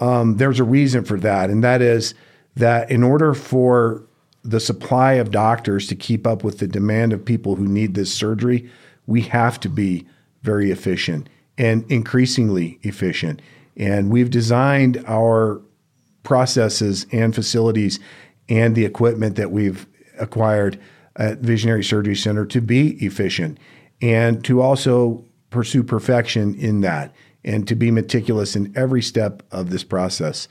um, 0.00 0.36
there's 0.36 0.58
a 0.58 0.64
reason 0.64 1.04
for 1.04 1.18
that, 1.20 1.50
and 1.50 1.62
that 1.62 1.80
is 1.80 2.14
that 2.56 2.90
in 2.90 3.04
order 3.04 3.34
for 3.34 4.02
the 4.44 4.60
supply 4.60 5.14
of 5.14 5.30
doctors 5.30 5.86
to 5.88 5.96
keep 5.96 6.26
up 6.26 6.44
with 6.44 6.58
the 6.58 6.68
demand 6.68 7.12
of 7.12 7.24
people 7.24 7.56
who 7.56 7.66
need 7.66 7.94
this 7.94 8.12
surgery, 8.12 8.70
we 9.06 9.22
have 9.22 9.58
to 9.60 9.68
be 9.68 10.06
very 10.42 10.70
efficient 10.70 11.28
and 11.56 11.90
increasingly 11.90 12.78
efficient. 12.82 13.40
And 13.76 14.10
we've 14.10 14.30
designed 14.30 15.02
our 15.06 15.62
processes 16.22 17.06
and 17.10 17.34
facilities 17.34 17.98
and 18.48 18.74
the 18.74 18.84
equipment 18.84 19.36
that 19.36 19.50
we've 19.50 19.86
acquired 20.18 20.78
at 21.16 21.38
Visionary 21.38 21.82
Surgery 21.82 22.16
Center 22.16 22.44
to 22.46 22.60
be 22.60 22.92
efficient 23.04 23.58
and 24.02 24.44
to 24.44 24.60
also 24.60 25.24
pursue 25.50 25.82
perfection 25.82 26.54
in 26.56 26.82
that 26.82 27.14
and 27.44 27.66
to 27.68 27.74
be 27.74 27.90
meticulous 27.90 28.56
in 28.56 28.72
every 28.76 29.02
step 29.02 29.42
of 29.50 29.70
this 29.70 29.84
process 29.84 30.48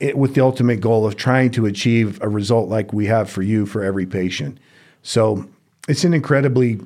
it, 0.00 0.16
with 0.16 0.34
the 0.34 0.40
ultimate 0.40 0.80
goal 0.80 1.06
of 1.06 1.16
trying 1.16 1.50
to 1.52 1.66
achieve 1.66 2.20
a 2.22 2.28
result 2.28 2.68
like 2.68 2.92
we 2.92 3.06
have 3.06 3.30
for 3.30 3.42
you 3.42 3.66
for 3.66 3.84
every 3.84 4.06
patient. 4.06 4.58
So 5.02 5.48
it's 5.88 6.04
an 6.04 6.14
incredibly 6.14 6.80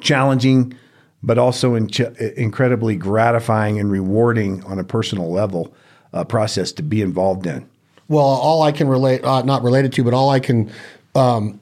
challenging, 0.00 0.76
but 1.22 1.38
also 1.38 1.74
in 1.74 1.90
incredibly 2.36 2.96
gratifying 2.96 3.78
and 3.78 3.90
rewarding 3.90 4.64
on 4.64 4.78
a 4.78 4.84
personal 4.84 5.30
level 5.30 5.74
uh, 6.12 6.24
process 6.24 6.72
to 6.72 6.82
be 6.82 7.02
involved 7.02 7.46
in. 7.46 7.68
Well, 8.08 8.24
all 8.24 8.62
I 8.62 8.72
can 8.72 8.88
relate, 8.88 9.22
uh, 9.22 9.42
not 9.42 9.62
related 9.62 9.92
to, 9.94 10.04
but 10.04 10.14
all 10.14 10.30
I 10.30 10.40
can 10.40 10.72
um, 11.14 11.60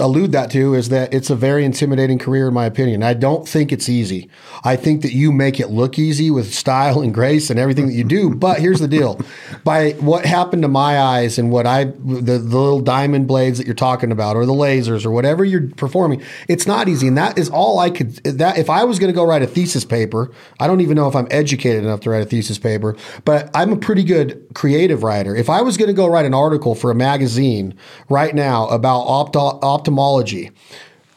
allude 0.00 0.32
that 0.32 0.50
to 0.52 0.74
is 0.74 0.88
that 0.90 1.12
it's 1.12 1.30
a 1.30 1.36
very 1.36 1.64
intimidating 1.64 2.18
career, 2.18 2.48
in 2.48 2.54
my 2.54 2.66
opinion. 2.66 3.02
I 3.02 3.14
don't 3.14 3.48
think 3.48 3.72
it's 3.72 3.88
easy. 3.88 4.28
I 4.64 4.76
think 4.76 5.02
that 5.02 5.12
you 5.12 5.32
make 5.32 5.60
it 5.60 5.68
look 5.68 5.98
easy 5.98 6.30
with 6.30 6.54
style 6.54 7.00
and 7.00 7.12
grace 7.12 7.50
and 7.50 7.58
everything 7.58 7.86
that 7.88 7.94
you 7.94 8.04
do. 8.04 8.34
But 8.34 8.60
here's 8.60 8.80
the 8.80 8.88
deal: 8.88 9.20
by 9.64 9.92
what 9.92 10.24
happened 10.24 10.62
to 10.62 10.68
my 10.68 10.98
eyes 10.98 11.38
and 11.38 11.50
what 11.50 11.66
I, 11.66 11.84
the, 11.84 12.38
the 12.38 12.38
little 12.38 12.80
diamond 12.80 13.26
blades 13.26 13.58
that 13.58 13.66
you're 13.66 13.74
talking 13.74 14.12
about, 14.12 14.36
or 14.36 14.46
the 14.46 14.52
lasers, 14.52 15.04
or 15.04 15.10
whatever 15.10 15.44
you're 15.44 15.68
performing, 15.76 16.22
it's 16.48 16.66
not 16.66 16.88
easy. 16.88 17.08
And 17.08 17.16
that 17.18 17.38
is 17.38 17.48
all 17.48 17.78
I 17.78 17.90
could. 17.90 18.14
That 18.24 18.58
if 18.58 18.70
I 18.70 18.84
was 18.84 18.98
going 18.98 19.12
to 19.12 19.16
go 19.16 19.24
write 19.24 19.42
a 19.42 19.46
thesis 19.46 19.84
paper, 19.84 20.30
I 20.60 20.66
don't 20.66 20.80
even 20.80 20.96
know 20.96 21.08
if 21.08 21.16
I'm 21.16 21.28
educated 21.30 21.84
enough 21.84 22.00
to 22.00 22.10
write 22.10 22.22
a 22.22 22.26
thesis 22.26 22.58
paper, 22.58 22.96
but 23.24 23.50
I'm 23.54 23.72
a 23.72 23.76
pretty 23.76 24.04
good 24.04 24.46
creative 24.54 25.02
writer. 25.02 25.34
If 25.34 25.50
I 25.50 25.62
was 25.62 25.76
going 25.76 25.88
to 25.88 25.94
go 25.94 26.06
write 26.06 26.24
an 26.24 26.34
article 26.34 26.74
for 26.74 26.90
a 26.90 26.94
magazine 26.94 27.74
right 28.08 28.34
now 28.34 28.68
about 28.68 29.06
opto- 29.06 29.60
ophthalmology, 29.88 30.50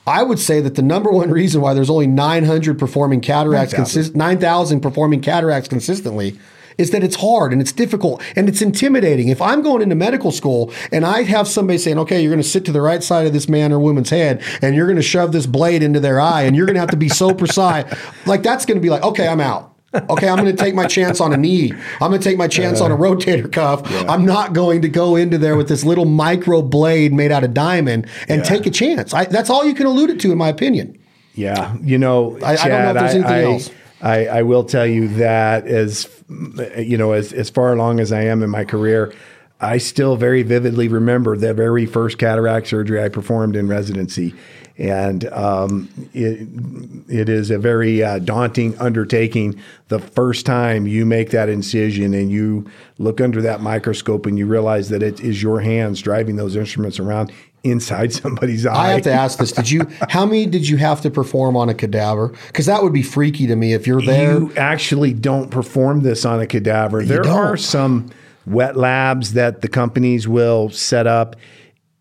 I 0.07 0.23
would 0.23 0.39
say 0.39 0.61
that 0.61 0.75
the 0.75 0.81
number 0.81 1.11
one 1.11 1.29
reason 1.29 1.61
why 1.61 1.73
there's 1.73 1.89
only 1.89 2.07
900 2.07 2.79
performing 2.79 3.21
cataracts, 3.21 3.73
9,000. 3.73 4.03
consist- 4.03 4.15
9,000 4.15 4.79
performing 4.79 5.21
cataracts 5.21 5.67
consistently, 5.67 6.39
is 6.77 6.91
that 6.91 7.03
it's 7.03 7.17
hard 7.17 7.51
and 7.51 7.61
it's 7.61 7.73
difficult 7.73 8.23
and 8.35 8.49
it's 8.49 8.61
intimidating. 8.61 9.27
If 9.27 9.41
I'm 9.41 9.61
going 9.61 9.81
into 9.83 9.93
medical 9.93 10.31
school 10.31 10.73
and 10.91 11.05
I 11.05 11.23
have 11.23 11.47
somebody 11.47 11.77
saying, 11.77 11.99
okay, 11.99 12.21
you're 12.21 12.31
going 12.31 12.41
to 12.41 12.47
sit 12.47 12.65
to 12.65 12.71
the 12.71 12.81
right 12.81 13.03
side 13.03 13.27
of 13.27 13.33
this 13.33 13.47
man 13.47 13.71
or 13.71 13.79
woman's 13.79 14.09
head 14.09 14.41
and 14.61 14.73
you're 14.73 14.87
going 14.87 14.95
to 14.95 15.03
shove 15.03 15.33
this 15.33 15.45
blade 15.45 15.83
into 15.83 15.99
their 15.99 16.19
eye 16.19 16.43
and 16.43 16.55
you're 16.55 16.65
going 16.65 16.75
to 16.75 16.79
have 16.79 16.89
to 16.91 16.97
be 16.97 17.09
so 17.09 17.33
precise, 17.33 17.85
like 18.25 18.41
that's 18.41 18.65
going 18.65 18.77
to 18.77 18.81
be 18.81 18.89
like, 18.89 19.03
okay, 19.03 19.27
I'm 19.27 19.41
out. 19.41 19.70
Okay, 19.93 20.29
I'm 20.29 20.37
going 20.37 20.55
to 20.55 20.63
take 20.63 20.73
my 20.73 20.87
chance 20.87 21.19
on 21.19 21.33
a 21.33 21.37
knee. 21.37 21.71
I'm 21.99 22.09
going 22.11 22.21
to 22.21 22.23
take 22.29 22.37
my 22.37 22.47
chance 22.47 22.79
on 22.79 22.91
a 22.91 22.95
rotator 22.97 23.51
cuff. 23.51 23.81
I'm 24.07 24.25
not 24.25 24.53
going 24.53 24.81
to 24.83 24.87
go 24.89 25.17
into 25.17 25.37
there 25.37 25.57
with 25.57 25.67
this 25.67 25.83
little 25.83 26.05
micro 26.05 26.61
blade 26.61 27.11
made 27.13 27.31
out 27.31 27.43
of 27.43 27.53
diamond 27.53 28.07
and 28.29 28.39
Yeah. 28.39 28.43
take 28.43 28.65
a 28.65 28.71
chance. 28.71 29.13
I, 29.13 29.25
that's 29.25 29.49
all 29.49 29.65
you 29.65 29.73
can 29.73 29.85
allude 29.87 30.09
it 30.09 30.19
to, 30.21 30.31
in 30.31 30.37
my 30.37 30.47
opinion. 30.49 30.97
Yeah, 31.35 31.75
you 31.81 31.97
know, 31.97 32.37
I- 32.41 32.53
I 32.57 32.67
don't 32.69 32.69
know 32.83 32.89
if 32.91 32.93
there's 32.95 33.13
anything 33.15 33.31
I, 33.31 33.43
else. 33.43 33.69
I, 34.01 34.25
I 34.27 34.41
will 34.43 34.63
tell 34.63 34.87
you 34.87 35.07
that 35.09 35.67
as 35.67 36.09
you 36.77 36.97
know, 36.97 37.11
as 37.11 37.33
as 37.33 37.49
far 37.49 37.71
along 37.73 37.99
as 37.99 38.11
I 38.11 38.21
am 38.23 38.41
in 38.43 38.49
my 38.49 38.65
career, 38.65 39.13
I 39.59 39.77
still 39.77 40.15
very 40.15 40.41
vividly 40.43 40.87
remember 40.87 41.37
the 41.37 41.53
very 41.53 41.85
first 41.85 42.17
cataract 42.17 42.67
surgery 42.67 43.01
I 43.03 43.09
performed 43.09 43.55
in 43.55 43.67
residency, 43.67 44.33
and 44.81 45.31
um, 45.31 45.87
it 46.11 46.47
it 47.07 47.29
is 47.29 47.51
a 47.51 47.59
very 47.59 48.03
uh, 48.03 48.17
daunting 48.17 48.75
undertaking. 48.79 49.61
The 49.89 49.99
first 49.99 50.43
time 50.43 50.87
you 50.87 51.05
make 51.05 51.29
that 51.29 51.49
incision 51.49 52.15
and 52.15 52.31
you 52.31 52.67
look 52.97 53.21
under 53.21 53.43
that 53.43 53.61
microscope 53.61 54.25
and 54.25 54.39
you 54.39 54.47
realize 54.47 54.89
that 54.89 55.03
it 55.03 55.19
is 55.19 55.43
your 55.43 55.59
hands 55.59 56.01
driving 56.01 56.35
those 56.35 56.55
instruments 56.55 56.99
around 56.99 57.31
inside 57.63 58.11
somebody's 58.23 58.65
eye. 58.65 58.73
I 58.73 58.87
have 58.93 59.03
to 59.03 59.13
ask 59.13 59.37
this: 59.37 59.51
Did 59.51 59.69
you? 59.69 59.85
How 60.09 60.25
many 60.25 60.47
did 60.47 60.67
you 60.67 60.77
have 60.77 61.01
to 61.01 61.11
perform 61.11 61.55
on 61.55 61.69
a 61.69 61.75
cadaver? 61.75 62.29
Because 62.47 62.65
that 62.65 62.81
would 62.81 62.93
be 62.93 63.03
freaky 63.03 63.45
to 63.45 63.55
me 63.55 63.73
if 63.73 63.85
you're 63.85 64.01
there. 64.01 64.39
You 64.39 64.51
actually 64.57 65.13
don't 65.13 65.51
perform 65.51 66.01
this 66.01 66.25
on 66.25 66.39
a 66.41 66.47
cadaver. 66.47 67.05
There 67.05 67.21
don't. 67.21 67.37
are 67.37 67.55
some 67.55 68.09
wet 68.47 68.75
labs 68.75 69.33
that 69.33 69.61
the 69.61 69.67
companies 69.67 70.27
will 70.27 70.71
set 70.71 71.05
up, 71.05 71.35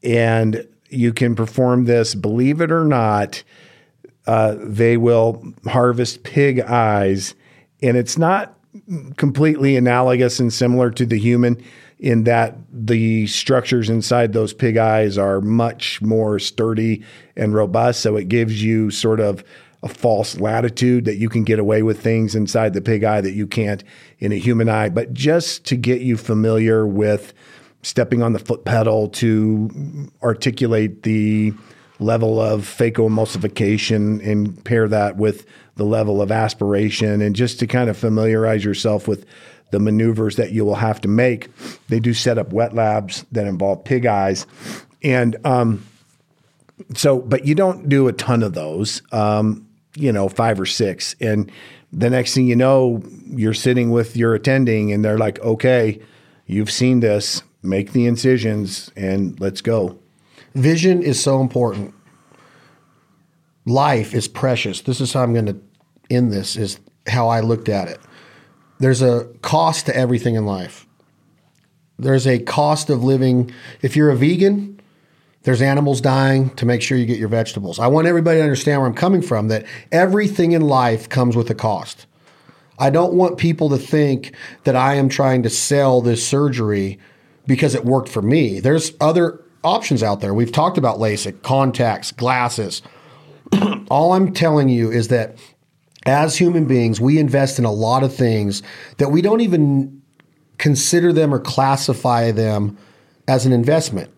and 0.02 0.66
you 0.90 1.12
can 1.12 1.34
perform 1.34 1.84
this. 1.84 2.14
Believe 2.14 2.60
it 2.60 2.70
or 2.70 2.84
not, 2.84 3.42
uh, 4.26 4.56
they 4.58 4.96
will 4.96 5.42
harvest 5.66 6.22
pig 6.22 6.60
eyes, 6.60 7.34
and 7.82 7.96
it's 7.96 8.18
not 8.18 8.56
completely 9.16 9.76
analogous 9.76 10.38
and 10.38 10.52
similar 10.52 10.90
to 10.90 11.04
the 11.06 11.18
human 11.18 11.62
in 11.98 12.24
that 12.24 12.56
the 12.72 13.26
structures 13.26 13.90
inside 13.90 14.32
those 14.32 14.54
pig 14.54 14.76
eyes 14.76 15.18
are 15.18 15.40
much 15.40 16.00
more 16.00 16.38
sturdy 16.38 17.04
and 17.36 17.54
robust. 17.54 18.00
So 18.00 18.16
it 18.16 18.28
gives 18.28 18.62
you 18.62 18.90
sort 18.90 19.20
of 19.20 19.44
a 19.82 19.88
false 19.88 20.38
latitude 20.40 21.04
that 21.06 21.16
you 21.16 21.28
can 21.28 21.44
get 21.44 21.58
away 21.58 21.82
with 21.82 22.00
things 22.02 22.34
inside 22.34 22.74
the 22.74 22.80
pig 22.80 23.04
eye 23.04 23.20
that 23.20 23.32
you 23.32 23.46
can't 23.46 23.84
in 24.18 24.32
a 24.32 24.36
human 24.36 24.68
eye. 24.68 24.88
But 24.88 25.12
just 25.12 25.64
to 25.66 25.76
get 25.76 26.00
you 26.00 26.16
familiar 26.16 26.86
with 26.86 27.34
stepping 27.82 28.22
on 28.22 28.32
the 28.32 28.38
foot 28.38 28.64
pedal 28.64 29.08
to 29.08 30.10
articulate 30.22 31.02
the 31.02 31.52
level 31.98 32.40
of 32.40 32.62
phacoemulsification 32.62 34.26
and 34.26 34.64
pair 34.64 34.88
that 34.88 35.16
with 35.16 35.46
the 35.76 35.84
level 35.84 36.20
of 36.20 36.32
aspiration 36.32 37.20
and 37.20 37.36
just 37.36 37.58
to 37.58 37.66
kind 37.66 37.88
of 37.90 37.96
familiarize 37.96 38.64
yourself 38.64 39.06
with 39.06 39.26
the 39.70 39.78
maneuvers 39.78 40.36
that 40.36 40.52
you 40.52 40.64
will 40.64 40.74
have 40.74 41.00
to 41.00 41.08
make. 41.08 41.48
They 41.88 42.00
do 42.00 42.12
set 42.12 42.38
up 42.38 42.52
wet 42.52 42.74
labs 42.74 43.24
that 43.32 43.46
involve 43.46 43.84
pig 43.84 44.06
eyes. 44.06 44.46
And 45.02 45.36
um, 45.46 45.86
so, 46.94 47.20
but 47.20 47.46
you 47.46 47.54
don't 47.54 47.88
do 47.88 48.08
a 48.08 48.12
ton 48.12 48.42
of 48.42 48.54
those, 48.54 49.02
um, 49.12 49.66
you 49.94 50.12
know, 50.12 50.28
five 50.28 50.60
or 50.60 50.66
six. 50.66 51.14
And 51.20 51.50
the 51.92 52.10
next 52.10 52.34
thing 52.34 52.46
you 52.46 52.56
know, 52.56 53.02
you're 53.26 53.54
sitting 53.54 53.90
with 53.90 54.16
your 54.16 54.34
attending 54.34 54.92
and 54.92 55.04
they're 55.04 55.18
like, 55.18 55.38
okay, 55.40 56.00
you've 56.46 56.70
seen 56.70 57.00
this, 57.00 57.42
make 57.62 57.92
the 57.92 58.06
incisions 58.06 58.90
and 58.96 59.38
let's 59.40 59.60
go. 59.60 59.98
Vision 60.54 61.02
is 61.02 61.22
so 61.22 61.40
important. 61.40 61.94
Life 63.66 64.14
is 64.14 64.26
precious. 64.26 64.80
This 64.80 65.00
is 65.00 65.12
how 65.12 65.22
I'm 65.22 65.32
going 65.32 65.46
to 65.46 65.60
end 66.10 66.32
this. 66.32 66.56
Is 66.56 66.80
how 67.06 67.28
I 67.28 67.40
looked 67.40 67.68
at 67.68 67.88
it. 67.88 68.00
There's 68.78 69.02
a 69.02 69.24
cost 69.42 69.86
to 69.86 69.96
everything 69.96 70.34
in 70.34 70.46
life. 70.46 70.86
There's 71.98 72.26
a 72.26 72.38
cost 72.38 72.88
of 72.88 73.04
living. 73.04 73.52
If 73.82 73.94
you're 73.94 74.10
a 74.10 74.16
vegan, 74.16 74.80
there's 75.42 75.62
animals 75.62 76.00
dying 76.00 76.50
to 76.56 76.66
make 76.66 76.82
sure 76.82 76.96
you 76.96 77.06
get 77.06 77.18
your 77.18 77.28
vegetables. 77.28 77.78
I 77.78 77.86
want 77.88 78.06
everybody 78.06 78.38
to 78.38 78.42
understand 78.42 78.80
where 78.80 78.88
I'm 78.88 78.94
coming 78.94 79.22
from 79.22 79.48
that 79.48 79.66
everything 79.92 80.52
in 80.52 80.62
life 80.62 81.08
comes 81.08 81.36
with 81.36 81.50
a 81.50 81.54
cost. 81.54 82.06
I 82.78 82.88
don't 82.88 83.12
want 83.12 83.36
people 83.36 83.68
to 83.70 83.78
think 83.78 84.34
that 84.64 84.74
I 84.74 84.94
am 84.94 85.10
trying 85.10 85.42
to 85.42 85.50
sell 85.50 86.00
this 86.00 86.26
surgery 86.26 86.98
because 87.46 87.74
it 87.74 87.84
worked 87.84 88.08
for 88.08 88.22
me. 88.22 88.60
There's 88.60 88.92
other 89.00 89.42
options 89.62 90.02
out 90.02 90.20
there. 90.20 90.34
We've 90.34 90.52
talked 90.52 90.78
about 90.78 90.98
LASIK, 90.98 91.42
contacts, 91.42 92.12
glasses. 92.12 92.82
All 93.90 94.12
I'm 94.12 94.32
telling 94.32 94.68
you 94.68 94.90
is 94.90 95.08
that 95.08 95.36
as 96.06 96.36
human 96.36 96.66
beings, 96.66 97.00
we 97.00 97.18
invest 97.18 97.58
in 97.58 97.64
a 97.64 97.72
lot 97.72 98.02
of 98.02 98.14
things 98.14 98.62
that 98.98 99.10
we 99.10 99.20
don't 99.22 99.40
even 99.40 100.02
consider 100.58 101.12
them 101.12 101.32
or 101.34 101.38
classify 101.38 102.30
them 102.30 102.78
as 103.28 103.46
an 103.46 103.52
investment. 103.52 104.10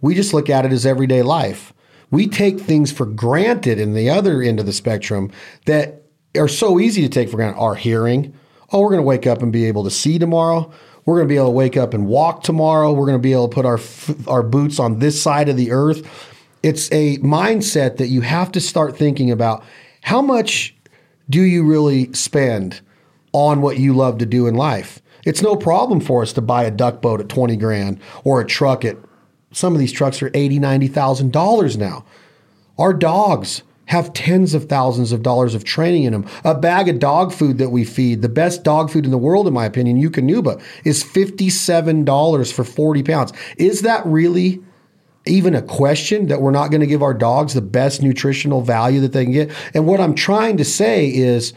We 0.00 0.14
just 0.14 0.34
look 0.34 0.50
at 0.50 0.64
it 0.64 0.72
as 0.72 0.86
everyday 0.86 1.22
life. 1.22 1.72
We 2.10 2.28
take 2.28 2.60
things 2.60 2.92
for 2.92 3.06
granted 3.06 3.80
in 3.80 3.94
the 3.94 4.10
other 4.10 4.40
end 4.40 4.60
of 4.60 4.66
the 4.66 4.72
spectrum 4.72 5.32
that 5.64 6.02
are 6.36 6.48
so 6.48 6.78
easy 6.78 7.02
to 7.02 7.08
take 7.08 7.28
for 7.28 7.36
granted. 7.36 7.58
Our 7.58 7.74
hearing. 7.74 8.34
Oh, 8.72 8.80
we're 8.80 8.90
going 8.90 9.00
to 9.00 9.06
wake 9.06 9.26
up 9.26 9.42
and 9.42 9.52
be 9.52 9.66
able 9.66 9.84
to 9.84 9.90
see 9.90 10.18
tomorrow. 10.18 10.72
We're 11.06 11.16
going 11.16 11.28
to 11.28 11.32
be 11.32 11.36
able 11.36 11.46
to 11.46 11.52
wake 11.52 11.76
up 11.76 11.94
and 11.94 12.06
walk 12.06 12.42
tomorrow. 12.42 12.92
We're 12.92 13.06
going 13.06 13.18
to 13.18 13.22
be 13.22 13.32
able 13.32 13.48
to 13.48 13.54
put 13.54 13.64
our 13.64 13.80
our 14.26 14.42
boots 14.42 14.78
on 14.78 14.98
this 14.98 15.20
side 15.20 15.48
of 15.48 15.56
the 15.56 15.70
earth. 15.70 16.06
It's 16.62 16.90
a 16.92 17.18
mindset 17.18 17.96
that 17.96 18.08
you 18.08 18.20
have 18.22 18.52
to 18.52 18.60
start 18.60 18.96
thinking 18.96 19.30
about 19.30 19.64
how 20.02 20.20
much 20.20 20.74
do 21.30 21.40
you 21.40 21.64
really 21.64 22.12
spend 22.12 22.80
on 23.32 23.60
what 23.60 23.78
you 23.78 23.94
love 23.94 24.18
to 24.18 24.26
do 24.26 24.46
in 24.46 24.54
life? 24.54 25.00
It's 25.24 25.42
no 25.42 25.56
problem 25.56 26.00
for 26.00 26.22
us 26.22 26.32
to 26.34 26.40
buy 26.40 26.64
a 26.64 26.70
duck 26.70 27.00
boat 27.00 27.20
at 27.20 27.28
20 27.28 27.56
grand 27.56 28.00
or 28.24 28.40
a 28.40 28.46
truck 28.46 28.84
at 28.84 28.96
some 29.52 29.72
of 29.72 29.78
these 29.78 29.92
trucks 29.92 30.22
are 30.22 30.30
80, 30.34 30.58
90,000 30.58 31.32
dollars 31.32 31.76
now. 31.76 32.04
Our 32.78 32.92
dogs 32.92 33.62
have 33.86 34.12
tens 34.12 34.54
of 34.54 34.68
thousands 34.68 35.12
of 35.12 35.22
dollars 35.22 35.54
of 35.54 35.64
training 35.64 36.04
in 36.04 36.12
them. 36.12 36.26
A 36.44 36.54
bag 36.54 36.88
of 36.88 36.98
dog 36.98 37.32
food 37.32 37.58
that 37.58 37.70
we 37.70 37.84
feed, 37.84 38.22
the 38.22 38.28
best 38.28 38.62
dog 38.62 38.90
food 38.90 39.04
in 39.04 39.10
the 39.10 39.18
world, 39.18 39.46
in 39.46 39.54
my 39.54 39.64
opinion, 39.64 40.00
Eukanuba, 40.00 40.60
is 40.84 41.02
$57 41.02 42.52
for 42.52 42.64
40 42.64 43.02
pounds. 43.02 43.32
Is 43.56 43.82
that 43.82 44.04
really 44.04 44.62
even 45.26 45.54
a 45.54 45.62
question 45.62 46.26
that 46.28 46.40
we're 46.40 46.50
not 46.50 46.70
going 46.70 46.80
to 46.80 46.86
give 46.86 47.02
our 47.02 47.14
dogs 47.14 47.54
the 47.54 47.62
best 47.62 48.02
nutritional 48.02 48.60
value 48.60 49.00
that 49.00 49.12
they 49.12 49.24
can 49.24 49.32
get? 49.32 49.52
And 49.74 49.86
what 49.86 50.00
I'm 50.00 50.14
trying 50.14 50.56
to 50.56 50.64
say 50.64 51.08
is 51.08 51.52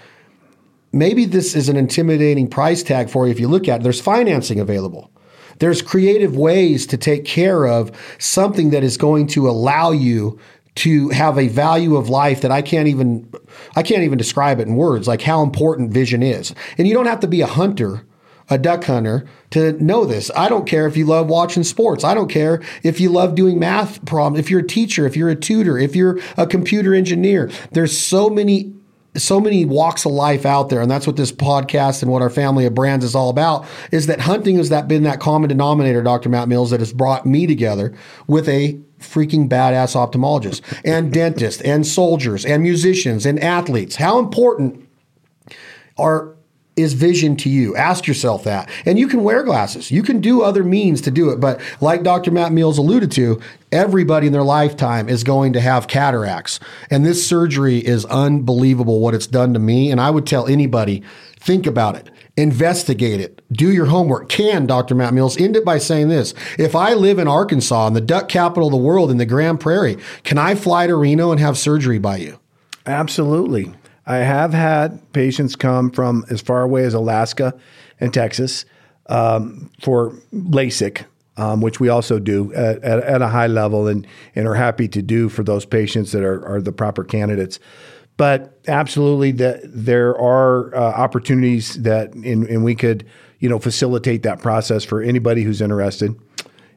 maybe 0.92 1.26
this 1.26 1.56
is 1.56 1.68
an 1.68 1.78
intimidating 1.78 2.48
price 2.48 2.84
tag 2.84 3.10
for 3.10 3.26
you 3.26 3.32
if 3.32 3.40
you 3.40 3.48
look 3.48 3.68
at 3.68 3.82
it. 3.82 3.84
There's 3.84 4.02
financing 4.02 4.60
available. 4.60 5.12
There's 5.60 5.82
creative 5.82 6.38
ways 6.38 6.88
to 6.88 6.98
take 6.98 7.26
care 7.26 7.68
of 7.68 7.92
something 8.18 8.70
that 8.70 8.84
is 8.84 8.98
going 8.98 9.28
to 9.28 9.50
allow 9.50 9.92
you 9.92 10.40
to 10.80 11.10
have 11.10 11.38
a 11.38 11.50
value 11.50 11.98
of 11.98 12.08
life 12.08 12.40
that 12.42 12.52
I 12.52 12.62
can't 12.62 12.88
even 12.88 13.30
I 13.76 13.84
can't 13.84 14.04
even 14.04 14.18
describe 14.18 14.60
it 14.60 14.68
in 14.68 14.78
words 14.78 15.08
like 15.08 15.22
how 15.22 15.44
important 15.44 15.92
vision 15.92 16.24
is. 16.24 16.56
And 16.78 16.88
you 16.88 16.94
don't 16.94 17.06
have 17.06 17.20
to 17.20 17.28
be 17.28 17.42
a 17.42 17.48
hunter, 17.48 18.06
a 18.50 18.58
duck 18.58 18.86
hunter 18.86 19.26
to 19.50 19.74
know 19.84 20.06
this. 20.06 20.32
I 20.38 20.48
don't 20.48 20.66
care 20.66 20.88
if 20.88 20.96
you 20.96 21.06
love 21.06 21.28
watching 21.28 21.64
sports. 21.64 22.06
I 22.06 22.14
don't 22.14 22.30
care 22.30 22.62
if 22.82 23.02
you 23.02 23.10
love 23.10 23.36
doing 23.36 23.60
math 23.60 24.04
problems, 24.06 24.40
if 24.40 24.50
you're 24.50 24.62
a 24.62 24.68
teacher, 24.68 25.06
if 25.06 25.18
you're 25.18 25.30
a 25.30 25.36
tutor, 25.36 25.78
if 25.78 25.98
you're 25.98 26.18
a 26.38 26.48
computer 26.48 26.96
engineer. 26.96 27.52
There's 27.72 27.98
so 27.98 28.30
many 28.30 28.74
so 29.18 29.42
many 29.42 29.66
walks 29.66 30.06
of 30.06 30.12
life 30.12 30.46
out 30.46 30.70
there 30.70 30.82
and 30.82 30.90
that's 30.90 31.08
what 31.08 31.18
this 31.18 31.32
podcast 31.32 32.04
and 32.04 32.12
what 32.12 32.22
our 32.22 32.30
family 32.30 32.66
of 32.66 32.76
brands 32.76 33.04
is 33.04 33.16
all 33.16 33.32
about 33.32 33.66
is 33.92 34.06
that 34.06 34.22
hunting 34.22 34.56
has 34.58 34.70
that 34.70 34.88
been 34.88 35.02
that 35.02 35.20
common 35.20 35.50
denominator 35.50 36.04
dr 36.04 36.30
matt 36.30 36.48
mills 36.48 36.70
that 36.70 36.80
has 36.80 36.94
brought 36.94 37.26
me 37.26 37.48
together 37.48 37.92
with 38.28 38.48
a 38.48 38.80
freaking 39.00 39.50
badass 39.50 39.96
ophthalmologist 39.96 40.62
and 40.84 41.12
dentists 41.14 41.62
and 41.62 41.86
soldiers 41.86 42.46
and 42.46 42.64
musicians 42.64 43.26
and 43.26 43.40
athletes 43.40 43.96
how 43.96 44.20
important 44.20 44.88
are 45.98 46.36
is 46.80 46.94
vision 46.94 47.36
to 47.36 47.50
you? 47.50 47.76
Ask 47.76 48.08
yourself 48.08 48.46
that. 48.46 48.70
And 48.86 48.98
you 48.98 49.08
can 49.08 49.24
wear 49.24 49.44
glasses. 49.44 49.92
You 49.92 50.02
can 50.02 50.22
do 50.22 50.42
other 50.42 50.64
means 50.64 51.02
to 51.02 51.12
do 51.12 51.30
it. 51.30 51.40
But 51.40 51.60
like 51.82 52.04
Dr. 52.04 52.32
Matt 52.32 52.54
Mills 52.54 52.78
alluded 52.78 53.12
to, 53.14 53.42
everybody 53.72 54.28
in 54.28 54.34
their 54.34 54.44
lifetime 54.44 55.10
is 55.10 55.24
going 55.24 55.54
to 55.54 55.62
have 55.62 55.88
cataracts. 55.88 56.60
And 56.90 57.06
this 57.06 57.26
surgery 57.28 57.80
is 57.80 58.06
unbelievable 58.06 59.02
what 59.02 59.14
it's 59.14 59.28
done 59.28 59.54
to 59.54 59.60
me. 59.60 59.92
And 59.92 60.00
I 60.00 60.10
would 60.10 60.26
tell 60.26 60.48
anybody 60.48 61.04
think 61.38 61.68
about 61.68 61.96
it. 61.96 62.10
Investigate 62.40 63.20
it. 63.20 63.42
Do 63.52 63.70
your 63.70 63.88
homework. 63.88 64.30
Can 64.30 64.66
Dr. 64.66 64.96
Matt 64.96 65.14
Mills 65.14 65.36
end 65.38 65.58
it 65.58 65.66
by 65.66 65.78
saying 65.78 66.08
this? 66.08 66.34
If 66.58 66.74
I 66.74 66.94
live 66.94 67.20
in 67.20 67.28
Arkansas, 67.28 67.88
in 67.88 67.94
the 67.94 68.00
duck 68.00 68.30
capital 68.30 68.70
of 68.70 68.72
the 68.72 68.78
world, 68.78 69.12
in 69.12 69.18
the 69.18 69.26
Grand 69.26 69.60
Prairie, 69.60 69.98
can 70.24 70.38
I 70.38 70.56
fly 70.56 70.88
to 70.88 70.96
Reno 70.96 71.32
and 71.32 71.40
have 71.42 71.58
surgery 71.58 72.00
by 72.00 72.16
you? 72.16 72.40
Absolutely. 72.86 73.74
I 74.06 74.20
have 74.20 74.54
had 74.54 75.12
patients 75.12 75.58
come 75.58 75.92
from 75.92 76.24
as 76.30 76.40
far 76.40 76.62
away 76.62 76.86
as 76.86 76.94
Alaska 76.94 77.60
and 78.00 78.14
Texas 78.14 78.64
um, 79.08 79.70
for 79.82 80.12
LASIK, 80.34 81.04
um, 81.36 81.60
which 81.60 81.82
we 81.82 81.90
also 81.90 82.20
do 82.20 82.54
at, 82.54 82.82
at, 82.84 83.04
at 83.04 83.22
a 83.22 83.28
high 83.28 83.48
level 83.48 83.86
and, 83.86 84.08
and 84.34 84.48
are 84.48 84.56
happy 84.56 84.88
to 84.88 85.02
do 85.02 85.28
for 85.28 85.44
those 85.44 85.66
patients 85.66 86.14
that 86.14 86.24
are, 86.24 86.46
are 86.48 86.62
the 86.62 86.72
proper 86.72 87.04
candidates. 87.04 87.60
But 88.20 88.60
absolutely 88.68 89.32
that 89.32 89.62
there 89.64 90.10
are 90.20 90.76
uh, 90.76 90.80
opportunities 90.80 91.82
that 91.84 92.14
and, 92.14 92.46
and 92.48 92.66
we 92.66 92.76
could 92.76 93.06
you 93.40 93.48
know 93.48 93.58
facilitate 93.58 94.24
that 94.24 94.42
process 94.42 94.84
for 94.84 95.02
anybody 95.02 95.42
who's 95.42 95.62
interested 95.62 96.14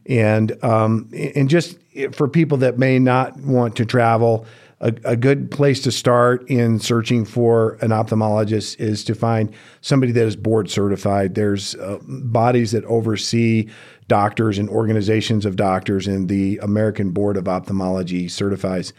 and 0.07 0.53
um, 0.65 1.11
and 1.13 1.51
just 1.51 1.77
for 2.13 2.29
people 2.29 2.59
that 2.59 2.79
may 2.79 2.97
not 3.01 3.37
want 3.39 3.75
to 3.75 3.85
travel 3.85 4.47
a, 4.81 4.95
a, 5.05 5.17
good 5.17 5.51
place 5.51 5.81
to 5.81 5.91
start 5.91 6.49
in 6.49 6.79
searching 6.79 7.25
for 7.25 7.75
an 7.81 7.91
ophthalmologist 7.91 8.79
is 8.81 9.05
to 9.05 9.15
find 9.15 9.53
somebody 9.81 10.11
that 10.11 10.25
is 10.25 10.35
board 10.35 10.69
certified. 10.71 11.37
There's 11.37 11.77
uh, 11.77 11.99
bodies 12.03 12.73
that 12.73 12.85
oversee 12.87 13.69
doctors 14.09 14.59
and 14.59 14.69
organizations 14.69 15.47
of 15.47 15.55
doctors, 15.55 16.09
and 16.09 16.29
the 16.29 16.59
American 16.59 17.11
Board 17.11 17.37
of 17.37 17.47
Ophthalmology 17.47 18.27
certifies 18.27 18.93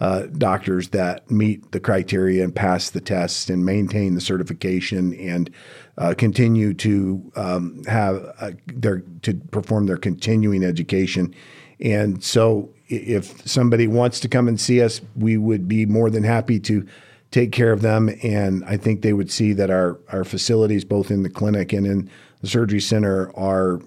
uh, 0.00 0.22
doctors 0.38 0.88
that 0.88 1.30
meet 1.30 1.72
the 1.72 1.80
criteria 1.80 2.42
and 2.42 2.54
pass 2.54 2.90
the 2.90 3.00
tests 3.00 3.50
and 3.50 3.66
maintain 3.66 4.14
the 4.14 4.20
certification 4.20 5.14
and 5.14 5.50
uh, 5.98 6.14
continue 6.16 6.72
to 6.72 7.30
um, 7.36 7.84
have 7.84 8.34
uh, 8.40 8.52
their 8.66 9.00
to 9.22 9.34
perform 9.34 9.86
their 9.86 9.98
continuing 9.98 10.64
education. 10.64 11.34
And 11.80 12.24
so, 12.24 12.70
if 12.88 13.46
somebody 13.46 13.86
wants 13.86 14.20
to 14.20 14.28
come 14.28 14.48
and 14.48 14.58
see 14.58 14.82
us, 14.82 15.00
we 15.16 15.36
would 15.36 15.68
be 15.68 15.84
more 15.84 16.10
than 16.10 16.24
happy 16.24 16.58
to 16.60 16.86
take 17.30 17.52
care 17.52 17.72
of 17.72 17.82
them. 17.82 18.10
And 18.22 18.64
I 18.64 18.76
think 18.76 19.02
they 19.02 19.12
would 19.12 19.30
see 19.30 19.52
that 19.52 19.70
our 19.70 19.98
our 20.10 20.24
facilities, 20.24 20.84
both 20.84 21.10
in 21.10 21.22
the 21.22 21.30
clinic 21.30 21.74
and 21.74 21.86
in 21.86 22.10
the 22.40 22.48
surgery 22.48 22.80
center, 22.80 23.30
are 23.36 23.80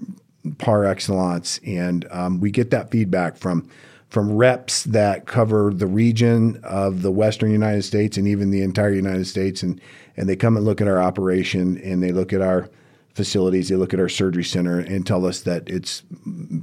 par 0.59 0.85
excellence. 0.85 1.59
And 1.65 2.05
um, 2.11 2.39
we 2.39 2.51
get 2.51 2.69
that 2.69 2.91
feedback 2.91 3.35
from 3.35 3.67
from 4.13 4.31
reps 4.31 4.83
that 4.83 5.25
cover 5.25 5.73
the 5.73 5.87
region 5.87 6.59
of 6.63 7.01
the 7.01 7.09
Western 7.09 7.49
United 7.49 7.81
States 7.81 8.15
and 8.15 8.27
even 8.27 8.51
the 8.51 8.61
entire 8.61 8.93
United 8.93 9.25
States, 9.25 9.63
and 9.63 9.81
and 10.15 10.29
they 10.29 10.35
come 10.35 10.55
and 10.55 10.63
look 10.63 10.79
at 10.79 10.87
our 10.87 11.01
operation 11.01 11.79
and 11.79 12.03
they 12.03 12.11
look 12.11 12.31
at 12.31 12.39
our 12.39 12.69
facilities, 13.15 13.69
they 13.69 13.75
look 13.75 13.91
at 13.91 13.99
our 13.99 14.07
surgery 14.07 14.43
center 14.43 14.77
and 14.77 15.07
tell 15.07 15.25
us 15.25 15.41
that 15.41 15.67
it's 15.67 16.03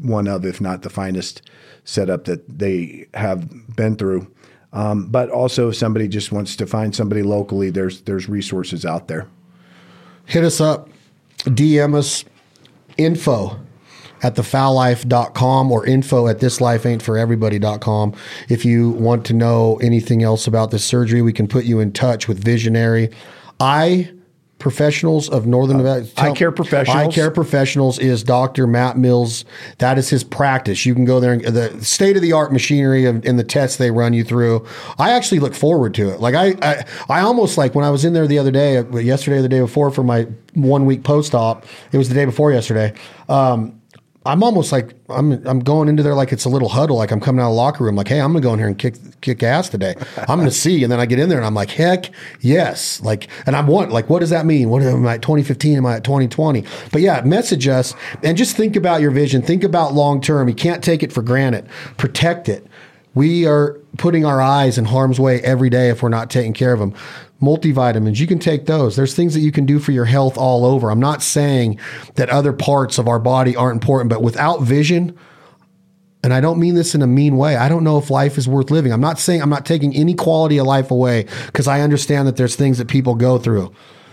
one 0.01 0.29
of, 0.29 0.45
if 0.45 0.61
not 0.61 0.83
the 0.83 0.91
finest 0.91 1.43
setup 1.83 2.25
that 2.27 2.49
they 2.49 3.09
have 3.15 3.75
been 3.75 3.97
through. 3.97 4.33
Um, 4.73 5.09
but 5.09 5.29
also, 5.29 5.71
if 5.71 5.77
somebody 5.77 6.07
just 6.07 6.31
wants 6.31 6.55
to 6.55 6.69
find 6.69 6.95
somebody 6.95 7.25
locally, 7.25 7.71
there's 7.71 8.03
there's 8.03 8.29
resources 8.29 8.87
out 8.87 9.09
there. 9.09 9.27
Hit 10.27 10.45
us 10.45 10.61
up, 10.61 10.89
DM 11.47 11.97
us, 11.97 12.25
info 12.97 13.59
at 14.23 14.37
thefowllife.com 14.37 15.73
or 15.73 15.87
info 15.87 16.29
at 16.29 16.39
thislifeaintforeverybody.com. 16.39 18.15
If 18.49 18.65
you 18.65 18.91
want 18.91 19.27
to 19.27 19.35
know 19.35 19.79
anything 19.83 20.23
else 20.23 20.47
about 20.47 20.71
this 20.71 20.85
surgery, 20.85 21.23
we 21.23 21.33
can 21.33 21.49
put 21.49 21.65
you 21.65 21.81
in 21.81 21.93
touch 21.93 22.29
with 22.29 22.43
Visionary. 22.43 23.11
Eye 23.59 24.11
professionals 24.61 25.29
of 25.29 25.47
Northern 25.47 25.79
Nevada. 25.79 26.07
Eye 26.19 26.33
care 26.33 26.53
professionals. 26.53 27.09
Eye 27.09 27.11
care 27.11 27.31
professionals 27.33 27.99
is 27.99 28.23
Dr. 28.23 28.69
Matt 28.69 28.97
Mills. 28.97 29.45
That 29.79 29.99
is 29.99 30.09
his 30.09 30.23
practice. 30.23 30.87
You 30.87 30.95
can 30.95 31.05
go 31.05 31.19
there 31.19 31.33
and 31.33 31.43
the 31.43 31.85
state 31.85 32.15
of 32.15 32.23
the 32.23 32.33
art 32.33 32.53
machinery 32.53 33.07
of, 33.07 33.25
in 33.25 33.37
the 33.37 33.43
tests 33.43 33.79
they 33.79 33.91
run 33.91 34.13
you 34.13 34.23
through. 34.23 34.65
I 34.99 35.13
actually 35.13 35.41
look 35.41 35.55
forward 35.55 35.95
to 35.95 36.11
it. 36.11 36.21
Like 36.21 36.35
I, 36.37 36.55
I, 36.63 36.85
I 37.09 37.21
almost 37.23 37.59
like 37.59 37.75
when 37.75 37.85
I 37.85 37.91
was 37.91 38.05
in 38.05 38.13
there 38.13 38.29
the 38.29 38.39
other 38.39 38.53
day, 38.53 38.85
yesterday 39.03 39.39
or 39.39 39.43
the 39.43 39.49
day 39.49 39.61
before 39.61 39.91
for 39.91 40.05
my 40.05 40.29
one 40.55 40.87
week 40.87 41.03
post 41.03 41.35
op. 41.35 41.65
It 41.91 41.99
was 41.99 42.09
the 42.09 42.15
day 42.15 42.27
before 42.27 42.53
yesterday. 42.53 42.95
Um, 43.29 43.80
I'm 44.27 44.43
almost 44.43 44.71
like 44.71 44.95
I'm 45.09 45.47
I'm 45.47 45.61
going 45.61 45.89
into 45.89 46.03
there 46.03 46.15
like 46.15 46.31
it's 46.31 46.45
a 46.45 46.51
little 46.51 46.69
huddle, 46.69 46.97
like 46.97 47.11
I'm 47.11 47.21
coming 47.21 47.41
out 47.41 47.47
of 47.47 47.53
the 47.53 47.57
locker 47.57 47.85
room, 47.85 47.97
like, 47.97 48.09
hey, 48.09 48.21
I'm 48.21 48.33
gonna 48.33 48.43
go 48.43 48.53
in 48.53 48.59
here 48.59 48.69
and 48.69 48.79
kick 48.79 48.97
kick 49.23 49.43
ass 49.43 49.71
today. 49.71 49.95
I'm 50.29 50.39
gonna 50.39 50.51
see, 50.51 50.83
and 50.83 50.93
then 50.93 51.01
I 51.01 51.07
get 51.07 51.19
in 51.19 51.31
there 51.31 51.39
and 51.39 51.47
I'm 51.47 51.55
like, 51.55 51.71
heck 51.71 52.11
yes, 52.41 53.01
like, 53.01 53.29
and 53.47 53.57
I'm 53.57 53.67
what 53.67 53.91
like, 53.91 54.11
what 54.11 54.19
does 54.19 54.29
that 54.29 54.45
mean? 54.45 54.69
What 54.69 54.83
am 54.83 55.07
I 55.07 55.15
at 55.15 55.23
2015? 55.23 55.79
Am 55.79 55.87
I 55.87 55.97
at 55.97 56.05
2020? 56.05 56.65
But 56.93 57.01
yeah, 57.01 57.23
message 57.23 57.67
us 57.67 57.95
and 58.23 58.37
just 58.37 58.59
think 58.59 58.77
about 58.77 59.01
your 59.01 59.11
vision. 59.11 59.41
Think 59.41 59.65
about 59.65 59.95
long 59.95 60.21
term. 60.21 60.49
You 60.49 60.55
can't 60.55 60.85
take 60.85 61.03
it 61.03 61.13
for 61.15 61.23
granted. 61.23 61.67
Protect 61.97 62.51
it. 62.51 62.67
We 63.15 63.47
are 63.47 63.73
putting 63.97 64.27
our 64.27 64.41
eyes 64.41 64.77
in 64.77 64.85
harm's 64.85 65.19
way 65.19 65.41
every 65.41 65.71
day 65.71 65.89
if 65.89 66.03
we're 66.03 66.11
not 66.11 66.31
taking 66.31 66.53
care 66.53 66.75
of 66.75 66.79
them 66.79 66.95
multivitamins, 67.41 68.19
you 68.19 68.27
can 68.27 68.39
take 68.39 68.67
those. 68.67 68.97
There's 68.97 69.15
things 69.15 69.35
that 69.35 69.41
you 69.41 69.53
can 69.53 69.67
do 69.67 69.79
for 69.79 69.93
your 69.93 70.05
health 70.05 70.37
all 70.37 70.65
over. 70.65 70.91
I'm 70.91 71.01
not 71.01 71.23
saying 71.23 71.79
that 72.15 72.29
other 72.29 72.53
parts 72.53 72.99
of 72.99 73.09
our 73.09 73.19
body 73.19 73.57
aren't 73.57 73.83
important, 73.83 74.11
but 74.11 74.23
without 74.23 74.63
vision, 74.63 75.19
and 76.23 76.35
I 76.35 76.41
don't 76.41 76.61
mean 76.61 76.75
this 76.75 76.95
in 76.95 77.01
a 77.03 77.07
mean 77.07 77.37
way. 77.37 77.57
I 77.57 77.69
don't 77.69 77.85
know 77.85 77.97
if 77.97 78.11
life 78.11 78.37
is 78.37 78.47
worth 78.47 78.71
living. 78.71 78.93
I'm 78.93 79.01
not 79.01 79.19
saying 79.19 79.41
I'm 79.41 79.49
not 79.49 79.65
taking 79.65 79.95
any 79.97 80.15
quality 80.15 80.59
of 80.59 80.67
life 80.67 80.91
away 80.91 81.27
because 81.47 81.67
I 81.67 81.81
understand 81.81 82.29
that 82.29 82.37
there's 82.37 82.57
things 82.57 82.79
that 82.79 82.89
people 82.89 83.15
go 83.15 83.39
through. 83.39 83.73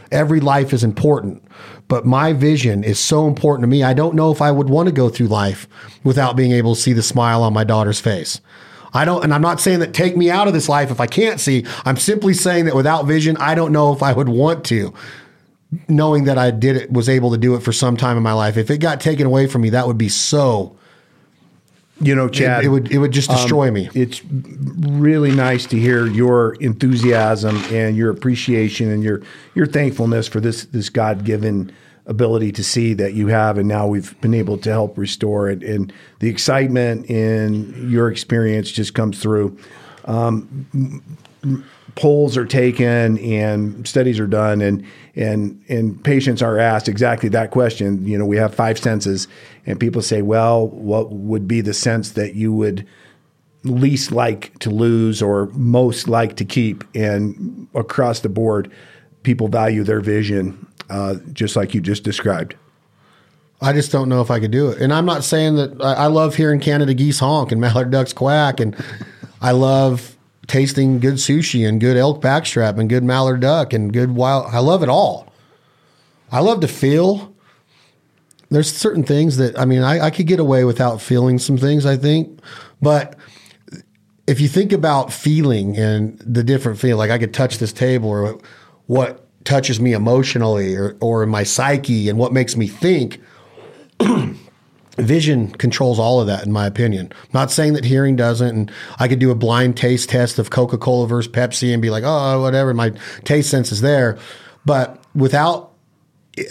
Every 0.10 0.40
life 0.40 0.72
is 0.72 0.86
important, 0.86 1.44
but 1.90 2.06
my 2.06 2.32
vision 2.32 2.86
is 2.86 2.98
so 2.98 3.28
important 3.28 3.64
to 3.64 3.68
me. 3.68 3.84
I 3.84 3.94
don't 3.94 4.16
know 4.16 4.32
if 4.32 4.42
I 4.42 4.52
would 4.52 4.70
want 4.70 4.88
to 4.88 4.94
go 4.94 5.10
through 5.10 5.28
life 5.28 5.68
without 6.06 6.38
being 6.38 6.54
able 6.54 6.76
to 6.76 6.82
see 6.82 6.94
the 6.94 7.04
smile 7.04 7.44
on 7.44 7.52
my 7.52 7.66
daughter's 7.66 8.00
face. 8.00 8.40
I 8.98 9.06
don't, 9.06 9.24
and 9.24 9.32
I'm 9.32 9.44
not 9.44 9.62
saying 9.62 9.80
that 9.80 9.94
take 9.94 10.18
me 10.18 10.32
out 10.32 10.48
of 10.48 10.54
this 10.54 10.68
life 10.68 10.90
if 10.90 11.00
I 11.00 11.06
can't 11.06 11.40
see. 11.40 11.66
I'm 11.86 11.98
simply 11.98 12.34
saying 12.34 12.66
that 12.66 12.76
without 12.76 13.06
vision, 13.06 13.38
I 13.38 13.54
don't 13.54 13.72
know 13.72 13.94
if 13.94 14.02
I 14.02 14.12
would 14.12 14.28
want 14.28 14.66
to. 14.66 14.92
Knowing 15.88 16.24
that 16.24 16.40
I 16.40 16.50
did 16.50 16.76
it, 16.76 16.92
was 16.92 17.08
able 17.08 17.30
to 17.32 17.38
do 17.38 17.54
it 17.54 17.62
for 17.62 17.72
some 17.72 17.96
time 17.96 18.18
in 18.18 18.24
my 18.24 18.34
life. 18.34 18.58
If 18.58 18.72
it 18.72 18.80
got 18.80 19.00
taken 19.00 19.28
away 19.28 19.46
from 19.46 19.62
me, 19.62 19.70
that 19.70 19.86
would 19.86 20.00
be 20.00 20.10
so. 20.10 20.76
You 22.02 22.16
know, 22.16 22.28
Chad, 22.28 22.64
it, 22.64 22.68
it 22.68 22.70
would 22.70 22.92
it 22.92 22.98
would 22.98 23.12
just 23.12 23.30
destroy 23.30 23.68
um, 23.68 23.76
me. 23.76 23.90
It's 23.94 24.24
really 24.26 25.32
nice 25.32 25.66
to 25.68 25.80
hear 25.80 26.08
your 26.08 26.56
enthusiasm 26.56 27.58
and 27.72 27.96
your 27.98 28.10
appreciation 28.10 28.90
and 28.92 29.04
your 29.04 29.22
your 29.54 29.68
thankfulness 29.68 30.28
for 30.28 30.40
this 30.40 30.66
this 30.66 30.90
God 30.90 31.24
given 31.24 31.72
ability 32.08 32.54
to 32.54 32.64
see 32.64 32.94
that 32.94 33.14
you 33.14 33.28
have, 33.28 33.58
and 33.58 33.68
now 33.68 33.86
we've 33.86 34.20
been 34.22 34.34
able 34.34 34.58
to 34.58 34.70
help 34.70 34.98
restore 34.98 35.50
it. 35.50 35.62
And 35.62 35.94
the 36.20 36.30
excitement 36.30 37.10
in 37.10 37.90
your 37.92 38.10
experience 38.10 38.72
just 38.72 38.94
comes 38.94 39.20
through. 39.20 39.58
Um, 40.06 41.20
polls 41.96 42.38
are 42.38 42.46
taken 42.46 43.18
and 43.18 43.86
studies 43.88 44.20
are 44.20 44.28
done, 44.28 44.62
and 44.62 44.86
and 45.16 45.62
and 45.68 46.02
patients 46.04 46.42
are 46.42 46.58
asked 46.58 46.88
exactly 46.88 47.30
that 47.30 47.52
question. 47.52 48.08
You 48.08 48.18
know, 48.18 48.26
we 48.26 48.38
have 48.38 48.56
five 48.56 48.80
senses, 48.80 49.28
and 49.66 49.80
people 49.80 50.02
say, 50.02 50.22
"Well, 50.22 50.70
what 50.70 51.12
would 51.12 51.48
be 51.48 51.62
the 51.62 51.74
sense 51.74 52.12
that 52.12 52.36
you 52.36 52.54
would?" 52.54 52.88
least 53.64 54.14
like 54.14 54.58
to 54.60 54.70
lose 54.70 55.22
or 55.22 55.48
most 55.48 56.08
like 56.08 56.38
to 56.38 56.46
keep 56.46 56.86
and 56.96 57.68
across 57.74 58.22
the 58.22 58.30
board 58.30 58.72
people 59.24 59.50
value 59.50 59.84
their 59.84 60.00
vision 60.00 60.68
uh, 60.90 61.16
just 61.34 61.56
like 61.56 61.74
you 61.74 61.82
just 61.82 62.04
described. 62.04 62.56
I 63.62 63.74
just 63.74 63.92
don't 63.92 64.08
know 64.08 64.22
if 64.22 64.30
I 64.30 64.40
could 64.40 64.52
do 64.52 64.70
it. 64.70 64.82
And 64.82 64.94
I'm 64.94 65.06
not 65.06 65.24
saying 65.24 65.56
that 65.56 65.82
I, 65.82 65.94
I 65.94 66.08
love 66.08 66.36
hearing 66.36 66.60
Canada 66.60 66.94
geese 66.94 67.20
honk 67.20 67.52
and 67.52 67.60
mallard 67.62 67.92
ducks 67.92 68.14
quack, 68.14 68.60
and 68.60 68.76
I 69.42 69.52
love 69.52 70.16
tasting 70.48 71.00
good 71.00 71.16
sushi 71.16 71.68
and 71.68 71.82
good 71.82 71.98
elk 71.98 72.22
backstrap 72.22 72.80
and 72.80 72.90
good 72.90 73.04
mallard 73.04 73.42
duck 73.42 73.74
and 73.74 73.92
good 73.92 74.12
wild. 74.12 74.48
I 74.54 74.60
love 74.60 74.84
it 74.84 74.90
all. 74.90 75.32
I 76.32 76.40
love 76.40 76.62
to 76.62 76.68
feel. 76.68 77.34
There's 78.50 78.74
certain 78.74 79.04
things 79.04 79.38
that 79.38 79.60
I 79.60 79.66
mean 79.66 79.82
I, 79.82 80.06
I 80.06 80.10
could 80.10 80.28
get 80.28 80.40
away 80.40 80.64
without 80.64 81.02
feeling 81.02 81.38
some 81.38 81.58
things. 81.58 81.86
I 81.86 81.98
think, 81.98 82.40
but 82.82 83.18
if 84.26 84.40
you 84.40 84.48
think 84.48 84.72
about 84.72 85.12
feeling 85.12 85.78
and 85.78 86.20
the 86.20 86.44
different 86.44 86.80
feel, 86.80 86.98
like 86.98 87.12
I 87.12 87.18
could 87.18 87.34
touch 87.34 87.58
this 87.60 87.74
table 87.74 88.10
or 88.10 88.40
what 88.86 89.27
touches 89.48 89.80
me 89.80 89.94
emotionally 89.94 90.76
or, 90.76 90.98
or 91.00 91.24
in 91.24 91.30
my 91.30 91.44
psyche 91.44 92.10
and 92.10 92.20
what 92.20 92.34
makes 92.34 92.56
me 92.56 92.68
think. 92.68 93.20
Vision 94.98 95.50
controls 95.52 96.00
all 96.00 96.20
of 96.20 96.28
that, 96.28 96.46
in 96.46 96.52
my 96.52 96.66
opinion. 96.66 97.12
I'm 97.12 97.30
not 97.32 97.52
saying 97.52 97.74
that 97.74 97.86
hearing 97.86 98.16
doesn't, 98.16 98.56
and 98.56 98.72
I 99.00 99.08
could 99.08 99.20
do 99.20 99.32
a 99.32 99.36
blind 99.36 99.78
taste 99.78 100.10
test 100.10 100.40
of 100.40 100.50
Coca 100.50 100.78
Cola 100.78 101.08
versus 101.08 101.32
Pepsi 101.32 101.72
and 101.72 101.82
be 101.82 101.92
like, 101.92 102.04
oh, 102.06 102.42
whatever, 102.42 102.74
my 102.74 102.92
taste 103.24 103.50
sense 103.50 103.72
is 103.72 103.82
there. 103.82 104.18
But 104.66 105.02
without 105.16 105.72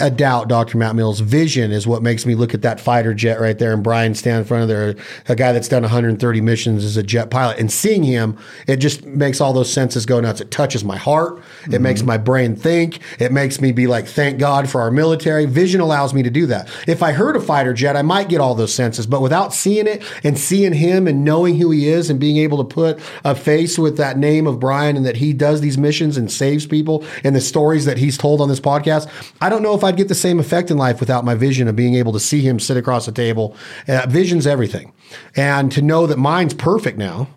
a 0.00 0.10
doubt, 0.10 0.48
Dr. 0.48 0.78
Matt 0.78 0.96
Mills' 0.96 1.20
vision 1.20 1.70
is 1.72 1.86
what 1.86 2.02
makes 2.02 2.26
me 2.26 2.34
look 2.34 2.54
at 2.54 2.62
that 2.62 2.80
fighter 2.80 3.14
jet 3.14 3.40
right 3.40 3.58
there 3.58 3.72
and 3.72 3.82
Brian 3.82 4.14
stand 4.14 4.38
in 4.38 4.44
front 4.44 4.62
of 4.62 4.68
there, 4.68 4.94
a 5.28 5.36
guy 5.36 5.52
that's 5.52 5.68
done 5.68 5.82
130 5.82 6.40
missions 6.40 6.84
as 6.84 6.96
a 6.96 7.02
jet 7.02 7.30
pilot. 7.30 7.58
And 7.58 7.70
seeing 7.70 8.02
him, 8.02 8.36
it 8.66 8.76
just 8.76 9.04
makes 9.04 9.40
all 9.40 9.52
those 9.52 9.72
senses 9.72 10.06
go 10.06 10.20
nuts. 10.20 10.40
It 10.40 10.50
touches 10.50 10.84
my 10.84 10.96
heart. 10.96 11.38
It 11.38 11.42
mm-hmm. 11.70 11.82
makes 11.82 12.02
my 12.02 12.18
brain 12.18 12.56
think. 12.56 13.00
It 13.20 13.32
makes 13.32 13.60
me 13.60 13.72
be 13.72 13.86
like, 13.86 14.06
thank 14.06 14.38
God 14.38 14.68
for 14.68 14.80
our 14.80 14.90
military. 14.90 15.46
Vision 15.46 15.80
allows 15.80 16.12
me 16.12 16.22
to 16.22 16.30
do 16.30 16.46
that. 16.46 16.68
If 16.88 17.02
I 17.02 17.12
heard 17.12 17.36
a 17.36 17.40
fighter 17.40 17.72
jet, 17.72 17.96
I 17.96 18.02
might 18.02 18.28
get 18.28 18.40
all 18.40 18.54
those 18.54 18.74
senses. 18.74 19.06
But 19.06 19.22
without 19.22 19.54
seeing 19.54 19.86
it 19.86 20.02
and 20.24 20.38
seeing 20.38 20.72
him 20.72 21.06
and 21.06 21.24
knowing 21.24 21.58
who 21.58 21.70
he 21.70 21.88
is 21.88 22.10
and 22.10 22.18
being 22.18 22.38
able 22.38 22.58
to 22.58 22.64
put 22.64 22.98
a 23.24 23.34
face 23.34 23.78
with 23.78 23.96
that 23.98 24.18
name 24.18 24.46
of 24.46 24.58
Brian 24.58 24.96
and 24.96 25.06
that 25.06 25.16
he 25.16 25.32
does 25.32 25.60
these 25.60 25.78
missions 25.78 26.16
and 26.16 26.30
saves 26.30 26.66
people 26.66 27.04
and 27.22 27.36
the 27.36 27.40
stories 27.40 27.84
that 27.84 27.98
he's 27.98 28.18
told 28.18 28.40
on 28.40 28.48
this 28.48 28.60
podcast, 28.60 29.08
I 29.40 29.48
don't 29.48 29.62
know 29.62 29.75
if 29.76 29.84
I'd 29.84 29.96
get 29.96 30.08
the 30.08 30.14
same 30.14 30.40
effect 30.40 30.70
in 30.70 30.76
life 30.76 30.98
without 31.00 31.24
my 31.24 31.34
vision 31.34 31.68
of 31.68 31.76
being 31.76 31.94
able 31.94 32.12
to 32.12 32.20
see 32.20 32.40
him 32.40 32.58
sit 32.58 32.76
across 32.76 33.06
the 33.06 33.12
table. 33.12 33.56
Uh, 33.86 34.06
vision's 34.08 34.46
everything. 34.46 34.92
And 35.36 35.70
to 35.72 35.82
know 35.82 36.06
that 36.06 36.18
mine's 36.18 36.54
perfect 36.54 36.98
now, 36.98 37.28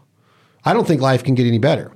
I 0.65 0.73
don't 0.73 0.87
think 0.87 1.01
life 1.01 1.23
can 1.23 1.35
get 1.35 1.45
any 1.45 1.59
better. 1.59 1.91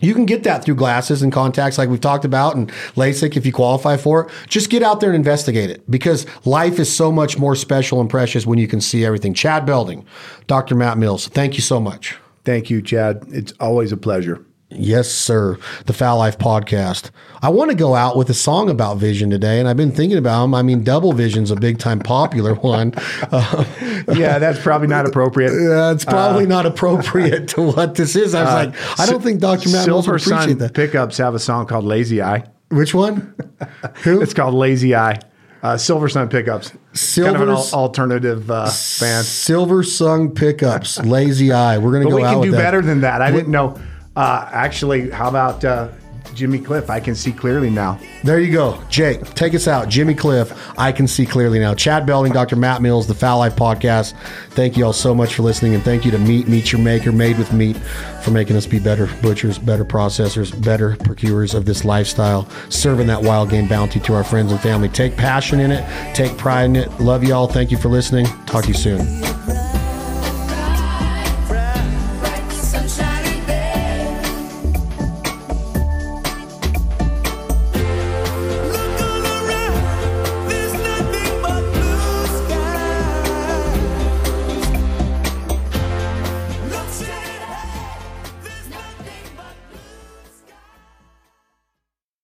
You 0.00 0.14
can 0.14 0.26
get 0.26 0.42
that 0.44 0.64
through 0.64 0.76
glasses 0.76 1.22
and 1.22 1.32
contacts, 1.32 1.78
like 1.78 1.88
we've 1.88 2.00
talked 2.00 2.24
about, 2.24 2.56
and 2.56 2.70
LASIK 2.96 3.36
if 3.36 3.44
you 3.44 3.52
qualify 3.52 3.96
for 3.96 4.22
it. 4.22 4.32
Just 4.48 4.70
get 4.70 4.82
out 4.82 5.00
there 5.00 5.10
and 5.10 5.16
investigate 5.16 5.70
it 5.70 5.88
because 5.90 6.26
life 6.46 6.78
is 6.78 6.94
so 6.94 7.12
much 7.12 7.38
more 7.38 7.54
special 7.54 8.00
and 8.00 8.08
precious 8.08 8.46
when 8.46 8.58
you 8.58 8.66
can 8.66 8.80
see 8.80 9.04
everything. 9.04 9.34
Chad 9.34 9.66
Belding, 9.66 10.04
Dr. 10.46 10.74
Matt 10.74 10.98
Mills, 10.98 11.28
thank 11.28 11.54
you 11.54 11.60
so 11.60 11.78
much. 11.78 12.16
Thank 12.44 12.70
you, 12.70 12.82
Chad. 12.82 13.24
It's 13.28 13.52
always 13.60 13.92
a 13.92 13.96
pleasure. 13.96 14.44
Yes, 14.74 15.10
sir. 15.10 15.58
The 15.86 15.92
Fowl 15.92 16.18
Life 16.18 16.38
podcast. 16.38 17.10
I 17.42 17.48
want 17.48 17.70
to 17.70 17.76
go 17.76 17.94
out 17.94 18.16
with 18.16 18.30
a 18.30 18.34
song 18.34 18.70
about 18.70 18.98
vision 18.98 19.30
today, 19.30 19.58
and 19.58 19.68
I've 19.68 19.76
been 19.76 19.90
thinking 19.90 20.18
about 20.18 20.42
them. 20.42 20.54
I 20.54 20.62
mean, 20.62 20.84
Double 20.84 21.12
Vision's 21.12 21.50
a 21.50 21.56
big 21.56 21.78
time 21.78 21.98
popular 21.98 22.54
one. 22.54 22.92
Uh, 23.30 23.64
yeah, 24.14 24.38
that's 24.38 24.60
probably 24.60 24.88
not 24.88 25.06
appropriate. 25.06 25.52
Yeah, 25.62 25.92
it's 25.92 26.04
probably 26.04 26.44
uh, 26.44 26.48
not 26.48 26.66
appropriate 26.66 27.48
to 27.48 27.62
what 27.62 27.94
this 27.94 28.16
is. 28.16 28.34
I 28.34 28.42
was 28.42 28.50
uh, 28.50 28.54
like, 28.66 29.00
I 29.00 29.06
don't 29.06 29.22
think 29.22 29.40
Dr. 29.40 29.68
Matt 29.68 29.84
Silver 29.84 30.12
would 30.12 30.22
appreciate 30.22 30.58
that. 30.58 30.74
Pickups 30.74 31.18
have 31.18 31.34
a 31.34 31.38
song 31.38 31.66
called 31.66 31.84
Lazy 31.84 32.20
Eye. 32.20 32.44
Which 32.70 32.94
one? 32.94 33.34
Who? 34.02 34.20
It's 34.22 34.34
called 34.34 34.54
Lazy 34.54 34.94
Eye. 34.94 35.20
Uh, 35.62 35.74
Silversun 35.74 36.28
pickups. 36.28 36.72
Silver 36.92 37.30
kind 37.38 37.42
of 37.42 37.48
an 37.48 37.72
alternative 37.72 38.50
uh, 38.50 38.64
band. 38.64 39.24
Silversun 39.24 40.34
pickups. 40.34 40.98
Lazy 41.04 41.52
Eye. 41.52 41.78
We're 41.78 41.92
gonna 41.92 42.10
go. 42.10 42.16
We 42.16 42.22
can 42.22 42.42
do 42.42 42.50
better 42.50 42.82
than 42.82 43.02
that. 43.02 43.22
I 43.22 43.30
didn't 43.30 43.52
know. 43.52 43.78
Uh, 44.14 44.48
actually, 44.52 45.10
how 45.10 45.28
about 45.28 45.64
uh, 45.64 45.88
Jimmy 46.34 46.58
Cliff? 46.58 46.90
I 46.90 47.00
can 47.00 47.14
see 47.14 47.32
clearly 47.32 47.70
now. 47.70 47.98
There 48.24 48.40
you 48.40 48.52
go. 48.52 48.82
Jake, 48.88 49.22
take 49.34 49.54
us 49.54 49.66
out. 49.66 49.88
Jimmy 49.88 50.14
Cliff, 50.14 50.52
I 50.78 50.92
can 50.92 51.06
see 51.06 51.24
clearly 51.24 51.58
now. 51.58 51.74
Chad 51.74 52.06
Belding, 52.06 52.32
Dr. 52.32 52.56
Matt 52.56 52.82
Mills, 52.82 53.06
the 53.06 53.14
Fowl 53.14 53.38
Life 53.38 53.56
Podcast. 53.56 54.14
Thank 54.50 54.76
you 54.76 54.84
all 54.84 54.92
so 54.92 55.14
much 55.14 55.34
for 55.34 55.42
listening. 55.42 55.74
And 55.74 55.82
thank 55.82 56.04
you 56.04 56.10
to 56.10 56.18
Meat, 56.18 56.46
Meat 56.48 56.72
Your 56.72 56.80
Maker, 56.80 57.10
Made 57.10 57.38
with 57.38 57.52
Meat, 57.52 57.76
for 58.22 58.30
making 58.30 58.56
us 58.56 58.66
be 58.66 58.78
better 58.78 59.08
butchers, 59.22 59.58
better 59.58 59.84
processors, 59.84 60.52
better 60.62 60.96
procurers 60.96 61.54
of 61.54 61.64
this 61.64 61.84
lifestyle, 61.84 62.48
serving 62.68 63.06
that 63.06 63.22
wild 63.22 63.50
game 63.50 63.66
bounty 63.66 64.00
to 64.00 64.14
our 64.14 64.24
friends 64.24 64.52
and 64.52 64.60
family. 64.60 64.88
Take 64.88 65.16
passion 65.16 65.60
in 65.60 65.70
it, 65.70 66.14
take 66.14 66.36
pride 66.36 66.64
in 66.66 66.76
it. 66.76 67.00
Love 67.00 67.24
you 67.24 67.34
all. 67.34 67.46
Thank 67.46 67.70
you 67.70 67.78
for 67.78 67.88
listening. 67.88 68.26
Talk 68.46 68.64
to 68.64 68.68
you 68.68 68.74
soon. 68.74 69.61